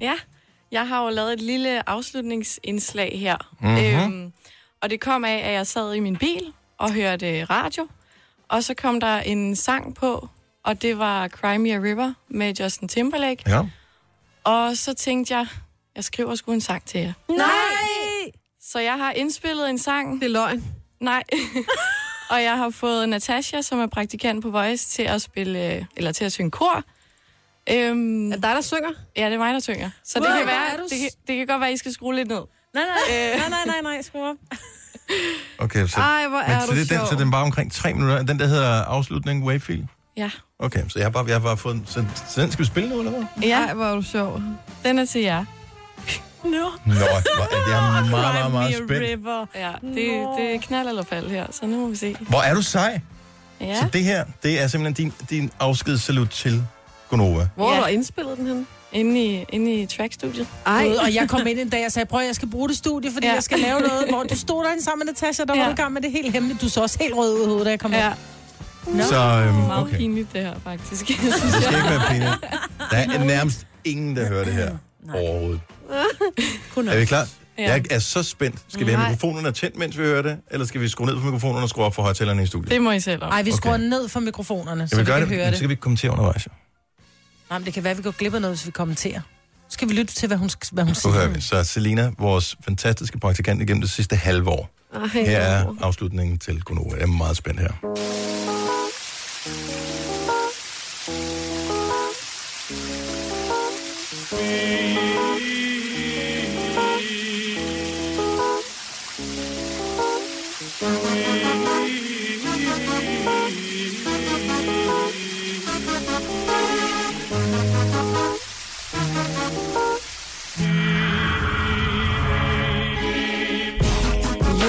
Ja, 0.00 0.14
jeg 0.70 0.88
har 0.88 1.04
jo 1.04 1.10
lavet 1.10 1.32
et 1.32 1.42
lille 1.42 1.88
afslutningsindslag 1.88 3.18
her. 3.20 3.36
Mhm. 3.60 4.12
Øhm, 4.12 4.32
og 4.82 4.90
det 4.90 5.00
kom 5.00 5.24
af, 5.24 5.36
at 5.44 5.52
jeg 5.52 5.66
sad 5.66 5.94
i 5.94 6.00
min 6.00 6.16
bil 6.16 6.52
og 6.78 6.92
hørte 6.94 7.44
radio. 7.44 7.88
Og 8.48 8.64
så 8.64 8.74
kom 8.74 9.00
der 9.00 9.20
en 9.20 9.56
sang 9.56 9.94
på, 9.94 10.28
og 10.64 10.82
det 10.82 10.98
var 10.98 11.28
Cry 11.28 11.56
Me 11.56 11.74
a 11.74 11.78
River 11.78 12.12
med 12.28 12.54
Justin 12.60 12.88
Timberlake. 12.88 13.42
Ja. 13.46 13.62
Og 14.44 14.76
så 14.76 14.94
tænkte 14.94 15.36
jeg, 15.36 15.46
jeg 15.96 16.04
skriver 16.04 16.34
sgu 16.34 16.52
en 16.52 16.60
sang 16.60 16.84
til 16.84 17.00
jer. 17.00 17.12
Nej! 17.28 18.32
Så 18.60 18.78
jeg 18.78 18.96
har 18.96 19.12
indspillet 19.12 19.70
en 19.70 19.78
sang. 19.78 20.20
Det 20.20 20.26
er 20.26 20.30
løgn. 20.30 20.64
Nej. 21.00 21.22
og 22.30 22.42
jeg 22.42 22.56
har 22.56 22.70
fået 22.70 23.08
Natasha, 23.08 23.62
som 23.62 23.78
er 23.78 23.86
praktikant 23.86 24.42
på 24.42 24.50
Voice, 24.50 24.88
til 24.88 25.02
at 25.02 25.22
spille, 25.22 25.86
eller 25.96 26.12
til 26.12 26.24
at 26.24 26.32
synge 26.32 26.50
kor. 26.50 26.84
Øhm, 27.70 28.30
Er 28.32 28.34
det 28.36 28.42
dig, 28.42 28.54
der 28.54 28.60
synger? 28.60 28.88
ja, 29.16 29.26
det 29.26 29.34
er 29.34 29.38
mig, 29.38 29.54
der 29.54 29.60
synger. 29.60 29.90
Så 30.04 30.18
det 30.18 30.26
Wow, 30.26 30.36
kan, 30.36 30.44
hvor 30.44 30.52
være, 30.52 30.72
er 30.72 30.76
du 30.76 30.82
det, 30.82 30.98
kan, 31.00 31.08
det 31.28 31.36
kan 31.36 31.46
godt 31.46 31.60
være, 31.60 31.68
at 31.68 31.74
I 31.74 31.76
skal 31.76 31.92
skrue 31.92 32.14
lidt 32.14 32.28
ned. 32.28 32.40
Nej, 32.74 32.82
nej, 32.84 33.32
Øh. 33.34 33.38
nej, 33.40 33.48
nej, 33.48 33.58
nej, 33.66 33.80
nej, 33.82 34.02
skru 34.02 34.18
op. 34.24 34.36
Okay, 35.58 35.86
så, 35.86 36.00
Ej, 36.00 36.28
hvor 36.28 36.38
men, 36.42 36.50
er 36.50 36.60
så 36.60 36.66
du 36.66 36.76
det 36.76 36.92
er 36.92 36.98
den, 36.98 37.06
så 37.08 37.14
den 37.14 37.26
er 37.28 37.32
bare 37.32 37.42
omkring 37.42 37.72
tre 37.72 37.94
minutter. 37.94 38.22
Den 38.22 38.38
der 38.38 38.46
hedder 38.46 38.84
afslutning 38.84 39.44
Wavefil. 39.44 39.86
Ja. 40.16 40.30
Okay, 40.58 40.82
så 40.88 40.98
jeg 40.98 41.04
har 41.04 41.10
bare, 41.10 41.24
jeg 41.26 41.34
har 41.34 41.40
bare 41.40 41.56
fået... 41.56 41.82
Så, 41.86 42.04
så 42.28 42.40
den 42.42 42.50
skal 42.52 42.62
vi 42.62 42.66
spille 42.66 42.88
nu, 42.88 42.98
eller 42.98 43.10
hvad? 43.10 43.24
Ja, 43.42 43.66
Ej, 43.66 43.74
hvor 43.74 43.84
er 43.84 43.94
du 43.94 44.02
sjov. 44.02 44.40
den 44.84 44.98
er 44.98 45.04
til 45.04 45.20
jer. 45.20 45.44
Nå. 46.44 46.50
Nå, 46.50 46.60
hvor 46.86 46.94
er 46.94 47.74
jeg 47.74 48.10
meget, 48.10 48.10
meget, 48.10 48.52
meget 48.52 48.74
spændt. 48.74 49.48
Ja, 49.54 49.72
det, 49.82 50.26
det 50.38 50.54
er 50.54 50.58
knald 50.62 50.88
eller 50.88 51.02
fald 51.02 51.30
her, 51.30 51.46
så 51.50 51.66
nu 51.66 51.76
må 51.80 51.86
vi 51.88 51.96
se. 51.96 52.16
Hvor 52.20 52.40
er 52.40 52.54
du 52.54 52.62
sej? 52.62 53.00
Ja, 53.60 53.74
Så 53.80 53.88
det 53.92 54.04
her, 54.04 54.24
det 54.42 54.60
er 54.62 54.66
simpelthen 54.68 55.10
din, 55.10 55.38
din 55.38 55.50
afskedssalut 55.60 56.30
til 56.30 56.66
Gonova. 57.08 57.48
Hvor 57.56 57.70
Ja. 57.70 57.76
har 57.76 57.82
du 57.86 57.88
indspillet 57.92 58.36
den 58.38 58.46
hen? 58.46 58.66
inde 58.92 59.24
i, 59.24 59.44
inde 59.48 59.72
i 59.74 59.86
trackstudiet. 59.86 60.46
Ej, 60.66 60.88
og 61.06 61.14
jeg 61.14 61.28
kom 61.28 61.46
ind 61.46 61.58
en 61.58 61.68
dag 61.68 61.86
og 61.86 61.92
sagde, 61.92 62.06
prøv 62.06 62.20
jeg 62.26 62.34
skal 62.34 62.48
bruge 62.50 62.68
det 62.68 62.76
studie, 62.76 63.12
fordi 63.12 63.26
Ja. 63.26 63.34
jeg 63.34 63.42
skal 63.42 63.58
lave 63.58 63.80
noget, 63.80 64.04
hvor 64.10 64.22
du 64.22 64.36
stod 64.36 64.64
derinde 64.64 64.84
sammen 64.84 65.06
med 65.06 65.12
Natasha, 65.14 65.44
der 65.44 65.52
var 65.54 65.60
Ja. 65.60 65.66
du 65.66 65.72
i 65.72 65.74
gang 65.76 65.92
med 65.92 66.02
det 66.02 66.10
helt 66.12 66.32
hemmeligt. 66.32 66.60
Du 66.60 66.68
så 66.68 66.82
også 66.82 66.98
helt 67.00 67.14
rød 67.14 67.34
ud 67.34 67.42
i 67.42 67.46
hovedet, 67.46 67.64
da 67.66 67.70
jeg 67.70 67.80
kom 67.80 67.92
Ja. 67.92 68.08
ind. 68.88 69.02
Så 69.02 69.16
øhm, 69.16 69.54
Meget 69.54 69.82
okay. 69.82 69.96
pinligt, 69.96 70.32
det 70.32 70.40
her, 70.42 70.54
faktisk. 70.64 71.06
Det 71.08 71.34
skal 71.62 71.74
ikke 71.76 71.90
være 71.90 72.02
pinligt. 72.10 72.32
Der 72.90 72.96
er 72.96 73.24
nærmest 73.24 73.66
ingen, 73.84 74.16
der 74.16 74.28
hører 74.28 74.44
det 74.44 74.52
her 74.52 74.70
overhovedet. 75.14 75.60
Er 76.92 76.98
vi 76.98 77.04
klar? 77.04 77.26
Ja. 77.58 77.72
Jeg 77.72 77.84
er 77.90 77.98
så 77.98 78.22
spændt. 78.22 78.58
Skal 78.68 78.86
vi 78.86 78.90
have 78.92 79.00
Nej. 79.00 79.10
mikrofonerne 79.10 79.52
tændt, 79.52 79.76
mens 79.78 79.98
vi 79.98 80.02
hører 80.02 80.22
det? 80.22 80.36
Eller 80.50 80.66
skal 80.66 80.80
vi 80.80 80.88
skrue 80.88 81.06
ned 81.06 81.14
for 81.16 81.24
mikrofonerne 81.24 81.62
og 81.64 81.68
skrue 81.68 81.84
op 81.84 81.94
for 81.94 82.02
højtalerne 82.02 82.42
i 82.42 82.46
studiet? 82.46 82.70
Det 82.70 82.82
må 82.82 82.90
I 82.90 83.00
selv 83.00 83.22
om. 83.24 83.30
Ej, 83.32 83.42
vi 83.42 83.52
skruer 83.52 83.74
Okay. 83.74 83.84
ned 83.84 84.08
for 84.08 84.20
mikrofonerne, 84.20 84.88
så 84.88 84.96
Jeg 84.96 85.06
vi 85.06 85.10
gøre 85.10 85.18
kan 85.20 85.28
det, 85.28 85.36
høre 85.36 85.44
men 85.44 85.50
det. 85.50 85.58
så 85.58 85.62
kan 85.62 85.68
vi 85.68 85.72
ikke 85.72 85.80
kommentere 85.80 86.10
undervejs. 86.12 86.46
jo. 86.46 86.50
Nej, 87.50 87.58
men 87.58 87.66
det 87.66 87.74
kan 87.74 87.84
være, 87.84 87.90
at 87.90 87.96
vi 87.98 88.02
går 88.02 88.10
glip 88.10 88.34
af 88.34 88.40
noget, 88.40 88.56
hvis 88.56 88.66
vi 88.66 88.70
kommenterer. 88.70 89.20
Så 89.68 89.72
skal 89.74 89.88
vi 89.88 89.94
lytte 89.94 90.14
til, 90.14 90.26
hvad 90.26 90.36
hun, 90.36 90.50
hvad 90.72 90.84
hun 90.84 90.90
Nu 90.90 90.94
siger. 90.94 91.12
hører 91.12 91.28
vi. 91.28 91.40
Så 91.40 91.64
Selina, 91.64 92.10
vores 92.18 92.56
fantastiske 92.64 93.18
praktikant 93.18 93.62
igennem 93.62 93.80
det 93.80 93.90
sidste 93.90 94.16
halve 94.16 94.48
år. 94.50 94.70
Ej, 94.94 95.06
Her 95.06 95.38
er 95.40 95.74
afslutningen 95.80 96.38
til 96.38 96.62
Gonova. 96.62 96.96
Jeg 96.96 97.02
er 97.02 97.06
meget 97.06 97.36
spændt 97.36 97.60
her. 97.60 97.72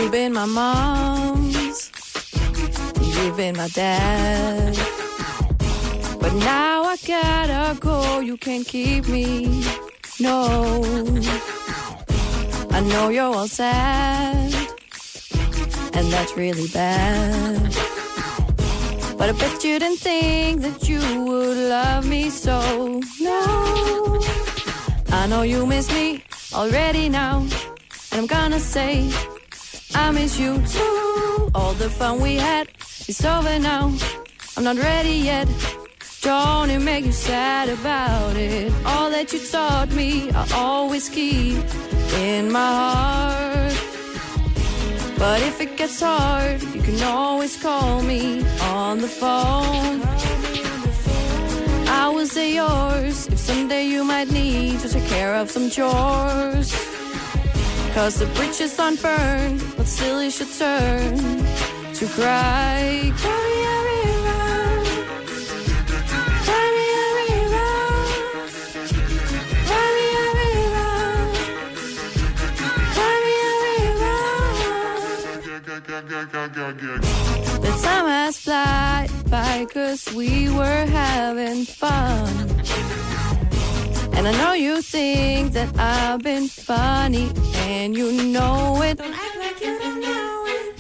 You've 0.10 0.16
been 0.16 0.34
my 0.34 0.48
mom's, 0.48 1.92
you've 3.00 3.38
been 3.38 3.56
my 3.56 3.68
dad. 3.68 4.76
But 6.20 6.34
now 6.34 6.82
I 6.86 6.98
gotta 7.06 7.80
go, 7.80 8.20
you 8.20 8.36
can't 8.36 8.66
keep 8.66 9.08
me. 9.08 9.64
No, 10.20 10.82
I 12.72 12.80
know 12.80 13.10
you're 13.10 13.36
all 13.36 13.48
sad, 13.48 14.52
and 15.94 16.12
that's 16.12 16.36
really 16.36 16.68
bad. 16.70 17.72
But 19.16 19.30
I 19.30 19.34
bet 19.34 19.64
you 19.64 19.78
didn't 19.78 20.00
think 20.00 20.62
that 20.62 20.90
you 20.90 21.02
would 21.26 21.58
love 21.70 22.08
me 22.08 22.32
so. 22.32 23.00
No, 23.22 24.20
I 25.10 25.28
know 25.28 25.44
you 25.44 25.68
miss 25.68 25.88
me 25.94 26.24
already 26.52 27.10
now, 27.10 27.46
and 28.12 28.22
I'm 28.22 28.26
gonna 28.26 28.60
say. 28.60 29.12
I 29.96 30.12
miss 30.12 30.40
you 30.40 30.62
too. 30.68 31.52
All 31.56 31.74
the 31.74 31.90
fun 31.90 32.22
we 32.22 32.36
had 32.36 32.70
is 33.08 33.24
over 33.26 33.60
now. 33.60 33.94
I'm 34.56 34.64
not 34.64 34.78
ready 34.78 35.18
yet. 35.32 35.48
Don't 36.22 36.70
it 36.70 36.80
make 36.80 37.06
you 37.06 37.12
sad 37.12 37.70
about 37.70 38.36
it? 38.36 38.74
All 38.86 39.10
that 39.10 39.32
you 39.34 39.40
taught 39.40 39.92
me, 39.92 40.30
I 40.32 40.48
always 40.54 41.08
keep 41.10 41.64
in 42.18 42.52
my 42.52 42.72
heart. 42.82 43.76
But 45.18 45.42
if 45.42 45.62
it 45.62 45.78
gets 45.78 46.02
hard, 46.02 46.62
you 46.62 46.82
can 46.82 47.02
always 47.04 47.62
call 47.62 48.02
me 48.02 48.46
on 48.62 49.00
the 49.00 49.08
phone. 49.08 50.02
I 51.88 52.10
will 52.14 52.28
say 52.28 52.54
yours 52.56 53.28
if 53.28 53.40
someday 53.40 53.86
you 53.86 54.04
might 54.04 54.30
need 54.32 54.80
to 54.82 54.90
take 54.90 55.08
care 55.08 55.36
of 55.36 55.50
some 55.50 55.70
chores. 55.70 56.89
Cause 58.00 58.16
the 58.20 58.28
bridges 58.28 58.80
aren't 58.80 59.02
burned, 59.02 59.62
but 59.76 59.86
still 59.86 60.24
you 60.24 60.32
should 60.32 60.54
turn 60.58 61.18
to 61.94 62.08
cry. 62.16 63.12
River. 63.12 63.20
Cry 63.20 63.40
me 66.78 66.88
a 66.96 67.08
river. 67.20 67.72
Cry 69.68 69.88
me 69.98 70.06
a 70.16 70.28
river. 70.40 70.88
Cry 72.96 73.18
a 73.36 73.52
river. 73.68 74.20
The 77.66 77.74
time 77.84 78.08
has 78.08 78.36
flied 78.40 79.12
by 79.30 79.66
cause 79.74 80.04
we 80.14 80.48
were 80.48 80.86
having 80.86 81.66
fun. 81.66 82.32
And 84.16 84.26
I 84.26 84.32
know 84.32 84.54
you 84.54 84.82
think 84.82 85.52
that 85.52 85.70
I've 85.78 86.22
been 86.24 86.48
funny, 86.48 87.32
and 87.70 87.96
you 87.96 88.12
know 88.36 88.82
it. 88.82 89.00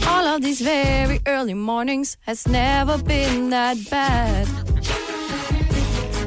All 0.08 0.26
of 0.34 0.42
these 0.42 0.62
very 0.62 1.20
early 1.28 1.54
mornings 1.54 2.18
has 2.22 2.48
never 2.48 2.98
been 2.98 3.52
that 3.52 3.78
bad. 3.90 4.48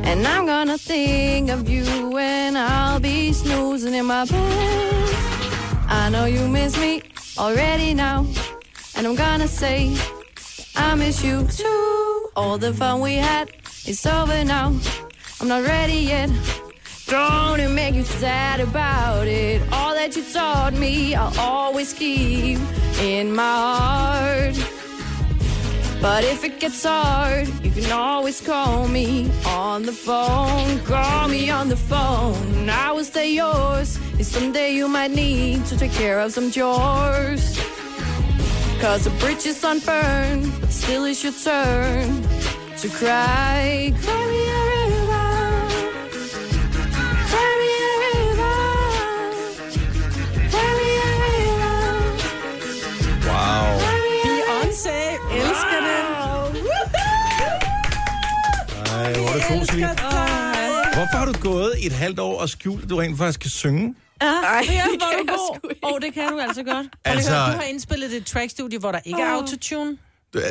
And 0.08 0.26
I'm 0.26 0.46
gonna 0.46 0.78
think 0.78 1.50
of 1.50 1.68
you 1.68 1.84
when 2.10 2.56
I'll 2.56 3.00
be 3.00 3.32
snoozing 3.32 3.94
in 3.94 4.06
my 4.06 4.24
bed. 4.24 5.08
I 5.88 6.08
know 6.12 6.26
you 6.26 6.46
miss 6.48 6.78
me 6.78 7.02
already 7.38 7.92
now, 7.94 8.18
and 8.94 9.06
I'm 9.06 9.16
gonna 9.16 9.48
say 9.48 9.78
I 10.76 10.94
miss 10.94 11.24
you 11.24 11.44
too. 11.58 12.30
All 12.36 12.56
the 12.56 12.72
fun 12.72 13.00
we 13.00 13.14
had 13.14 13.50
is 13.86 14.06
over 14.06 14.44
now. 14.44 14.66
I'm 15.40 15.48
not 15.48 15.62
ready 15.64 16.00
yet. 16.14 16.30
Don't 17.06 17.60
it 17.60 17.68
make 17.68 17.94
you 17.94 18.04
sad 18.04 18.60
about 18.60 19.26
it? 19.26 19.60
All 19.72 19.94
that 19.94 20.16
you 20.16 20.24
taught 20.32 20.74
me, 20.74 21.14
I'll 21.14 21.38
always 21.38 21.92
keep 21.92 22.58
in 23.00 23.32
my 23.32 23.42
heart. 23.42 24.56
But 26.00 26.24
if 26.24 26.42
it 26.42 26.58
gets 26.58 26.82
hard, 26.84 27.46
you 27.62 27.70
can 27.70 27.92
always 27.92 28.40
call 28.40 28.88
me 28.88 29.30
on 29.46 29.84
the 29.84 29.92
phone. 29.92 30.80
Call 30.80 31.28
me 31.28 31.48
on 31.48 31.68
the 31.68 31.76
phone. 31.76 32.68
I 32.68 32.90
will 32.90 33.04
stay 33.04 33.32
yours. 33.32 33.98
If 34.18 34.26
someday 34.26 34.74
you 34.74 34.88
might 34.88 35.12
need 35.12 35.64
to 35.66 35.78
take 35.78 35.92
care 35.92 36.18
of 36.18 36.32
some 36.32 36.50
chores. 36.50 37.56
Cause 38.80 39.04
the 39.04 39.10
bridges 39.20 39.62
aren't 39.62 39.86
burned, 39.86 40.52
but 40.60 40.70
still 40.72 41.04
it's 41.04 41.22
your 41.22 41.32
turn 41.32 42.22
to 42.78 42.88
cry. 42.88 43.94
Cry 44.02 44.26
me 44.26 44.71
Wow. 53.42 53.78
Beyoncé. 54.24 54.98
Elsker 55.38 55.80
det. 55.88 56.00
Ej, 58.92 59.12
hvor 59.12 59.28
er 59.28 59.34
det 59.34 59.44
god, 59.48 59.66
Selina. 59.66 59.86
Hvorfor 60.94 61.16
har 61.16 61.24
du 61.26 61.32
gået 61.40 61.72
i 61.78 61.86
et 61.86 61.92
halvt 61.92 62.18
år 62.18 62.40
og 62.40 62.48
skjult, 62.48 62.82
at 62.84 62.90
du 62.90 62.96
rent 62.96 63.18
faktisk 63.18 63.40
kan 63.40 63.50
synge? 63.50 63.94
Ja, 64.22 64.26
Ej, 64.26 64.32
ja, 64.68 64.72
det 64.72 64.98
hvor 64.98 64.98
kan 64.98 65.08
er 65.08 65.12
jeg 65.18 65.24
du 65.28 65.32
god. 65.32 65.70
Åh, 65.82 65.92
oh, 65.92 66.00
det 66.00 66.14
kan 66.14 66.28
du 66.32 66.38
altså 66.40 66.62
godt. 66.62 66.86
Altså- 67.04 67.30
Altså... 67.34 67.52
Du 67.52 67.56
har 67.56 67.62
indspillet 67.62 68.16
et 68.16 68.26
trackstudie, 68.26 68.78
hvor 68.78 68.92
der 68.92 68.98
ikke 69.04 69.22
er 69.22 69.30
autotune. 69.34 69.96
Det, 70.32 70.42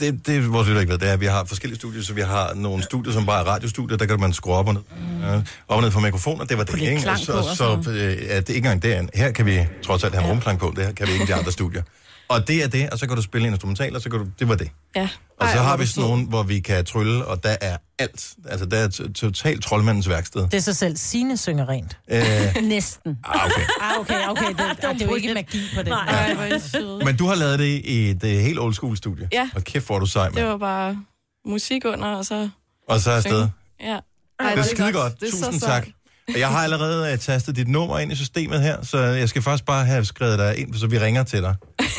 det, 0.00 0.26
det 0.26 0.52
vores 0.52 0.68
lytter 0.68 0.80
ikke 0.80 0.92
ved, 0.92 0.98
det 0.98 1.08
er, 1.10 1.16
vi 1.16 1.26
har 1.26 1.44
forskellige 1.44 1.78
studier, 1.78 2.02
så 2.02 2.14
vi 2.14 2.20
har 2.20 2.54
nogle 2.54 2.82
studier, 2.82 3.12
som 3.12 3.26
bare 3.26 3.40
er 3.40 3.44
radiostudier, 3.44 3.96
der 3.98 4.06
kan 4.06 4.20
man 4.20 4.32
skrue 4.32 4.54
op 4.54 4.68
og 4.68 4.74
ned. 4.74 4.82
Ja, 5.22 5.34
op 5.36 5.42
og 5.68 5.82
ned 5.82 5.90
for 5.90 6.00
mikrofoner, 6.00 6.44
det 6.44 6.58
var 6.58 6.64
det, 6.64 6.80
ikke? 6.80 7.00
så, 7.00 7.32
på 7.32 7.38
og 7.38 7.44
så, 7.44 7.54
sådan 7.56 7.84
så 7.84 7.90
øh, 7.90 7.96
ja, 7.98 8.10
det 8.12 8.26
er 8.28 8.36
ikke 8.36 8.56
engang 8.56 8.82
det. 8.82 9.10
Her 9.14 9.30
kan 9.30 9.46
vi 9.46 9.66
trods 9.86 10.04
alt 10.04 10.14
have 10.14 10.24
en 10.24 10.30
rumklang 10.30 10.58
på, 10.58 10.72
det 10.76 10.84
her 10.84 10.92
kan 10.92 11.06
vi 11.06 11.12
ikke 11.12 11.24
i 11.24 11.26
de 11.26 11.34
andre 11.34 11.52
studier. 11.52 11.82
Og 12.28 12.48
det 12.48 12.64
er 12.64 12.68
det, 12.68 12.90
og 12.90 12.98
så 12.98 13.06
kan 13.06 13.16
du 13.16 13.22
spille 13.22 13.46
en 13.46 13.52
instrumental, 13.54 13.96
og 13.96 14.02
så 14.02 14.10
kan 14.10 14.18
du, 14.18 14.26
det 14.38 14.48
var 14.48 14.54
det. 14.54 14.70
Ja. 14.96 15.08
Og 15.40 15.48
så 15.48 15.56
Ej, 15.58 15.62
har 15.64 15.76
vi 15.76 15.86
sådan 15.86 16.08
nogle, 16.10 16.26
hvor 16.26 16.42
vi 16.42 16.60
kan 16.60 16.84
trylle, 16.84 17.24
og 17.24 17.42
der 17.42 17.56
er 17.60 17.76
alt. 17.98 18.34
Altså, 18.48 18.66
der 18.66 18.76
er 18.78 18.88
totalt 19.14 19.62
troldmandens 19.64 20.08
værksted. 20.08 20.40
Det 20.42 20.54
er 20.54 20.60
sig 20.60 20.76
selv. 20.76 20.96
Sine 20.96 21.36
synger 21.36 21.68
rent. 21.68 21.98
Øh, 22.10 22.20
Næsten. 22.62 23.18
ah, 23.24 23.46
okay. 23.46 23.62
Ah, 23.80 24.00
okay, 24.00 24.28
okay. 24.28 24.48
Det, 24.48 24.58
det, 24.82 24.90
det 24.92 25.02
er 25.02 25.06
jo 25.06 25.14
ikke 25.14 25.34
magi 25.34 25.60
på 25.74 25.82
det. 25.82 25.88
Nej. 25.88 26.58
Søde. 26.58 27.04
Men 27.04 27.16
du 27.16 27.26
har 27.26 27.34
lavet 27.34 27.58
det 27.58 27.64
i 27.84 28.10
et 28.10 28.22
uh, 28.22 28.28
helt 28.30 28.58
old 28.58 28.74
school 28.74 28.96
studie. 28.96 29.28
Ja. 29.32 29.50
Og 29.54 29.64
kæft, 29.64 29.86
hvor 29.86 29.98
du 29.98 30.06
sej, 30.06 30.26
Det 30.26 30.34
mand. 30.34 30.46
var 30.46 30.56
bare 30.56 31.04
musik 31.46 31.84
under, 31.84 32.08
og 32.08 32.24
så... 32.24 32.48
Og 32.88 33.00
så 33.00 33.10
er 33.10 33.16
afsted. 33.16 33.48
Ja. 33.80 33.98
Ej, 34.40 34.50
Det 34.50 34.58
er 34.58 34.62
skide 34.62 34.92
godt. 34.92 35.20
Det 35.20 35.32
så 35.32 35.44
Tusind 35.44 35.60
tak. 35.60 35.88
Og 36.34 36.40
Jeg 36.40 36.48
har 36.48 36.58
allerede 36.64 37.12
uh, 37.12 37.18
tastet 37.18 37.56
dit 37.56 37.68
nummer 37.68 37.98
ind 37.98 38.12
i 38.12 38.14
systemet 38.16 38.62
her, 38.62 38.82
så 38.84 38.98
jeg 38.98 39.28
skal 39.28 39.42
faktisk 39.42 39.64
bare 39.64 39.84
have 39.84 40.04
skrevet 40.04 40.38
dig 40.38 40.58
ind, 40.58 40.74
så 40.74 40.86
vi 40.86 40.98
ringer 40.98 41.22
til 41.24 41.42
dig, 41.42 41.54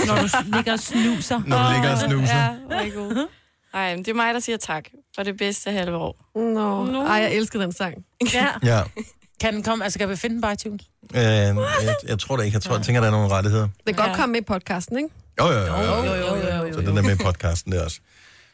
Når 0.07 0.15
du 0.15 0.27
ligger 0.55 0.73
og 0.73 0.79
snuser. 0.79 1.41
når 1.45 1.57
du 1.67 1.73
ligger 1.73 1.91
og 1.91 1.97
snuser. 1.99 2.35
Ja, 2.37 2.49
hvor 2.65 2.75
er 2.75 2.81
I 2.81 2.89
gode. 2.89 3.27
Ej, 3.73 3.95
men 3.95 3.99
det 4.05 4.11
er 4.11 4.15
mig, 4.15 4.33
der 4.33 4.39
siger 4.39 4.57
tak 4.57 4.83
for 5.15 5.23
det 5.23 5.37
bedste 5.37 5.71
halve 5.71 5.97
år. 5.97 6.29
Nå. 6.35 6.85
Nå. 6.85 7.05
Ej, 7.05 7.13
jeg 7.15 7.33
elsker 7.33 7.59
den 7.59 7.71
sang. 7.73 7.95
Ja. 8.33 8.47
Ja. 8.63 8.81
Kan 9.41 9.53
den 9.53 9.63
komme? 9.63 9.83
Altså, 9.83 9.99
kan 9.99 10.09
vi 10.09 10.15
finde 10.15 10.33
den 10.33 10.41
på 10.41 10.49
iTunes? 10.49 10.81
Øh, 11.15 11.21
jeg, 11.21 11.55
jeg 12.07 12.19
tror 12.19 12.37
det 12.37 12.45
ikke. 12.45 12.55
Jeg 12.55 12.61
tror, 12.61 12.75
jeg 12.75 12.85
tænker, 12.85 13.01
der 13.01 13.07
er 13.07 13.11
nogle 13.11 13.27
rettigheder. 13.29 13.67
Det 13.87 13.95
kan 13.95 14.03
Ja. 14.05 14.07
godt 14.09 14.17
komme 14.19 14.31
med 14.33 14.41
i 14.41 14.43
podcasten, 14.43 14.97
ikke? 14.97 15.09
Jo, 15.41 15.45
jo, 15.47 15.59
jo. 15.59 15.65
jo, 15.65 16.03
jo. 16.03 16.15
jo, 16.15 16.55
jo, 16.55 16.65
jo. 16.67 16.73
Så 16.73 16.81
den 16.81 16.97
er 16.97 17.01
med 17.01 17.13
i 17.19 17.23
podcasten 17.23 17.71
der 17.71 17.83
også. 17.83 17.99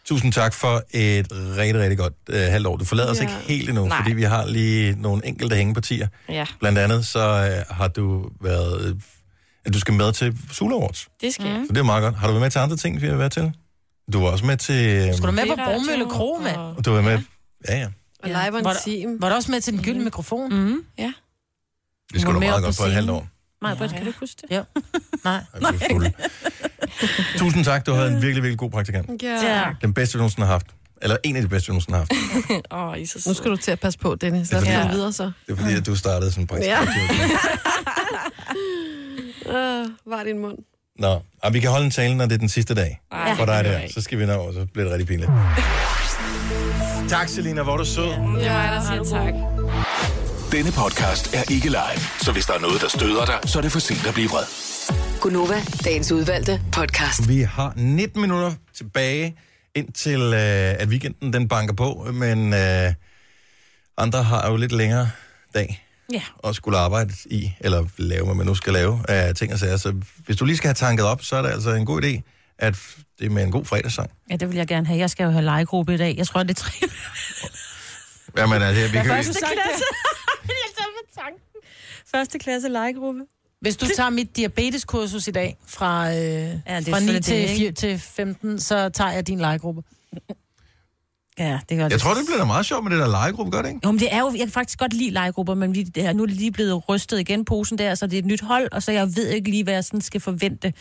Tusind 0.06 0.34
tak 0.34 0.54
for 0.54 0.84
et 0.91 1.28
rigtig, 1.32 1.82
rigtig 1.82 1.97
godt 1.97 2.14
øh, 2.30 2.39
halvt 2.41 2.68
år. 2.68 2.78
Du 2.78 2.86
forlader 2.86 3.12
os 3.12 3.18
Ja. 3.18 3.22
ikke 3.22 3.34
helt 3.47 3.70
endnu, 3.70 3.86
Nej. 3.88 3.97
fordi 3.97 4.14
vi 4.14 4.24
har 4.24 4.45
lige 4.45 5.01
nogle 5.01 5.26
enkelte 5.28 5.56
hængepartier. 5.56 6.08
Ja, 6.30 6.45
Blandt 6.60 6.80
andet 6.80 7.06
så 7.06 7.20
øh, 7.20 7.76
har 7.78 7.88
du 7.88 8.30
været... 8.41 8.86
Øh, 8.89 8.95
at 9.66 9.74
du 9.74 9.80
skal 9.80 9.93
med 9.93 10.14
til 10.14 10.38
Sula 10.51 10.76
Awards. 10.76 11.08
det 11.22 11.34
skal 11.34 11.45
jeg. 11.45 11.64
Så 11.68 11.74
det 11.74 11.80
er 11.80 11.84
meget 11.84 12.01
godt. 12.04 12.16
Har 12.16 12.28
du 12.28 12.34
været 12.34 12.41
med 12.41 12.51
til 12.51 12.60
andre 12.60 12.76
ting, 12.78 13.01
vi 13.01 13.08
har 13.08 13.16
været 13.16 13.32
til? 13.32 13.51
Du 14.14 14.20
var 14.22 14.28
også 14.32 14.45
med 14.45 14.58
til... 14.58 15.10
Skulle 15.18 15.28
du 15.28 15.36
med 15.36 15.47
på 15.47 15.56
Bromølle 15.66 16.06
Kro, 16.10 16.39
mand? 16.43 16.56
og- 16.58 16.86
Du 16.86 16.91
var 16.91 17.01
med... 17.01 17.20
Ja, 17.70 17.78
ja. 17.80 17.88
Og 18.24 18.30
live 18.30 18.58
on 18.58 18.64
Var, 18.64 18.76
team. 18.86 19.22
var 19.22 19.30
du 19.30 19.36
også 19.36 19.51
med 19.51 19.62
til 19.62 19.74
den 19.74 19.82
gyldne 19.84 20.04
mikrofon? 20.04 20.54
Mm. 20.54 20.84
Det 22.14 22.22
skulle 22.22 22.26
var 22.26 22.34
du 22.34 22.39
meget 22.39 22.64
godt 22.64 22.76
på 22.78 22.82
for 22.82 22.88
et 22.88 22.93
halvt 22.93 23.10
år. 23.10 23.28
Nej, 23.64 23.76
Britt, 23.78 23.93
kan 23.95 24.05
du 24.05 24.11
huske 24.20 24.36
det? 24.41 24.55
Ja. 24.55 24.61
Nej. 25.26 25.39
Jeg 25.61 25.74
fuld. 25.91 26.07
Tusind 27.38 27.66
tak, 27.66 27.86
du 27.86 27.93
havde 27.93 28.07
en 28.07 28.22
virkelig, 28.22 28.43
virkelig 28.43 28.57
god 28.57 28.72
praktikant. 28.72 29.24
Ja. 29.24 29.64
Den 29.82 29.93
bedste, 29.93 30.14
vi 30.14 30.18
nogensinde 30.18 30.45
har 30.45 30.53
haft. 30.53 30.66
Eller 31.01 31.18
en 31.24 31.36
af 31.36 31.41
de 31.41 31.47
bedste, 31.47 31.68
vi 31.68 31.72
nogensinde 31.72 31.97
har 31.97 32.05
haft. 32.09 32.64
Åh, 32.74 32.88
oh, 32.88 32.99
I 33.01 33.05
så 33.05 33.24
Nu 33.30 33.34
skal 33.34 33.51
du 33.51 33.55
til 33.57 33.72
at 33.72 33.80
passe 33.80 33.99
på, 33.99 34.16
Dennis. 34.16 34.49
Det 34.49 34.64
Lad 34.64 34.74
os 34.76 34.76
komme 34.82 34.93
videre 34.93 35.14
så. 35.14 35.32
Det 35.47 35.53
er 35.53 35.57
fordi, 35.57 35.74
at 35.74 35.86
du 35.86 35.95
startede 35.95 36.32
som 36.32 36.47
praktikant. 36.47 36.89
Uh, 39.45 39.53
var 40.14 40.24
din 40.24 40.39
mund. 40.39 40.57
Nå, 40.99 41.20
og 41.43 41.53
vi 41.53 41.59
kan 41.59 41.70
holde 41.70 41.86
en 41.86 41.91
tale, 41.91 42.16
når 42.16 42.26
det 42.26 42.34
er 42.34 42.38
den 42.38 42.49
sidste 42.49 42.76
dag. 42.76 43.01
Ej, 43.11 43.36
For 43.36 43.45
dig 43.45 43.64
der. 43.64 43.72
jeg. 43.72 43.89
Så 43.93 44.01
skal 44.01 44.20
vi 44.20 44.26
nå, 44.26 44.34
og 44.34 44.53
så 44.53 44.66
bliver 44.74 44.84
det 44.84 44.91
rigtig 44.91 45.07
pinligt. 45.07 45.32
Tak, 47.09 47.28
Selina. 47.30 47.64
Hvor 47.64 47.74
er 47.74 47.78
du 47.78 47.86
sød. 47.86 48.03
Det 48.03 48.16
er 48.16 48.24
mig, 48.53 48.72
der 48.72 48.82
siger 48.82 49.03
tak. 49.03 49.34
Denne 50.54 50.72
podcast 50.72 51.36
er 51.36 51.51
ikke 51.51 51.70
live, 51.70 51.99
så 52.22 52.32
hvis 52.32 52.45
der 52.45 52.54
er 52.54 52.60
noget, 52.60 52.82
der 52.82 52.88
støder 52.88 53.26
dig, 53.26 53.39
så 53.45 53.58
er 53.58 53.62
det 53.62 53.72
for 53.72 53.80
sent 53.80 54.08
at 54.08 54.14
blive 54.14 54.30
vred. 54.30 54.43
Gunova, 55.22 55.62
dagens 55.84 56.12
udvalgte 56.12 56.62
podcast. 56.72 57.30
Vi 57.30 57.41
har 57.41 57.74
19 57.76 58.22
minutter 58.22 58.54
tilbage, 58.76 59.38
indtil 59.76 60.22
øh, 60.22 60.82
at 60.82 60.88
weekenden 60.88 61.34
den 61.34 61.47
banker 61.47 61.74
på, 61.74 62.08
men 62.14 62.54
øh, 62.54 62.93
andre 63.97 64.24
har 64.24 64.49
jo 64.49 64.56
lidt 64.56 64.72
længere 64.72 65.10
dag 65.56 65.86
Ja. 66.14 66.22
at 66.43 66.56
skulle 66.56 66.78
arbejde 66.78 67.14
i, 67.26 67.51
eller 67.60 67.86
lave, 67.97 68.26
hvad 68.26 68.36
man 68.36 68.45
nu 68.45 68.56
skal 68.56 68.74
lave 68.74 68.99
af 69.10 69.36
ting 69.36 69.54
og 69.54 69.60
sager. 69.60 69.78
Så 69.78 69.93
hvis 70.26 70.38
du 70.38 70.45
lige 70.45 70.58
skal 70.58 70.68
have 70.68 70.74
tanket 70.76 71.06
op, 71.06 71.24
så 71.24 71.36
er 71.36 71.41
det 71.41 71.49
altså 71.49 71.70
en 71.72 71.86
god 71.86 72.01
idé, 72.04 72.22
at 72.60 72.76
det 73.20 73.26
er 73.26 73.30
med 73.30 73.43
en 73.43 73.51
god 73.51 73.66
fredagssang. 73.66 74.10
Ja, 74.30 74.36
det 74.36 74.49
vil 74.49 74.58
jeg 74.58 74.68
gerne 74.68 74.88
have. 74.88 74.99
Jeg 74.99 75.10
skal 75.10 75.24
jo 75.24 75.30
have 75.32 75.45
legegruppe 75.45 75.93
i 75.93 75.97
dag. 75.97 76.16
Jeg 76.18 76.28
tror, 76.28 76.43
det 76.43 76.49
er 76.49 76.54
tre. 76.54 76.72
Jamen, 78.38 78.62
altså, 78.62 78.82
vi 78.88 78.97
kan, 78.97 79.06
Første 79.06 79.34
klasse. 79.39 79.84
Tanken. 81.16 81.41
Første 82.16 82.39
klasse 82.39 82.70
legegruppe. 82.70 83.22
Hvis 83.61 83.78
du 83.78 83.86
tager 83.95 84.09
mit 84.09 84.38
diabeteskursus 84.38 85.28
i 85.28 85.32
dag 85.32 85.57
fra, 85.68 86.09
øh, 86.09 86.16
ja, 86.16 86.49
fra 86.55 86.80
9 86.80 86.84
selvfølgelig 86.84 87.24
til, 87.24 87.36
det, 87.36 87.41
ikke? 87.41 87.55
4, 87.55 87.72
til 87.72 87.99
15, 87.99 88.59
så 88.59 88.89
tager 88.89 89.11
jeg 89.11 89.28
din 89.28 89.39
legegruppe. 89.39 89.82
Ja, 91.39 91.59
det 91.70 91.78
gør 91.78 91.84
det. 91.84 91.91
jeg 91.91 91.99
tror, 91.99 92.14
det 92.14 92.24
bliver 92.26 92.38
da 92.38 92.45
meget 92.45 92.66
sjovt 92.66 92.84
med 92.84 92.91
det 92.91 92.99
der 92.99 93.07
legegruppe, 93.07 93.51
gør 93.51 93.61
det 93.61 93.70
ikke? 93.70 93.80
Jo, 93.86 93.91
men 93.91 93.99
det 93.99 94.14
er 94.14 94.20
jo, 94.20 94.32
jeg 94.32 94.39
kan 94.39 94.49
faktisk 94.51 94.80
godt 94.80 94.93
lide 94.93 95.09
legegrupper, 95.09 95.53
men 95.53 95.74
lige, 95.74 95.86
det 95.86 96.03
her, 96.03 96.14
nu 96.14 96.24
er 96.24 96.28
det 96.28 96.36
lige 96.36 96.51
blevet 96.51 96.89
rystet 96.89 97.20
igen, 97.20 97.45
posen 97.45 97.78
der, 97.78 97.95
så 97.95 98.07
det 98.07 98.14
er 98.14 98.20
et 98.20 98.26
nyt 98.26 98.41
hold, 98.41 98.70
og 98.72 98.84
så 98.84 98.91
jeg 98.91 99.16
ved 99.16 99.30
ikke 99.30 99.49
lige, 99.49 99.64
hvad 99.64 99.74
jeg 99.74 99.84
sådan 99.84 100.01
skal 100.01 100.22
forvente 100.22 100.74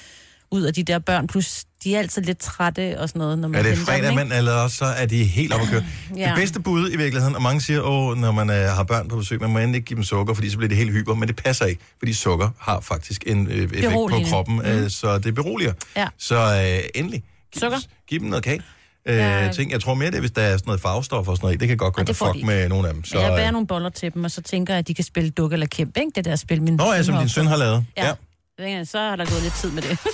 ud 0.53 0.62
af 0.62 0.74
de 0.74 0.82
der 0.82 0.98
børn, 0.98 1.26
plus 1.26 1.64
de 1.84 1.94
er 1.94 1.98
altid 1.98 2.22
lidt 2.22 2.38
trætte 2.38 3.00
og 3.00 3.09
sådan 3.09 3.20
noget, 3.20 3.38
når 3.38 3.48
man 3.48 3.66
Er 3.66 3.68
det 3.70 3.78
fredag, 3.78 4.14
men 4.14 4.32
eller 4.32 4.53
også 4.53 4.76
så 4.76 4.84
er 4.84 5.07
de 5.07 5.24
helt 5.24 5.53
op 5.55 5.61
at 5.61 5.66
køre. 5.68 5.84
Ja. 6.16 6.26
Det 6.26 6.34
bedste 6.36 6.61
bud 6.61 6.90
i 6.92 6.96
virkeligheden, 6.96 7.36
og 7.36 7.42
mange 7.42 7.61
siger, 7.61 7.80
åh, 7.80 8.16
når 8.16 8.32
man 8.32 8.50
øh, 8.50 8.57
har 8.57 8.82
børn 8.84 9.09
på 9.09 9.16
besøg, 9.16 9.40
man 9.40 9.50
må 9.50 9.59
endelig 9.59 9.76
ikke 9.76 9.86
give 9.86 9.96
dem 9.96 10.05
sukker, 10.05 10.34
fordi 10.34 10.50
så 10.50 10.57
bliver 10.57 10.68
det 10.68 10.76
helt 10.78 10.92
hyper, 10.92 11.14
men 11.14 11.28
det 11.28 11.36
passer 11.36 11.64
ikke, 11.64 11.80
fordi 11.98 12.12
sukker 12.12 12.48
har 12.59 12.80
faktisk 12.80 13.22
en 13.26 13.46
øh, 13.46 13.55
effekt 13.62 13.92
på 13.92 14.20
kroppen, 14.30 14.66
øh, 14.66 14.90
så 14.90 15.18
det 15.18 15.34
beroliger. 15.34 15.72
Ja. 15.96 16.09
Så 16.18 16.36
øh, 16.36 16.88
endelig, 16.94 17.22
giv, 17.53 17.61
Sukker. 17.61 17.78
giv 18.09 18.20
dem 18.20 18.28
noget 18.28 18.44
kage. 18.44 18.62
Øh, 19.09 19.16
Ja. 19.16 19.50
ting. 19.53 19.70
Jeg 19.72 19.80
tror 19.80 19.94
mere, 19.94 20.11
det 20.11 20.16
er, 20.16 20.20
hvis 20.20 20.30
der 20.30 20.42
er 20.42 20.50
sådan 20.57 20.62
noget 20.66 20.80
farvestof 20.80 21.28
og 21.28 21.36
sådan 21.36 21.46
noget. 21.46 21.61
Det 21.61 21.68
kan 21.68 21.76
godt 21.76 21.94
gå 21.94 22.00
ind 22.00 22.09
og 22.09 22.16
fuck 22.16 22.44
med 22.44 22.68
nogle 22.68 22.88
af 22.88 22.94
dem. 22.94 23.05
Så, 23.05 23.18
jeg 23.20 23.28
bærer 23.30 23.46
øh, 23.46 23.53
nogle 23.53 23.66
boller 23.66 23.88
til 23.90 24.14
dem, 24.14 24.24
og 24.24 24.30
så 24.30 24.42
tænker 24.42 24.74
jeg, 24.74 24.78
at 24.78 24.88
de 24.88 24.94
kan 24.94 25.05
spille 25.05 25.30
dukke 25.30 25.55
eller 25.55 25.66
kæmpe, 25.66 26.00
ikke? 26.00 26.12
Det 26.14 26.24
der 26.24 26.36
spil, 26.36 26.62
min 26.62 26.74
Nå 26.76 26.92
ja, 26.92 27.03
som 27.03 27.18
din 27.18 27.28
søn 27.28 27.46
har 27.46 27.57
lavet. 27.57 27.84
Ja. 27.96 28.07
ja. 28.07 28.12
Så 28.85 28.99
har 28.99 29.17
der 29.17 29.31
gået 29.31 29.43
lidt 29.43 29.55
tid 29.55 29.71
med 29.71 29.83
det. 29.83 29.99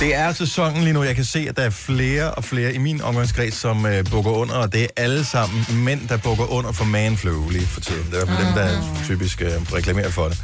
Det 0.00 0.14
er 0.14 0.32
sæsonen 0.32 0.82
lige 0.82 0.92
nu. 0.92 1.02
Jeg 1.02 1.14
kan 1.14 1.24
se, 1.24 1.46
at 1.48 1.56
der 1.56 1.62
er 1.62 1.70
flere 1.70 2.34
og 2.34 2.44
flere 2.44 2.74
i 2.74 2.78
min 2.78 3.00
omgangskreds, 3.00 3.54
som 3.54 3.86
øh, 3.86 4.04
bukker 4.10 4.30
under, 4.30 4.54
og 4.54 4.72
det 4.72 4.82
er 4.82 4.86
alle 4.96 5.24
sammen 5.24 5.66
mænd, 5.84 6.08
der 6.08 6.16
bukker 6.16 6.52
under 6.52 6.72
for 6.72 6.84
manflu 6.84 7.48
lige 7.50 7.66
for 7.66 7.80
tiden. 7.80 8.04
Det 8.10 8.18
er 8.18 8.22
i 8.22 8.26
hvert 8.26 8.28
fald 8.28 8.46
dem, 8.46 8.54
der 8.54 8.62
er 8.62 9.04
typisk 9.04 9.42
øh, 9.42 9.50
reklamerer 9.72 10.10
for 10.10 10.28
det. 10.28 10.38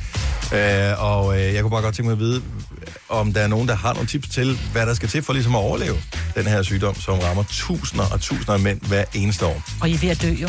Øh, 0.52 1.04
og 1.04 1.40
øh, 1.40 1.54
jeg 1.54 1.62
kunne 1.62 1.70
bare 1.70 1.82
godt 1.82 1.94
tænke 1.94 2.06
mig 2.06 2.12
at 2.12 2.18
vide, 2.18 2.42
om 3.08 3.32
der 3.32 3.40
er 3.40 3.46
nogen, 3.46 3.68
der 3.68 3.74
har 3.74 3.92
nogle 3.92 4.08
tips 4.08 4.28
til, 4.28 4.58
hvad 4.72 4.86
der 4.86 4.94
skal 4.94 5.08
til 5.08 5.22
for 5.22 5.32
ligesom 5.32 5.54
at 5.54 5.60
overleve 5.60 5.96
den 6.34 6.46
her 6.46 6.62
sygdom, 6.62 6.94
som 6.94 7.18
rammer 7.18 7.44
tusinder 7.48 8.04
og 8.12 8.20
tusinder 8.20 8.52
af 8.52 8.60
mænd 8.60 8.80
hver 8.80 9.04
eneste 9.14 9.46
år. 9.46 9.62
Og 9.80 9.88
I 9.88 9.94
er 9.94 9.98
ved 9.98 10.08
at 10.08 10.22
dø, 10.22 10.28
jo. 10.28 10.48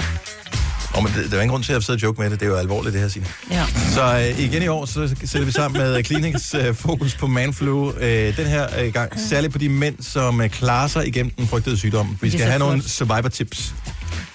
Og 0.93 1.03
men 1.03 1.13
det, 1.13 1.31
der 1.31 1.37
er 1.37 1.41
ingen 1.41 1.51
grund 1.51 1.63
til 1.63 1.73
at 1.73 1.83
sidde 1.83 1.97
og 1.97 2.03
joke 2.03 2.21
med 2.21 2.29
det. 2.29 2.39
Det 2.39 2.45
er 2.45 2.49
jo 2.49 2.55
alvorligt, 2.57 2.93
det 2.93 3.01
her, 3.01 3.07
Signe. 3.07 3.27
Ja. 3.51 3.65
Så 3.93 4.15
øh, 4.17 4.39
igen 4.39 4.63
i 4.63 4.67
år, 4.67 4.85
så 4.85 5.15
sætter 5.23 5.45
vi 5.45 5.51
sammen 5.51 5.81
med 5.81 6.03
Kliniks 6.03 6.53
øh, 6.53 6.75
fokus 6.75 7.15
på 7.15 7.27
manflu 7.27 7.91
øh, 7.91 8.37
den 8.37 8.45
her 8.47 8.67
øh, 8.79 8.93
gang. 8.93 9.19
Særligt 9.19 9.53
på 9.53 9.59
de 9.59 9.69
mænd, 9.69 9.95
som 10.01 10.41
øh, 10.41 10.49
klarer 10.49 10.87
sig 10.87 11.07
igennem 11.07 11.31
den 11.37 11.47
frygtede 11.47 11.77
sygdom. 11.77 12.17
Vi 12.21 12.29
skal 12.29 12.45
have 12.45 12.59
nogle 12.59 12.89
survivor 12.89 13.29
tips. 13.29 13.73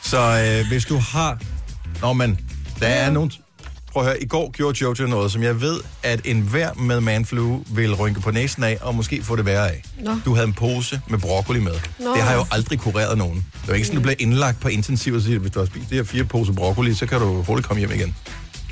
Så 0.02 0.18
øh, 0.60 0.68
hvis 0.68 0.84
du 0.84 0.98
har... 0.98 1.38
Nå, 2.00 2.12
men 2.12 2.38
der 2.80 2.86
er 2.86 3.10
nogle... 3.10 3.30
Prøv 3.92 4.02
at 4.02 4.08
høre, 4.08 4.22
i 4.22 4.26
går 4.26 4.50
gjorde 4.50 4.78
Jojo 4.82 5.06
noget, 5.06 5.32
som 5.32 5.42
jeg 5.42 5.60
ved, 5.60 5.80
at 6.02 6.20
enhver 6.24 6.74
med 6.74 7.00
manflu 7.00 7.60
vil 7.66 7.94
rynke 7.94 8.20
på 8.20 8.30
næsen 8.30 8.62
af, 8.64 8.78
og 8.80 8.94
måske 8.94 9.22
få 9.22 9.36
det 9.36 9.44
værre 9.44 9.70
af. 9.70 9.82
Nå. 10.00 10.10
Du 10.24 10.34
havde 10.34 10.46
en 10.46 10.54
pose 10.54 11.00
med 11.08 11.18
broccoli 11.18 11.60
med. 11.60 11.72
Nå. 11.98 12.14
Det 12.14 12.22
har 12.22 12.34
jo 12.34 12.46
aldrig 12.52 12.78
kureret 12.78 13.18
nogen. 13.18 13.36
Det 13.36 13.68
var 13.68 13.74
ikke 13.74 13.86
sådan, 13.86 13.96
du 13.96 14.02
blev 14.02 14.14
indlagt 14.18 14.60
på 14.60 14.68
intensiv 14.68 15.14
og 15.14 15.22
siger, 15.22 15.38
hvis 15.38 15.50
du 15.52 15.58
har 15.58 15.66
spist 15.66 15.90
de 15.90 15.94
her 15.94 16.04
fire 16.04 16.24
poser 16.24 16.52
broccoli, 16.52 16.94
så 16.94 17.06
kan 17.06 17.20
du 17.20 17.42
hurtigt 17.42 17.68
komme 17.68 17.78
hjem 17.78 17.90
igen. 17.92 18.14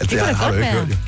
Altså, 0.01 0.17
det, 0.17 0.23
det 0.25 0.29
da 0.29 0.33
har 0.35 0.51
du 0.51 0.57
ikke 0.57 0.71
hørt, 0.71 0.99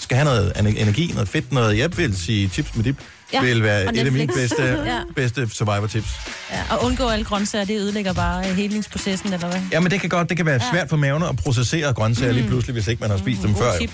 skal 0.00 0.16
have 0.16 0.24
noget 0.24 0.52
ener- 0.56 0.82
energi, 0.82 1.10
noget 1.14 1.28
fedt, 1.28 1.52
noget, 1.52 1.78
jeg 1.78 1.96
vil 1.96 2.16
sige 2.18 2.48
chips 2.48 2.76
med 2.76 2.84
dip. 2.84 2.96
Ja, 3.32 3.40
vil 3.40 3.62
være 3.62 3.94
et 3.94 4.06
af 4.06 4.12
mine 4.12 4.26
bedste, 4.26 4.62
Ja. 4.86 4.98
bedste 5.16 5.48
survivor-tips. 5.52 6.08
ja. 6.50 6.62
Og 6.70 6.84
undgå 6.84 7.08
alle 7.08 7.24
grøntsager, 7.24 7.64
det 7.64 7.78
ødelægger 7.80 8.12
bare 8.12 8.50
øh, 8.50 8.56
helingsprocessen, 8.56 9.32
eller 9.32 9.48
hvad? 9.50 9.60
Ja, 9.72 9.80
men 9.80 9.90
det 9.90 10.00
kan 10.00 10.08
godt, 10.08 10.28
det 10.28 10.36
kan 10.36 10.46
være 10.46 10.60
svært 10.72 10.88
for 10.88 10.96
maven 10.96 11.22
at 11.22 11.36
processere 11.36 11.92
grøntsager 11.92 12.32
lige 12.32 12.46
pludselig, 12.48 12.72
hvis 12.72 12.88
ikke 12.88 13.00
man 13.00 13.10
har 13.10 13.18
spist 13.18 13.42
dem 13.42 13.54
før. 13.56 13.78
Tip. 13.78 13.90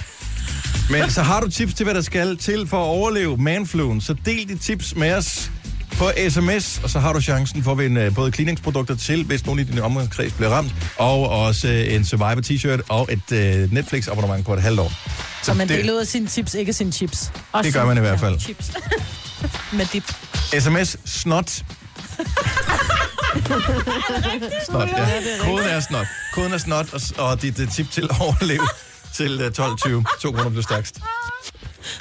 Men 0.91 1.11
så 1.11 1.23
har 1.23 1.41
du 1.41 1.51
tips 1.51 1.75
til, 1.75 1.85
hvad 1.85 1.95
der 1.95 2.01
skal 2.01 2.37
til 2.37 2.67
for 2.69 2.77
at 2.77 2.87
overleve 2.87 3.37
manfluen, 3.37 4.01
så 4.01 4.15
del 4.25 4.49
de 4.49 4.59
tips 4.59 4.97
med 4.97 5.13
os 5.15 5.51
på 5.99 6.11
sms, 6.29 6.81
og 6.83 6.91
så 6.91 6.99
har 7.01 7.13
du 7.13 7.21
chancen 7.21 7.63
for 7.63 7.73
at 7.73 7.79
vinde 7.79 8.01
øh, 8.01 8.15
både 8.15 8.33
cleaningsprodukter 8.33 8.97
til, 8.97 9.25
hvis 9.25 9.47
nogen 9.47 9.61
i 9.61 9.65
din 9.65 9.79
omgangskreds 9.79 10.33
bliver 10.33 10.51
ramt, 10.51 10.73
og 10.97 11.29
også 11.31 11.69
øh, 11.69 11.95
en 11.95 12.05
Survivor 12.05 12.41
t-shirt 12.41 12.81
og 12.89 13.09
et 13.13 13.33
øh, 13.33 13.73
Netflix-abonnement 13.73 14.45
på 14.45 14.55
et 14.55 14.63
halvt 14.63 14.81
år. 14.81 14.93
Så 15.43 15.55
man 15.55 15.69
det- 15.69 15.79
deler 15.79 15.93
ud 15.93 15.99
af 15.99 16.07
sine 16.07 16.27
tips, 16.27 16.55
ikke 16.55 16.73
sine 16.73 16.93
chips. 16.93 17.33
Og 17.53 17.65
Det 17.65 17.73
så- 17.73 17.79
gør 17.79 17.87
man 17.87 17.97
i 17.97 18.01
hvert 18.01 18.21
fald. 18.21 18.41
Chips. 18.41 18.73
Med 19.73 19.87
dip. 19.93 20.13
SMS 20.59 20.97
SNOT. 21.05 21.51
snot, 24.67 24.89
ja. 24.89 25.07
Koden 25.41 25.67
er 25.69 25.81
SNOT. 25.81 26.07
Koden 26.35 26.53
er 26.53 26.59
SNOT, 26.59 26.87
og, 26.93 27.01
og 27.31 27.43
dit 27.43 27.61
tip 27.75 27.91
til 27.91 28.09
at 28.11 28.21
overleve 28.21 28.69
til 29.15 29.41
uh, 29.41 29.65
12.20. 29.67 30.21
2 30.23 30.33
kroner 30.33 30.51
plus 30.51 30.67
takst. 30.67 31.01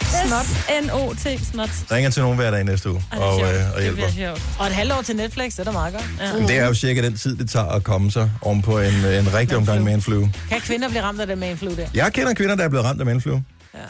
Snot. 0.01 0.45
N-O-T. 0.83 1.39
Snot. 1.51 1.69
Ringer 1.91 2.09
til 2.09 2.21
nogen 2.21 2.37
hver 2.37 2.51
dag 2.51 2.63
næste 2.63 2.91
uge 2.91 3.03
Ej, 3.11 3.17
det 3.17 3.25
og, 3.27 3.41
øh, 3.41 3.69
og 3.71 3.75
Det 3.75 3.83
hjælper. 3.83 4.11
sjovt. 4.11 4.41
Og 4.59 4.67
et 4.67 4.73
halvt 4.73 4.93
år 4.93 5.01
til 5.01 5.15
Netflix, 5.15 5.51
det 5.51 5.59
er 5.59 5.63
da 5.63 5.71
meget 5.71 5.93
godt. 5.93 6.05
Ja. 6.19 6.33
Men 6.33 6.47
det 6.47 6.57
er 6.57 6.65
jo 6.67 6.73
cirka 6.73 7.01
den 7.01 7.17
tid, 7.17 7.35
det 7.37 7.49
tager 7.49 7.65
at 7.65 7.83
komme 7.83 8.11
sig 8.11 8.31
oven 8.41 8.61
på 8.61 8.79
en, 8.79 8.93
en 8.93 9.33
rigtig 9.33 9.57
omgang 9.57 9.83
manflu. 9.83 10.27
Kan 10.49 10.61
kvinder 10.61 10.89
blive 10.89 11.01
ramt 11.03 11.21
af 11.21 11.27
det 11.27 11.37
manflu 11.37 11.75
der? 11.75 11.87
Jeg 11.93 12.13
kender 12.13 12.33
kvinder, 12.33 12.55
der 12.55 12.63
er 12.63 12.69
blevet 12.69 12.85
ramt 12.85 12.99
af 12.99 13.05
manflu. 13.05 13.39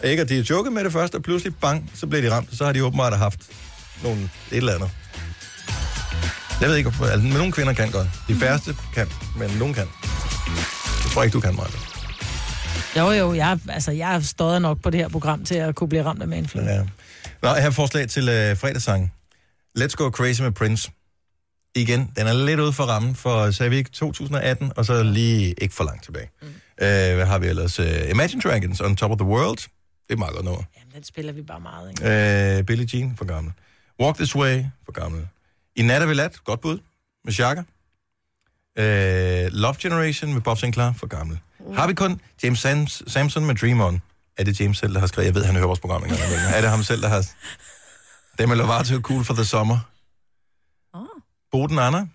Ja. 0.03 0.07
Ikke, 0.09 0.21
at 0.21 0.29
de 0.29 0.39
er 0.39 0.43
joket 0.49 0.73
med 0.73 0.83
det 0.83 0.91
først, 0.93 1.15
og 1.15 1.23
pludselig 1.23 1.55
bang, 1.55 1.91
så 1.95 2.07
bliver 2.07 2.21
de 2.21 2.31
ramt. 2.35 2.49
Så 2.57 2.65
har 2.65 2.71
de 2.71 2.83
åbenbart 2.83 3.17
haft 3.17 3.39
nogle, 4.03 4.21
et 4.51 4.57
eller 4.57 4.73
andet. 4.75 4.89
Jeg 6.61 6.69
ved 6.69 6.75
ikke, 6.77 6.89
hvorfor- 6.89 7.11
altså, 7.11 7.27
men 7.27 7.37
nogle 7.37 7.51
kvinder 7.51 7.73
kan 7.73 7.91
godt. 7.91 8.07
De 8.27 8.35
færreste 8.35 8.75
kan, 8.93 9.07
men 9.37 9.49
nogle 9.59 9.73
kan. 9.73 9.83
Jeg 11.03 11.11
tror 11.13 11.23
ikke, 11.23 11.33
du 11.33 11.39
kan, 11.39 11.55
Maja. 11.55 11.67
Jo, 12.97 13.11
jo, 13.11 13.33
jeg, 13.33 13.59
altså, 13.69 13.91
jeg 13.91 14.23
stået 14.25 14.61
nok 14.61 14.81
på 14.81 14.89
det 14.89 14.99
her 14.99 15.09
program 15.09 15.45
til 15.45 15.55
at 15.55 15.75
kunne 15.75 15.89
blive 15.89 16.03
ramt 16.03 16.21
af 16.21 16.27
manflu. 16.27 16.61
Ja. 16.61 16.83
Nå, 17.41 17.49
jeg 17.49 17.61
har 17.61 17.69
et 17.69 17.75
forslag 17.75 18.07
til 18.07 18.29
øh, 18.29 18.57
fredagssang. 18.57 19.13
Let's 19.79 19.95
Go 19.95 20.09
Crazy 20.09 20.41
med 20.41 20.51
Prince. 20.51 20.91
Igen, 21.75 22.11
den 22.17 22.27
er 22.27 22.33
lidt 22.33 22.59
ude 22.59 22.73
for 22.73 22.83
rammen, 22.83 23.15
for 23.15 23.63
er 23.63 23.69
vi 23.69 23.75
ikke 23.75 23.89
2018, 23.89 24.71
og 24.75 24.85
så 24.85 25.03
lige 25.03 25.53
ikke 25.61 25.73
for 25.75 25.83
langt 25.83 26.03
tilbage. 26.03 26.29
Mm. 26.41 26.47
Øh, 26.47 27.15
hvad 27.15 27.25
har 27.25 27.39
vi 27.39 27.47
ellers? 27.47 27.79
Uh, 27.79 28.09
Imagine 28.09 28.41
Dragons 28.41 28.81
on 28.81 28.95
Top 28.95 29.11
of 29.11 29.17
the 29.17 29.27
World. 29.27 29.57
Det 29.57 29.69
er 30.09 30.13
et 30.13 30.19
meget 30.19 30.33
godt 30.33 30.45
nummer. 30.45 30.63
Jamen, 30.77 30.93
den 30.95 31.03
spiller 31.03 31.33
vi 31.33 31.41
bare 31.41 31.59
meget, 31.59 31.89
ikke? 31.89 32.57
Øh, 32.57 32.63
Billie 32.63 32.87
Jean, 32.93 33.15
for 33.17 33.25
gammel. 33.25 33.53
Walk 33.99 34.17
This 34.17 34.35
Way, 34.35 34.63
for 34.85 34.91
gammel. 34.91 35.27
I 35.75 35.81
Nat 35.81 36.01
er 36.01 36.05
vi 36.05 36.13
lat, 36.13 36.37
godt 36.43 36.61
bud, 36.61 36.79
med 37.23 37.33
Shaka. 37.33 37.61
Øh, 38.77 39.51
Love 39.51 39.75
Generation 39.79 40.33
med 40.33 40.41
Bob 40.41 40.57
Sinclair, 40.57 40.93
for 40.93 41.07
gammel. 41.07 41.39
Mm. 41.67 41.75
Har 41.75 41.87
vi 41.87 41.93
kun 41.93 42.21
James 42.43 42.59
Sams, 42.59 43.03
Samson 43.07 43.45
med 43.45 43.55
Dream 43.55 43.81
On? 43.81 44.01
Er 44.37 44.43
det 44.43 44.59
James 44.59 44.77
selv, 44.77 44.93
der 44.93 44.99
har 44.99 45.07
skrevet? 45.07 45.25
Jeg 45.25 45.35
ved, 45.35 45.45
han 45.45 45.55
hører 45.55 45.67
vores 45.67 45.79
program 45.79 46.03
en 46.03 46.09
gang 46.09 46.19
imellem. 46.21 46.45
Er 46.53 46.61
det 46.61 46.69
ham 46.69 46.83
selv, 46.83 47.01
der 47.01 47.07
har... 47.07 47.25
Det 48.37 48.49
med 48.49 48.55
Lovato 48.57 49.01
Cool 49.01 49.23
for 49.23 49.33
the 49.33 49.45
Summer. 49.45 49.77
Åh. 50.95 51.01
Boden 51.51 51.79
Anna. 51.79 52.07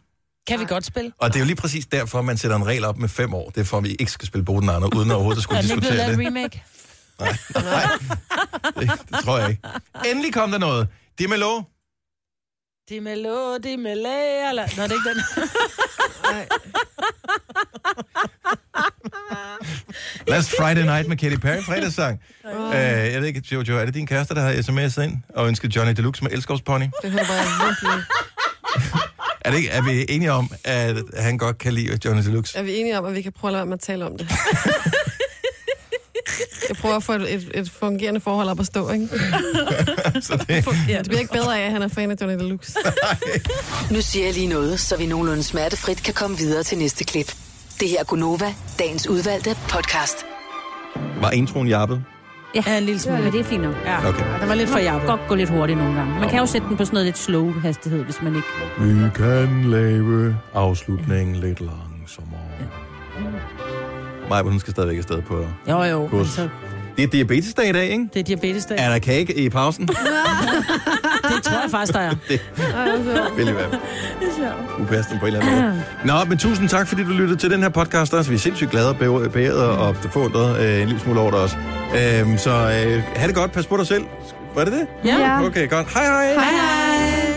Kan 0.46 0.60
vi 0.60 0.64
godt 0.64 0.84
spille? 0.86 1.12
Og 1.18 1.28
det 1.28 1.36
er 1.36 1.40
jo 1.40 1.46
lige 1.46 1.56
præcis 1.56 1.86
derfor, 1.86 2.22
man 2.22 2.36
sætter 2.36 2.56
en 2.56 2.66
regel 2.66 2.84
op 2.84 2.98
med 2.98 3.08
fem 3.08 3.34
år. 3.34 3.50
Det 3.50 3.60
er 3.60 3.64
for, 3.64 3.78
at 3.78 3.84
vi 3.84 3.94
ikke 3.94 4.12
skal 4.12 4.26
spille 4.28 4.44
Boden 4.44 4.68
Anna, 4.68 4.86
uden 4.96 5.10
overhovedet 5.10 5.38
at 5.38 5.42
skulle 5.42 5.58
Er 5.58 5.62
blevet 5.62 5.82
diskutere 5.82 5.96
lavet 5.96 6.18
det. 6.18 6.26
remake? 6.26 6.64
Nej, 7.20 7.36
det, 8.78 8.90
det 9.08 9.18
tror 9.24 9.38
jeg 9.38 9.50
ikke. 9.50 9.62
Endelig 10.06 10.32
kom 10.34 10.50
der 10.50 10.58
noget. 10.58 10.88
Det 11.18 11.28
med 11.28 11.38
lov. 11.38 11.70
De 12.88 13.00
med 13.00 13.16
lå, 13.16 13.58
de 13.58 13.76
med 13.76 13.96
læ, 13.96 14.48
eller... 14.48 14.66
Nå, 14.76 14.82
det 14.82 14.90
er 14.90 14.94
ikke 14.94 15.08
den. 15.08 15.22
Last 20.28 20.50
Friday 20.56 20.82
Night 20.82 21.08
med 21.08 21.16
Katy 21.16 21.36
Perry, 21.36 21.62
fredagssang. 21.62 22.20
Uh, 22.44 22.74
jeg 22.74 23.20
ved 23.20 23.28
ikke, 23.28 23.42
Jojo, 23.52 23.78
er 23.78 23.84
det 23.84 23.94
din 23.94 24.06
kæreste, 24.06 24.34
der 24.34 24.40
har 24.40 24.52
sms'et 24.52 25.02
ind 25.02 25.16
og 25.34 25.48
ønsket 25.48 25.76
Johnny 25.76 25.92
Deluxe 25.92 26.24
med 26.24 26.32
elskovspony? 26.32 26.84
Det 27.02 27.10
håber 27.10 27.34
jeg 27.34 27.46
virkelig. 27.66 28.04
Er, 29.44 29.50
det 29.50 29.58
ikke, 29.58 29.70
er 29.70 29.82
vi 29.82 30.06
enige 30.08 30.32
om, 30.32 30.50
at 30.64 30.96
han 31.16 31.38
godt 31.38 31.58
kan 31.58 31.72
lide 31.72 31.98
Johnny 32.04 32.22
Deluxe? 32.24 32.58
Er 32.58 32.62
vi 32.62 32.76
enige 32.76 32.98
om, 32.98 33.04
at 33.04 33.14
vi 33.14 33.22
kan 33.22 33.32
prøve 33.32 33.48
at 33.48 33.52
lade 33.52 33.60
være 33.60 33.66
med 33.66 33.74
at 33.74 33.80
tale 33.80 34.06
om 34.06 34.18
det? 34.18 34.28
Jeg 36.68 36.76
prøver 36.76 36.96
at 36.96 37.02
få 37.02 37.12
et, 37.12 37.34
et, 37.34 37.50
et 37.54 37.70
fungerende 37.70 38.20
forhold 38.20 38.48
op 38.48 38.60
at 38.60 38.66
stå, 38.66 38.90
ikke? 38.90 39.08
Så 40.26 40.44
det, 40.48 40.64
Det 40.88 41.06
bliver 41.06 41.20
ikke 41.20 41.32
bedre 41.32 41.58
af, 41.60 41.66
at 41.66 41.72
han 41.72 41.82
er 41.82 41.88
fan 41.88 42.10
af 42.10 42.16
Johnny 42.20 42.38
Deluxe. 42.38 42.78
Nu 43.90 44.00
siger 44.00 44.24
jeg 44.24 44.34
lige 44.34 44.46
noget, 44.46 44.80
så 44.80 44.96
vi 44.96 45.06
nogenlunde 45.06 45.42
smertefrit 45.42 46.02
kan 46.02 46.14
komme 46.14 46.36
videre 46.38 46.62
til 46.62 46.78
næste 46.78 47.04
klip. 47.04 47.34
Det 47.80 47.88
her 47.88 48.00
er 48.00 48.04
Gunova, 48.04 48.54
dagens 48.78 49.08
udvalgte 49.08 49.50
podcast. 49.68 50.26
var 51.20 51.30
introen 51.30 51.68
jappet? 51.68 52.04
Ja, 52.54 52.78
en 52.78 52.82
lille 52.84 53.00
smule. 53.00 53.22
Men 53.22 53.32
det 53.32 53.40
er 53.40 53.44
fint 53.44 53.62
nok. 53.62 53.74
Ja, 53.84 54.08
Okay. 54.08 54.40
det 54.40 54.48
var 54.48 54.54
lidt 54.54 54.68
for 54.68 54.74
Man 54.76 54.84
kan 54.84 54.92
jappet. 54.92 55.08
godt 55.10 55.20
gå 55.28 55.34
lidt 55.34 55.50
hurtigt 55.50 55.78
nogle 55.78 55.94
gange. 55.96 56.20
Man 56.20 56.28
kan 56.28 56.38
jo 56.38 56.46
sætte 56.46 56.68
den 56.68 56.76
på 56.76 56.84
sådan 56.84 56.94
noget 56.94 57.06
lidt 57.06 57.18
slow 57.18 57.52
hastighed, 57.60 58.04
hvis 58.04 58.22
man 58.22 58.36
ikke... 58.36 58.48
Vi 58.80 59.10
kan 59.14 59.64
lave 59.70 60.36
afslutningen 60.54 61.36
lidt 61.36 61.60
langsommere. 61.60 62.40
Maja, 64.30 64.42
hun 64.42 64.60
skal 64.60 64.70
stadigvæk 64.72 64.98
afsted 64.98 65.22
på... 65.22 65.46
Jo, 65.68 65.82
jo. 65.82 66.06
Kurs. 66.10 66.18
Men 66.18 66.26
så, 66.26 66.48
Det 66.96 67.02
er 67.04 67.08
diabetesdag 67.08 67.68
i 67.68 67.72
dag, 67.72 67.88
ikke? 67.88 68.08
det 68.14 68.20
er 68.20 68.24
diabetesdag. 68.24 68.78
Er 68.78 68.88
der 68.88 68.98
cake 68.98 69.38
i 69.38 69.48
pausen? 69.48 69.88
Det 71.34 71.42
tror 71.42 71.60
jeg 71.62 71.70
faktisk, 71.70 71.92
der 71.92 72.00
er. 72.00 72.10
det 72.28 72.40
vil 73.36 73.46
det 73.46 73.54
være. 73.56 73.70
Upassende 74.80 75.20
på 75.20 75.26
en 75.26 75.34
eller 75.34 75.46
anden 75.46 75.62
måde. 75.62 75.82
Nå, 76.04 76.24
men 76.28 76.38
tusind 76.38 76.68
tak, 76.68 76.88
fordi 76.88 77.02
du 77.04 77.08
lyttede 77.10 77.38
til 77.38 77.50
den 77.50 77.62
her 77.62 77.68
podcast 77.68 78.14
også. 78.14 78.30
Vi 78.30 78.34
er 78.34 78.38
sindssygt 78.38 78.70
glade 78.70 78.88
og 78.88 78.96
bæret 79.32 79.52
og 79.78 79.96
forundret 79.96 80.60
øh, 80.60 80.80
en 80.82 80.86
lille 80.88 81.00
smule 81.00 81.20
over 81.20 81.30
det 81.30 81.40
også. 81.40 81.56
Øhm, 81.94 82.38
så 82.38 82.50
øh, 82.50 83.02
ha' 83.16 83.26
det 83.26 83.34
godt. 83.34 83.52
Pas 83.52 83.66
på 83.66 83.76
dig 83.76 83.86
selv. 83.86 84.04
Var 84.54 84.64
det 84.64 84.72
det? 84.72 84.86
Ja. 85.04 85.46
Okay, 85.46 85.68
godt. 85.68 85.86
Hej 85.94 86.04
hej. 86.04 86.32
Hej 86.32 86.44
hej! 86.44 87.29